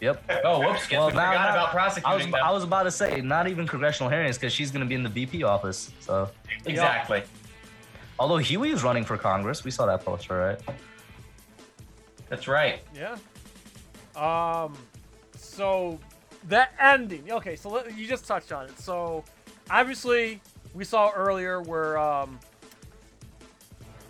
Yep. 0.00 0.42
Oh, 0.44 0.58
whoops! 0.60 0.86
Guess 0.88 0.90
we 0.90 0.96
now- 0.98 1.08
forgot 1.10 1.14
now- 1.34 1.48
about 1.50 1.58
I 1.58 1.62
was 1.62 1.70
prosecuting 1.72 2.30
them. 2.32 2.40
I 2.44 2.50
was 2.50 2.64
about 2.64 2.82
to 2.82 2.90
say 2.90 3.20
not 3.20 3.46
even 3.48 3.66
congressional 3.66 4.10
hearings 4.10 4.36
because 4.36 4.52
she's 4.52 4.70
gonna 4.70 4.84
be 4.86 4.94
in 4.94 5.02
the 5.02 5.08
VP 5.08 5.42
office. 5.44 5.90
So 6.00 6.28
exactly. 6.66 7.22
although 8.18 8.36
Hughie 8.38 8.70
is 8.70 8.82
running 8.82 9.04
for 9.04 9.16
Congress, 9.16 9.64
we 9.64 9.70
saw 9.70 9.86
that 9.86 10.04
poster, 10.04 10.36
right? 10.38 10.60
That's 12.28 12.48
right. 12.48 12.80
Yeah. 12.94 13.16
Um. 14.16 14.74
So 15.36 15.98
that 16.48 16.72
ending. 16.80 17.30
Okay. 17.30 17.56
So 17.56 17.70
let, 17.70 17.96
you 17.96 18.06
just 18.06 18.26
touched 18.26 18.52
on 18.52 18.66
it. 18.66 18.78
So 18.78 19.24
obviously 19.70 20.40
we 20.74 20.84
saw 20.84 21.10
earlier 21.12 21.60
where 21.62 21.98
um, 21.98 22.38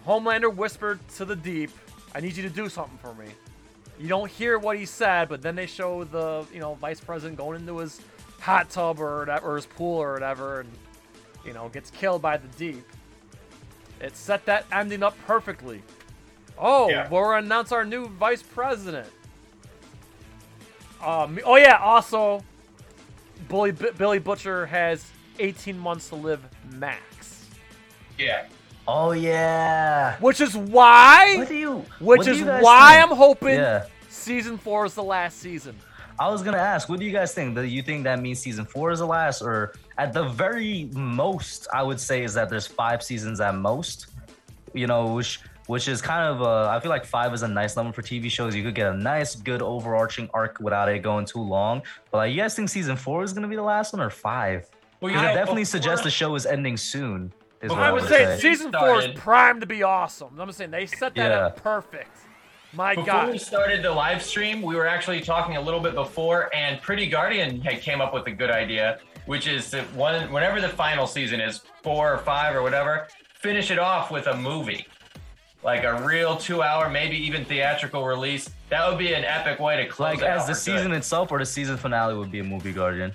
Homelander 0.07 0.55
whispered 0.55 0.99
to 1.17 1.25
the 1.25 1.37
Deep, 1.37 1.71
"I 2.15 2.21
need 2.21 2.37
you 2.37 2.43
to 2.43 2.51
do 2.51 2.69
something 2.69 2.99
for 2.99 3.15
me." 3.15 3.27
You 3.99 4.09
don't 4.09 4.31
hear 4.31 4.59
what 4.59 4.77
he 4.79 4.85
said, 4.85 5.29
but 5.29 5.41
then 5.43 5.57
they 5.57 5.67
show 5.67 6.05
the 6.05 6.45
you 6.53 6.61
know 6.61 6.75
vice 6.75 7.01
president 7.01 7.39
going 7.39 7.61
into 7.61 7.79
his 7.79 8.01
hot 8.41 8.69
tub 8.71 9.01
or 9.01 9.21
whatever, 9.21 9.53
or 9.53 9.57
his 9.57 9.67
pool 9.67 9.99
or 9.99 10.13
whatever, 10.13 10.61
and 10.61 10.71
you 11.45 11.53
know 11.53 11.69
gets 11.71 11.91
killed 11.91 12.23
by 12.23 12.37
the 12.37 12.49
Deep. 12.59 12.85
It 14.01 14.15
set 14.17 14.45
that 14.47 14.67
ending 14.71 15.03
up 15.03 15.17
perfectly. 15.27 15.83
Oh, 16.59 16.89
Yeah. 16.91 17.09
we're 17.09 17.35
gonna 17.35 17.47
announce 17.47 17.73
our 17.73 17.85
new 17.85 18.09
vice 18.09 18.43
president. 18.43 19.09
Um, 21.03 21.39
oh 21.45 21.57
yeah. 21.57 21.77
Also, 21.79 22.43
Bully, 23.49 23.73
B- 23.73 23.91
Billy 23.97 24.19
Butcher 24.19 24.67
has 24.67 25.05
18 25.39 25.79
months 25.79 26.09
to 26.11 26.15
live 26.17 26.41
max, 26.73 27.47
Yeah. 28.19 28.47
Oh 28.89 29.13
yeah. 29.13 30.17
which 30.21 30.41
is 30.41 30.57
why, 30.57 31.37
What 31.39 31.49
do 31.49 31.55
you? 31.57 31.77
which 31.99 32.19
what 32.19 32.25
do 32.25 32.31
is 32.33 32.39
you 32.39 32.45
guys 32.47 32.63
why 32.63 32.97
think? 32.99 33.11
I'm 33.11 33.17
hoping 33.17 33.55
Yeah. 33.59 33.85
season 34.09 34.59
four 34.59 34.85
is 34.87 34.95
the 34.95 35.03
last 35.03 35.39
season. 35.41 35.75
I 36.19 36.29
was 36.31 36.43
gonna 36.43 36.57
ask, 36.57 36.89
what 36.89 36.99
do 36.99 37.05
you 37.05 37.13
guys 37.13 37.35
think? 37.35 37.55
Do 37.57 37.63
you 37.65 37.83
think 37.83 38.05
that 38.05 38.21
means 38.21 38.39
season 38.39 38.65
four 38.65 38.91
is 38.91 39.01
the 39.01 39.07
last, 39.07 39.43
or 39.43 39.75
at 39.99 40.13
the 40.15 40.25
very 40.29 40.89
most, 40.93 41.67
I 41.75 41.83
would 41.83 42.01
say 42.01 42.23
is 42.23 42.33
that 42.35 42.49
there's 42.49 42.67
five 42.67 43.03
seasons 43.03 43.41
at 43.41 43.55
most. 43.55 44.07
You 44.73 44.87
know, 44.87 45.13
which 45.15 45.41
which 45.67 45.89
is 45.89 46.01
kind 46.01 46.23
of 46.33 46.43
uh, 46.43 46.69
I 46.71 46.79
feel 46.81 46.91
like 46.91 47.05
five 47.05 47.35
is 47.35 47.43
a 47.43 47.49
nice 47.49 47.77
number 47.77 47.93
for 47.93 48.01
TV 48.03 48.31
shows. 48.31 48.55
You 48.55 48.63
could 48.63 48.75
get 48.75 48.87
a 48.87 48.97
nice, 48.97 49.35
good 49.35 49.61
overarching 49.63 50.31
arc 50.33 50.59
without 50.61 50.89
it 50.89 51.01
going 51.01 51.27
too 51.27 51.41
long. 51.41 51.83
But 52.11 52.19
like, 52.19 52.31
you 52.33 52.39
guys 52.41 52.55
think 52.55 52.69
season 52.69 52.97
four 52.97 53.23
is 53.25 53.33
gonna 53.33 53.49
be 53.49 53.57
the 53.57 53.63
last 53.63 53.93
one 53.93 54.01
or 54.01 54.11
five? 54.11 54.67
Well, 55.01 55.11
you 55.13 55.19
Because 55.19 55.31
it 55.31 55.35
definitely 55.35 55.63
before- 55.63 55.71
suggests 55.71 56.01
oh. 56.01 56.05
the 56.05 56.11
show 56.11 56.35
is 56.35 56.47
ending 56.47 56.77
soon. 56.77 57.33
Is 57.63 57.71
Well, 57.71 57.79
what 57.79 57.87
I 57.87 57.89
I 57.89 57.93
would 57.93 58.03
would 58.03 58.11
say 58.11 58.25
say. 58.25 58.39
season 58.41 58.73
four 58.73 58.97
is 58.99 59.03
Started. 59.05 59.17
primed 59.17 59.61
to 59.63 59.67
be 59.67 59.83
awesome. 59.83 60.39
I'm 60.39 60.53
saying 60.53 60.71
they 60.71 60.87
set 60.87 61.15
that 61.15 61.33
up 61.33 61.63
perfect. 61.63 62.11
My 62.73 62.95
Before 62.95 63.07
God. 63.07 63.31
we 63.33 63.39
started 63.39 63.83
the 63.83 63.91
live 63.91 64.23
stream, 64.23 64.61
we 64.61 64.75
were 64.75 64.87
actually 64.87 65.21
talking 65.23 65.57
a 65.57 65.61
little 65.61 65.81
bit 65.81 65.95
before, 65.95 66.55
and 66.55 66.81
Pretty 66.83 67.07
Guardian 67.07 67.61
had 67.63 67.81
came 67.81 68.03
up 68.03 68.13
with 68.13 68.27
a 68.27 68.31
good 68.31 68.51
idea, 68.51 68.99
which 69.25 69.47
is 69.47 69.71
that 69.71 69.91
one, 69.95 70.31
whenever 70.31 70.61
the 70.61 70.69
final 70.69 71.07
season 71.07 71.41
is, 71.41 71.63
four 71.83 72.13
or 72.13 72.19
five 72.19 72.55
or 72.55 72.63
whatever, 72.63 73.09
finish 73.41 73.71
it 73.71 73.79
off 73.79 74.11
with 74.11 74.27
a 74.27 74.37
movie, 74.37 74.87
like 75.63 75.85
a 75.85 76.03
real 76.05 76.37
two-hour, 76.37 76.91
maybe 76.91 77.17
even 77.17 77.45
theatrical 77.47 78.05
release. 78.05 78.51
That 78.69 78.87
would 78.87 78.99
be 78.99 79.15
an 79.15 79.25
epic 79.25 79.59
way 79.59 79.77
to 79.77 79.87
close 79.89 80.17
Like 80.17 80.19
it 80.19 80.25
out 80.25 80.39
as 80.39 80.47
the 80.47 80.53
for 80.55 80.71
good. 80.73 80.79
season 80.79 80.93
itself 80.93 81.33
or 81.33 81.39
the 81.39 81.47
season 81.47 81.79
finale 81.79 82.15
would 82.15 82.31
be 82.31 82.41
a 82.41 82.45
movie 82.45 82.73
Guardian. 82.73 83.15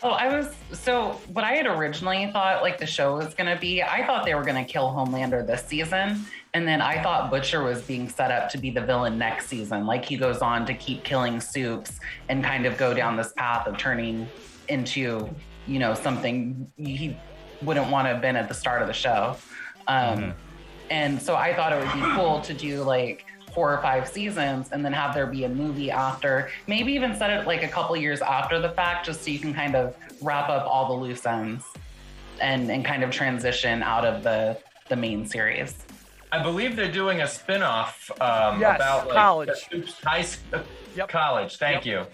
Oh, 0.00 0.10
I 0.10 0.36
was 0.36 0.54
so 0.72 1.20
what 1.32 1.44
I 1.44 1.54
had 1.54 1.66
originally 1.66 2.30
thought 2.32 2.62
like 2.62 2.78
the 2.78 2.86
show 2.86 3.16
was 3.16 3.34
gonna 3.34 3.58
be. 3.58 3.82
I 3.82 4.06
thought 4.06 4.24
they 4.24 4.34
were 4.34 4.44
gonna 4.44 4.64
kill 4.64 4.90
Homelander 4.90 5.44
this 5.44 5.64
season, 5.64 6.24
and 6.54 6.68
then 6.68 6.80
I 6.80 7.02
thought 7.02 7.30
Butcher 7.30 7.64
was 7.64 7.82
being 7.82 8.08
set 8.08 8.30
up 8.30 8.48
to 8.50 8.58
be 8.58 8.70
the 8.70 8.80
villain 8.80 9.18
next 9.18 9.48
season. 9.48 9.86
Like 9.86 10.04
he 10.04 10.16
goes 10.16 10.38
on 10.38 10.64
to 10.66 10.74
keep 10.74 11.02
killing 11.02 11.40
Supes 11.40 11.98
and 12.28 12.44
kind 12.44 12.64
of 12.64 12.76
go 12.76 12.94
down 12.94 13.16
this 13.16 13.32
path 13.32 13.66
of 13.66 13.76
turning 13.76 14.28
into 14.68 15.28
you 15.66 15.80
know 15.80 15.94
something 15.94 16.70
he 16.76 17.16
wouldn't 17.62 17.90
want 17.90 18.06
to 18.06 18.12
have 18.12 18.22
been 18.22 18.36
at 18.36 18.46
the 18.46 18.54
start 18.54 18.82
of 18.82 18.86
the 18.88 18.94
show. 18.94 19.36
Um, 19.88 20.34
And 20.90 21.20
so 21.20 21.34
I 21.36 21.54
thought 21.54 21.72
it 21.74 21.84
would 21.84 21.92
be 21.92 22.14
cool 22.14 22.40
to 22.42 22.54
do 22.54 22.82
like 22.82 23.26
four 23.54 23.72
or 23.74 23.80
five 23.82 24.08
seasons 24.08 24.68
and 24.72 24.84
then 24.84 24.92
have 24.92 25.14
there 25.14 25.26
be 25.26 25.44
a 25.44 25.48
movie 25.48 25.90
after. 25.90 26.50
Maybe 26.66 26.92
even 26.92 27.14
set 27.16 27.30
it 27.30 27.46
like 27.46 27.62
a 27.62 27.68
couple 27.68 27.96
years 27.96 28.20
after 28.20 28.60
the 28.60 28.70
fact, 28.70 29.06
just 29.06 29.24
so 29.24 29.30
you 29.30 29.38
can 29.38 29.54
kind 29.54 29.74
of 29.74 29.94
wrap 30.20 30.48
up 30.48 30.66
all 30.66 30.88
the 30.88 31.04
loose 31.04 31.24
ends 31.26 31.64
and 32.40 32.70
and 32.70 32.84
kind 32.84 33.02
of 33.02 33.10
transition 33.10 33.82
out 33.82 34.04
of 34.04 34.22
the 34.22 34.58
the 34.88 34.96
main 34.96 35.26
series. 35.26 35.74
I 36.30 36.42
believe 36.42 36.76
they're 36.76 36.92
doing 36.92 37.22
a 37.22 37.26
spin-off 37.26 38.10
um, 38.20 38.60
Yes, 38.60 38.76
about 38.76 39.06
like, 39.06 39.16
college. 39.16 39.48
Oops, 39.74 39.94
high 40.04 40.18
s- 40.20 40.38
uh, 40.52 40.60
Yep. 40.94 41.08
college. 41.08 41.56
Thank 41.56 41.86
you. 41.86 42.04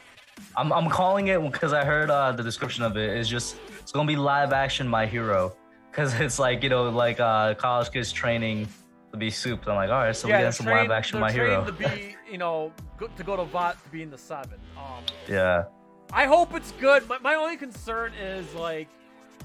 I'm, 0.56 0.72
I'm 0.72 0.88
calling 0.88 1.28
it 1.28 1.42
because 1.42 1.72
I 1.72 1.84
heard 1.84 2.10
uh, 2.10 2.32
the 2.32 2.42
description 2.42 2.84
of 2.84 2.96
it 2.96 3.16
is 3.16 3.28
just 3.28 3.56
it's 3.80 3.92
gonna 3.92 4.06
be 4.06 4.16
live 4.16 4.52
action 4.52 4.86
My 4.88 5.06
Hero 5.06 5.56
because 5.90 6.18
it's 6.20 6.38
like 6.38 6.62
you 6.62 6.68
know 6.68 6.88
like 6.90 7.18
uh, 7.20 7.54
college 7.54 7.90
kids 7.90 8.12
training 8.12 8.68
to 9.14 9.18
be 9.18 9.30
souped. 9.30 9.66
I'm 9.68 9.76
like, 9.76 9.90
all 9.90 9.96
right, 9.98 10.14
so 10.14 10.26
we 10.28 10.32
they're 10.32 10.42
get 10.42 10.54
some 10.54 10.66
trained- 10.66 10.88
live 10.88 10.96
action 10.98 11.20
My 11.20 11.32
Hero. 11.32 11.64
to 11.64 11.72
be, 11.72 12.16
you 12.30 12.38
know, 12.38 12.72
go, 12.98 13.06
to 13.06 13.22
go 13.22 13.36
to 13.36 13.44
Vought 13.44 13.82
to 13.82 13.88
be 13.90 14.02
in 14.02 14.10
the 14.10 14.18
seven. 14.18 14.58
Um, 14.76 15.04
yeah, 15.28 15.64
I 16.12 16.26
hope 16.26 16.54
it's 16.54 16.72
good. 16.72 17.08
My, 17.08 17.18
my 17.18 17.34
only 17.34 17.56
concern 17.56 18.12
is 18.14 18.52
like, 18.54 18.88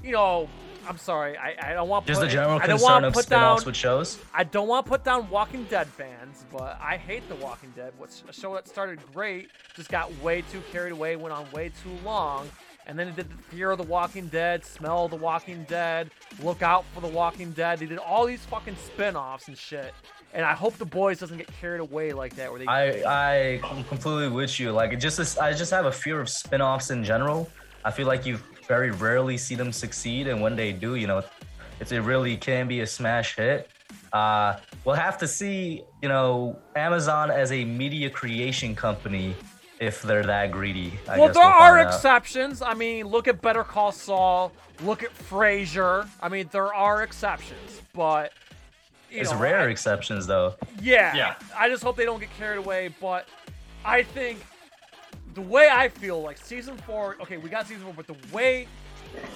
you 0.02 0.12
know, 0.12 0.48
I'm 0.88 0.98
sorry, 0.98 1.36
I, 1.36 1.54
I 1.62 1.72
don't 1.74 1.88
want 1.88 2.06
just 2.06 2.20
put, 2.20 2.26
the 2.26 2.32
general 2.32 2.58
I 2.58 2.66
don't 2.66 2.78
concern 2.78 3.04
of 3.04 3.12
put 3.12 3.24
spin-offs 3.24 3.62
down, 3.62 3.66
with 3.66 3.76
shows. 3.76 4.18
I 4.34 4.44
don't 4.44 4.66
want 4.66 4.86
to 4.86 4.90
put 4.90 5.04
down 5.04 5.28
Walking 5.30 5.64
Dead 5.64 5.86
fans, 5.86 6.46
but 6.50 6.78
I 6.82 6.96
hate 6.96 7.28
The 7.28 7.34
Walking 7.36 7.72
Dead. 7.76 7.92
What's 7.98 8.24
a 8.28 8.32
show 8.32 8.54
that 8.54 8.66
started 8.66 8.98
great, 9.12 9.50
just 9.76 9.90
got 9.90 10.10
way 10.20 10.42
too 10.50 10.62
carried 10.72 10.92
away, 10.92 11.16
went 11.16 11.34
on 11.34 11.46
way 11.52 11.70
too 11.82 11.92
long, 12.04 12.48
and 12.90 12.98
then 12.98 13.06
it 13.06 13.14
did 13.14 13.30
the 13.30 13.42
Fear 13.54 13.70
of 13.70 13.78
the 13.78 13.84
Walking 13.84 14.26
Dead, 14.26 14.64
Smell 14.64 15.04
of 15.04 15.12
the 15.12 15.16
Walking 15.16 15.64
Dead, 15.68 16.10
Look 16.42 16.60
Out 16.60 16.84
for 16.92 17.00
the 17.00 17.06
Walking 17.06 17.52
Dead. 17.52 17.78
They 17.78 17.86
did 17.86 17.98
all 17.98 18.26
these 18.26 18.44
fucking 18.46 18.74
spin-offs 18.84 19.46
and 19.46 19.56
shit. 19.56 19.94
And 20.34 20.44
I 20.44 20.54
hope 20.54 20.76
the 20.76 20.84
boys 20.84 21.20
doesn't 21.20 21.38
get 21.38 21.46
carried 21.60 21.80
away 21.80 22.12
like 22.12 22.34
that, 22.34 22.50
where 22.50 22.58
they 22.58 22.66
I 22.66 23.54
I 23.54 23.60
completely 23.88 24.28
with 24.28 24.58
you. 24.58 24.72
Like 24.72 24.92
it 24.92 24.96
just 24.96 25.38
I 25.38 25.52
just 25.52 25.70
have 25.70 25.86
a 25.86 25.92
fear 25.92 26.20
of 26.20 26.28
spin-offs 26.28 26.90
in 26.90 27.04
general. 27.04 27.48
I 27.84 27.92
feel 27.92 28.08
like 28.08 28.26
you 28.26 28.38
very 28.66 28.90
rarely 28.90 29.36
see 29.36 29.54
them 29.54 29.72
succeed, 29.72 30.26
and 30.26 30.40
when 30.40 30.56
they 30.56 30.72
do, 30.72 30.96
you 30.96 31.06
know, 31.06 31.22
it's, 31.80 31.92
it 31.92 32.00
really 32.00 32.36
can 32.36 32.68
be 32.68 32.80
a 32.80 32.86
smash 32.86 33.36
hit. 33.36 33.68
Uh, 34.12 34.56
we'll 34.84 34.94
have 34.96 35.18
to 35.18 35.28
see, 35.28 35.82
you 36.02 36.08
know, 36.08 36.58
Amazon 36.76 37.30
as 37.30 37.52
a 37.52 37.64
media 37.64 38.10
creation 38.10 38.74
company 38.74 39.34
if 39.80 40.02
they're 40.02 40.22
that 40.24 40.52
greedy. 40.52 40.92
I 41.08 41.18
well, 41.18 41.28
guess 41.28 41.36
there 41.36 41.44
we'll 41.44 41.52
are 41.52 41.76
find 41.78 41.88
out. 41.88 41.94
exceptions. 41.94 42.62
I 42.62 42.74
mean, 42.74 43.06
look 43.06 43.26
at 43.26 43.40
Better 43.42 43.64
Call 43.64 43.90
Saul. 43.92 44.52
Look 44.82 45.02
at 45.02 45.10
Frasier. 45.28 46.06
I 46.22 46.28
mean, 46.28 46.48
there 46.52 46.72
are 46.72 47.02
exceptions, 47.02 47.80
but 47.94 48.32
It's 49.10 49.32
know, 49.32 49.38
rare 49.38 49.60
I- 49.60 49.70
exceptions 49.70 50.26
though. 50.26 50.54
yeah, 50.80 51.14
Yeah. 51.16 51.34
I 51.56 51.68
just 51.68 51.82
hope 51.82 51.96
they 51.96 52.04
don't 52.04 52.20
get 52.20 52.32
carried 52.36 52.58
away. 52.58 52.94
But 53.00 53.26
I 53.84 54.02
think 54.02 54.44
the 55.34 55.40
way 55.40 55.68
I 55.72 55.88
feel 55.88 56.22
like 56.22 56.38
season 56.38 56.76
four. 56.86 57.16
Okay, 57.22 57.38
we 57.38 57.48
got 57.48 57.66
season 57.66 57.84
four, 57.84 57.94
but 57.94 58.06
the 58.06 58.16
way 58.34 58.68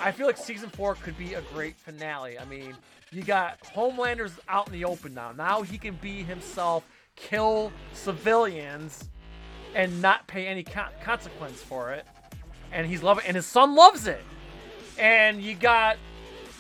I 0.01 0.13
feel 0.13 0.27
like 0.27 0.37
season 0.37 0.69
four 0.71 0.95
could 0.97 1.17
be 1.19 1.35
a 1.35 1.41
great 1.55 1.77
finale. 1.77 2.39
I 2.39 2.45
mean, 2.45 2.77
you 3.11 3.23
got 3.23 3.59
Homelander's 3.67 4.33
out 4.49 4.67
in 4.67 4.73
the 4.75 4.85
open 4.85 5.15
now. 5.15 5.33
Now 5.33 5.63
he 5.63 5.79
can 5.79 5.95
be 5.97 6.23
himself, 6.23 6.85
kill 7.17 7.73
civilians, 7.93 9.09
and 9.75 10.01
not 10.01 10.27
pay 10.27 10.47
any 10.47 10.63
co- 10.63 10.87
consequence 11.03 11.61
for 11.61 11.93
it. 11.93 12.07
And 12.73 12.87
he's 12.87 13.03
loving, 13.03 13.25
and 13.27 13.37
his 13.37 13.47
son 13.47 13.75
loves 13.75 14.07
it. 14.07 14.23
And 14.99 15.43
you 15.43 15.55
got 15.55 15.97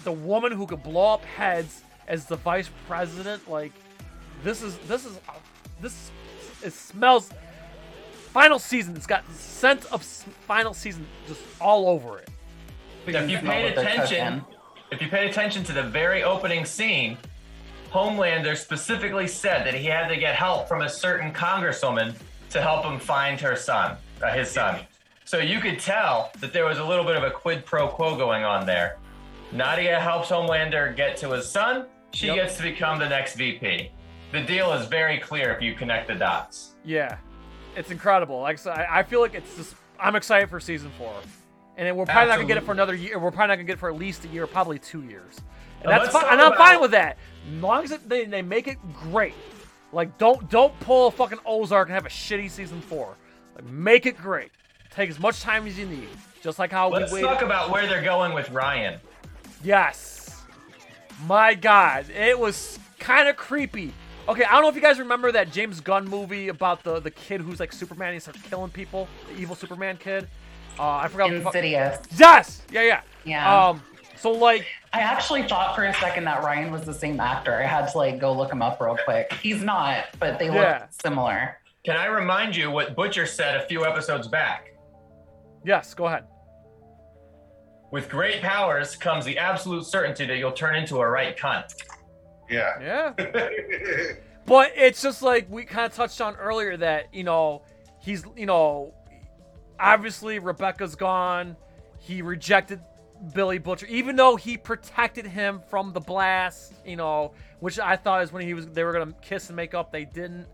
the 0.05 0.12
woman 0.12 0.53
who 0.53 0.67
could 0.67 0.83
blow 0.83 1.15
up 1.15 1.25
heads 1.25 1.83
as 2.07 2.27
the 2.27 2.37
vice 2.37 2.71
president. 2.87 3.49
Like, 3.49 3.73
this 4.43 4.62
is 4.62 4.77
this 4.89 5.05
is 5.05 5.19
this 5.81 6.11
it 6.62 6.73
smells. 6.73 7.31
Final 8.33 8.59
season. 8.59 8.97
It's 8.97 9.07
got 9.07 9.25
scent 9.33 9.85
of 9.93 10.03
final 10.03 10.75
season 10.75 11.07
just 11.29 11.41
all 11.61 11.89
over 11.89 12.19
it. 12.19 12.29
If 13.07 13.31
you 13.31 13.39
Smell 13.39 13.53
paid 13.53 13.79
attention, 13.79 14.43
if 14.91 15.01
you 15.01 15.09
paid 15.09 15.31
attention 15.31 15.62
to 15.65 15.73
the 15.73 15.83
very 15.83 16.25
opening 16.25 16.65
scene, 16.65 17.17
Homelander 17.93 18.57
specifically 18.57 19.29
said 19.29 19.65
that 19.65 19.75
he 19.75 19.87
had 19.87 20.09
to 20.09 20.17
get 20.17 20.35
help 20.35 20.67
from 20.69 20.83
a 20.83 20.89
certain 20.89 21.33
congresswoman 21.33 22.15
to 22.55 22.62
help 22.62 22.84
him 22.84 22.98
find 23.00 23.40
her 23.40 23.57
son, 23.57 23.96
uh, 24.22 24.32
his 24.32 24.48
son. 24.48 24.80
So 25.24 25.38
you 25.38 25.59
could 25.61 25.80
tell 25.80 26.30
that 26.40 26.52
there 26.52 26.64
was 26.64 26.78
a 26.78 26.84
little 26.84 27.05
bit 27.05 27.16
of 27.16 27.24
a 27.24 27.30
quid 27.30 27.66
pro 27.66 27.88
quo 27.88 28.16
going 28.16 28.44
on 28.44 28.64
there. 28.64 28.96
Nadia 29.52 29.98
helps 29.98 30.28
Homelander 30.30 30.94
get 30.96 31.16
to 31.18 31.30
his 31.32 31.50
son. 31.50 31.86
She 32.12 32.28
Yep. 32.28 32.36
gets 32.36 32.57
to 32.59 32.62
become 32.62 32.98
the 33.00 33.09
next 33.09 33.34
VP. 33.34 33.90
The 34.30 34.40
deal 34.42 34.72
is 34.72 34.86
very 34.86 35.18
clear 35.18 35.52
if 35.52 35.61
you 35.62 35.74
connect 35.74 36.07
the 36.07 36.14
dots. 36.14 36.74
Yeah, 36.84 37.16
it's 37.76 37.90
incredible. 37.90 38.40
Like 38.40 38.64
I 38.66 38.70
I 38.70 38.98
I 39.00 39.02
feel 39.02 39.20
like 39.20 39.34
it's 39.34 39.57
just. 39.57 39.74
I'm 39.98 40.14
excited 40.16 40.48
for 40.50 40.59
season 40.61 40.90
four, 40.98 41.12
and 41.76 41.86
then 41.86 41.96
we're 41.96 42.05
probably 42.05 42.28
not 42.28 42.36
gonna 42.36 42.48
get 42.48 42.57
it 42.57 42.64
for 42.64 42.72
another 42.72 42.94
year. 42.94 43.18
We're 43.18 43.30
probably 43.30 43.48
not 43.48 43.55
gonna 43.57 43.64
get 43.66 43.74
it 43.74 43.78
for 43.80 43.88
at 43.88 43.96
least 43.96 44.24
a 44.24 44.28
year, 44.28 44.46
probably 44.46 44.78
two 44.78 45.02
years. 45.02 45.40
And 45.82 45.90
Now, 45.90 45.98
that's 45.98 46.12
fine. 46.12 46.24
And 46.24 46.40
I'm 46.40 46.50
not 46.50 46.57
fine 46.59 46.80
with 46.80 46.90
that, 46.92 47.16
as 47.48 47.62
long 47.62 47.82
as 47.84 47.90
it, 47.92 48.09
they 48.09 48.24
they 48.26 48.42
make 48.42 48.68
it 48.68 48.78
great. 49.11 49.34
Like 49.95 50.18
don't 50.18 50.49
don't 50.51 50.78
pull 50.80 51.07
a 51.07 51.11
fucking 51.11 51.38
Ozark 51.47 51.88
and 51.88 51.95
have 51.95 52.07
a 52.07 52.11
shitty 52.11 52.51
season 52.51 52.80
four. 52.80 53.16
Like 53.55 53.64
make 53.66 54.07
it 54.07 54.16
great. 54.16 54.51
Take 54.90 55.09
as 55.11 55.18
much 55.18 55.40
time 55.40 55.66
as 55.66 55.78
you 55.78 55.86
need. 55.86 56.09
Just 56.42 56.59
like 56.59 56.70
how 56.72 56.90
Let's 56.90 57.11
we 57.12 57.22
waited. 57.22 57.26
talk 57.28 57.42
about 57.42 57.70
where 57.70 57.86
they're 57.86 58.03
going 58.03 58.34
with 58.34 58.51
Ryan. 58.51 59.01
Yes. 59.62 60.42
My 61.26 61.55
God, 61.55 62.07
it 62.11 62.38
was 62.38 62.78
kind 62.99 63.28
of 63.28 63.36
creepy. 63.36 63.92
Okay, 64.28 64.45
I 64.45 64.53
don't 64.53 64.62
know 64.62 64.68
if 64.68 64.74
you 64.74 64.80
guys 64.80 64.99
remember 64.99 65.30
that 65.32 65.53
James 65.53 65.80
Gunn 65.80 66.09
movie 66.09 66.49
about 66.49 66.82
the 66.82 66.99
the 67.01 67.11
kid 67.11 67.40
who's 67.40 67.61
like 67.61 67.72
Superman. 67.72 68.09
And 68.09 68.14
he 68.14 68.20
starts 68.20 68.40
killing 68.42 68.70
people. 68.70 69.09
The 69.32 69.40
evil 69.40 69.55
Superman 69.55 69.97
kid. 69.97 70.28
Uh, 70.78 70.82
I 70.97 71.09
forgot. 71.09 71.28
what 71.28 71.34
the 71.34 71.40
fuck- 71.42 71.55
Insidious. 71.55 71.99
Yes. 72.18 72.62
Yeah. 72.72 72.82
Yeah. 72.82 73.01
Yeah. 73.24 73.66
Um. 73.68 73.82
So 74.25 74.31
like, 74.33 74.64
I 74.95 75.01
actually 75.01 75.43
thought 75.43 75.77
for 75.77 75.85
a 75.85 75.93
second 75.97 76.25
that 76.25 76.43
Ryan 76.43 76.72
was 76.72 76.87
the 76.87 76.95
same 76.95 77.20
actor. 77.20 77.53
I 77.61 77.66
had 77.66 77.89
to 77.93 77.99
like 77.99 78.18
go 78.18 78.33
look 78.33 78.51
him 78.51 78.62
up 78.62 78.81
real 78.81 78.97
quick. 79.05 79.31
He's 79.35 79.62
not, 79.62 80.07
but 80.18 80.39
they 80.39 80.47
Yeah. 80.47 80.79
look 80.81 80.93
similar. 81.03 81.59
Can 81.85 81.99
I 81.99 82.07
remind 82.07 82.57
you 82.57 82.70
what 82.70 82.97
Butcher 82.97 83.27
said 83.27 83.55
a 83.61 83.66
few 83.66 83.85
episodes 83.85 84.27
back? 84.27 84.70
yes. 85.62 85.93
Go 85.93 86.07
ahead. 86.07 86.25
With 87.91 88.09
great 88.09 88.41
powers 88.41 88.97
comes 88.97 89.27
the 89.27 89.37
absolute 89.37 89.85
certainty 89.85 90.25
that 90.25 90.39
you'll 90.39 90.53
turn 90.53 90.75
into 90.75 90.97
a 91.03 91.07
right 91.07 91.37
cunt. 91.37 91.75
Yeah. 92.49 93.12
Yeah. 93.14 93.49
But 94.47 94.72
it's 94.75 95.03
just 95.03 95.20
like 95.20 95.47
we 95.51 95.64
kind 95.64 95.85
of 95.85 95.95
touched 95.95 96.22
on 96.22 96.35
earlier 96.37 96.79
that, 96.79 97.14
you 97.14 97.25
know, 97.25 97.62
he's, 98.01 98.25
you 98.37 98.47
know, 98.47 98.95
obviously 99.79 100.39
Rebecca's 100.39 100.97
gone. 100.97 101.57
He 101.98 102.23
rejected 102.23 102.81
Billy 103.32 103.59
Butcher, 103.59 103.86
even 103.86 104.16
though 104.16 104.36
he 104.36 104.56
protected 104.56 105.26
him 105.26 105.60
from 105.68 105.92
the 105.92 106.01
blast, 106.01 106.74
you 106.84 106.96
know, 106.96 107.32
which 107.60 107.78
I 107.78 107.96
thought 107.96 108.22
is 108.22 108.32
when 108.32 108.42
he 108.42 108.55
was 108.55 108.66
they 108.68 108.84
were 108.84 108.92
gonna 108.92 109.14
kiss 109.22 109.48
and 109.48 109.56
make 109.56 109.74
up. 109.74 109.92
They 109.92 110.05
didn't. 110.05 110.46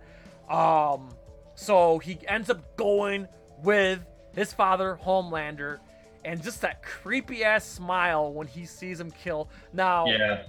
Um, 0.49 1.11
so 1.55 1.99
he 1.99 2.19
ends 2.29 2.51
up 2.51 2.77
going 2.77 3.27
with 3.63 4.01
his 4.35 4.53
father, 4.53 4.99
Homelander, 5.05 5.79
and 6.25 6.43
just 6.43 6.61
that 6.63 6.83
creepy 6.83 7.45
ass 7.45 7.65
smile 7.65 8.33
when 8.33 8.47
he 8.47 8.65
sees 8.67 9.01
him 9.01 9.11
kill. 9.11 9.49
Now, 9.73 10.07
Yeah. 10.07 10.43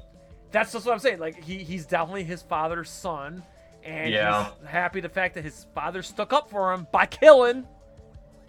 that's 0.51 0.71
just 0.73 0.85
what 0.85 0.93
I'm 0.93 0.99
saying. 0.99 1.19
Like 1.19 1.43
he 1.43 1.59
he's 1.63 1.85
definitely 1.85 2.23
his 2.23 2.41
father's 2.41 2.89
son, 2.89 3.43
and 3.83 4.11
Yeah. 4.11 4.51
he's 4.59 4.67
happy 4.69 5.01
the 5.01 5.09
fact 5.09 5.35
that 5.35 5.43
his 5.43 5.65
father 5.73 6.01
stuck 6.01 6.33
up 6.33 6.49
for 6.49 6.73
him 6.73 6.87
by 6.91 7.05
killing. 7.07 7.67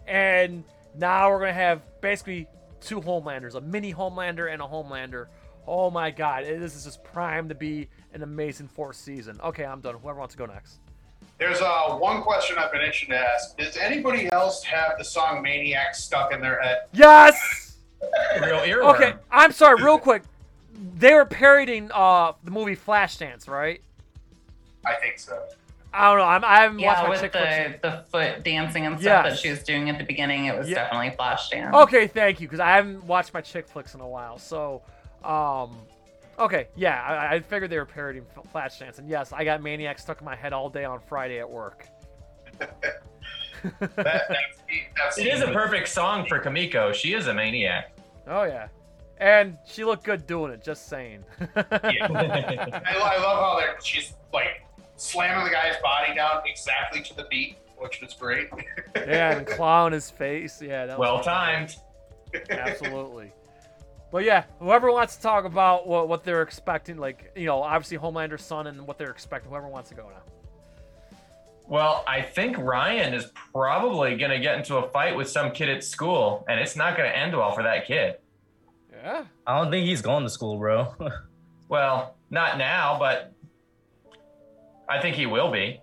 And 0.06 0.64
now 0.96 1.30
we're 1.30 1.38
gonna 1.40 1.52
have 1.52 1.80
basically 2.00 2.48
two 2.82 3.00
Homelanders, 3.00 3.54
a 3.54 3.60
mini 3.60 3.94
Homelander 3.94 4.52
and 4.52 4.60
a 4.60 4.66
Homelander. 4.66 5.26
Oh 5.66 5.90
my 5.90 6.10
God, 6.10 6.44
this 6.44 6.74
is 6.74 6.84
just 6.84 7.04
primed 7.04 7.48
to 7.48 7.54
be 7.54 7.88
an 8.12 8.22
amazing 8.22 8.68
fourth 8.68 8.96
season. 8.96 9.40
Okay, 9.42 9.64
I'm 9.64 9.80
done. 9.80 9.94
Whoever 9.94 10.18
wants 10.18 10.34
to 10.34 10.38
go 10.38 10.46
next. 10.46 10.78
There's 11.38 11.60
uh, 11.60 11.96
one 11.96 12.22
question 12.22 12.58
I've 12.58 12.72
been 12.72 12.82
itching 12.82 13.10
to 13.10 13.18
ask. 13.18 13.56
Does 13.56 13.76
anybody 13.76 14.30
else 14.32 14.62
have 14.64 14.98
the 14.98 15.04
song 15.04 15.42
Maniac 15.42 15.94
stuck 15.94 16.32
in 16.32 16.40
their 16.40 16.60
head? 16.60 16.78
Yes. 16.92 17.78
Real 18.40 18.58
earworm. 18.58 18.94
Okay, 18.94 19.14
I'm 19.30 19.52
sorry. 19.52 19.82
Real 19.82 19.98
quick, 19.98 20.22
they 20.98 21.14
were 21.14 21.24
parodying 21.24 21.90
uh 21.92 22.32
the 22.42 22.50
movie 22.50 22.76
Flashdance, 22.76 23.48
right? 23.48 23.80
I 24.84 24.94
think 24.96 25.18
so. 25.18 25.40
I 25.94 26.08
don't 26.08 26.18
know. 26.18 26.24
I'm, 26.24 26.44
I 26.44 26.56
haven't 26.62 26.80
watched 26.80 26.98
Yeah, 26.98 27.02
my 27.02 27.08
with 27.10 27.20
chick 27.20 27.32
flicks. 27.32 27.80
the, 27.82 27.88
the 27.90 28.04
foot 28.10 28.42
dancing 28.44 28.86
and 28.86 28.94
stuff 28.98 29.24
Yes. 29.26 29.32
that 29.34 29.38
she 29.42 29.50
was 29.50 29.62
doing 29.62 29.90
at 29.90 29.98
the 29.98 30.04
beginning, 30.04 30.46
it 30.46 30.56
was 30.58 30.68
Yeah. 30.68 30.84
definitely 30.84 31.10
Flashdance. 31.18 31.74
Okay, 31.82 32.06
thank 32.06 32.40
you, 32.40 32.48
because 32.48 32.60
I 32.60 32.70
haven't 32.70 33.04
watched 33.04 33.34
my 33.34 33.40
chick 33.42 33.68
flicks 33.68 33.94
in 33.94 34.00
a 34.00 34.08
while. 34.08 34.38
So, 34.38 34.82
um, 35.22 35.76
okay, 36.38 36.68
yeah, 36.76 37.02
I, 37.02 37.34
I 37.34 37.40
figured 37.40 37.68
they 37.70 37.78
were 37.78 37.84
parodying 37.84 38.24
F- 38.36 38.46
Flashdance, 38.54 38.98
and 38.98 39.08
yes, 39.08 39.32
I 39.34 39.44
got 39.44 39.62
Maniac 39.62 39.98
stuck 39.98 40.20
in 40.20 40.24
my 40.24 40.34
head 40.36 40.52
all 40.54 40.70
day 40.70 40.84
on 40.84 40.98
Friday 41.00 41.38
at 41.40 41.48
work. 41.50 41.86
That, 43.62 43.86
that's, 43.96 43.96
that's 44.96 45.18
It 45.18 45.28
is 45.28 45.40
a 45.40 45.52
perfect 45.52 45.86
song 45.88 46.26
for 46.26 46.40
Kimiko. 46.40 46.92
She 46.92 47.14
is 47.14 47.28
a 47.28 47.34
maniac. 47.34 47.92
Oh 48.26 48.42
yeah, 48.42 48.66
and 49.18 49.56
she 49.64 49.84
looked 49.84 50.02
good 50.02 50.26
doing 50.26 50.50
it. 50.52 50.64
Just 50.64 50.88
saying. 50.88 51.22
Yeah. 51.56 52.08
I, 52.10 52.80
I 52.96 53.22
love 53.22 53.38
how 53.38 53.56
they're, 53.60 53.76
she's 53.80 54.14
like 54.32 54.66
slamming 55.02 55.44
the 55.44 55.50
guy's 55.50 55.76
body 55.82 56.14
down 56.14 56.42
exactly 56.46 57.02
to 57.02 57.16
the 57.16 57.24
beat, 57.24 57.56
which 57.78 58.00
was 58.00 58.14
great. 58.14 58.48
yeah, 58.96 59.38
and 59.38 59.46
clown 59.46 59.92
his 59.92 60.10
face. 60.10 60.62
Yeah, 60.62 60.86
that 60.86 60.98
was 60.98 61.06
well 61.06 61.22
timed. 61.22 61.76
Absolutely. 62.50 63.32
But 64.10 64.24
yeah, 64.24 64.44
whoever 64.58 64.92
wants 64.92 65.16
to 65.16 65.22
talk 65.22 65.44
about 65.44 65.86
what, 65.86 66.08
what 66.08 66.22
they're 66.22 66.42
expecting, 66.42 66.98
like, 66.98 67.32
you 67.34 67.46
know, 67.46 67.62
obviously 67.62 67.96
Homelander's 67.96 68.44
son 68.44 68.66
and 68.66 68.86
what 68.86 68.98
they're 68.98 69.10
expecting, 69.10 69.50
whoever 69.50 69.68
wants 69.68 69.88
to 69.88 69.94
go 69.94 70.08
now. 70.08 71.18
Well, 71.66 72.04
I 72.06 72.20
think 72.20 72.58
Ryan 72.58 73.14
is 73.14 73.30
probably 73.52 74.16
going 74.16 74.30
to 74.30 74.38
get 74.38 74.58
into 74.58 74.76
a 74.76 74.90
fight 74.90 75.16
with 75.16 75.30
some 75.30 75.52
kid 75.52 75.70
at 75.70 75.82
school, 75.82 76.44
and 76.48 76.60
it's 76.60 76.76
not 76.76 76.96
going 76.96 77.08
to 77.10 77.16
end 77.16 77.34
well 77.34 77.52
for 77.52 77.62
that 77.62 77.86
kid. 77.86 78.16
Yeah. 78.92 79.24
I 79.46 79.58
don't 79.58 79.70
think 79.70 79.86
he's 79.86 80.02
going 80.02 80.24
to 80.24 80.30
school, 80.30 80.58
bro. 80.58 80.94
Well, 81.68 82.16
not 82.28 82.58
now, 82.58 82.98
but 82.98 83.32
I 84.92 85.00
think 85.00 85.16
he 85.16 85.26
will 85.26 85.50
be. 85.50 85.80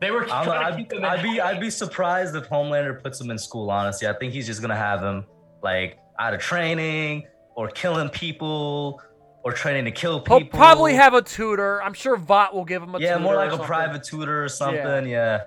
They 0.00 0.12
were 0.12 0.24
I 0.30 0.44
don't 0.44 0.46
know, 0.46 0.52
trying 0.52 0.72
to 0.72 0.78
keep 0.78 0.92
I'd, 0.92 0.98
him 0.98 1.04
I'd 1.04 1.24
in- 1.24 1.32
be 1.32 1.40
I'd 1.40 1.60
be 1.60 1.70
surprised 1.70 2.36
if 2.36 2.48
Homelander 2.48 3.02
puts 3.02 3.20
him 3.20 3.30
in 3.30 3.38
school. 3.38 3.70
Honestly, 3.70 4.06
I 4.06 4.12
think 4.12 4.32
he's 4.32 4.46
just 4.46 4.60
gonna 4.60 4.76
have 4.76 5.02
him 5.02 5.24
like 5.62 5.98
out 6.20 6.34
of 6.34 6.40
training 6.40 7.26
or 7.56 7.68
killing 7.68 8.08
people 8.08 9.00
or 9.42 9.52
training 9.52 9.84
to 9.86 9.90
kill 9.90 10.20
people. 10.20 10.38
He'll 10.38 10.48
probably 10.48 10.94
have 10.94 11.14
a 11.14 11.22
tutor. 11.22 11.82
I'm 11.82 11.94
sure 11.94 12.16
Vought 12.16 12.54
will 12.54 12.64
give 12.64 12.82
him 12.82 12.94
a 12.94 13.00
yeah, 13.00 13.14
tutor. 13.14 13.20
more 13.20 13.34
or 13.34 13.36
like 13.36 13.48
a 13.48 13.50
something. 13.52 13.66
private 13.66 14.04
tutor 14.04 14.44
or 14.44 14.48
something. 14.48 15.06
Yeah. 15.08 15.44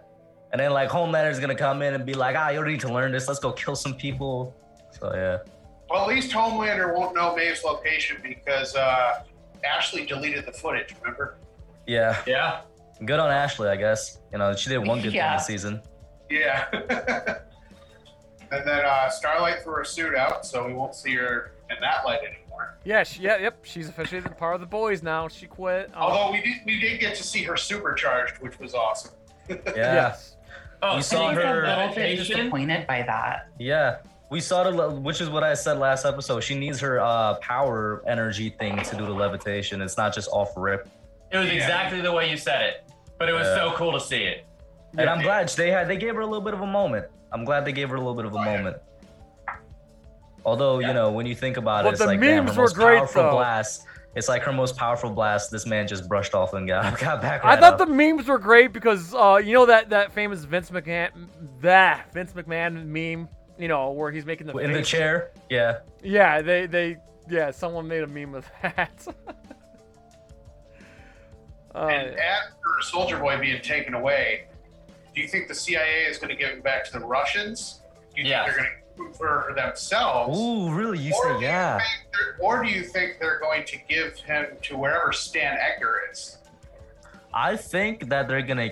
and 0.52 0.60
then 0.60 0.72
like 0.72 0.90
Homelander's 0.90 1.40
gonna 1.40 1.56
come 1.56 1.82
in 1.82 1.94
and 1.94 2.06
be 2.06 2.14
like, 2.14 2.36
ah, 2.38 2.50
you 2.50 2.58
don't 2.60 2.68
need 2.68 2.82
to 2.82 2.94
learn 2.94 3.14
this. 3.14 3.30
Let's 3.30 3.40
go 3.40 3.54
kill 3.54 3.76
some 3.78 3.94
people. 3.96 4.54
So 5.00 5.14
yeah. 5.16 5.38
well, 5.90 6.02
at 6.04 6.10
least 6.10 6.32
Homelander 6.34 6.94
won't 6.94 7.16
know 7.16 7.34
Maeve's 7.38 7.64
location 7.64 8.18
because 8.22 8.76
uh, 8.76 9.24
Ashley 9.64 10.06
deleted 10.06 10.46
the 10.46 10.52
footage, 10.52 10.94
remember? 11.02 11.38
Yeah, 11.88 12.22
Yeah. 12.28 12.62
good 13.06 13.20
on 13.20 13.32
Ashley, 13.32 13.68
I 13.70 13.76
guess. 13.76 14.20
You 14.32 14.38
know, 14.38 14.56
she 14.56 14.70
did 14.70 14.78
one 14.80 15.02
good 15.02 15.14
Yeah. 15.14 15.30
thing 15.30 15.38
this 15.38 15.48
season. 15.48 15.82
Yeah. 16.30 16.66
and 18.52 18.68
then 18.68 18.86
uh, 18.86 19.10
Starlight 19.10 19.62
threw 19.64 19.74
her 19.76 19.84
suit 19.84 20.16
out, 20.16 20.46
so 20.46 20.66
we 20.66 20.74
won't 20.74 20.96
see 20.96 21.16
her 21.16 21.54
in 21.70 21.78
that 21.82 22.06
light 22.06 22.20
anymore. 22.20 22.78
Yeah, 22.84 23.04
she, 23.04 23.22
yeah, 23.22 23.38
yep. 23.38 23.60
She's 23.64 23.90
officially 23.90 24.22
part 24.22 24.56
of 24.56 24.62
the 24.62 24.68
boys 24.68 25.02
now. 25.04 25.28
She 25.28 25.46
quit. 25.48 25.88
Um, 25.88 26.02
Although 26.04 26.32
we 26.34 26.42
did, 26.42 26.58
we 26.66 26.80
did 26.80 27.00
get 27.00 27.16
to 27.16 27.24
see 27.24 27.44
her 27.44 27.58
supercharged, 27.58 28.38
which 28.42 28.60
was 28.60 28.74
awesome. 28.74 29.14
Yeah. 29.50 29.58
yes. 29.76 30.36
Oh, 30.84 30.94
You 30.94 30.98
I 30.98 31.02
saw 31.02 31.18
think 31.30 31.40
I'm 31.40 31.46
her 31.46 31.64
a 31.64 31.68
little 31.68 31.88
bit 31.90 31.98
meditation? 31.98 32.38
disappointed 32.38 32.88
by 32.88 33.04
that. 33.04 33.50
Yeah. 33.60 33.98
We 34.30 34.40
saw 34.40 34.64
the, 34.64 34.72
le- 34.72 34.96
which 35.00 35.20
is 35.22 35.30
what 35.30 35.44
I 35.44 35.54
said 35.54 35.78
last 35.78 36.06
episode. 36.06 36.42
She 36.42 36.58
needs 36.58 36.80
her 36.80 37.00
uh, 37.02 37.36
power 37.36 38.02
energy 38.08 38.50
thing 38.50 38.78
to 38.82 38.96
do 38.98 39.06
the 39.06 39.12
levitation. 39.14 39.82
It's 39.82 39.98
not 39.98 40.14
just 40.14 40.30
off 40.32 40.52
rip. 40.56 40.88
It 41.32 41.38
was 41.38 41.48
Yeah. 41.48 41.54
exactly 41.54 42.02
the 42.02 42.12
way 42.12 42.30
you 42.30 42.38
said 42.38 42.62
it, 42.62 42.92
but 43.18 43.30
it 43.30 43.34
was 43.34 43.48
Yeah. 43.48 43.56
so 43.56 43.72
cool 43.76 43.94
to 43.94 44.00
see 44.00 44.24
it. 44.24 44.46
And 44.98 45.10
I'm 45.10 45.22
glad 45.22 45.48
they 45.50 45.72
had 45.72 45.88
they 45.88 45.98
gave 45.98 46.16
her 46.16 46.22
a 46.22 46.26
little 46.26 46.42
bit 46.44 46.54
of 46.54 46.62
a 46.62 46.68
moment. 46.68 47.06
I'm 47.32 47.46
glad 47.46 47.64
they 47.66 47.72
gave 47.72 47.90
her 47.90 47.96
a 47.96 48.00
little 48.00 48.16
bit 48.16 48.26
of 48.26 48.34
a 48.36 48.44
moment. 48.44 48.78
Although 50.46 50.80
you 50.80 50.94
know 50.94 51.12
when 51.12 51.26
you 51.26 51.36
think 51.36 51.58
about 51.58 51.84
But 51.84 51.90
it, 51.90 51.92
it's 51.94 52.00
the 52.02 52.08
like 52.08 52.20
damn, 52.20 52.30
her 52.38 52.44
memes 52.44 52.58
were 52.58 52.64
most 52.64 52.76
great, 52.76 52.98
powerful 52.98 53.24
though. 53.24 53.32
blast. 53.32 53.86
It's 54.16 54.28
like 54.28 54.42
her 54.42 54.52
most 54.52 54.76
powerful 54.76 55.10
blast. 55.12 55.52
This 55.52 55.66
man 55.66 55.88
just 55.88 56.10
brushed 56.10 56.34
off 56.34 56.54
and 56.54 56.68
got 56.68 57.00
got 57.00 57.22
back. 57.22 57.46
I 57.46 57.56
thought 57.56 57.74
up. 57.74 57.78
the 57.80 57.86
memes 57.86 58.28
were 58.28 58.40
great 58.40 58.74
because 58.74 59.14
uh, 59.14 59.40
you 59.44 59.54
know 59.54 59.66
that 59.68 59.90
that 59.92 60.12
famous 60.12 60.44
Vince 60.44 60.70
McMahon 60.72 61.12
that 61.62 62.12
Vince 62.12 62.34
McMahon 62.34 62.86
meme, 62.88 63.30
you 63.58 63.68
know, 63.68 63.92
where 63.92 64.12
he's 64.12 64.26
making 64.26 64.48
the 64.48 64.58
in 64.58 64.74
the 64.74 64.82
chair. 64.82 65.32
Yeah, 65.50 65.78
Yeah, 66.04 66.42
they 66.42 66.66
they 66.66 66.98
yeah, 67.30 67.52
someone 67.52 67.88
made 67.88 68.02
a 68.04 68.08
meme 68.08 68.34
of 68.34 68.50
that. 68.64 69.08
Uh, 71.76 71.88
And 71.88 72.18
after 72.18 72.82
Soldier 72.82 73.20
Boy 73.20 73.40
being 73.40 73.62
taken 73.62 73.94
away, 73.94 74.46
do 75.14 75.22
you 75.22 75.28
think 75.28 75.48
the 75.48 75.56
CIA 75.56 76.06
is 76.06 76.18
going 76.18 76.30
to 76.30 76.36
give 76.36 76.50
him 76.50 76.62
back 76.62 76.86
to 76.86 76.92
the 76.94 77.06
Russians? 77.06 77.82
Do 78.16 78.22
you 78.22 78.30
think 78.30 78.46
they're 78.46 78.56
going 78.56 78.70
to 78.70 78.82
for 79.14 79.54
themselves? 79.56 80.38
Ooh, 80.38 80.72
really? 80.72 81.00
You 81.00 81.14
say 81.14 81.36
you 81.36 81.42
yeah? 81.42 81.80
or 82.40 82.64
do 82.64 82.70
you 82.70 82.84
think 82.84 83.18
they're 83.20 83.40
going 83.40 83.66
to 83.66 83.78
give 83.90 84.16
him 84.18 84.48
to 84.64 84.78
wherever 84.78 85.12
Stan 85.12 85.58
Edgar 85.60 86.02
is? 86.12 86.38
I 87.34 87.56
think 87.56 88.10
that 88.10 88.28
they're 88.28 88.42
gonna 88.42 88.72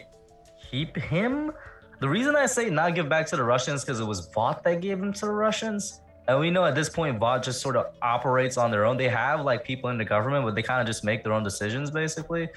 keep 0.70 0.98
him. 0.98 1.52
The 2.00 2.10
reason 2.10 2.36
I 2.36 2.46
say 2.46 2.70
not 2.70 2.96
give 2.96 3.10
back 3.10 3.26
to 3.28 3.36
the 3.36 3.44
Russians 3.44 3.84
because 3.84 4.00
it 4.00 4.06
was 4.06 4.28
Vought 4.28 4.64
that 4.64 4.82
gave 4.82 5.00
him 5.00 5.14
to 5.14 5.26
the 5.26 5.32
Russians. 5.32 6.02
And 6.28 6.40
we 6.40 6.52
know 6.52 6.66
at 6.66 6.76
this 6.76 6.90
point 6.90 7.18
Vought 7.20 7.44
just 7.44 7.62
sort 7.62 7.76
of 7.76 7.88
operates 8.02 8.58
on 8.58 8.72
their 8.72 8.86
own. 8.86 8.98
They 8.98 9.10
have 9.10 9.42
like 9.42 9.64
people 9.64 9.90
in 9.90 9.98
the 9.98 10.06
government, 10.06 10.46
but 10.46 10.56
they 10.56 10.62
kind 10.62 10.82
of 10.82 10.88
just 10.88 11.04
make 11.04 11.24
their 11.24 11.34
own 11.34 11.44
decisions 11.44 11.92
basically. 11.92 12.50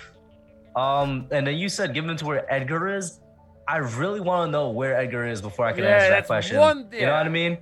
Um, 0.77 1.27
and 1.31 1.47
then 1.47 1.57
you 1.57 1.69
said 1.69 1.95
give 1.95 2.05
him 2.05 2.17
to 2.17 2.25
where 2.25 2.53
Edgar 2.53 2.95
is. 2.97 3.21
I 3.69 3.77
really 3.79 4.21
want 4.21 4.49
to 4.49 4.51
know 4.53 4.71
where 4.71 4.97
Edgar 4.97 5.27
is 5.27 5.41
before 5.41 5.67
I 5.67 5.73
can 5.73 5.85
Yeah, 5.85 5.91
answer 5.97 6.09
that 6.09 6.15
that's 6.17 6.27
question. 6.27 6.59
one- 6.59 6.89
You 6.93 7.07
know 7.07 7.13
what 7.15 7.27
I 7.27 7.29
mean? 7.29 7.59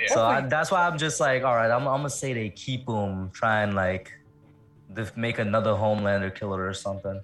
Yeah. 0.00 0.14
So 0.14 0.24
I, 0.24 0.40
that's 0.40 0.70
why 0.70 0.86
I'm 0.86 0.96
just 0.96 1.20
like, 1.20 1.42
all 1.42 1.54
right, 1.54 1.70
I'm, 1.70 1.86
I'm 1.86 1.98
gonna 1.98 2.10
say 2.10 2.32
they 2.32 2.48
keep 2.50 2.88
him, 2.88 3.30
try 3.30 3.62
and 3.62 3.74
like, 3.74 4.10
make 5.16 5.38
another 5.38 5.72
Homelander 5.72 6.34
killer 6.34 6.66
or 6.66 6.72
something. 6.72 7.20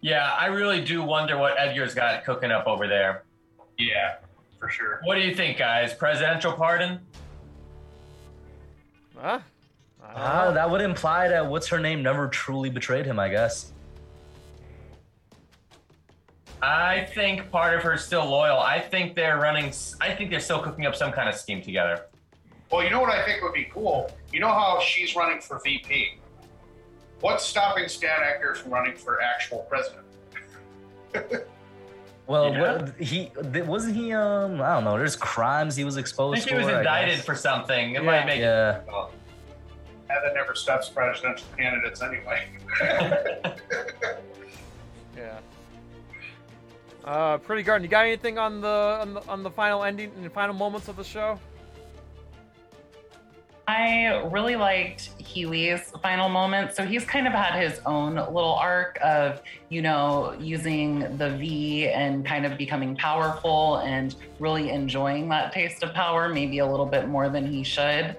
Yeah, 0.00 0.32
I 0.38 0.46
really 0.46 0.82
do 0.84 1.02
wonder 1.02 1.36
what 1.38 1.58
Edgar's 1.58 1.94
got 1.94 2.24
cooking 2.24 2.50
up 2.52 2.66
over 2.66 2.86
there. 2.86 3.24
Yeah, 3.78 4.16
for 4.60 4.68
sure. 4.68 5.00
What 5.04 5.16
do 5.16 5.22
you 5.22 5.34
think, 5.34 5.58
guys? 5.58 5.92
Presidential 5.94 6.52
pardon? 6.52 7.00
huh? 9.16 9.40
I 10.02 10.06
don't 10.12 10.16
Ah, 10.20 10.44
know. 10.46 10.54
that 10.54 10.70
would 10.70 10.80
imply 10.80 11.28
that 11.28 11.46
what's 11.46 11.68
her 11.68 11.78
name 11.80 12.02
never 12.02 12.28
truly 12.28 12.70
betrayed 12.70 13.06
him, 13.06 13.18
I 13.18 13.28
guess. 13.28 13.72
I 16.60 17.08
think 17.14 17.50
part 17.50 17.74
of 17.74 17.82
her's 17.82 18.04
still 18.04 18.24
loyal. 18.28 18.58
I 18.60 18.78
think 18.78 19.16
they're 19.16 19.38
running. 19.38 19.72
I 20.00 20.14
think 20.14 20.30
they're 20.30 20.38
still 20.40 20.60
cooking 20.60 20.86
up 20.86 20.94
some 20.94 21.10
kind 21.12 21.28
of 21.28 21.34
scheme 21.34 21.60
together. 21.60 22.06
Well, 22.70 22.84
you 22.84 22.90
know 22.90 23.00
what 23.00 23.10
I 23.10 23.24
think 23.24 23.42
would 23.42 23.52
be 23.52 23.64
cool? 23.72 24.10
You 24.32 24.40
know 24.40 24.48
how 24.48 24.80
she's 24.80 25.16
running 25.16 25.40
for 25.40 25.58
VP? 25.62 26.18
What's 27.20 27.44
stopping 27.44 27.88
Stan 27.88 28.20
Edgar 28.22 28.54
from 28.54 28.72
running 28.72 28.96
for 28.96 29.20
actual 29.20 29.66
president? 29.68 30.04
Well, 32.28 32.52
Yeah. 32.52 32.60
what, 32.78 33.00
he 33.00 33.32
wasn't 33.66 33.96
he. 33.96 34.12
Um, 34.12 34.62
I 34.62 34.74
don't 34.74 34.84
know. 34.84 34.96
There's 34.96 35.16
crimes 35.16 35.74
he 35.74 35.82
was 35.84 35.96
I 35.96 36.00
exposed 36.00 36.44
think 36.44 36.50
he 36.50 36.54
was 36.56 36.66
for. 36.66 36.76
I 36.76 36.78
indicted 36.78 37.16
guess. 37.16 37.24
for 37.26 37.34
something. 37.34 37.90
It 37.90 37.92
Yeah. 37.94 38.00
might 38.00 38.24
make 38.26 38.40
Yeah, 38.40 38.76
And 38.78 38.86
that 40.22 40.34
never 40.34 40.54
stops 40.54 40.88
presidential 40.88 41.46
candidates 41.56 42.02
anyway. 42.02 42.48
Yeah. 45.16 45.38
Uh, 47.04 47.38
Pretty 47.38 47.62
Guardian, 47.62 47.84
you 47.84 47.90
got 47.90 48.06
anything 48.06 48.38
on 48.38 48.60
the 48.60 48.98
on 49.00 49.14
the 49.14 49.20
on 49.28 49.42
the 49.42 49.50
final 49.50 49.84
ending 49.84 50.12
and 50.16 50.32
final 50.32 50.54
moments 50.54 50.88
of 50.88 50.96
the 50.96 51.04
show? 51.04 51.38
I 53.68 54.28
really 54.32 54.56
liked 54.56 55.10
Hughie's 55.20 55.92
final 56.02 56.28
moment. 56.28 56.74
So 56.74 56.84
he's 56.84 57.04
kind 57.04 57.28
of 57.28 57.32
had 57.32 57.60
his 57.62 57.80
own 57.86 58.16
little 58.16 58.54
arc 58.54 58.98
of, 59.02 59.40
you 59.68 59.82
know, 59.82 60.34
using 60.40 61.16
the 61.16 61.30
V 61.30 61.88
and 61.88 62.26
kind 62.26 62.44
of 62.44 62.58
becoming 62.58 62.96
powerful 62.96 63.76
and 63.78 64.16
really 64.40 64.70
enjoying 64.70 65.28
that 65.28 65.52
taste 65.52 65.84
of 65.84 65.94
power, 65.94 66.28
maybe 66.28 66.58
a 66.58 66.66
little 66.66 66.86
bit 66.86 67.06
more 67.06 67.28
than 67.28 67.46
he 67.46 67.62
should. 67.62 68.16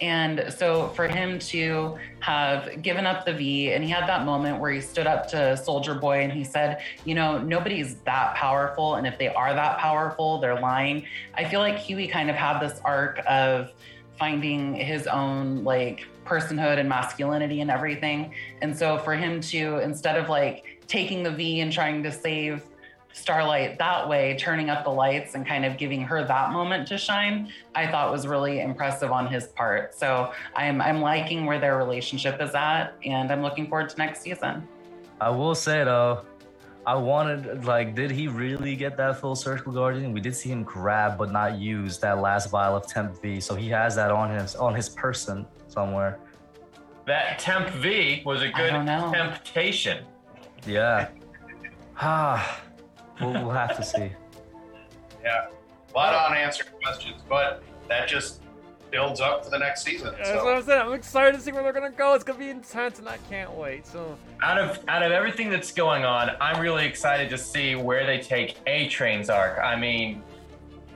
And 0.00 0.52
so 0.56 0.88
for 0.90 1.06
him 1.08 1.38
to 1.38 1.98
have 2.20 2.82
given 2.82 3.06
up 3.06 3.24
the 3.26 3.32
V, 3.34 3.72
and 3.72 3.84
he 3.84 3.90
had 3.90 4.08
that 4.08 4.24
moment 4.24 4.60
where 4.60 4.70
he 4.70 4.80
stood 4.80 5.06
up 5.06 5.28
to 5.28 5.56
Soldier 5.56 5.94
Boy 5.94 6.22
and 6.22 6.32
he 6.32 6.44
said, 6.44 6.82
you 7.04 7.14
know, 7.14 7.38
nobody's 7.38 7.96
that 8.06 8.34
powerful. 8.34 8.94
And 8.96 9.06
if 9.06 9.18
they 9.18 9.28
are 9.28 9.52
that 9.52 9.78
powerful, 9.78 10.40
they're 10.40 10.60
lying. 10.60 11.04
I 11.34 11.44
feel 11.44 11.60
like 11.60 11.76
Hughie 11.76 12.08
kind 12.08 12.30
of 12.30 12.36
had 12.36 12.60
this 12.60 12.80
arc 12.84 13.20
of, 13.28 13.72
finding 14.20 14.74
his 14.74 15.06
own 15.06 15.64
like 15.64 16.06
personhood 16.26 16.78
and 16.78 16.86
masculinity 16.86 17.62
and 17.62 17.70
everything. 17.70 18.34
And 18.60 18.76
so 18.76 18.98
for 18.98 19.14
him 19.14 19.40
to 19.40 19.78
instead 19.78 20.18
of 20.18 20.28
like 20.28 20.84
taking 20.86 21.22
the 21.22 21.30
V 21.30 21.60
and 21.60 21.72
trying 21.72 22.02
to 22.02 22.12
save 22.12 22.62
Starlight 23.12 23.78
that 23.78 24.08
way, 24.08 24.36
turning 24.38 24.70
up 24.70 24.84
the 24.84 24.90
lights 24.90 25.34
and 25.34 25.46
kind 25.46 25.64
of 25.64 25.76
giving 25.76 26.02
her 26.02 26.24
that 26.24 26.52
moment 26.52 26.86
to 26.88 26.96
shine, 26.96 27.50
I 27.74 27.86
thought 27.86 28.12
was 28.12 28.26
really 28.26 28.60
impressive 28.60 29.10
on 29.10 29.26
his 29.26 29.48
part. 29.48 29.94
So 29.94 30.32
I'm 30.54 30.80
I'm 30.80 31.00
liking 31.00 31.44
where 31.44 31.58
their 31.58 31.76
relationship 31.76 32.40
is 32.40 32.54
at 32.54 32.94
and 33.04 33.32
I'm 33.32 33.42
looking 33.42 33.68
forward 33.68 33.90
to 33.90 33.96
next 33.98 34.22
season. 34.22 34.66
I 35.20 35.28
will 35.30 35.54
say 35.54 35.84
though, 35.84 36.24
I 36.86 36.94
wanted 36.94 37.64
like, 37.64 37.94
did 37.94 38.10
he 38.10 38.28
really 38.28 38.74
get 38.74 38.96
that 38.96 39.20
full 39.20 39.36
circle 39.36 39.72
guardian? 39.72 40.12
We 40.12 40.20
did 40.20 40.34
see 40.34 40.50
him 40.50 40.62
grab 40.62 41.18
but 41.18 41.30
not 41.30 41.58
use 41.58 41.98
that 41.98 42.20
last 42.20 42.48
vial 42.50 42.76
of 42.76 42.86
temp 42.86 43.20
V, 43.20 43.40
so 43.40 43.54
he 43.54 43.68
has 43.68 43.96
that 43.96 44.10
on 44.10 44.30
his 44.30 44.54
on 44.54 44.74
his 44.74 44.88
person 44.88 45.46
somewhere. 45.68 46.18
That 47.06 47.38
temp 47.38 47.68
V 47.70 48.22
was 48.24 48.42
a 48.42 48.48
good 48.48 48.70
temptation. 48.86 50.04
Yeah. 50.66 51.08
Ah, 52.02 52.62
we'll, 53.20 53.32
we'll 53.32 53.50
have 53.50 53.76
to 53.76 53.82
see. 53.82 54.10
Yeah, 55.22 55.48
a 55.94 55.96
lot 55.96 56.14
of 56.14 56.30
unanswered 56.30 56.68
questions, 56.82 57.20
but 57.28 57.62
that 57.88 58.08
just 58.08 58.40
builds 58.90 59.20
up 59.20 59.44
for 59.44 59.50
the 59.50 59.58
next 59.58 59.84
season. 59.84 60.14
That's 60.16 60.42
what 60.42 60.56
I'm 60.56 60.62
saying. 60.62 60.80
I'm 60.80 60.92
excited 60.94 61.34
to 61.36 61.42
see 61.42 61.52
where 61.52 61.62
they're 61.62 61.74
gonna 61.74 61.90
go. 61.90 62.14
It's 62.14 62.24
gonna 62.24 62.38
be 62.38 62.48
intense, 62.48 62.98
and 62.98 63.06
I 63.08 63.18
can't 63.28 63.52
wait. 63.52 63.86
So 63.86 64.16
Out 64.42 64.56
of 64.58 64.78
out 64.88 65.02
of 65.02 65.12
everything 65.12 65.50
that's 65.50 65.72
going 65.72 66.04
on, 66.04 66.30
I'm 66.40 66.58
really 66.58 66.86
excited 66.86 67.28
to 67.28 67.36
see 67.38 67.74
where 67.74 68.06
they 68.06 68.18
take 68.18 68.56
A 68.66 68.88
Train's 68.88 69.28
arc. 69.28 69.58
I 69.58 69.76
mean, 69.76 70.22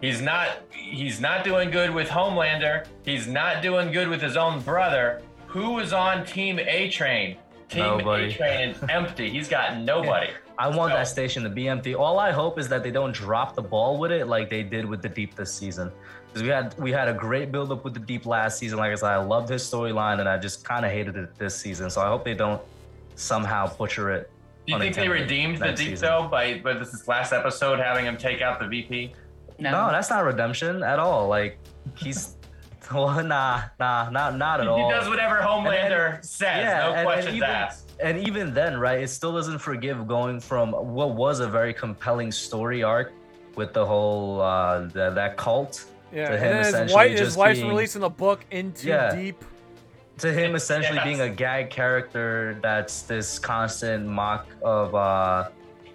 he's 0.00 0.22
not 0.22 0.48
he's 0.70 1.20
not 1.20 1.44
doing 1.44 1.70
good 1.70 1.90
with 1.90 2.08
Homelander. 2.08 2.86
He's 3.04 3.26
not 3.26 3.62
doing 3.62 3.92
good 3.92 4.08
with 4.08 4.22
his 4.22 4.38
own 4.38 4.60
brother. 4.60 5.20
Who 5.48 5.80
is 5.80 5.92
on 5.92 6.24
Team 6.24 6.58
A 6.58 6.88
Train? 6.88 7.36
Team 7.68 7.82
Nobody. 7.82 8.24
A 8.24 8.32
Train 8.32 8.70
is 8.70 8.78
empty. 8.88 9.28
He's 9.28 9.48
got 9.48 9.78
nobody. 9.78 10.30
I 10.58 10.68
want 10.68 10.92
So- 10.92 10.98
that 10.98 11.08
station 11.08 11.42
to 11.42 11.48
be 11.48 11.68
empty. 11.68 11.94
All 11.94 12.18
I 12.18 12.30
hope 12.30 12.58
is 12.58 12.68
that 12.68 12.82
they 12.82 12.90
don't 12.90 13.12
drop 13.12 13.54
the 13.54 13.62
ball 13.62 13.98
with 13.98 14.12
it 14.12 14.26
like 14.28 14.48
they 14.50 14.62
did 14.62 14.84
with 14.84 15.02
the 15.02 15.08
deep 15.08 15.34
this 15.34 15.52
season. 15.52 15.90
Because 16.28 16.42
we 16.42 16.48
had 16.48 16.74
we 16.78 16.92
had 16.92 17.08
a 17.08 17.12
great 17.14 17.50
build 17.52 17.70
up 17.72 17.84
with 17.84 17.94
the 17.94 18.00
deep 18.00 18.26
last 18.26 18.58
season. 18.58 18.78
Like 18.78 18.92
I 18.92 18.94
said, 18.96 19.08
I 19.10 19.16
loved 19.16 19.48
his 19.48 19.62
storyline 19.62 20.20
and 20.20 20.28
I 20.28 20.36
just 20.38 20.64
kind 20.64 20.84
of 20.84 20.90
hated 20.92 21.16
it 21.16 21.36
this 21.38 21.56
season. 21.56 21.90
So 21.90 22.00
I 22.00 22.06
hope 22.06 22.24
they 22.24 22.34
don't 22.34 22.60
somehow 23.14 23.72
butcher 23.76 24.10
it. 24.10 24.30
Do 24.66 24.72
you 24.72 24.78
think 24.78 24.94
they 24.96 25.08
redeemed 25.08 25.58
the 25.58 25.68
deep 25.72 25.78
season. 25.90 26.08
though 26.08 26.28
by 26.28 26.58
by 26.58 26.72
this 26.72 26.94
is 26.94 27.06
last 27.06 27.32
episode 27.32 27.78
having 27.78 28.04
him 28.06 28.16
take 28.16 28.40
out 28.40 28.58
the 28.60 28.66
VP? 28.66 29.12
No. 29.58 29.70
No, 29.70 29.90
that's 29.92 30.10
not 30.10 30.24
redemption 30.24 30.82
at 30.82 30.98
all. 30.98 31.28
Like 31.28 31.58
he's 31.96 32.36
well, 32.92 33.22
nah, 33.22 33.62
nah, 33.78 34.10
not 34.10 34.36
not 34.36 34.60
at 34.60 34.64
He 34.64 34.68
all. 34.70 34.84
He 34.88 34.90
does 34.94 35.08
whatever 35.08 35.36
Homelander 35.36 36.24
says, 36.24 36.64
yeah, 36.64 36.86
no 36.88 36.94
and- 36.94 37.26
and 37.26 37.36
even- 37.36 37.48
asked. 37.48 37.83
And 38.02 38.18
even 38.18 38.52
then, 38.54 38.78
right, 38.78 39.00
it 39.00 39.08
still 39.08 39.32
doesn't 39.32 39.58
forgive 39.58 40.06
going 40.06 40.40
from 40.40 40.72
what 40.72 41.14
was 41.14 41.40
a 41.40 41.48
very 41.48 41.72
compelling 41.74 42.32
story 42.32 42.82
arc 42.82 43.12
with 43.56 43.72
the 43.72 43.84
whole 43.84 44.40
uh 44.40 44.80
the, 44.88 45.10
that 45.10 45.36
cult 45.36 45.84
yeah, 46.12 46.26
To 46.28 46.34
and 46.34 46.42
him 46.44 46.50
then 46.52 46.58
his 46.58 46.66
essentially 46.68 46.94
wife, 46.94 47.10
his 47.12 47.20
just 47.20 47.36
wife's 47.36 47.58
being- 47.60 47.70
releasing 47.70 48.02
a 48.02 48.08
book 48.10 48.44
into 48.50 48.88
Yeah. 48.88 49.14
deep. 49.14 49.44
to 50.18 50.32
him 50.32 50.54
essentially 50.54 50.96
Yes. 50.96 51.04
being 51.04 51.20
a 51.22 51.28
gag 51.28 51.70
character 51.70 52.58
that's 52.62 53.02
this 53.02 53.38
constant 53.38 54.06
mock 54.06 54.46
of 54.62 54.94
uh 54.94 55.48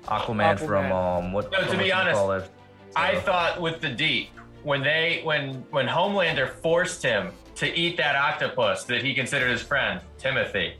Aquaman, 0.08 0.58
from 0.60 0.86
Aquaman. 0.86 1.18
um 1.26 1.34
what 1.34 1.52
No, 1.52 1.60
to 1.60 1.66
from 1.68 1.78
be 1.78 1.92
honest, 1.92 2.20
whatchamacallit. 2.20 2.48
I 2.96 3.16
So- 3.16 3.20
thought 3.22 3.62
with 3.62 3.82
the 3.82 3.90
deep 3.90 4.30
when 4.64 4.82
they 4.84 5.22
when 5.24 5.64
when 5.72 5.88
Homelander 5.88 6.50
forced 6.62 7.02
him 7.04 7.32
to 7.56 7.68
eat 7.78 7.98
that 7.98 8.16
octopus 8.16 8.84
that 8.86 9.02
he 9.04 9.14
considered 9.14 9.52
his 9.52 9.62
friend 9.62 10.00
Timothy, 10.18 10.76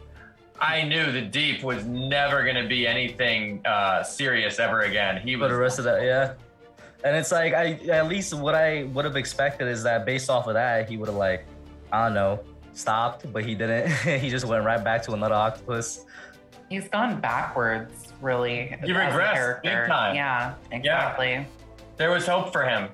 I 0.62 0.84
knew 0.84 1.12
the 1.12 1.22
deep 1.22 1.64
was 1.64 1.86
never 1.86 2.44
going 2.44 2.62
to 2.62 2.68
be 2.68 2.86
anything 2.86 3.66
uh, 3.66 4.04
serious 4.04 4.60
ever 4.60 4.82
again. 4.82 5.22
He 5.22 5.36
for 5.36 5.48
the 5.48 5.54
was 5.54 5.60
rest 5.60 5.80
of 5.80 5.86
that, 5.86 6.04
yeah. 6.04 6.34
And 7.04 7.16
it's 7.16 7.32
like 7.32 7.54
I 7.54 7.74
at 7.92 8.08
least 8.08 8.34
what 8.34 8.56
I 8.56 8.84
would 8.84 9.06
have 9.06 9.16
expected 9.16 9.68
is 9.68 9.84
that 9.84 10.06
based 10.06 10.30
off 10.30 10.48
of 10.48 10.56
that, 10.56 10.90
he 10.90 10.98
would 10.98 11.08
have 11.08 11.18
like, 11.18 11.46
I 11.94 12.04
don't 12.04 12.14
know, 12.14 12.44
stopped, 12.74 13.32
but 13.32 13.46
he 13.46 13.56
didn't. 13.56 13.90
he 14.22 14.30
just 14.30 14.46
went 14.46 14.66
right 14.66 14.84
back 14.84 15.02
to 15.04 15.14
another 15.14 15.36
octopus. 15.36 16.06
He's 16.70 16.88
gone 16.90 17.22
backwards, 17.22 18.14
really. 18.22 18.76
He 18.84 18.92
regressed 18.92 19.64
big 19.64 19.88
time. 19.88 20.16
Yeah, 20.16 20.56
exactly. 20.72 21.48
there 21.98 22.12
was 22.12 22.28
hope 22.28 22.52
for 22.52 22.64
him. 22.64 22.90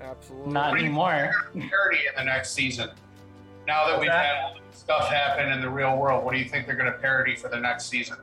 Absolutely. 0.00 0.52
Not 0.52 0.78
anymore. 0.78 1.30
parody 1.52 2.00
in 2.08 2.14
the 2.16 2.24
next 2.24 2.52
season. 2.52 2.90
Now 3.66 3.86
that 3.88 3.98
we've 4.00 4.10
had 4.10 4.42
all 4.42 4.54
this 4.70 4.78
stuff 4.80 5.08
happen 5.08 5.50
in 5.52 5.60
the 5.60 5.68
real 5.70 5.96
world, 5.96 6.24
what 6.24 6.32
do 6.34 6.38
you 6.38 6.44
think 6.48 6.66
they're 6.66 6.76
going 6.76 6.90
to 6.92 6.98
parody 6.98 7.34
for 7.34 7.48
the 7.48 7.58
next 7.58 7.86
season? 7.86 8.18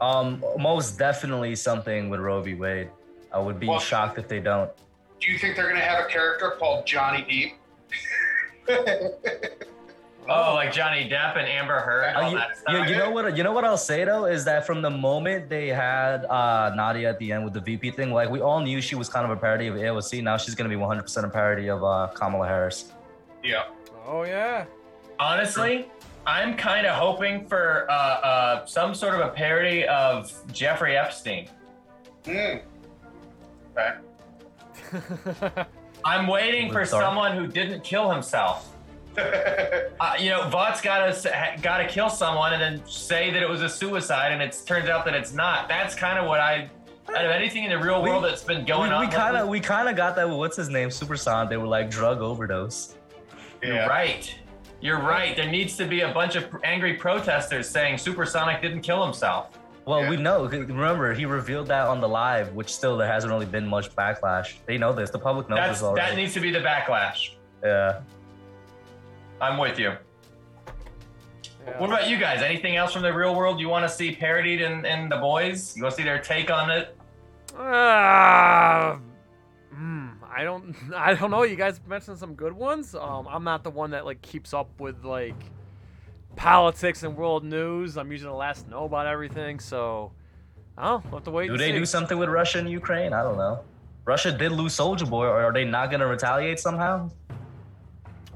Um, 0.00 0.44
most 0.58 0.98
definitely 0.98 1.54
something 1.56 2.08
with 2.10 2.20
Roe 2.20 2.40
v. 2.42 2.54
Wade. 2.54 2.90
I 3.32 3.38
would 3.38 3.58
be 3.60 3.66
Well- 3.68 3.78
shocked 3.80 4.18
if 4.18 4.28
they 4.28 4.40
don't. 4.40 4.70
Do 5.20 5.32
you 5.32 5.38
think 5.38 5.56
they're 5.56 5.64
going 5.68 5.80
to 5.80 5.84
have 5.84 6.04
a 6.04 6.08
character 6.08 6.50
called 6.58 6.86
Johnny 6.86 7.22
Deep? 7.28 7.54
Oh, 10.28 10.54
like 10.54 10.72
Johnny 10.72 11.08
Depp 11.08 11.36
and 11.38 11.46
Amber 11.46 11.78
Heard, 11.78 12.16
Uh, 12.16 12.20
all 12.20 12.30
you, 12.32 12.36
that 12.36 12.48
you- 12.48 12.56
stuff. 12.56 12.88
you 12.88 12.96
know 12.96 13.10
what? 13.12 13.36
You 13.36 13.44
know 13.44 13.52
what 13.52 13.64
I'll 13.64 13.78
say 13.78 14.04
though 14.04 14.24
is 14.24 14.44
that 14.46 14.66
from 14.66 14.82
the 14.82 14.90
moment 14.90 15.48
they 15.48 15.68
had 15.68 16.24
uh, 16.24 16.72
Nadia 16.74 17.10
at 17.10 17.18
the 17.20 17.30
end 17.30 17.44
with 17.44 17.52
the 17.54 17.60
VP 17.60 17.92
thing, 17.92 18.10
like 18.12 18.28
we 18.28 18.40
all 18.40 18.58
knew 18.60 18.80
she 18.80 18.96
was 18.96 19.08
kind 19.08 19.24
of 19.24 19.30
a 19.30 19.36
parody 19.40 19.68
of 19.68 19.76
AOC. 19.76 20.24
Now 20.24 20.36
she's 20.36 20.56
gonna 20.56 20.68
be 20.68 20.74
100% 20.74 21.24
a 21.24 21.28
parody 21.28 21.68
of 21.68 21.84
uh, 21.84 22.08
Kamala 22.12 22.44
Harris. 22.48 22.90
Yeah. 23.46 23.64
Oh 24.06 24.24
yeah. 24.24 24.64
Honestly, 25.18 25.86
I'm 26.26 26.56
kind 26.56 26.86
of 26.86 26.94
hoping 26.96 27.46
for 27.46 27.86
uh, 27.90 27.94
uh, 27.94 28.66
some 28.66 28.94
sort 28.94 29.14
of 29.14 29.20
a 29.20 29.28
parody 29.30 29.86
of 29.86 30.32
Jeffrey 30.52 30.96
Epstein. 30.96 31.48
Hmm. 32.24 32.56
Okay. 33.76 33.94
I'm 36.04 36.26
waiting 36.26 36.70
for 36.72 36.80
With 36.80 36.90
Dark- 36.90 37.04
someone 37.04 37.36
who 37.36 37.46
didn't 37.46 37.82
kill 37.84 38.10
himself. 38.10 38.72
Uh, 39.98 40.12
you 40.20 40.28
know, 40.28 40.46
Vought's 40.50 40.82
got 40.82 40.98
to 41.10 41.56
got 41.62 41.78
to 41.78 41.88
kill 41.88 42.10
someone 42.10 42.52
and 42.52 42.60
then 42.60 42.86
say 42.86 43.30
that 43.30 43.42
it 43.42 43.48
was 43.48 43.62
a 43.62 43.68
suicide, 43.68 44.30
and 44.30 44.42
it 44.42 44.60
turns 44.66 44.90
out 44.90 45.06
that 45.06 45.14
it's 45.14 45.32
not. 45.32 45.68
That's 45.70 45.94
kind 45.94 46.18
of 46.18 46.26
what 46.26 46.38
I. 46.38 46.68
Out 47.08 47.24
of 47.24 47.30
anything 47.30 47.64
in 47.64 47.70
the 47.70 47.78
real 47.78 48.02
We- 48.02 48.10
world 48.10 48.24
that's 48.24 48.42
been 48.44 48.58
We, 48.58 48.64
going 48.66 48.92
on, 48.92 49.00
we 49.06 49.10
kind 49.10 49.34
of 49.38 49.48
we 49.48 49.58
kind 49.58 49.88
of 49.88 49.96
got 49.96 50.16
that. 50.16 50.28
with 50.28 50.36
What's 50.36 50.56
his 50.58 50.68
name? 50.68 50.90
Supersonic. 50.90 51.48
They 51.48 51.56
were 51.56 51.66
like 51.66 51.88
drug 51.88 52.20
overdose. 52.20 52.95
You're 53.66 53.74
yeah. 53.76 53.86
right. 53.86 54.34
You're 54.80 55.00
right. 55.00 55.34
There 55.36 55.50
needs 55.50 55.76
to 55.78 55.86
be 55.86 56.02
a 56.02 56.12
bunch 56.12 56.36
of 56.36 56.46
angry 56.64 56.94
protesters 56.94 57.68
saying 57.68 57.98
Supersonic 57.98 58.60
didn't 58.62 58.82
kill 58.82 59.02
himself. 59.04 59.58
Well, 59.86 60.02
Yeah. 60.02 60.10
we 60.10 60.16
know. 60.16 60.46
Remember, 60.46 61.14
he 61.14 61.24
revealed 61.26 61.68
that 61.68 61.86
on 61.86 62.00
the 62.00 62.08
live, 62.08 62.52
which 62.54 62.74
still 62.74 62.96
there 62.96 63.06
hasn't 63.10 63.32
really 63.32 63.46
been 63.46 63.66
much 63.66 63.94
backlash. 63.96 64.54
They 64.66 64.78
know 64.78 64.92
this. 64.92 65.10
The 65.10 65.18
public 65.18 65.48
knows 65.48 65.58
That's 65.58 65.78
this 65.78 65.82
already. 65.84 66.10
that 66.10 66.16
needs 66.16 66.34
to 66.34 66.40
be 66.40 66.50
the 66.50 66.60
backlash. 66.60 67.30
yeah. 67.64 68.00
I'm 69.40 69.58
with 69.58 69.78
you. 69.78 69.92
Yeah. 71.66 71.78
What 71.78 71.90
about 71.90 72.08
you 72.08 72.16
guys? 72.18 72.42
Anything 72.42 72.76
else 72.76 72.92
from 72.92 73.02
the 73.02 73.12
real 73.12 73.34
world 73.34 73.60
you 73.60 73.68
want 73.68 73.84
to 73.84 73.88
see 73.88 74.14
parodied 74.14 74.60
in, 74.60 74.86
in 74.86 75.08
the 75.08 75.16
boys? 75.16 75.76
You 75.76 75.82
want 75.82 75.94
to 75.94 76.02
see 76.02 76.04
their 76.04 76.18
take 76.20 76.50
on 76.50 76.70
it? 76.70 76.96
Uh, 77.58 78.96
I 80.36 80.44
don't. 80.44 80.76
I 80.94 81.14
don't 81.14 81.30
know. 81.30 81.42
You 81.44 81.56
guys 81.56 81.80
mentioned 81.86 82.18
some 82.18 82.34
good 82.34 82.52
ones. 82.52 82.94
Um, 82.94 83.26
I'm 83.28 83.44
not 83.44 83.64
the 83.64 83.70
one 83.70 83.92
that 83.92 84.04
like 84.04 84.20
keeps 84.20 84.52
up 84.52 84.68
with 84.78 85.04
like 85.04 85.34
politics 86.36 87.02
and 87.02 87.16
world 87.16 87.42
news. 87.42 87.96
I'm 87.96 88.12
usually 88.12 88.30
the 88.30 88.36
last 88.36 88.64
to 88.64 88.70
know 88.70 88.84
about 88.84 89.06
everything. 89.06 89.58
So, 89.58 90.12
oh, 90.76 91.02
we'll 91.04 91.14
have 91.14 91.24
to 91.24 91.30
wait. 91.30 91.46
Do 91.46 91.52
and 91.52 91.60
they 91.60 91.72
see. 91.72 91.78
do 91.78 91.86
something 91.86 92.18
with 92.18 92.28
Russia 92.28 92.58
and 92.58 92.70
Ukraine? 92.70 93.14
I 93.14 93.22
don't 93.22 93.38
know. 93.38 93.60
Russia 94.04 94.30
did 94.30 94.52
lose 94.52 94.74
Soldier 94.74 95.06
Boy, 95.06 95.24
or 95.24 95.42
are 95.42 95.52
they 95.52 95.64
not 95.64 95.90
going 95.90 96.00
to 96.00 96.06
retaliate 96.06 96.60
somehow? 96.60 97.10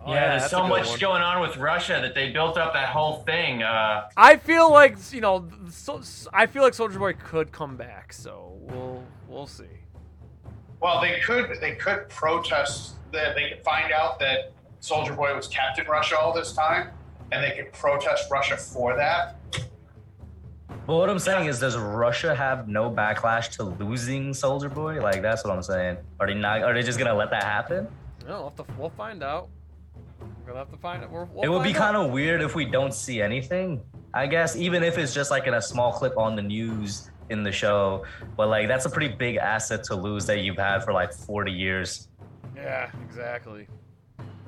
Oh, 0.04 0.12
yeah, 0.14 0.38
there's 0.38 0.50
so 0.50 0.66
much 0.66 0.88
one. 0.88 0.98
going 0.98 1.22
on 1.22 1.42
with 1.42 1.58
Russia 1.58 1.98
that 2.00 2.14
they 2.14 2.32
built 2.32 2.56
up 2.56 2.72
that 2.72 2.88
whole 2.88 3.16
thing. 3.24 3.62
Uh, 3.62 4.08
I 4.16 4.36
feel 4.36 4.72
like 4.72 4.96
you 5.12 5.20
know. 5.20 5.46
So, 5.70 6.00
I 6.32 6.46
feel 6.46 6.62
like 6.62 6.72
Soldier 6.72 6.98
Boy 6.98 7.12
could 7.12 7.52
come 7.52 7.76
back. 7.76 8.14
So 8.14 8.56
we'll 8.62 9.04
we'll 9.28 9.46
see. 9.46 9.79
Well, 10.80 11.00
they 11.00 11.20
could 11.20 11.58
they 11.60 11.74
could 11.74 12.08
protest 12.08 12.94
that 13.12 13.34
they 13.34 13.50
could 13.50 13.62
find 13.62 13.92
out 13.92 14.18
that 14.20 14.52
Soldier 14.80 15.12
Boy 15.12 15.34
was 15.34 15.46
kept 15.46 15.78
in 15.78 15.86
Russia 15.86 16.18
all 16.18 16.32
this 16.32 16.52
time, 16.52 16.88
and 17.32 17.44
they 17.44 17.54
could 17.54 17.72
protest 17.72 18.30
Russia 18.30 18.56
for 18.56 18.96
that. 18.96 19.36
But 20.86 20.96
what 20.96 21.10
I'm 21.10 21.18
saying 21.18 21.48
is, 21.48 21.60
does 21.60 21.76
Russia 21.76 22.34
have 22.34 22.66
no 22.66 22.90
backlash 22.90 23.50
to 23.56 23.64
losing 23.64 24.32
Soldier 24.32 24.70
Boy? 24.70 25.02
Like 25.02 25.20
that's 25.20 25.44
what 25.44 25.52
I'm 25.52 25.62
saying. 25.62 25.98
Are 26.18 26.26
they 26.26 26.34
not? 26.34 26.62
Are 26.62 26.72
they 26.72 26.82
just 26.82 26.98
gonna 26.98 27.14
let 27.14 27.30
that 27.30 27.44
happen? 27.44 27.86
No, 28.26 28.40
we'll, 28.40 28.44
have 28.44 28.56
to, 28.56 28.74
we'll 28.78 28.90
find 28.90 29.22
out. 29.22 29.48
We're 30.20 30.46
gonna 30.46 30.60
have 30.60 30.70
to 30.70 30.78
find 30.78 31.02
it. 31.02 31.10
We're, 31.10 31.24
we'll 31.24 31.44
it 31.44 31.48
would 31.48 31.62
be 31.62 31.74
kind 31.74 31.96
of 31.96 32.10
weird 32.10 32.40
if 32.40 32.54
we 32.54 32.64
don't 32.64 32.94
see 32.94 33.20
anything. 33.20 33.82
I 34.14 34.26
guess 34.26 34.56
even 34.56 34.82
if 34.82 34.96
it's 34.96 35.12
just 35.12 35.30
like 35.30 35.46
in 35.46 35.54
a 35.54 35.62
small 35.62 35.92
clip 35.92 36.16
on 36.16 36.36
the 36.36 36.42
news 36.42 37.09
in 37.30 37.42
the 37.42 37.52
show, 37.52 38.04
but 38.36 38.48
like 38.48 38.68
that's 38.68 38.84
a 38.84 38.90
pretty 38.90 39.14
big 39.14 39.36
asset 39.36 39.84
to 39.84 39.94
lose 39.94 40.26
that 40.26 40.40
you've 40.40 40.58
had 40.58 40.80
for 40.80 40.92
like 40.92 41.12
40 41.12 41.52
years. 41.52 42.08
Yeah, 42.56 42.90
exactly. 43.06 43.66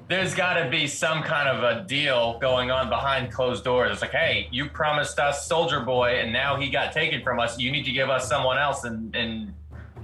there's 0.09 0.35
got 0.35 0.55
to 0.55 0.69
be 0.69 0.87
some 0.87 1.23
kind 1.23 1.49
of 1.49 1.63
a 1.63 1.87
deal 1.87 2.39
going 2.39 2.71
on 2.71 2.89
behind 2.89 3.33
closed 3.33 3.65
doors. 3.65 3.93
It's 3.93 4.03
like, 4.03 4.11
hey, 4.11 4.49
you 4.51 4.69
promised 4.69 5.19
us 5.19 5.47
Soldier 5.47 5.81
Boy, 5.81 6.21
and 6.21 6.33
now 6.33 6.57
he 6.57 6.69
got 6.69 6.93
taken 6.93 7.23
from 7.23 7.39
us. 7.41 7.59
You 7.59 7.73
need 7.73 7.85
to 7.85 7.93
give 7.93 8.11
us 8.11 8.29
someone 8.29 8.59
else 8.59 8.85
and 8.85 9.15
in 9.17 9.55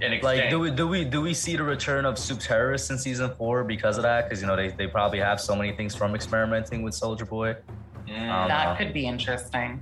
in. 0.01 0.19
Like, 0.21 0.49
do 0.49 0.59
we 0.59 0.71
do 0.71 0.87
we 0.87 1.03
do 1.03 1.21
we 1.21 1.33
see 1.33 1.55
the 1.55 1.63
return 1.63 2.05
of 2.05 2.17
Supe 2.17 2.39
Terrorist 2.39 2.89
in 2.89 2.97
season 2.97 3.31
four 3.35 3.63
because 3.63 3.97
of 3.97 4.03
that? 4.03 4.27
Because 4.27 4.41
you 4.41 4.47
know 4.47 4.55
they, 4.55 4.69
they 4.69 4.87
probably 4.87 5.19
have 5.19 5.39
so 5.39 5.55
many 5.55 5.73
things 5.73 5.93
from 5.95 6.15
experimenting 6.15 6.81
with 6.81 6.93
Soldier 6.93 7.25
Boy. 7.25 7.55
Mm. 8.07 8.47
That 8.47 8.77
could 8.77 8.93
be 8.93 9.05
interesting. 9.05 9.81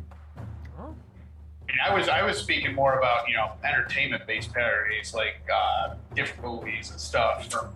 I, 1.85 1.89
I 1.89 1.93
was 1.93 2.07
I 2.09 2.23
was 2.23 2.37
speaking 2.37 2.73
more 2.73 2.97
about 2.97 3.27
you 3.27 3.35
know 3.35 3.51
entertainment 3.63 4.25
based 4.27 4.53
parodies 4.53 5.13
like 5.13 5.35
uh, 5.53 5.95
different 6.15 6.43
movies 6.43 6.91
and 6.91 6.99
stuff. 6.99 7.49
From 7.51 7.69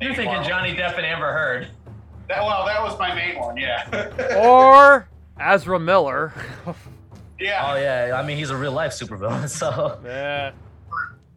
You're 0.00 0.14
thinking 0.14 0.42
Johnny 0.44 0.74
Depp 0.74 0.96
and 0.96 1.06
Amber 1.06 1.32
Heard. 1.32 1.68
That 2.28 2.42
well, 2.42 2.64
that 2.66 2.82
was 2.82 2.98
my 2.98 3.14
main 3.14 3.38
one. 3.38 3.56
Yeah. 3.56 3.88
or 4.38 5.08
Ezra 5.40 5.78
Miller. 5.78 6.32
yeah. 7.40 7.66
Oh 7.72 7.76
yeah, 7.76 8.18
I 8.18 8.24
mean 8.26 8.36
he's 8.38 8.50
a 8.50 8.56
real 8.56 8.72
life 8.72 8.92
supervillain, 8.92 9.48
so 9.48 10.00
yeah. 10.04 10.52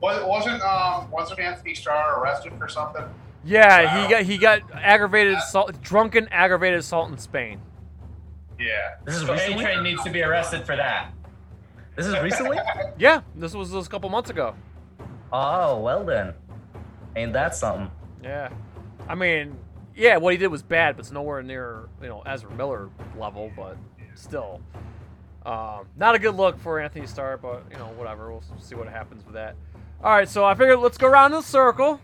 Was, 0.01 0.23
wasn't 0.25 0.61
um 0.61 1.09
wasn't 1.09 1.39
Anthony 1.39 1.73
Starr 1.73 2.19
arrested 2.21 2.53
for 2.57 2.67
something? 2.67 3.03
Yeah, 3.43 3.83
Wow. 3.95 4.03
he 4.03 4.09
got 4.09 4.23
he 4.23 4.37
got 4.37 4.61
aggravated 4.73 5.33
assault, 5.35 5.81
drunken 5.81 6.27
aggravated 6.29 6.79
assault 6.79 7.11
in 7.11 7.17
Spain. 7.17 7.59
Yeah. 8.59 8.95
this 9.05 9.15
is 9.15 9.21
So 9.21 9.29
A 9.29 9.33
recently. 9.33 9.63
Train 9.63 9.83
needs 9.83 10.03
to 10.03 10.09
be 10.09 10.21
arrested 10.23 10.65
for 10.65 10.75
that. 10.75 11.11
This 11.95 12.05
is 12.07 12.19
recently. 12.19 12.57
Yeah, 12.97 13.21
this 13.35 13.53
was 13.53 13.69
this 13.69 13.75
was 13.75 13.87
a 13.87 13.89
couple 13.89 14.09
months 14.09 14.29
ago. 14.29 14.55
Oh 15.33 15.79
well 15.79 16.05
then, 16.05 16.33
ain't 17.17 17.33
that 17.33 17.53
something? 17.55 17.91
Yeah, 18.23 18.49
I 19.09 19.15
mean, 19.15 19.57
yeah, 19.93 20.15
what 20.15 20.31
he 20.31 20.37
did 20.37 20.47
was 20.47 20.63
bad, 20.63 20.95
but 20.95 21.01
it's 21.01 21.11
nowhere 21.11 21.43
near 21.43 21.89
you 22.01 22.07
know 22.07 22.21
Ezra 22.25 22.49
Miller 22.51 22.89
level, 23.19 23.51
but 23.53 23.75
still, 24.13 24.61
um, 25.45 25.87
not 25.97 26.15
a 26.15 26.19
good 26.19 26.35
look 26.35 26.57
for 26.57 26.79
Anthony 26.79 27.05
Starr. 27.05 27.35
But 27.37 27.63
you 27.69 27.77
know, 27.77 27.87
whatever, 27.97 28.31
we'll 28.31 28.43
see 28.61 28.75
what 28.75 28.87
happens 28.87 29.25
with 29.25 29.33
that. 29.33 29.55
All 30.01 30.11
right, 30.15 30.29
so 30.29 30.45
I 30.45 30.53
figured 30.55 30.79
let's 30.79 30.97
go 30.97 31.07
around 31.07 31.33
in 31.33 31.39
a 31.39 31.43
circle, 31.43 31.99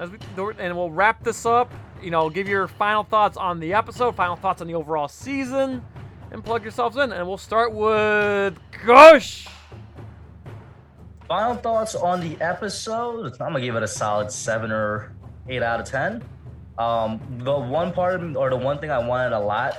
as 0.00 0.10
we, 0.10 0.18
and 0.58 0.76
we'll 0.76 0.90
wrap 0.90 1.22
this 1.22 1.46
up. 1.46 1.72
You 2.02 2.10
know, 2.10 2.28
give 2.30 2.48
your 2.48 2.66
final 2.66 3.04
thoughts 3.04 3.36
on 3.36 3.60
the 3.60 3.74
episode, 3.74 4.16
final 4.16 4.34
thoughts 4.34 4.60
on 4.60 4.66
the 4.66 4.74
overall 4.74 5.06
season, 5.06 5.84
and 6.32 6.44
plug 6.44 6.62
yourselves 6.62 6.96
in. 6.96 7.12
And 7.12 7.28
we'll 7.28 7.38
start 7.38 7.72
with 7.72 8.58
Kush. 8.72 9.46
Final 11.28 11.54
thoughts 11.54 11.94
on 11.94 12.20
the 12.20 12.40
episode? 12.40 13.32
I'm 13.40 13.52
gonna 13.52 13.60
give 13.60 13.76
it 13.76 13.82
a 13.82 13.88
solid 13.88 14.30
seven 14.30 14.72
or 14.72 15.14
eight 15.48 15.62
out 15.62 15.80
of 15.80 15.86
ten. 15.86 16.22
Um, 16.78 17.20
the 17.38 17.56
one 17.56 17.92
part 17.92 18.22
or 18.36 18.50
the 18.50 18.56
one 18.56 18.78
thing 18.78 18.90
I 18.90 18.98
wanted 18.98 19.32
a 19.32 19.38
lot 19.38 19.78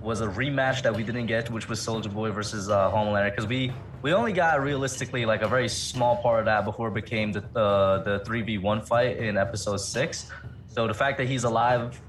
was 0.00 0.20
a 0.20 0.28
rematch 0.28 0.82
that 0.82 0.94
we 0.94 1.02
didn't 1.02 1.26
get, 1.26 1.50
which 1.50 1.68
was 1.68 1.80
Soldier 1.80 2.08
Boy 2.08 2.30
versus 2.30 2.70
uh, 2.70 2.90
Homelander, 2.90 3.30
because 3.30 3.46
we 3.46 3.72
we 4.02 4.14
only 4.14 4.32
got 4.32 4.62
realistically 4.62 5.26
like 5.26 5.42
a 5.42 5.48
very 5.48 5.68
small 5.68 6.16
part 6.22 6.40
of 6.40 6.46
that 6.46 6.64
before 6.64 6.88
it 6.88 6.94
became 6.94 7.32
the 7.32 7.42
uh, 7.58 8.02
the 8.02 8.22
three 8.24 8.42
v 8.42 8.58
one 8.58 8.80
fight 8.80 9.18
in 9.18 9.36
episode 9.36 9.78
six. 9.78 10.30
So 10.68 10.86
the 10.86 10.94
fact 10.94 11.18
that 11.18 11.26
he's 11.26 11.44
alive, 11.44 12.00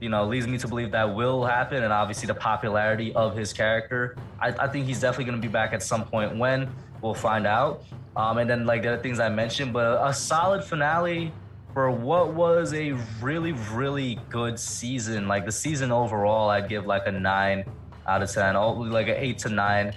you 0.00 0.08
know, 0.08 0.24
leads 0.26 0.46
me 0.46 0.58
to 0.58 0.68
believe 0.68 0.92
that 0.92 1.14
will 1.14 1.44
happen, 1.44 1.82
and 1.82 1.92
obviously 1.92 2.26
the 2.26 2.34
popularity 2.34 3.12
of 3.14 3.36
his 3.36 3.52
character. 3.52 4.16
I, 4.40 4.48
I 4.48 4.68
think 4.68 4.86
he's 4.86 5.00
definitely 5.00 5.24
going 5.26 5.40
to 5.40 5.46
be 5.46 5.52
back 5.52 5.72
at 5.72 5.82
some 5.82 6.04
point. 6.04 6.36
When 6.36 6.70
we'll 7.00 7.14
find 7.14 7.46
out. 7.46 7.84
Um, 8.16 8.38
and 8.38 8.50
then 8.50 8.66
like 8.66 8.82
the 8.82 8.94
other 8.94 9.02
things 9.02 9.20
I 9.20 9.28
mentioned, 9.28 9.72
but 9.72 10.04
a, 10.04 10.12
solid 10.12 10.64
finale 10.64 11.32
for 11.72 11.90
what 11.90 12.34
was 12.34 12.74
a 12.74 12.92
really 13.20 13.52
really 13.52 14.18
good 14.28 14.58
season. 14.58 15.28
Like 15.28 15.44
the 15.44 15.52
season 15.52 15.92
overall, 15.92 16.50
I'd 16.50 16.68
give 16.68 16.86
like 16.86 17.06
a 17.06 17.12
nine 17.12 17.64
out 18.06 18.22
of 18.22 18.30
ten, 18.30 18.56
oh, 18.56 18.72
like 18.72 19.08
an 19.08 19.16
eight 19.16 19.38
to 19.40 19.48
nine 19.48 19.94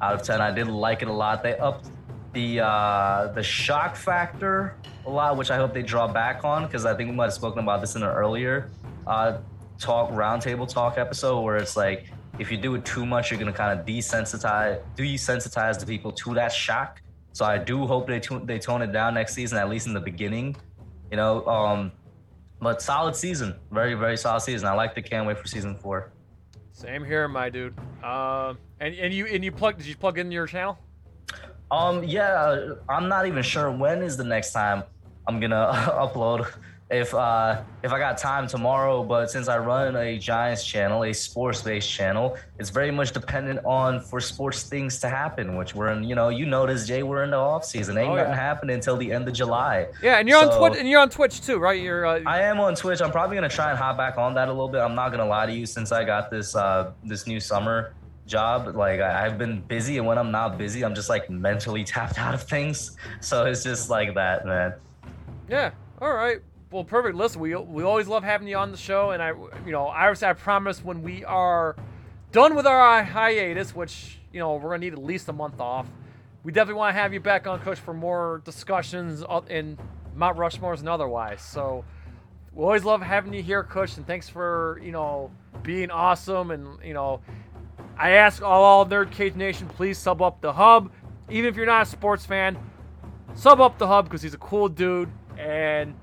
out 0.00 0.14
of 0.14 0.22
ten. 0.22 0.40
I 0.40 0.50
did 0.52 0.68
like 0.68 1.02
it 1.02 1.08
a 1.08 1.12
lot. 1.12 1.42
They 1.42 1.58
upped 1.58 1.90
the 2.32 2.60
uh, 2.60 3.32
the 3.34 3.42
shock 3.42 3.96
factor 3.96 4.74
a 5.04 5.10
lot, 5.10 5.36
which 5.36 5.50
I 5.50 5.56
hope 5.56 5.74
they 5.74 5.82
draw 5.82 6.06
back 6.06 6.44
on 6.44 6.64
because 6.64 6.86
I 6.86 6.94
think 6.94 7.10
we 7.10 7.16
might 7.16 7.24
have 7.24 7.34
spoken 7.34 7.62
about 7.62 7.80
this 7.82 7.94
in 7.96 8.02
an 8.02 8.08
earlier 8.08 8.70
uh, 9.10 9.38
talk 9.78 10.10
roundtable 10.10 10.68
talk 10.68 10.96
episode 10.96 11.40
where 11.40 11.56
it's 11.56 11.76
like 11.76 12.06
if 12.38 12.50
you 12.50 12.56
do 12.56 12.74
it 12.76 12.84
too 12.84 13.04
much, 13.04 13.30
you're 13.30 13.40
gonna 13.40 13.52
kind 13.52 13.78
of 13.78 13.84
desensitize 13.84 14.80
desensitize 14.96 15.78
the 15.78 15.84
people 15.84 16.12
to 16.12 16.32
that 16.34 16.52
shock. 16.52 17.02
So 17.32 17.44
I 17.44 17.58
do 17.58 17.86
hope 17.86 18.06
they 18.06 18.20
tu- 18.20 18.42
they 18.44 18.58
tone 18.58 18.82
it 18.82 18.92
down 18.92 19.14
next 19.14 19.34
season, 19.34 19.58
at 19.58 19.68
least 19.68 19.86
in 19.86 19.92
the 19.92 20.00
beginning. 20.00 20.56
You 21.10 21.16
know, 21.16 21.44
um, 21.46 21.92
but 22.60 22.80
solid 22.80 23.16
season, 23.16 23.56
very 23.72 23.94
very 23.94 24.16
solid 24.16 24.40
season. 24.40 24.68
I 24.68 24.74
like 24.74 24.94
the 24.94 25.02
can't 25.02 25.26
wait 25.26 25.38
for 25.38 25.48
season 25.48 25.76
four. 25.76 26.12
Same 26.72 27.04
here, 27.04 27.26
my 27.28 27.50
dude. 27.50 27.76
Um, 28.04 28.58
and 28.78 28.94
and 28.94 29.12
you 29.12 29.26
and 29.26 29.44
you 29.44 29.50
plug? 29.50 29.76
Did 29.76 29.86
you 29.86 29.96
plug 29.96 30.18
in 30.18 30.30
your 30.30 30.46
channel? 30.46 30.78
Um, 31.72 32.02
yeah, 32.04 32.74
I'm 32.88 33.08
not 33.08 33.26
even 33.26 33.42
sure 33.42 33.70
when 33.70 34.02
is 34.02 34.16
the 34.16 34.24
next 34.24 34.52
time 34.52 34.84
I'm 35.26 35.40
gonna 35.40 35.70
upload. 36.04 36.46
If 36.90 37.14
uh 37.14 37.62
if 37.84 37.92
I 37.92 37.98
got 38.00 38.18
time 38.18 38.48
tomorrow, 38.48 39.04
but 39.04 39.30
since 39.30 39.46
I 39.46 39.58
run 39.58 39.94
a 39.94 40.18
Giants 40.18 40.64
channel, 40.66 41.04
a 41.04 41.12
sports-based 41.12 41.88
channel, 41.88 42.36
it's 42.58 42.70
very 42.70 42.90
much 42.90 43.12
dependent 43.12 43.60
on 43.64 44.00
for 44.00 44.20
sports 44.20 44.64
things 44.64 44.98
to 45.00 45.08
happen, 45.08 45.56
which 45.56 45.72
we're 45.74 45.90
in. 45.92 46.02
You 46.02 46.16
know, 46.16 46.30
you 46.30 46.46
notice 46.46 46.88
Jay, 46.88 47.04
we're 47.04 47.22
in 47.22 47.30
the 47.30 47.36
off 47.36 47.64
season. 47.64 47.96
Ain't 47.96 48.10
Oh, 48.10 48.16
nothing 48.16 48.32
yeah. 48.32 48.36
happening 48.36 48.74
until 48.74 48.96
the 48.96 49.12
end 49.12 49.28
of 49.28 49.34
July. 49.34 49.86
Yeah, 50.02 50.18
and 50.18 50.28
you're 50.28 50.38
on 50.38 50.58
Twitch, 50.58 50.78
and 50.80 50.88
you're 50.88 51.00
on 51.00 51.10
Twitch 51.10 51.40
too, 51.42 51.58
right? 51.58 51.80
You're. 51.80 52.04
Uh, 52.06 52.20
I 52.26 52.40
am 52.40 52.58
on 52.58 52.74
Twitch. 52.74 53.00
I'm 53.00 53.12
probably 53.12 53.36
gonna 53.36 53.48
try 53.48 53.70
and 53.70 53.78
hop 53.78 53.96
back 53.96 54.18
on 54.18 54.34
that 54.34 54.48
a 54.48 54.52
little 54.52 54.68
bit. 54.68 54.80
I'm 54.80 54.96
not 54.96 55.10
gonna 55.10 55.26
lie 55.26 55.46
to 55.46 55.52
you, 55.52 55.66
since 55.66 55.92
I 55.92 56.02
got 56.04 56.28
this 56.28 56.56
uh 56.56 56.90
this 57.04 57.24
new 57.28 57.38
summer 57.38 57.94
job, 58.26 58.74
like 58.74 59.00
I've 59.00 59.38
been 59.38 59.60
busy, 59.60 59.98
and 59.98 60.06
when 60.08 60.18
I'm 60.18 60.32
not 60.32 60.58
busy, 60.58 60.84
I'm 60.84 60.96
just 60.96 61.08
like 61.08 61.30
mentally 61.30 61.84
tapped 61.94 62.18
out 62.18 62.34
of 62.34 62.42
things. 62.42 62.96
So 63.20 63.44
it's 63.46 63.62
just 63.62 63.90
like 63.90 64.14
that, 64.16 64.44
man. 64.44 64.74
yeah. 65.48 65.70
All 66.02 66.12
right. 66.14 66.40
Well, 66.70 66.84
perfect. 66.84 67.16
Listen, 67.16 67.40
we 67.40 67.56
we 67.56 67.82
always 67.82 68.06
love 68.06 68.22
having 68.22 68.46
you 68.46 68.56
on 68.56 68.70
the 68.70 68.76
show, 68.76 69.10
and 69.10 69.20
I, 69.20 69.30
you 69.66 69.72
know, 69.72 69.86
Iris, 69.86 70.22
I 70.22 70.34
promise 70.34 70.84
when 70.84 71.02
we 71.02 71.24
are 71.24 71.74
done 72.30 72.54
with 72.54 72.64
our 72.64 73.02
hiatus, 73.02 73.74
which 73.74 74.20
you 74.32 74.38
know 74.38 74.54
we're 74.54 74.70
gonna 74.70 74.78
need 74.78 74.92
at 74.92 75.02
least 75.02 75.28
a 75.28 75.32
month 75.32 75.58
off, 75.58 75.88
we 76.44 76.52
definitely 76.52 76.78
want 76.78 76.94
to 76.94 77.00
have 77.00 77.12
you 77.12 77.18
back 77.18 77.48
on 77.48 77.58
Kush 77.58 77.78
for 77.78 77.92
more 77.92 78.40
discussions 78.44 79.24
uh, 79.28 79.40
in 79.48 79.78
Mount 80.14 80.38
Rushmores 80.38 80.78
and 80.78 80.88
otherwise. 80.88 81.42
So 81.42 81.84
we 82.54 82.62
always 82.62 82.84
love 82.84 83.02
having 83.02 83.34
you 83.34 83.42
here, 83.42 83.64
Kush, 83.64 83.96
and 83.96 84.06
thanks 84.06 84.28
for 84.28 84.80
you 84.80 84.92
know 84.92 85.32
being 85.64 85.90
awesome 85.90 86.52
and 86.52 86.78
you 86.84 86.94
know 86.94 87.20
I 87.98 88.10
ask 88.10 88.42
all 88.42 88.86
Nerd 88.86 89.10
Cage 89.10 89.34
Nation, 89.34 89.66
please 89.66 89.98
sub 89.98 90.22
up 90.22 90.40
the 90.40 90.52
hub. 90.52 90.92
Even 91.28 91.50
if 91.50 91.56
you're 91.56 91.66
not 91.66 91.82
a 91.82 91.86
sports 91.86 92.24
fan, 92.24 92.56
sub 93.34 93.60
up 93.60 93.76
the 93.78 93.88
hub 93.88 94.04
because 94.04 94.22
he's 94.22 94.34
a 94.34 94.38
cool 94.38 94.68
dude. 94.68 95.10
And 95.36 95.94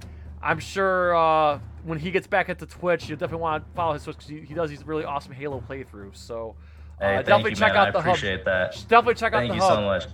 I'm 0.47 0.59
sure 0.59 1.13
uh, 1.13 1.59
when 1.83 1.99
he 1.99 2.09
gets 2.09 2.25
back 2.25 2.47
at 2.47 2.57
the 2.57 2.65
Twitch, 2.65 3.09
you'll 3.09 3.17
definitely 3.17 3.41
want 3.41 3.67
to 3.67 3.75
follow 3.75 3.93
his 3.93 4.03
Twitch 4.05 4.15
because 4.15 4.29
he, 4.29 4.39
he 4.39 4.53
does 4.53 4.69
these 4.69 4.85
really 4.85 5.03
awesome 5.03 5.33
Halo 5.33 5.61
playthroughs. 5.67 6.15
So 6.15 6.55
uh, 7.01 7.05
Hey, 7.05 7.17
definitely 7.17 7.49
you, 7.51 7.55
check 7.57 7.73
man. 7.73 7.87
out 7.87 7.93
the 7.93 7.99
I 7.99 8.01
hub. 8.01 8.09
appreciate 8.15 8.45
that. 8.45 8.71
Definitely 8.87 9.15
check 9.15 9.33
out 9.33 9.39
Thank 9.39 9.49
the 9.49 9.55
you 9.55 9.61
so 9.61 9.81
much. 9.81 10.05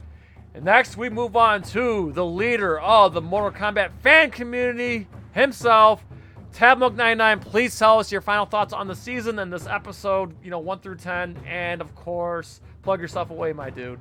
And 0.55 0.65
next, 0.65 0.97
we 0.97 1.09
move 1.09 1.35
on 1.35 1.61
to 1.63 2.11
the 2.13 2.25
leader 2.25 2.79
of 2.79 3.13
the 3.13 3.21
Mortal 3.21 3.51
Kombat 3.51 3.91
fan 4.01 4.31
community 4.31 5.07
himself, 5.33 6.03
Tabmock99. 6.51 7.41
Please 7.41 7.77
tell 7.77 7.99
us 7.99 8.11
your 8.11 8.21
final 8.21 8.45
thoughts 8.45 8.73
on 8.73 8.87
the 8.87 8.95
season 8.95 9.37
and 9.39 9.53
this 9.53 9.67
episode, 9.67 10.33
you 10.43 10.49
know, 10.49 10.59
1 10.59 10.79
through 10.79 10.95
10. 10.97 11.37
And 11.47 11.79
of 11.79 11.93
course, 11.95 12.59
plug 12.81 13.01
yourself 13.01 13.29
away, 13.29 13.53
my 13.53 13.69
dude. 13.69 13.99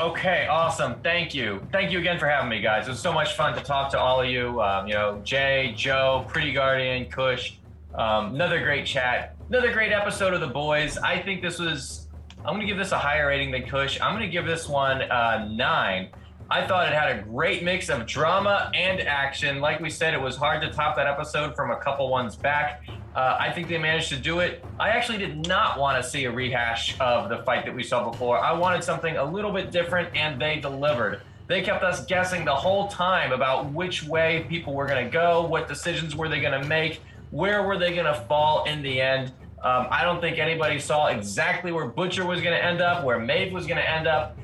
Okay, 0.00 0.46
awesome. 0.46 0.98
Thank 1.02 1.34
you. 1.34 1.60
Thank 1.72 1.92
you 1.92 1.98
again 1.98 2.18
for 2.18 2.26
having 2.26 2.48
me, 2.48 2.62
guys. 2.62 2.86
It 2.86 2.90
was 2.92 3.00
so 3.00 3.12
much 3.12 3.34
fun 3.34 3.54
to 3.54 3.62
talk 3.62 3.90
to 3.90 3.98
all 3.98 4.22
of 4.22 4.30
you. 4.30 4.58
Um, 4.62 4.88
you 4.88 4.94
know, 4.94 5.20
Jay, 5.24 5.74
Joe, 5.76 6.24
Pretty 6.26 6.52
Guardian, 6.54 7.04
Kush. 7.10 7.52
Um, 7.94 8.34
another 8.34 8.62
great 8.62 8.86
chat. 8.86 9.36
Another 9.50 9.70
great 9.70 9.92
episode 9.92 10.32
of 10.32 10.40
The 10.40 10.46
Boys. 10.46 10.96
I 10.96 11.18
think 11.20 11.42
this 11.42 11.58
was. 11.58 12.08
I'm 12.38 12.54
going 12.54 12.60
to 12.60 12.66
give 12.66 12.78
this 12.78 12.92
a 12.92 12.98
higher 12.98 13.26
rating 13.26 13.50
than 13.50 13.64
Kush. 13.68 14.00
I'm 14.00 14.16
going 14.16 14.24
to 14.24 14.32
give 14.32 14.46
this 14.46 14.66
one 14.66 15.02
uh, 15.02 15.46
nine. 15.50 16.08
I 16.52 16.66
thought 16.66 16.88
it 16.88 16.94
had 16.94 17.16
a 17.16 17.22
great 17.22 17.62
mix 17.62 17.88
of 17.88 18.06
drama 18.06 18.72
and 18.74 19.00
action. 19.02 19.60
Like 19.60 19.78
we 19.78 19.88
said, 19.88 20.14
it 20.14 20.20
was 20.20 20.34
hard 20.34 20.60
to 20.62 20.70
top 20.72 20.96
that 20.96 21.06
episode 21.06 21.54
from 21.54 21.70
a 21.70 21.76
couple 21.76 22.08
ones 22.08 22.34
back. 22.34 22.82
Uh, 23.14 23.36
I 23.38 23.52
think 23.52 23.68
they 23.68 23.78
managed 23.78 24.08
to 24.08 24.16
do 24.16 24.40
it. 24.40 24.64
I 24.80 24.88
actually 24.88 25.18
did 25.18 25.46
not 25.46 25.78
want 25.78 26.02
to 26.02 26.08
see 26.08 26.24
a 26.24 26.32
rehash 26.32 26.98
of 26.98 27.28
the 27.28 27.44
fight 27.44 27.64
that 27.66 27.74
we 27.74 27.84
saw 27.84 28.10
before. 28.10 28.36
I 28.40 28.52
wanted 28.52 28.82
something 28.82 29.16
a 29.16 29.24
little 29.24 29.52
bit 29.52 29.70
different, 29.70 30.08
and 30.16 30.42
they 30.42 30.58
delivered. 30.58 31.20
They 31.46 31.62
kept 31.62 31.84
us 31.84 32.04
guessing 32.06 32.44
the 32.44 32.54
whole 32.54 32.88
time 32.88 33.30
about 33.30 33.70
which 33.72 34.02
way 34.02 34.44
people 34.48 34.74
were 34.74 34.86
going 34.86 35.04
to 35.04 35.10
go, 35.10 35.46
what 35.46 35.68
decisions 35.68 36.16
were 36.16 36.28
they 36.28 36.40
going 36.40 36.60
to 36.60 36.66
make, 36.66 37.00
where 37.30 37.62
were 37.62 37.78
they 37.78 37.94
going 37.94 38.06
to 38.06 38.20
fall 38.22 38.64
in 38.64 38.82
the 38.82 39.00
end. 39.00 39.28
Um, 39.62 39.86
I 39.88 40.02
don't 40.02 40.20
think 40.20 40.38
anybody 40.38 40.80
saw 40.80 41.06
exactly 41.06 41.70
where 41.70 41.86
Butcher 41.86 42.26
was 42.26 42.40
going 42.40 42.56
to 42.56 42.64
end 42.64 42.80
up, 42.80 43.04
where 43.04 43.20
Maeve 43.20 43.52
was 43.52 43.66
going 43.66 43.76
to 43.76 43.88
end 43.88 44.08
up. 44.08 44.36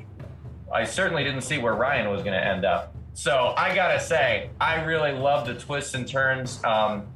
I 0.73 0.83
certainly 0.83 1.23
didn't 1.23 1.41
see 1.41 1.57
where 1.57 1.73
Ryan 1.75 2.09
was 2.09 2.21
going 2.21 2.33
to 2.33 2.45
end 2.45 2.65
up. 2.65 2.93
So 3.13 3.55
I 3.57 3.73
gotta 3.73 3.99
say, 3.99 4.51
I 4.61 4.83
really 4.83 5.11
love 5.11 5.47
the 5.47 5.55
twists 5.55 5.95
and 5.95 6.07
turns. 6.07 6.63
Um, 6.63 7.07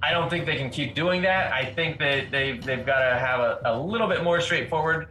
I 0.00 0.12
don't 0.12 0.30
think 0.30 0.46
they 0.46 0.56
can 0.56 0.70
keep 0.70 0.94
doing 0.94 1.22
that. 1.22 1.52
I 1.52 1.64
think 1.64 1.98
that 1.98 2.30
they've 2.30 2.62
they've 2.62 2.86
got 2.86 3.00
to 3.00 3.18
have 3.18 3.40
a, 3.40 3.58
a 3.64 3.76
little 3.80 4.06
bit 4.06 4.22
more 4.22 4.40
straightforward, 4.40 5.08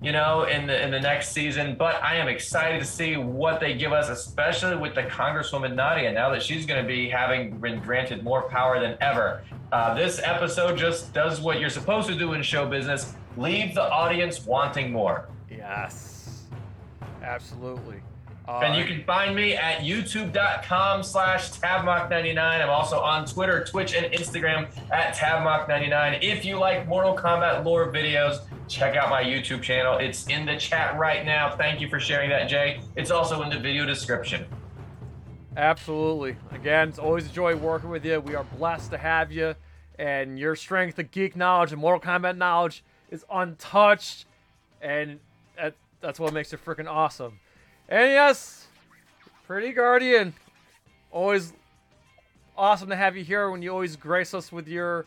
you 0.00 0.12
know, 0.12 0.44
in 0.44 0.66
the 0.68 0.80
in 0.80 0.92
the 0.92 1.00
next 1.00 1.32
season. 1.32 1.74
But 1.76 2.00
I 2.04 2.16
am 2.16 2.28
excited 2.28 2.78
to 2.80 2.84
see 2.86 3.16
what 3.16 3.58
they 3.58 3.74
give 3.74 3.92
us, 3.92 4.10
especially 4.10 4.76
with 4.76 4.94
the 4.94 5.04
Congresswoman 5.04 5.74
Nadia. 5.74 6.12
Now 6.12 6.30
that 6.30 6.42
she's 6.42 6.66
going 6.66 6.80
to 6.80 6.86
be 6.86 7.08
having 7.08 7.58
been 7.58 7.80
granted 7.80 8.22
more 8.22 8.42
power 8.42 8.78
than 8.78 8.96
ever. 9.00 9.42
Uh, 9.72 9.94
this 9.94 10.20
episode 10.22 10.78
just 10.78 11.12
does 11.12 11.40
what 11.40 11.58
you're 11.58 11.68
supposed 11.70 12.06
to 12.06 12.14
do 12.14 12.34
in 12.34 12.42
show 12.42 12.64
business. 12.64 13.14
leave 13.36 13.74
the 13.74 13.90
audience 13.90 14.44
wanting 14.46 14.92
more. 14.92 15.28
Yes. 15.50 16.13
Absolutely. 17.24 18.00
and 18.46 18.76
you 18.76 18.84
Uh, 18.84 18.86
can 18.86 19.04
find 19.04 19.34
me 19.34 19.54
at 19.54 19.80
youtube.com 19.80 21.02
slash 21.02 21.50
tabmock99. 21.52 22.36
I'm 22.62 22.68
also 22.68 23.00
on 23.00 23.24
Twitter, 23.24 23.64
Twitch, 23.64 23.94
and 23.94 24.12
Instagram 24.12 24.68
at 24.92 25.14
tabmock99. 25.16 26.18
If 26.22 26.44
you 26.44 26.58
like 26.58 26.86
Mortal 26.86 27.16
Kombat 27.16 27.64
lore 27.64 27.90
videos, 27.90 28.40
check 28.68 28.96
out 28.96 29.08
my 29.08 29.24
YouTube 29.24 29.62
channel. 29.62 29.96
It's 29.96 30.26
in 30.26 30.44
the 30.44 30.56
chat 30.58 30.98
right 30.98 31.24
now. 31.24 31.56
Thank 31.56 31.80
you 31.80 31.88
for 31.88 31.98
sharing 31.98 32.28
that, 32.30 32.46
Jay. 32.50 32.80
It's 32.96 33.10
also 33.10 33.40
in 33.42 33.48
the 33.48 33.58
video 33.58 33.86
description. 33.86 34.44
Absolutely. 35.56 36.36
Again, 36.52 36.88
it's 36.88 36.98
always 36.98 37.26
a 37.26 37.30
joy 37.32 37.54
working 37.56 37.88
with 37.88 38.04
you. 38.04 38.20
We 38.20 38.34
are 38.34 38.44
blessed 38.58 38.90
to 38.90 38.98
have 38.98 39.30
you, 39.32 39.54
and 39.98 40.38
your 40.38 40.56
strength 40.56 40.98
of 40.98 41.10
geek 41.10 41.36
knowledge 41.36 41.72
and 41.72 41.80
Mortal 41.80 42.00
Kombat 42.00 42.36
knowledge 42.36 42.84
is 43.08 43.24
untouched, 43.32 44.26
and 44.82 45.20
that's 46.04 46.20
what 46.20 46.34
makes 46.34 46.52
it 46.52 46.62
freaking 46.62 46.86
awesome. 46.86 47.40
And 47.88 48.10
yes, 48.10 48.66
Pretty 49.46 49.72
Guardian, 49.72 50.34
always 51.10 51.54
awesome 52.56 52.90
to 52.90 52.96
have 52.96 53.16
you 53.16 53.24
here 53.24 53.50
when 53.50 53.62
you 53.62 53.70
always 53.70 53.96
grace 53.96 54.34
us 54.34 54.52
with 54.52 54.68
your 54.68 55.06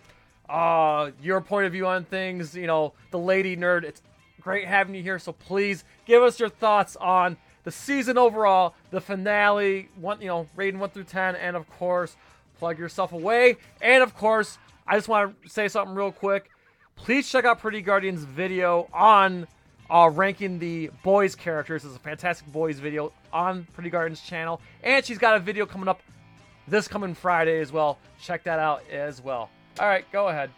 uh 0.49 1.11
your 1.21 1.39
point 1.39 1.67
of 1.67 1.71
view 1.71 1.85
on 1.85 2.03
things, 2.03 2.55
you 2.55 2.65
know, 2.65 2.93
the 3.11 3.19
lady 3.19 3.55
nerd. 3.55 3.83
It's 3.83 4.01
great 4.41 4.67
having 4.67 4.95
you 4.95 5.03
here. 5.03 5.19
So 5.19 5.33
please 5.33 5.83
give 6.05 6.23
us 6.23 6.39
your 6.39 6.49
thoughts 6.49 6.95
on 6.95 7.37
the 7.63 7.71
season 7.71 8.17
overall, 8.17 8.73
the 8.89 8.99
finale, 9.01 9.89
one 9.99 10.19
you 10.19 10.27
know, 10.27 10.47
rating 10.55 10.79
one 10.79 10.89
through 10.89 11.03
ten, 11.03 11.35
and 11.35 11.55
of 11.55 11.69
course, 11.69 12.15
plug 12.57 12.79
yourself 12.79 13.11
away. 13.13 13.57
And 13.81 14.01
of 14.01 14.15
course, 14.15 14.57
I 14.87 14.95
just 14.95 15.07
want 15.07 15.43
to 15.43 15.49
say 15.49 15.67
something 15.67 15.95
real 15.95 16.11
quick. 16.11 16.49
Please 16.95 17.29
check 17.29 17.45
out 17.45 17.59
Pretty 17.59 17.81
Guardian's 17.81 18.23
video 18.23 18.87
on 18.91 19.47
uh, 19.89 20.09
ranking 20.14 20.59
the 20.59 20.91
boys 21.03 21.35
characters. 21.35 21.85
It's 21.85 21.95
a 21.95 21.99
fantastic 21.99 22.51
boys 22.51 22.80
video 22.80 23.11
on 23.31 23.68
Pretty 23.73 23.89
Guardian's 23.89 24.22
channel, 24.22 24.61
and 24.84 25.05
she's 25.05 25.18
got 25.18 25.35
a 25.35 25.39
video 25.39 25.65
coming 25.65 25.88
up 25.88 26.01
this 26.68 26.88
coming 26.88 27.14
Friday 27.14 27.59
as 27.59 27.72
well. 27.72 27.97
Check 28.22 28.43
that 28.43 28.59
out 28.59 28.84
as 28.91 29.22
well. 29.22 29.49
All 29.80 29.88
right, 29.88 30.09
go 30.11 30.27
ahead. 30.27 30.49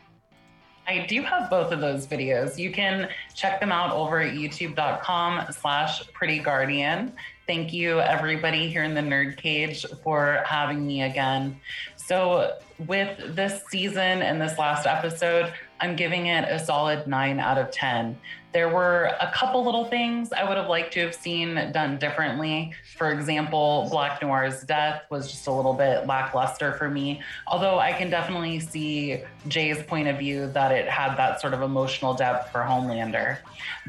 I 0.88 1.06
do 1.06 1.22
have 1.22 1.52
both 1.52 1.72
of 1.72 1.82
those 1.82 2.08
videos. 2.08 2.58
You 2.58 2.72
can 2.72 3.10
check 3.36 3.60
them 3.60 3.72
out 3.72 3.92
over 3.92 4.22
at 4.22 4.34
youtube.com 4.34 5.52
slash 5.52 6.12
pretty 6.14 6.40
guardian. 6.40 7.14
Thank 7.46 7.74
you 7.74 8.00
everybody 8.00 8.70
here 8.70 8.84
in 8.84 8.96
the 8.96 9.02
nerd 9.02 9.38
cage 9.38 9.86
for 10.04 10.42
having 10.48 10.88
me 10.88 11.04
again. 11.04 11.60
So 11.96 12.54
with 12.88 13.36
this 13.36 13.62
season 13.70 14.24
and 14.24 14.42
this 14.42 14.58
last 14.58 14.88
episode, 14.88 15.54
I'm 15.82 15.96
giving 15.96 16.28
it 16.28 16.50
a 16.50 16.60
solid 16.60 17.08
nine 17.08 17.40
out 17.40 17.58
of 17.58 17.72
10. 17.72 18.18
There 18.52 18.68
were 18.68 19.12
a 19.22 19.32
couple 19.32 19.64
little 19.64 19.86
things 19.86 20.34
I 20.34 20.44
would 20.44 20.58
have 20.58 20.68
liked 20.68 20.94
to 20.94 21.02
have 21.02 21.14
seen 21.14 21.72
done 21.72 22.00
differently. 22.00 22.74
For 22.98 23.12
example, 23.12 23.88
Black 23.92 24.22
Noir's 24.22 24.64
death 24.64 25.04
was 25.12 25.30
just 25.30 25.46
a 25.46 25.52
little 25.52 25.74
bit 25.74 26.08
lackluster 26.08 26.74
for 26.74 26.90
me. 26.90 27.22
Although 27.46 27.78
I 27.78 27.94
can 27.94 28.10
definitely 28.10 28.60
see 28.60 29.22
Jay's 29.48 29.84
point 29.84 30.08
of 30.08 30.18
view 30.18 30.48
that 30.48 30.72
it 30.72 30.88
had 30.88 31.16
that 31.18 31.40
sort 31.40 31.54
of 31.54 31.62
emotional 31.62 32.16
depth 32.16 32.52
for 32.52 32.62
Homelander. 32.62 33.38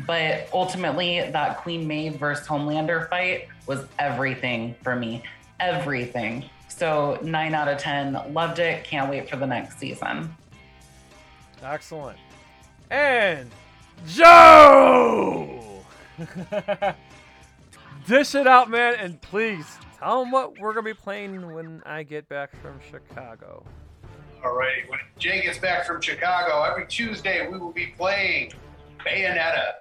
But 0.07 0.49
ultimately, 0.53 1.31
that 1.31 1.59
Queen 1.59 1.87
Maeve 1.87 2.17
versus 2.17 2.47
Homelander 2.47 3.09
fight 3.09 3.49
was 3.67 3.87
everything 3.99 4.75
for 4.83 4.95
me. 4.95 5.23
Everything. 5.59 6.45
So, 6.69 7.19
nine 7.23 7.55
out 7.55 7.69
of 7.69 7.79
10. 7.79 8.35
Loved 8.35 8.59
it. 8.59 8.85
Can't 8.85 9.11
wait 9.11 9.29
for 9.29 9.37
the 9.37 9.47
next 9.47 9.79
season. 9.79 10.35
Excellent. 11.63 12.19
And 12.91 13.51
Joe! 14.07 15.85
Dish 18.07 18.35
it 18.35 18.47
out, 18.47 18.71
man, 18.71 18.95
and 18.95 19.21
please 19.21 19.67
tell 19.99 20.21
them 20.21 20.31
what 20.33 20.59
we're 20.59 20.73
going 20.73 20.87
to 20.87 20.95
be 20.95 20.99
playing 20.99 21.53
when 21.53 21.83
I 21.85 22.03
get 22.03 22.29
back 22.29 22.51
from 22.61 22.81
Chicago. 22.91 23.65
Alrighty, 24.43 24.89
when 24.89 25.01
Jay 25.19 25.43
gets 25.43 25.59
back 25.59 25.87
from 25.87 26.01
Chicago, 26.01 26.63
every 26.63 26.87
Tuesday 26.87 27.47
we 27.49 27.59
will 27.59 27.73
be 27.73 27.89
playing 27.99 28.53
Bayonetta. 29.07 29.73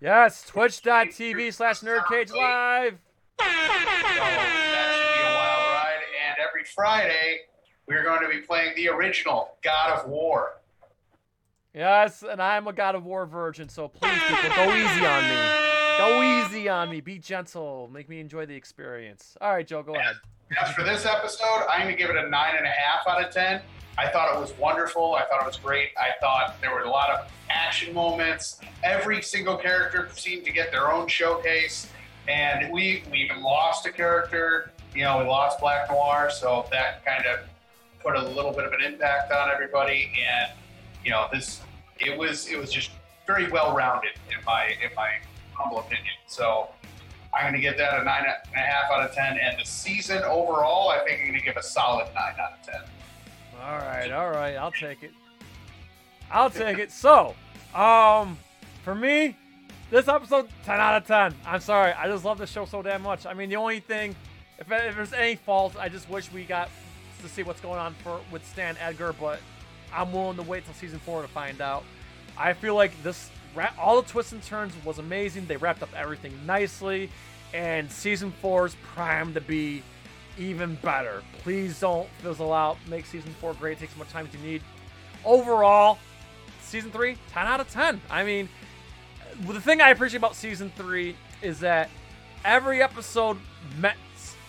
Yes, 0.00 0.44
twitch.tv 0.46 1.54
slash 1.54 1.80
nerdcage 1.80 2.34
live. 2.34 2.98
So 3.38 3.44
that 3.46 4.92
should 4.94 5.14
be 5.14 5.28
a 5.28 5.34
wild 5.34 5.72
ride. 5.74 6.00
And 6.28 6.36
every 6.46 6.64
Friday, 6.64 7.40
we're 7.86 8.02
going 8.02 8.22
to 8.22 8.28
be 8.28 8.40
playing 8.40 8.74
the 8.76 8.88
original 8.88 9.56
God 9.62 9.98
of 9.98 10.08
War. 10.08 10.59
Yes, 11.74 12.24
and 12.28 12.42
I'm 12.42 12.66
a 12.66 12.72
God 12.72 12.94
of 12.96 13.04
War 13.04 13.26
virgin, 13.26 13.68
so 13.68 13.88
please, 13.88 14.20
people, 14.26 14.56
go 14.56 14.74
easy 14.74 15.06
on 15.06 15.22
me. 15.28 15.70
Go 15.98 16.22
easy 16.22 16.68
on 16.68 16.90
me. 16.90 17.00
Be 17.00 17.18
gentle. 17.18 17.88
Make 17.92 18.08
me 18.08 18.20
enjoy 18.20 18.46
the 18.46 18.54
experience. 18.54 19.36
All 19.40 19.52
right, 19.52 19.66
Joe, 19.66 19.82
go 19.82 19.94
ahead. 19.94 20.16
As 20.60 20.72
for 20.72 20.82
this 20.82 21.06
episode, 21.06 21.66
I'm 21.70 21.82
going 21.82 21.96
to 21.96 22.02
give 22.02 22.10
it 22.10 22.16
a 22.16 22.28
nine 22.28 22.56
and 22.56 22.66
a 22.66 22.70
half 22.70 23.06
out 23.06 23.24
of 23.24 23.32
ten. 23.32 23.62
I 23.98 24.08
thought 24.08 24.34
it 24.34 24.40
was 24.40 24.52
wonderful. 24.58 25.14
I 25.14 25.26
thought 25.26 25.42
it 25.42 25.46
was 25.46 25.58
great. 25.58 25.90
I 25.96 26.10
thought 26.20 26.56
there 26.60 26.72
were 26.72 26.80
a 26.80 26.90
lot 26.90 27.10
of 27.10 27.30
action 27.50 27.94
moments. 27.94 28.60
Every 28.82 29.22
single 29.22 29.56
character 29.56 30.08
seemed 30.14 30.44
to 30.46 30.52
get 30.52 30.72
their 30.72 30.90
own 30.90 31.06
showcase, 31.06 31.86
and 32.26 32.72
we 32.72 33.04
we 33.12 33.18
even 33.18 33.42
lost 33.42 33.86
a 33.86 33.92
character. 33.92 34.72
You 34.94 35.04
know, 35.04 35.18
we 35.18 35.24
lost 35.26 35.60
Black 35.60 35.88
Noir, 35.88 36.30
so 36.30 36.66
that 36.72 37.04
kind 37.04 37.26
of 37.26 37.40
put 38.02 38.16
a 38.16 38.22
little 38.22 38.52
bit 38.52 38.64
of 38.64 38.72
an 38.72 38.80
impact 38.82 39.30
on 39.32 39.50
everybody. 39.50 40.10
And 40.18 40.50
you 41.04 41.10
know, 41.10 41.26
this 41.32 41.60
it 41.98 42.16
was 42.16 42.48
it 42.48 42.58
was 42.58 42.72
just 42.72 42.90
very 43.26 43.50
well 43.50 43.74
rounded 43.74 44.12
in 44.28 44.44
my 44.44 44.74
in 44.82 44.94
my 44.96 45.14
humble 45.54 45.80
opinion. 45.80 46.14
So 46.26 46.68
I'm 47.34 47.42
going 47.42 47.54
to 47.54 47.60
give 47.60 47.76
that 47.78 48.00
a 48.00 48.04
nine 48.04 48.24
and 48.24 48.54
a 48.54 48.58
half 48.58 48.90
out 48.90 49.08
of 49.08 49.14
ten, 49.14 49.38
and 49.38 49.58
the 49.58 49.64
season 49.64 50.22
overall, 50.24 50.90
I 50.90 50.98
think 51.04 51.20
I'm 51.20 51.28
going 51.28 51.38
to 51.38 51.44
give 51.44 51.56
a 51.56 51.62
solid 51.62 52.06
nine 52.14 52.34
out 52.40 52.58
of 52.58 52.66
ten. 52.66 52.80
All 53.62 53.78
right, 53.78 54.10
all 54.10 54.30
right, 54.30 54.56
I'll 54.56 54.72
take 54.72 55.02
it. 55.02 55.12
I'll 56.30 56.50
take 56.50 56.78
it. 56.78 56.90
So, 56.90 57.34
um, 57.74 58.38
for 58.82 58.94
me, 58.94 59.36
this 59.90 60.08
episode, 60.08 60.48
10 60.64 60.80
out 60.80 61.02
of 61.02 61.06
10. 61.06 61.34
I'm 61.44 61.60
sorry, 61.60 61.92
I 61.92 62.06
just 62.06 62.24
love 62.24 62.38
the 62.38 62.46
show 62.46 62.64
so 62.64 62.80
damn 62.80 63.02
much. 63.02 63.26
I 63.26 63.34
mean, 63.34 63.50
the 63.50 63.56
only 63.56 63.80
thing, 63.80 64.14
if, 64.58 64.70
if 64.70 64.96
there's 64.96 65.12
any 65.12 65.34
fault, 65.34 65.74
I 65.78 65.88
just 65.88 66.08
wish 66.08 66.32
we 66.32 66.44
got 66.44 66.70
to 67.22 67.28
see 67.28 67.42
what's 67.42 67.60
going 67.60 67.78
on 67.78 67.94
for 68.02 68.20
with 68.30 68.46
Stan 68.46 68.76
Edgar, 68.78 69.12
but 69.12 69.40
I'm 69.94 70.12
willing 70.12 70.36
to 70.36 70.42
wait 70.42 70.64
till 70.64 70.74
season 70.74 70.98
four 71.00 71.22
to 71.22 71.28
find 71.28 71.60
out. 71.60 71.84
I 72.36 72.52
feel 72.52 72.74
like 72.74 73.00
this 73.02 73.30
all 73.78 74.00
the 74.00 74.08
twists 74.08 74.32
and 74.32 74.42
turns 74.42 74.72
was 74.84 74.98
amazing. 74.98 75.46
They 75.46 75.56
wrapped 75.56 75.82
up 75.82 75.90
everything 75.96 76.32
nicely, 76.46 77.10
and 77.52 77.90
season 77.90 78.32
four 78.40 78.66
is 78.66 78.76
primed 78.94 79.34
to 79.34 79.40
be 79.40 79.82
even 80.38 80.76
better. 80.76 81.22
Please 81.42 81.80
don't 81.80 82.08
fizzle 82.22 82.52
out. 82.52 82.78
Make 82.88 83.06
season 83.06 83.34
four 83.40 83.54
great. 83.54 83.78
Take 83.78 83.90
as 83.90 83.96
much 83.96 84.08
time 84.08 84.26
as 84.26 84.32
you 84.32 84.40
need. 84.40 84.62
Overall, 85.24 85.98
season 86.62 86.90
three, 86.90 87.16
10 87.32 87.46
out 87.46 87.60
of 87.60 87.68
10. 87.70 88.00
I 88.08 88.24
mean, 88.24 88.48
the 89.46 89.60
thing 89.60 89.80
I 89.80 89.90
appreciate 89.90 90.18
about 90.18 90.36
season 90.36 90.72
three 90.76 91.16
is 91.42 91.60
that 91.60 91.90
every 92.44 92.82
episode 92.82 93.38
meant 93.78 93.98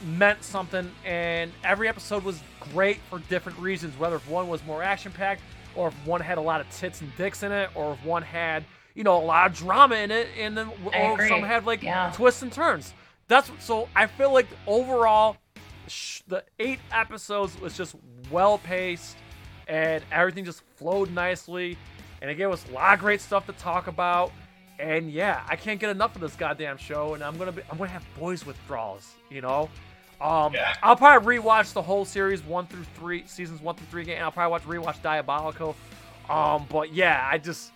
meant 0.03 0.44
something, 0.44 0.91
and 1.06 1.52
every 1.64 1.88
episode 1.88 2.23
was 2.23 2.41
great 2.73 2.98
for 3.10 3.19
different 3.30 3.57
reasons. 3.60 3.98
Whether 3.99 4.15
if 4.18 4.30
one 4.30 4.48
was 4.48 4.64
more 4.65 4.82
action 4.84 5.11
packed, 5.11 5.41
or 5.76 5.90
if 5.90 5.94
one 6.06 6.22
had 6.22 6.38
a 6.38 6.41
lot 6.41 6.61
of 6.61 6.69
tits 6.69 7.02
and 7.02 7.15
dicks 7.18 7.44
in 7.44 7.52
it, 7.52 7.69
or 7.76 7.94
if 7.94 8.03
one 8.06 8.23
had 8.23 8.64
you 8.95 9.03
know 9.03 9.18
a 9.18 9.23
lot 9.23 9.49
of 9.49 9.57
drama 9.57 9.95
in 9.95 10.11
it, 10.11 10.28
and 10.38 10.57
then 10.57 10.69
or 10.94 11.28
some 11.28 11.41
had 11.44 11.65
like 11.65 11.82
Yeah. 11.84 12.11
twists 12.15 12.41
and 12.41 12.52
turns. 12.52 12.94
That's 13.28 13.49
so 13.60 13.88
I 13.95 14.07
feel 14.07 14.34
like 14.34 14.48
overall, 14.68 15.38
sh- 15.88 16.22
the 16.28 16.44
eight 16.60 16.80
episodes 16.91 17.60
was 17.60 17.78
just 17.78 17.95
well 18.30 18.57
paced, 18.57 19.15
and 19.68 20.03
everything 20.11 20.44
just 20.45 20.61
flowed 20.76 21.11
nicely, 21.11 21.78
and 22.22 22.30
it 22.30 22.36
gave 22.36 22.49
us 22.52 22.65
a 22.69 22.73
lot 22.73 22.94
of 22.94 22.99
great 22.99 23.22
stuff 23.22 23.45
to 23.45 23.53
talk 23.53 23.88
about. 23.88 24.32
And 24.80 25.11
yeah, 25.11 25.44
I 25.48 25.56
can't 25.57 25.80
get 25.80 25.91
enough 25.91 26.15
of 26.15 26.22
this 26.22 26.36
goddamn 26.36 26.78
show, 26.78 27.14
and 27.14 27.23
I'm 27.23 27.38
gonna 27.38 27.52
be 27.52 27.61
I'm 27.72 27.78
gonna 27.78 27.90
have 27.91 28.03
boys 28.19 28.45
withdrawals, 28.45 29.14
you 29.30 29.40
know. 29.41 29.69
Um, 30.22 30.53
Yeah. 30.53 30.76
I'll 30.84 30.95
probably 30.95 31.38
rewatch 31.38 31.73
the 31.73 31.81
whole 31.81 32.06
series 32.06 32.43
one 32.43 32.68
through 32.68 32.84
three, 32.95 33.23
seasons 33.26 33.61
one 33.61 33.76
through 33.76 33.88
three 33.88 34.02
again. 34.03 34.22
I'll 34.22 34.31
probably 34.31 34.52
watch 34.52 34.64
rewatch 34.95 35.02
Diabolical. 35.02 35.76
Um, 36.30 36.65
but 36.69 36.93
yeah, 36.93 37.27
I 37.30 37.38
just 37.38 37.72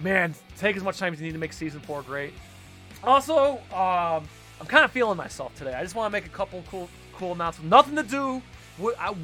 man, 0.00 0.34
take 0.58 0.76
as 0.76 0.82
much 0.82 0.98
time 0.98 1.12
as 1.12 1.20
you 1.20 1.26
need 1.26 1.32
to 1.32 1.38
make 1.38 1.52
season 1.52 1.80
four 1.80 2.02
great. 2.02 2.32
Also, 3.02 3.58
um, 3.72 4.26
I'm 4.60 4.66
kind 4.66 4.84
of 4.84 4.90
feeling 4.90 5.16
myself 5.16 5.54
today. 5.56 5.74
I 5.74 5.82
just 5.82 5.94
want 5.94 6.06
to 6.06 6.12
make 6.12 6.26
a 6.26 6.30
couple 6.30 6.64
cool, 6.70 6.88
cool 7.14 7.32
announcements. 7.32 7.70
Nothing 7.70 7.96
to 7.96 8.02
do. 8.02 8.42
With, 8.78 8.96
I, 8.98 9.14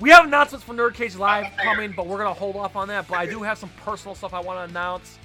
we 0.00 0.10
have 0.10 0.24
announcements 0.24 0.64
for 0.64 0.74
Nerd 0.74 0.94
Cage 0.94 1.14
Live 1.16 1.46
coming, 1.58 1.92
but 1.94 2.06
we're 2.06 2.18
gonna 2.18 2.32
hold 2.32 2.56
off 2.56 2.74
on 2.76 2.88
that. 2.88 3.06
But 3.06 3.18
I 3.18 3.26
do 3.26 3.42
have 3.42 3.58
some 3.58 3.70
personal 3.84 4.14
stuff 4.14 4.34
I 4.34 4.40
want 4.40 4.58
to 4.58 4.70
announce. 4.70 5.18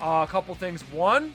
Uh, 0.00 0.24
a 0.28 0.30
couple 0.30 0.54
things. 0.54 0.82
One, 0.90 1.32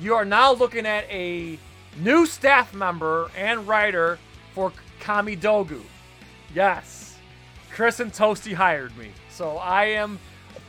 you 0.00 0.14
are 0.14 0.24
now 0.24 0.52
looking 0.52 0.86
at 0.86 1.04
a 1.10 1.58
new 1.98 2.26
staff 2.26 2.74
member 2.74 3.30
and 3.36 3.66
writer 3.66 4.18
for 4.54 4.72
Kami 5.00 5.36
Dogu. 5.36 5.80
Yes, 6.54 7.16
Chris 7.72 8.00
and 8.00 8.12
Toasty 8.12 8.52
hired 8.52 8.96
me, 8.96 9.10
so 9.30 9.56
I 9.56 9.84
am 9.84 10.18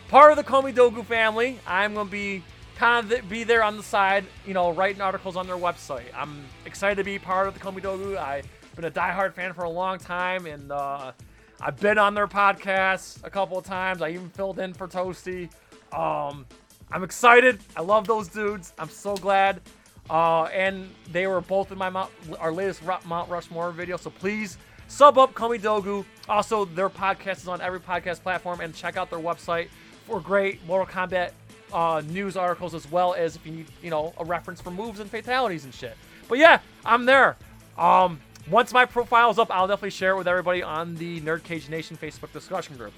part 0.08 0.32
of 0.32 0.38
the 0.38 0.44
Komi 0.44 0.74
Dogu 0.74 1.06
family. 1.06 1.60
I'm 1.68 1.94
gonna 1.94 2.10
be 2.10 2.44
kind 2.76 3.12
of 3.12 3.30
be 3.30 3.44
there 3.44 3.64
on 3.64 3.78
the 3.78 3.84
side, 3.84 4.26
you 4.46 4.54
know, 4.54 4.72
writing 4.72 5.02
articles 5.02 5.36
on 5.36 5.48
their 5.48 5.58
website. 5.58 6.06
I'm 6.16 6.46
excited 6.66 6.96
to 6.96 7.04
be 7.04 7.20
part 7.20 7.48
of 7.48 7.54
the 7.54 7.60
Komi 7.60 7.82
Dogu. 7.82 8.18
I've 8.18 8.48
been 8.76 8.86
a 8.86 8.92
diehard 8.92 9.34
fan 9.34 9.54
for 9.54 9.64
a 9.64 9.70
long 9.70 10.00
time, 10.00 10.46
and 10.46 10.72
uh, 10.72 11.12
I've 11.60 11.80
been 11.80 11.98
on 11.98 12.14
their 12.14 12.28
podcast 12.28 13.24
a 13.24 13.30
couple 13.30 13.58
of 13.58 13.66
times. 13.66 14.02
I 14.02 14.10
even 14.10 14.30
filled 14.30 14.60
in 14.60 14.74
for 14.74 14.88
Toasty. 14.88 15.50
Um, 15.94 16.46
I'm 16.92 17.04
excited. 17.04 17.60
I 17.76 17.82
love 17.82 18.08
those 18.08 18.28
dudes. 18.28 18.74
I'm 18.80 18.90
so 18.90 19.16
glad. 19.16 19.62
Uh, 20.10 20.44
and 20.46 20.90
they 21.12 21.28
were 21.28 21.42
both 21.42 21.72
in 21.72 21.78
my 21.78 21.90
Mount, 21.90 22.12
our 22.40 22.52
latest 22.52 22.82
Mount 23.06 23.30
Rushmore 23.30 23.72
video. 23.72 23.98
So 23.98 24.10
please 24.10 24.58
sub 24.88 25.18
up 25.18 25.34
Komi 25.34 25.60
Dogu. 25.60 26.06
Also, 26.28 26.66
their 26.66 26.90
podcast 26.90 27.38
is 27.38 27.48
on 27.48 27.62
every 27.62 27.80
podcast 27.80 28.22
platform, 28.22 28.60
and 28.60 28.76
check 28.76 28.98
out 28.98 29.10
their 29.10 29.20
website 29.20 29.70
for 30.06 30.20
great 30.20 30.66
Mortal 30.66 30.86
Kombat 30.86 31.32
uh, 31.72 32.02
news 32.08 32.38
articles 32.38 32.74
as 32.74 32.90
well 32.92 33.14
as 33.14 33.36
if 33.36 33.46
you 33.46 33.52
need, 33.54 33.66
you 33.82 33.90
know, 33.90 34.14
a 34.18 34.26
reference 34.26 34.62
for 34.62 34.72
moves 34.72 35.00
and 35.00 35.10
fatalities 35.10 35.64
and 35.64 35.74
shit. 35.74 35.98
But 36.28 36.38
yeah, 36.38 36.60
I'm 36.86 37.06
there. 37.06 37.36
Um, 37.78 38.20
once 38.50 38.74
my 38.74 38.86
profile's 38.86 39.40
up, 39.40 39.50
I'll 39.50 39.68
definitely 39.68 39.92
share 39.92 40.12
it 40.12 40.18
with 40.18 40.28
everybody 40.28 40.62
on 40.62 40.96
the 40.96 41.22
Nerd 41.22 41.44
Cage 41.44 41.70
Nation 41.70 41.98
Facebook 41.98 42.32
discussion 42.34 42.76
group. 42.76 42.94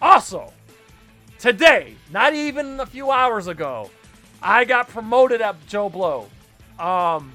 Also, 0.00 0.52
today, 1.38 1.94
not 2.12 2.34
even 2.34 2.80
a 2.80 2.86
few 2.86 3.10
hours 3.10 3.46
ago, 3.46 3.90
I 4.42 4.64
got 4.64 4.88
promoted 4.88 5.40
at 5.40 5.66
JoBlo. 5.66 6.26
Um, 6.80 7.32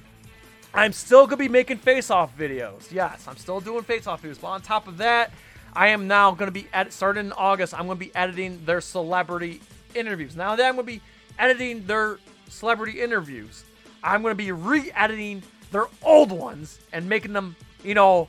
I'm 0.73 0.91
still 0.91 1.25
gonna 1.25 1.37
be 1.37 1.47
making 1.47 1.77
face-off 1.77 2.37
videos. 2.37 2.91
Yes, 2.91 3.27
I'm 3.27 3.37
still 3.37 3.61
doing 3.61 3.83
face-off 3.83 4.23
videos. 4.23 4.41
But 4.41 4.47
on 4.47 4.61
top 4.61 4.87
of 4.87 4.97
that, 4.97 5.31
I 5.73 5.89
am 5.89 6.07
now 6.07 6.31
gonna 6.31 6.51
be 6.51 6.67
ed- 6.73 6.91
starting 6.91 7.27
in 7.27 7.31
August. 7.33 7.73
I'm 7.73 7.87
gonna 7.87 7.95
be 7.95 8.13
editing 8.15 8.63
their 8.65 8.81
celebrity 8.81 9.61
interviews. 9.93 10.35
Now 10.35 10.55
that 10.55 10.65
I'm 10.65 10.75
gonna 10.75 10.83
be 10.83 11.01
editing 11.39 11.85
their 11.85 12.17
celebrity 12.49 13.01
interviews, 13.01 13.63
I'm 14.03 14.21
gonna 14.21 14.35
be 14.35 14.51
re-editing 14.51 15.43
their 15.71 15.85
old 16.03 16.31
ones 16.31 16.79
and 16.91 17.07
making 17.07 17.33
them, 17.33 17.55
you 17.83 17.93
know, 17.93 18.27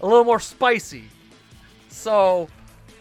a 0.00 0.06
little 0.06 0.24
more 0.24 0.40
spicy. 0.40 1.04
So, 1.88 2.48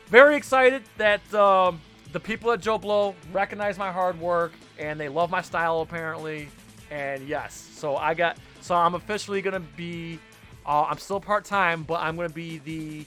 very 0.08 0.36
excited 0.36 0.84
that 0.98 1.34
um, 1.34 1.80
the 2.12 2.20
people 2.20 2.52
at 2.52 2.60
JoBlo 2.60 3.14
recognize 3.32 3.78
my 3.78 3.92
hard 3.92 4.20
work 4.20 4.54
and 4.80 5.00
they 5.00 5.10
love 5.10 5.30
my 5.30 5.42
style 5.42 5.82
apparently. 5.82 6.50
And 6.92 7.28
yes, 7.28 7.70
so 7.74 7.96
I 7.96 8.14
got 8.14 8.38
so 8.62 8.76
I'm 8.76 8.96
officially 8.96 9.42
gonna 9.42 9.60
be. 9.60 10.20
Uh, 10.66 10.84
I'm 10.84 10.98
still 10.98 11.20
part 11.20 11.46
time, 11.46 11.84
but 11.84 12.02
I'm 12.02 12.16
gonna 12.16 12.30
be 12.30 12.60
the 12.60 13.06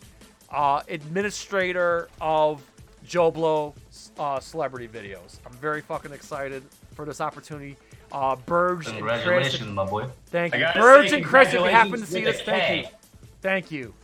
uh, 0.50 0.82
administrator 0.88 2.08
of 2.20 2.62
JoBlo 3.06 3.74
uh, 4.18 4.40
celebrity 4.40 4.88
videos. 4.88 5.38
I'm 5.46 5.52
very 5.54 5.80
fucking 5.80 6.12
excited 6.12 6.62
for 6.94 7.04
this 7.04 7.20
opportunity. 7.20 7.76
Uh, 8.10 8.36
Berge 8.36 8.88
and 8.88 9.00
Chris, 9.00 9.60
my 9.62 9.86
boy. 9.86 10.06
thank 10.26 10.54
you. 10.54 10.66
Berge 10.74 11.10
say 11.10 11.16
and 11.16 11.24
Chris, 11.24 11.48
if 11.48 11.54
you 11.54 11.64
happen 11.64 11.98
to 11.98 12.06
see 12.06 12.22
this, 12.22 12.40
thank 12.42 12.84
you. 12.84 12.92
Thank 13.40 13.70
you. 13.70 13.94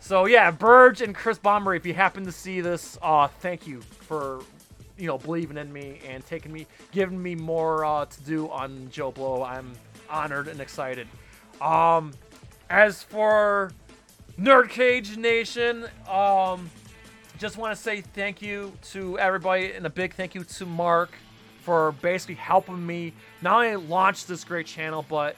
So 0.00 0.26
yeah, 0.26 0.50
Berge 0.50 1.02
and 1.02 1.14
Chris 1.14 1.38
Bumbray, 1.38 1.76
if 1.76 1.86
you 1.86 1.94
happen 1.94 2.24
to 2.24 2.32
see 2.32 2.60
this, 2.60 2.98
uh, 3.00 3.28
thank 3.28 3.66
you 3.66 3.80
for 3.80 4.42
you 4.98 5.06
know 5.06 5.18
believing 5.18 5.56
in 5.56 5.72
me 5.72 6.00
and 6.06 6.24
taking 6.26 6.52
me, 6.52 6.66
giving 6.92 7.22
me 7.22 7.34
more 7.34 7.84
uh, 7.84 8.04
to 8.04 8.22
do 8.22 8.48
on 8.50 8.88
JoBlo. 8.92 9.48
I'm 9.48 9.72
honored 10.10 10.48
and 10.48 10.60
excited. 10.60 11.06
Um, 11.60 12.12
as 12.70 13.02
for 13.02 13.72
Nerd 14.38 14.68
Cage 14.70 15.16
Nation, 15.16 15.86
um, 16.08 16.70
just 17.38 17.56
want 17.56 17.74
to 17.76 17.80
say 17.80 18.00
thank 18.00 18.42
you 18.42 18.72
to 18.90 19.18
everybody 19.18 19.72
and 19.72 19.86
a 19.86 19.90
big 19.90 20.14
thank 20.14 20.34
you 20.34 20.44
to 20.44 20.66
Mark 20.66 21.10
for 21.62 21.92
basically 21.92 22.34
helping 22.34 22.84
me 22.84 23.12
not 23.42 23.64
only 23.64 23.76
launch 23.76 24.26
this 24.26 24.44
great 24.44 24.66
channel, 24.66 25.04
but 25.08 25.36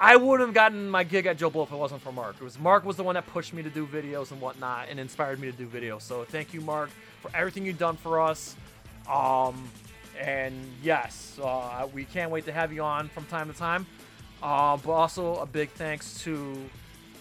I 0.00 0.16
wouldn't 0.16 0.48
have 0.48 0.54
gotten 0.54 0.90
my 0.90 1.04
gig 1.04 1.26
at 1.26 1.38
JoBlo 1.38 1.64
if 1.64 1.72
it 1.72 1.76
wasn't 1.76 2.02
for 2.02 2.12
Mark. 2.12 2.36
It 2.40 2.44
was 2.44 2.58
Mark 2.58 2.84
was 2.84 2.96
the 2.96 3.04
one 3.04 3.14
that 3.14 3.26
pushed 3.26 3.52
me 3.54 3.62
to 3.62 3.70
do 3.70 3.86
videos 3.86 4.32
and 4.32 4.40
whatnot 4.40 4.88
and 4.90 4.98
inspired 4.98 5.40
me 5.40 5.50
to 5.50 5.56
do 5.56 5.66
videos. 5.66 6.02
So 6.02 6.24
thank 6.24 6.52
you, 6.52 6.60
Mark, 6.60 6.90
for 7.20 7.30
everything 7.34 7.64
you've 7.64 7.78
done 7.78 7.96
for 7.96 8.20
us. 8.20 8.56
Um, 9.08 9.68
and 10.20 10.54
yes, 10.82 11.38
uh, 11.42 11.88
we 11.92 12.04
can't 12.04 12.30
wait 12.30 12.44
to 12.46 12.52
have 12.52 12.72
you 12.72 12.82
on 12.82 13.08
from 13.08 13.24
time 13.26 13.52
to 13.52 13.58
time. 13.58 13.86
Uh, 14.42 14.76
but 14.76 14.92
also 14.92 15.36
a 15.36 15.46
big 15.46 15.70
thanks 15.70 16.22
to 16.22 16.54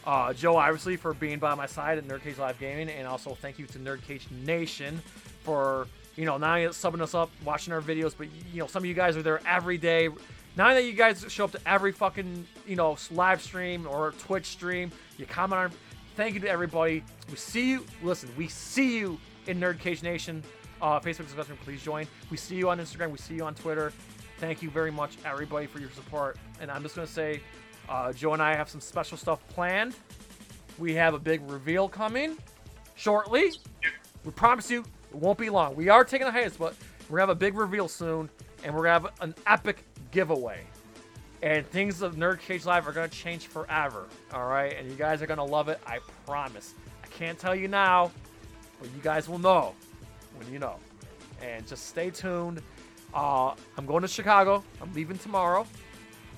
uh, 0.05 0.33
Joe 0.33 0.57
Iversley 0.57 0.97
for 0.97 1.13
being 1.13 1.39
by 1.39 1.55
my 1.55 1.65
side 1.65 1.97
at 1.97 2.05
Nerd 2.05 2.21
Cage 2.21 2.37
Live 2.37 2.59
Gaming, 2.59 2.89
and 2.89 3.07
also 3.07 3.33
thank 3.35 3.57
you 3.57 3.65
to 3.67 3.79
Nerd 3.79 4.01
Cage 4.01 4.27
Nation 4.45 5.01
for 5.43 5.87
you 6.15 6.25
know 6.25 6.37
not 6.37 6.57
only 6.57 6.67
subbing 6.69 7.01
us 7.01 7.13
up, 7.13 7.29
watching 7.45 7.73
our 7.73 7.81
videos, 7.81 8.13
but 8.17 8.27
you 8.51 8.59
know 8.59 8.67
some 8.67 8.83
of 8.83 8.85
you 8.85 8.93
guys 8.93 9.15
are 9.15 9.21
there 9.21 9.39
every 9.47 9.77
day. 9.77 10.09
Now 10.55 10.73
that 10.73 10.83
you 10.83 10.93
guys 10.93 11.25
show 11.29 11.45
up 11.45 11.51
to 11.53 11.59
every 11.65 11.91
fucking 11.91 12.45
you 12.67 12.75
know 12.75 12.97
live 13.11 13.41
stream 13.41 13.87
or 13.87 14.11
Twitch 14.19 14.47
stream, 14.47 14.91
you 15.17 15.25
comment 15.25 15.59
on. 15.59 15.71
Thank 16.15 16.35
you 16.35 16.41
to 16.41 16.49
everybody. 16.49 17.03
We 17.29 17.37
see 17.37 17.71
you. 17.71 17.85
Listen, 18.03 18.29
we 18.37 18.47
see 18.47 18.97
you 18.97 19.19
in 19.47 19.59
Nerd 19.59 19.79
Cage 19.79 20.03
Nation. 20.03 20.43
Uh, 20.83 20.99
Facebook 20.99 21.27
discussion, 21.27 21.57
please 21.63 21.81
join. 21.81 22.05
We 22.29 22.35
see 22.35 22.57
you 22.57 22.69
on 22.69 22.77
Instagram. 22.77 23.09
We 23.09 23.17
see 23.17 23.35
you 23.35 23.45
on 23.45 23.55
Twitter. 23.55 23.93
Thank 24.39 24.61
you 24.61 24.69
very 24.69 24.91
much, 24.91 25.15
everybody, 25.23 25.65
for 25.65 25.79
your 25.79 25.89
support. 25.91 26.35
And 26.59 26.69
I'm 26.69 26.83
just 26.83 26.93
gonna 26.93 27.07
say, 27.07 27.39
uh, 27.87 28.11
Joe 28.11 28.33
and 28.33 28.41
I 28.41 28.53
have 28.53 28.67
some 28.67 28.81
special 28.81 29.17
stuff 29.17 29.39
planned. 29.47 29.95
We 30.77 30.93
have 30.95 31.13
a 31.13 31.19
big 31.19 31.49
reveal 31.49 31.87
coming 31.87 32.37
shortly. 32.95 33.53
We 34.25 34.31
promise 34.31 34.69
you 34.69 34.83
it 35.09 35.15
won't 35.15 35.39
be 35.39 35.49
long. 35.49 35.73
We 35.73 35.87
are 35.87 36.03
taking 36.03 36.27
a 36.27 36.31
hiatus, 36.31 36.57
but 36.57 36.75
we're 37.09 37.19
gonna 37.19 37.29
have 37.31 37.37
a 37.37 37.39
big 37.39 37.55
reveal 37.55 37.87
soon, 37.87 38.29
and 38.65 38.75
we're 38.75 38.83
gonna 38.83 39.07
have 39.07 39.21
an 39.21 39.35
epic 39.47 39.85
giveaway. 40.11 40.65
And 41.41 41.65
things 41.69 42.01
of 42.01 42.15
Nerd 42.15 42.41
Cage 42.41 42.65
Live 42.65 42.89
are 42.89 42.91
gonna 42.91 43.07
change 43.07 43.47
forever. 43.47 44.09
All 44.33 44.47
right, 44.47 44.75
and 44.77 44.89
you 44.89 44.95
guys 44.95 45.21
are 45.21 45.27
gonna 45.27 45.45
love 45.45 45.69
it. 45.69 45.79
I 45.87 45.99
promise. 46.25 46.73
I 47.01 47.07
can't 47.07 47.39
tell 47.39 47.55
you 47.55 47.69
now, 47.69 48.11
but 48.81 48.89
you 48.93 49.01
guys 49.01 49.29
will 49.29 49.39
know 49.39 49.75
you 50.51 50.59
know. 50.59 50.75
And 51.41 51.67
just 51.67 51.87
stay 51.87 52.09
tuned. 52.09 52.61
Uh, 53.13 53.53
I'm 53.77 53.85
going 53.85 54.01
to 54.01 54.07
Chicago. 54.07 54.63
I'm 54.81 54.93
leaving 54.93 55.17
tomorrow. 55.17 55.65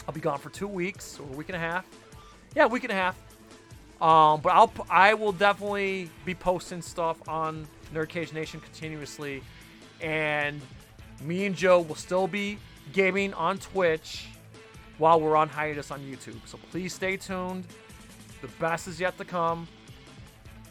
I'll 0.08 0.14
be 0.14 0.22
gone 0.22 0.40
for 0.40 0.50
two 0.50 0.68
weeks 0.68 1.20
or 1.20 1.24
a 1.32 1.36
week 1.38 1.50
and 1.50 1.56
a 1.56 1.60
half. 1.60 1.86
Yeah, 2.56 2.66
a 2.66 2.68
week 2.68 2.84
and 2.84 2.92
a 2.92 2.96
half. 2.96 3.16
Um, 4.02 4.42
but 4.42 4.50
I'll 4.50 4.72
I 4.90 5.14
will 5.14 5.32
definitely 5.32 6.10
be 6.26 6.36
posting 6.36 6.82
stuff 6.82 7.18
on 7.30 7.66
Nerd 7.94 8.10
Cage 8.10 8.34
Nation 8.34 8.60
continuously, 8.60 9.42
and 10.02 10.62
me 11.22 11.46
and 11.46 11.56
Joe 11.56 11.80
will 11.80 11.96
still 11.96 12.28
be 12.28 12.58
gaming 12.92 13.34
on 13.34 13.58
Twitch 13.58 14.28
while 14.98 15.20
we're 15.20 15.38
on 15.38 15.48
hiatus 15.48 15.92
on 15.92 16.02
YouTube. 16.02 16.40
So 16.46 16.60
please 16.72 16.94
stay 16.94 17.16
tuned. 17.16 17.66
The 18.42 18.48
best 18.60 18.88
is 18.88 19.00
yet 19.00 19.18
to 19.18 19.26
come. 19.26 19.68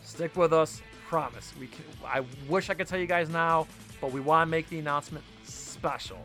Stick 0.02 0.36
with 0.36 0.52
us. 0.52 0.82
Promise. 1.08 1.52
We 1.58 1.66
can, 1.66 1.84
I 2.04 2.24
wish 2.48 2.70
I 2.70 2.74
could 2.74 2.86
tell 2.86 2.98
you 2.98 3.06
guys 3.06 3.28
now, 3.28 3.66
but 4.00 4.12
we 4.12 4.20
want 4.20 4.46
to 4.46 4.50
make 4.50 4.68
the 4.68 4.78
announcement 4.78 5.24
special. 5.44 6.18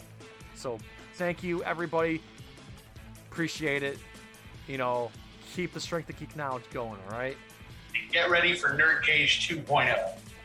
So 0.55 0.79
thank 1.15 1.43
you, 1.43 1.63
everybody. 1.63 2.21
Appreciate 3.29 3.83
it. 3.83 3.99
You 4.67 4.77
know, 4.77 5.11
keep 5.53 5.73
the 5.73 5.79
strength 5.79 6.09
of 6.09 6.19
geek 6.19 6.35
knowledge 6.35 6.63
going. 6.71 6.97
All 7.11 7.17
right. 7.17 7.37
Get 8.11 8.29
ready 8.29 8.55
for 8.55 8.69
Nerd 8.69 9.03
Cage 9.03 9.47
2.0. 9.47 9.97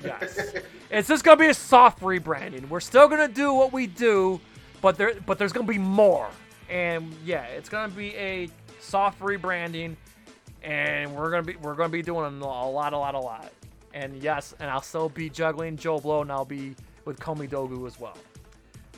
Yes. 0.02 0.54
it's 0.90 1.08
just 1.08 1.24
gonna 1.24 1.36
be 1.38 1.48
a 1.48 1.54
soft 1.54 2.00
rebranding. 2.00 2.68
We're 2.68 2.80
still 2.80 3.08
gonna 3.08 3.28
do 3.28 3.54
what 3.54 3.72
we 3.72 3.86
do, 3.86 4.40
but 4.80 4.96
there 4.96 5.14
but 5.26 5.38
there's 5.38 5.52
gonna 5.52 5.66
be 5.66 5.78
more. 5.78 6.28
And 6.68 7.14
yeah, 7.24 7.44
it's 7.44 7.68
gonna 7.68 7.92
be 7.92 8.14
a 8.16 8.48
soft 8.80 9.20
rebranding, 9.20 9.96
and 10.62 11.14
we're 11.14 11.30
gonna 11.30 11.42
be 11.42 11.56
we're 11.56 11.74
gonna 11.74 11.88
be 11.88 12.02
doing 12.02 12.24
a 12.24 12.44
lot, 12.44 12.92
a 12.92 12.98
lot, 12.98 13.14
a 13.14 13.18
lot. 13.18 13.50
And 13.94 14.20
yes, 14.22 14.54
and 14.58 14.68
I'll 14.68 14.82
still 14.82 15.08
be 15.08 15.30
juggling 15.30 15.78
JoBlo, 15.78 16.22
and 16.22 16.32
I'll 16.32 16.44
be 16.44 16.74
with 17.04 17.18
Komi 17.20 17.48
Dogu 17.48 17.86
as 17.86 17.98
well. 17.98 18.18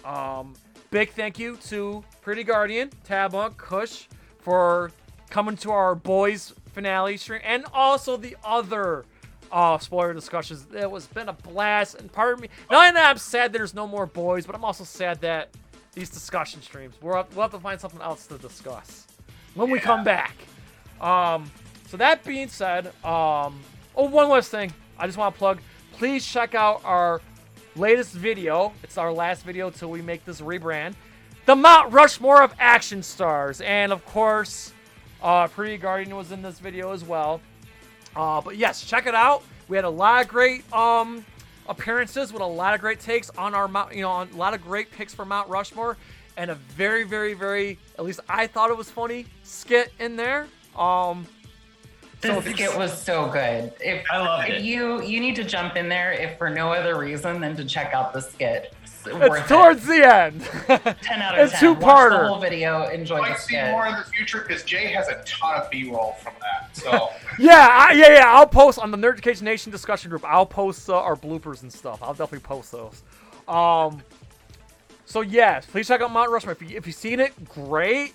Um, 0.04 0.54
big 0.90 1.10
thank 1.10 1.38
you 1.38 1.56
to 1.66 2.02
Pretty 2.22 2.42
Guardian, 2.42 2.90
Tab 3.04 3.32
Mock, 3.32 3.58
Kush 3.58 4.06
for 4.38 4.90
coming 5.28 5.56
to 5.58 5.70
our 5.70 5.94
boys 5.94 6.54
finale 6.72 7.18
stream, 7.18 7.40
and 7.44 7.66
also 7.74 8.16
the 8.16 8.36
other 8.42 9.04
uh, 9.52 9.76
spoiler 9.78 10.14
discussions. 10.14 10.66
It 10.74 10.90
was 10.90 11.06
been 11.06 11.28
a 11.28 11.34
blast, 11.34 11.96
and 11.96 12.10
pardon 12.10 12.40
me, 12.42 12.48
not 12.70 12.78
only 12.78 12.92
that 12.92 13.10
I'm 13.10 13.18
sad 13.18 13.52
there's 13.52 13.74
no 13.74 13.86
more 13.86 14.06
boys, 14.06 14.46
but 14.46 14.54
I'm 14.54 14.64
also 14.64 14.84
sad 14.84 15.20
that 15.20 15.50
these 15.92 16.10
discussion 16.10 16.62
streams 16.62 16.94
we'll 17.02 17.16
have, 17.16 17.34
we'll 17.34 17.42
have 17.42 17.52
to 17.52 17.58
find 17.58 17.80
something 17.80 18.00
else 18.00 18.26
to 18.28 18.38
discuss 18.38 19.06
when 19.54 19.70
we 19.70 19.78
come 19.78 20.04
back. 20.04 20.34
Um, 21.00 21.50
so 21.88 21.96
that 21.96 22.24
being 22.24 22.48
said, 22.48 22.86
um, 23.04 23.60
oh 23.94 24.08
one 24.08 24.28
last 24.28 24.50
thing, 24.50 24.72
I 24.98 25.06
just 25.06 25.18
want 25.18 25.34
to 25.34 25.38
plug. 25.38 25.60
Please 25.92 26.26
check 26.26 26.54
out 26.54 26.80
our 26.84 27.20
latest 27.74 28.12
video. 28.12 28.72
It's 28.82 28.98
our 28.98 29.12
last 29.12 29.44
video 29.44 29.70
till 29.70 29.90
we 29.90 30.02
make 30.02 30.24
this 30.24 30.40
rebrand. 30.40 30.94
The 31.44 31.54
Mount 31.54 31.92
Rushmore 31.92 32.42
of 32.42 32.52
action 32.58 33.02
stars, 33.02 33.60
and 33.60 33.92
of 33.92 34.04
course, 34.06 34.72
uh, 35.22 35.48
Pretty 35.48 35.76
Guardian 35.76 36.16
was 36.16 36.32
in 36.32 36.42
this 36.42 36.58
video 36.58 36.92
as 36.92 37.04
well. 37.04 37.40
Uh, 38.14 38.40
but 38.40 38.56
yes, 38.56 38.84
check 38.84 39.06
it 39.06 39.14
out. 39.14 39.42
We 39.68 39.76
had 39.76 39.84
a 39.84 39.90
lot 39.90 40.22
of 40.22 40.28
great 40.28 40.70
um, 40.72 41.24
appearances 41.68 42.32
with 42.32 42.42
a 42.42 42.46
lot 42.46 42.74
of 42.74 42.80
great 42.80 43.00
takes 43.00 43.30
on 43.30 43.54
our 43.54 43.68
Mount, 43.68 43.94
you 43.94 44.02
know, 44.02 44.10
on 44.10 44.28
a 44.32 44.36
lot 44.36 44.54
of 44.54 44.62
great 44.62 44.90
picks 44.90 45.14
for 45.14 45.24
Mount 45.24 45.48
Rushmore, 45.48 45.96
and 46.36 46.50
a 46.50 46.54
very, 46.54 47.04
very, 47.04 47.34
very, 47.34 47.78
at 47.98 48.04
least 48.04 48.20
I 48.28 48.46
thought 48.46 48.70
it 48.70 48.76
was 48.76 48.90
funny 48.90 49.26
skit 49.42 49.92
in 49.98 50.16
there. 50.16 50.48
Um, 50.74 51.26
This 52.26 52.34
So 52.34 52.38
if 52.40 52.46
you- 52.58 52.66
skit 52.66 52.76
was 52.78 53.00
so 53.00 53.28
good. 53.28 53.72
If 53.80 54.04
I 54.10 54.18
loved 54.18 54.48
if 54.48 54.56
it. 54.56 54.62
you 54.62 55.02
you 55.02 55.20
need 55.20 55.36
to 55.36 55.44
jump 55.44 55.76
in 55.76 55.88
there 55.88 56.12
if 56.12 56.36
for 56.38 56.50
no 56.50 56.72
other 56.72 56.98
reason 56.98 57.40
than 57.40 57.56
to 57.56 57.64
check 57.64 57.94
out 57.94 58.12
the 58.12 58.20
skit. 58.20 58.74
It's, 58.82 59.06
it's 59.06 59.14
worth 59.16 59.46
towards 59.48 59.86
the 59.86 60.04
end. 60.04 60.40
ten 61.02 61.22
out 61.22 61.38
of 61.38 61.46
it's 61.48 61.58
ten. 61.58 61.78
Watch 61.78 61.80
two-parter. 61.80 62.22
the 62.22 62.28
whole 62.28 62.40
video. 62.40 62.88
Enjoy 62.88 63.16
I'd 63.16 63.24
the 63.24 63.28
like 63.30 63.38
see 63.38 63.54
skit. 63.54 63.70
more 63.70 63.86
in 63.86 63.96
the 63.96 64.04
future 64.04 64.40
because 64.46 64.64
Jay 64.64 64.86
has 64.92 65.08
a 65.08 65.22
ton 65.24 65.60
of 65.60 65.70
B-roll 65.70 66.12
from 66.22 66.32
that. 66.40 66.74
So 66.76 67.10
Yeah, 67.38 67.68
I, 67.70 67.92
yeah, 67.92 68.12
yeah. 68.14 68.32
I'll 68.32 68.46
post 68.46 68.78
on 68.78 68.90
the 68.90 68.96
Nerd 68.96 69.12
Education 69.14 69.44
Nation 69.44 69.70
discussion 69.70 70.10
group. 70.10 70.24
I'll 70.24 70.46
post 70.46 70.88
uh, 70.90 70.96
our 70.98 71.16
bloopers 71.16 71.62
and 71.62 71.72
stuff. 71.72 72.02
I'll 72.02 72.14
definitely 72.14 72.40
post 72.40 72.72
those. 72.72 73.02
Um, 73.48 74.02
so 75.04 75.20
yes, 75.20 75.66
please 75.66 75.86
check 75.86 76.00
out 76.00 76.10
Mount 76.10 76.30
Rushmore. 76.30 76.52
If, 76.52 76.62
you, 76.68 76.76
if 76.76 76.86
you've 76.86 76.96
seen 76.96 77.20
it, 77.20 77.32
great. 77.48 78.14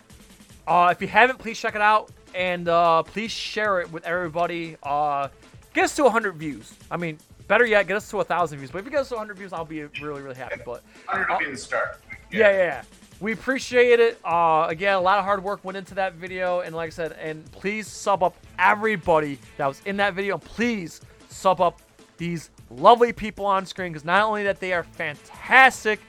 Uh, 0.68 0.90
if 0.92 1.02
you 1.02 1.08
haven't, 1.08 1.40
please 1.40 1.58
check 1.58 1.76
it 1.76 1.82
out 1.82 2.12
and 2.36 2.68
uh, 2.68 3.04
please 3.04 3.32
share 3.32 3.82
it 3.82 3.92
with 3.92 4.06
everybody. 4.06 4.78
Uh, 4.84 5.30
get 5.74 5.86
us 5.86 5.96
to 5.96 6.04
100 6.04 6.36
views. 6.36 6.74
I 6.90 6.98
mean, 6.98 7.18
better 7.48 7.66
yet, 7.66 7.88
get 7.88 7.98
us 7.98 8.10
to 8.10 8.18
1,000 8.18 8.58
views. 8.58 8.72
But 8.72 8.80
if 8.80 8.86
you 8.86 8.92
get 8.92 9.02
us 9.02 9.10
to 9.10 9.16
100 9.16 9.38
views, 9.38 9.54
I'll 9.54 9.66
be 9.66 9.84
really, 9.84 10.22
really 10.22 10.36
happy. 10.36 10.62
But 10.66 10.84
100 11.06 11.30
would 11.30 11.40
be 11.40 11.52
the 11.52 11.58
start. 11.58 12.02
yeah, 12.32 12.50
yeah, 12.50 12.58
yeah. 12.58 12.84
We 13.20 13.34
appreciate 13.34 14.00
it. 14.00 14.18
Uh, 14.26 14.66
again, 14.68 14.96
a 14.96 15.02
lot 15.02 15.20
of 15.20 15.26
hard 15.26 15.44
work 15.44 15.64
went 15.64 15.78
into 15.78 15.94
that 15.96 16.14
video, 16.14 16.62
and 16.62 16.76
like 16.76 16.88
I 16.88 16.90
said, 16.90 17.12
and 17.22 17.50
please 17.52 17.88
sub 17.88 18.24
up 18.24 18.36
everybody 18.58 19.38
that 19.58 19.68
was 19.68 19.80
in 19.86 19.98
that 19.98 20.16
video. 20.16 20.36
And 20.36 20.44
please 20.44 21.02
sub 21.30 21.62
up 21.62 21.80
these 22.18 22.50
lovely 22.72 23.14
people 23.14 23.46
on 23.46 23.66
screen 23.66 23.92
because 23.92 24.06
not 24.06 24.24
only 24.24 24.44
that 24.44 24.60
they 24.60 24.74
are 24.74 24.84
fantastic 24.84 26.00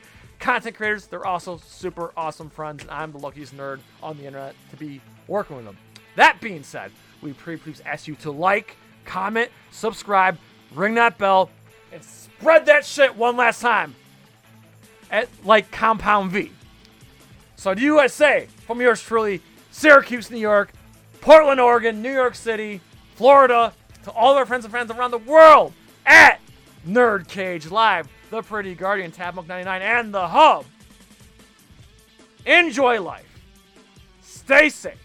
content 0.42 0.76
creators, 0.76 1.06
they're 1.06 1.26
also 1.26 1.56
super 1.58 2.12
awesome 2.16 2.50
friends, 2.50 2.82
and 2.82 2.90
I'm 2.90 3.12
the 3.12 3.18
luckiest 3.18 3.56
nerd 3.56 3.80
on 4.02 4.18
the 4.18 4.26
internet 4.26 4.54
to 4.70 4.76
be 4.76 5.00
working 5.28 5.56
with 5.56 5.64
them. 5.64 5.76
That 6.16 6.40
being 6.40 6.62
said, 6.62 6.92
we 7.20 7.32
pre 7.32 7.56
please 7.56 7.82
ask 7.84 8.06
you 8.06 8.14
to 8.16 8.30
like, 8.30 8.76
comment, 9.04 9.50
subscribe, 9.70 10.38
ring 10.74 10.94
that 10.94 11.18
bell, 11.18 11.50
and 11.92 12.02
spread 12.04 12.66
that 12.66 12.84
shit 12.84 13.16
one 13.16 13.36
last 13.36 13.60
time 13.60 13.94
at 15.10 15.28
like 15.44 15.70
Compound 15.70 16.32
V. 16.32 16.50
So 17.56 17.74
the 17.74 17.82
USA, 17.82 18.48
from 18.66 18.80
yours 18.80 19.00
truly, 19.00 19.40
Syracuse, 19.70 20.30
New 20.30 20.38
York, 20.38 20.72
Portland, 21.20 21.60
Oregon, 21.60 22.02
New 22.02 22.12
York 22.12 22.34
City, 22.34 22.80
Florida, 23.14 23.72
to 24.04 24.10
all 24.10 24.32
of 24.32 24.38
our 24.38 24.46
friends 24.46 24.64
and 24.64 24.72
friends 24.72 24.90
around 24.90 25.12
the 25.12 25.18
world 25.18 25.72
at 26.04 26.40
Nerd 26.86 27.28
Cage 27.28 27.70
Live, 27.70 28.08
The 28.30 28.42
Pretty 28.42 28.74
Guardian, 28.74 29.12
Tabmock99, 29.12 29.80
and 29.80 30.12
The 30.12 30.26
Hub. 30.26 30.64
Enjoy 32.44 33.00
life. 33.00 33.40
Stay 34.22 34.68
safe. 34.68 34.98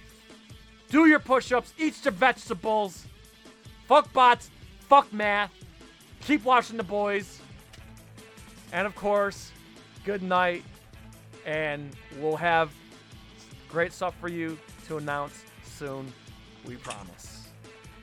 Do 0.89 1.07
your 1.07 1.19
push-ups, 1.19 1.73
eat 1.77 2.03
your 2.03 2.13
vegetables. 2.13 3.05
Fuck 3.87 4.09
Vought, 4.11 4.47
fuck 4.87 5.11
math. 5.13 5.51
Keep 6.21 6.43
watching 6.43 6.77
the 6.77 6.83
boys. 6.83 7.41
And 8.71 8.85
of 8.85 8.95
course, 8.95 9.51
good 10.03 10.21
night 10.21 10.63
and 11.45 11.89
we'll 12.19 12.35
have 12.35 12.71
great 13.69 13.93
stuff 13.93 14.13
for 14.19 14.27
you 14.27 14.57
to 14.87 14.97
announce 14.97 15.43
soon. 15.63 16.11
We 16.65 16.75
promise. 16.75 17.47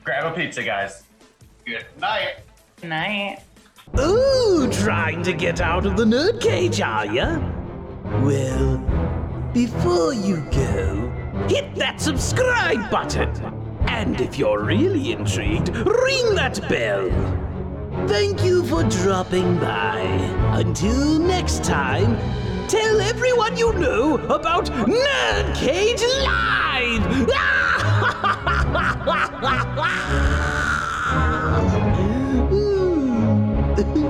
Grab 0.03 0.31
a 0.31 0.35
pizza, 0.35 0.63
guys. 0.63 1.03
Good 1.65 1.85
night. 1.99 2.37
Good 2.81 2.89
night. 2.89 3.39
Ooh, 3.99 4.67
trying 4.71 5.21
to 5.23 5.33
get 5.33 5.61
out 5.61 5.85
of 5.85 5.95
the 5.95 6.05
nerd 6.05 6.41
cage, 6.41 6.81
are 6.81 7.05
ya? 7.05 7.37
Well, 8.23 8.77
before 9.53 10.13
you 10.13 10.37
go, 10.51 11.14
hit 11.49 11.75
that 11.75 11.99
subscribe 12.01 12.89
button. 12.89 13.29
And 13.87 14.19
if 14.19 14.37
you're 14.37 14.63
really 14.63 15.11
intrigued, 15.11 15.69
ring 15.69 16.35
that 16.35 16.59
bell. 16.69 17.09
Thank 18.07 18.43
you 18.43 18.63
for 18.65 18.83
dropping 18.83 19.57
by. 19.59 19.99
Until 20.53 21.19
next 21.19 21.63
time, 21.63 22.17
tell 22.67 23.01
everyone 23.01 23.57
you 23.57 23.73
know 23.73 24.17
about 24.25 24.65
Nerdcage 24.65 26.03
Live! 26.23 27.29
Hmm. 32.55 34.01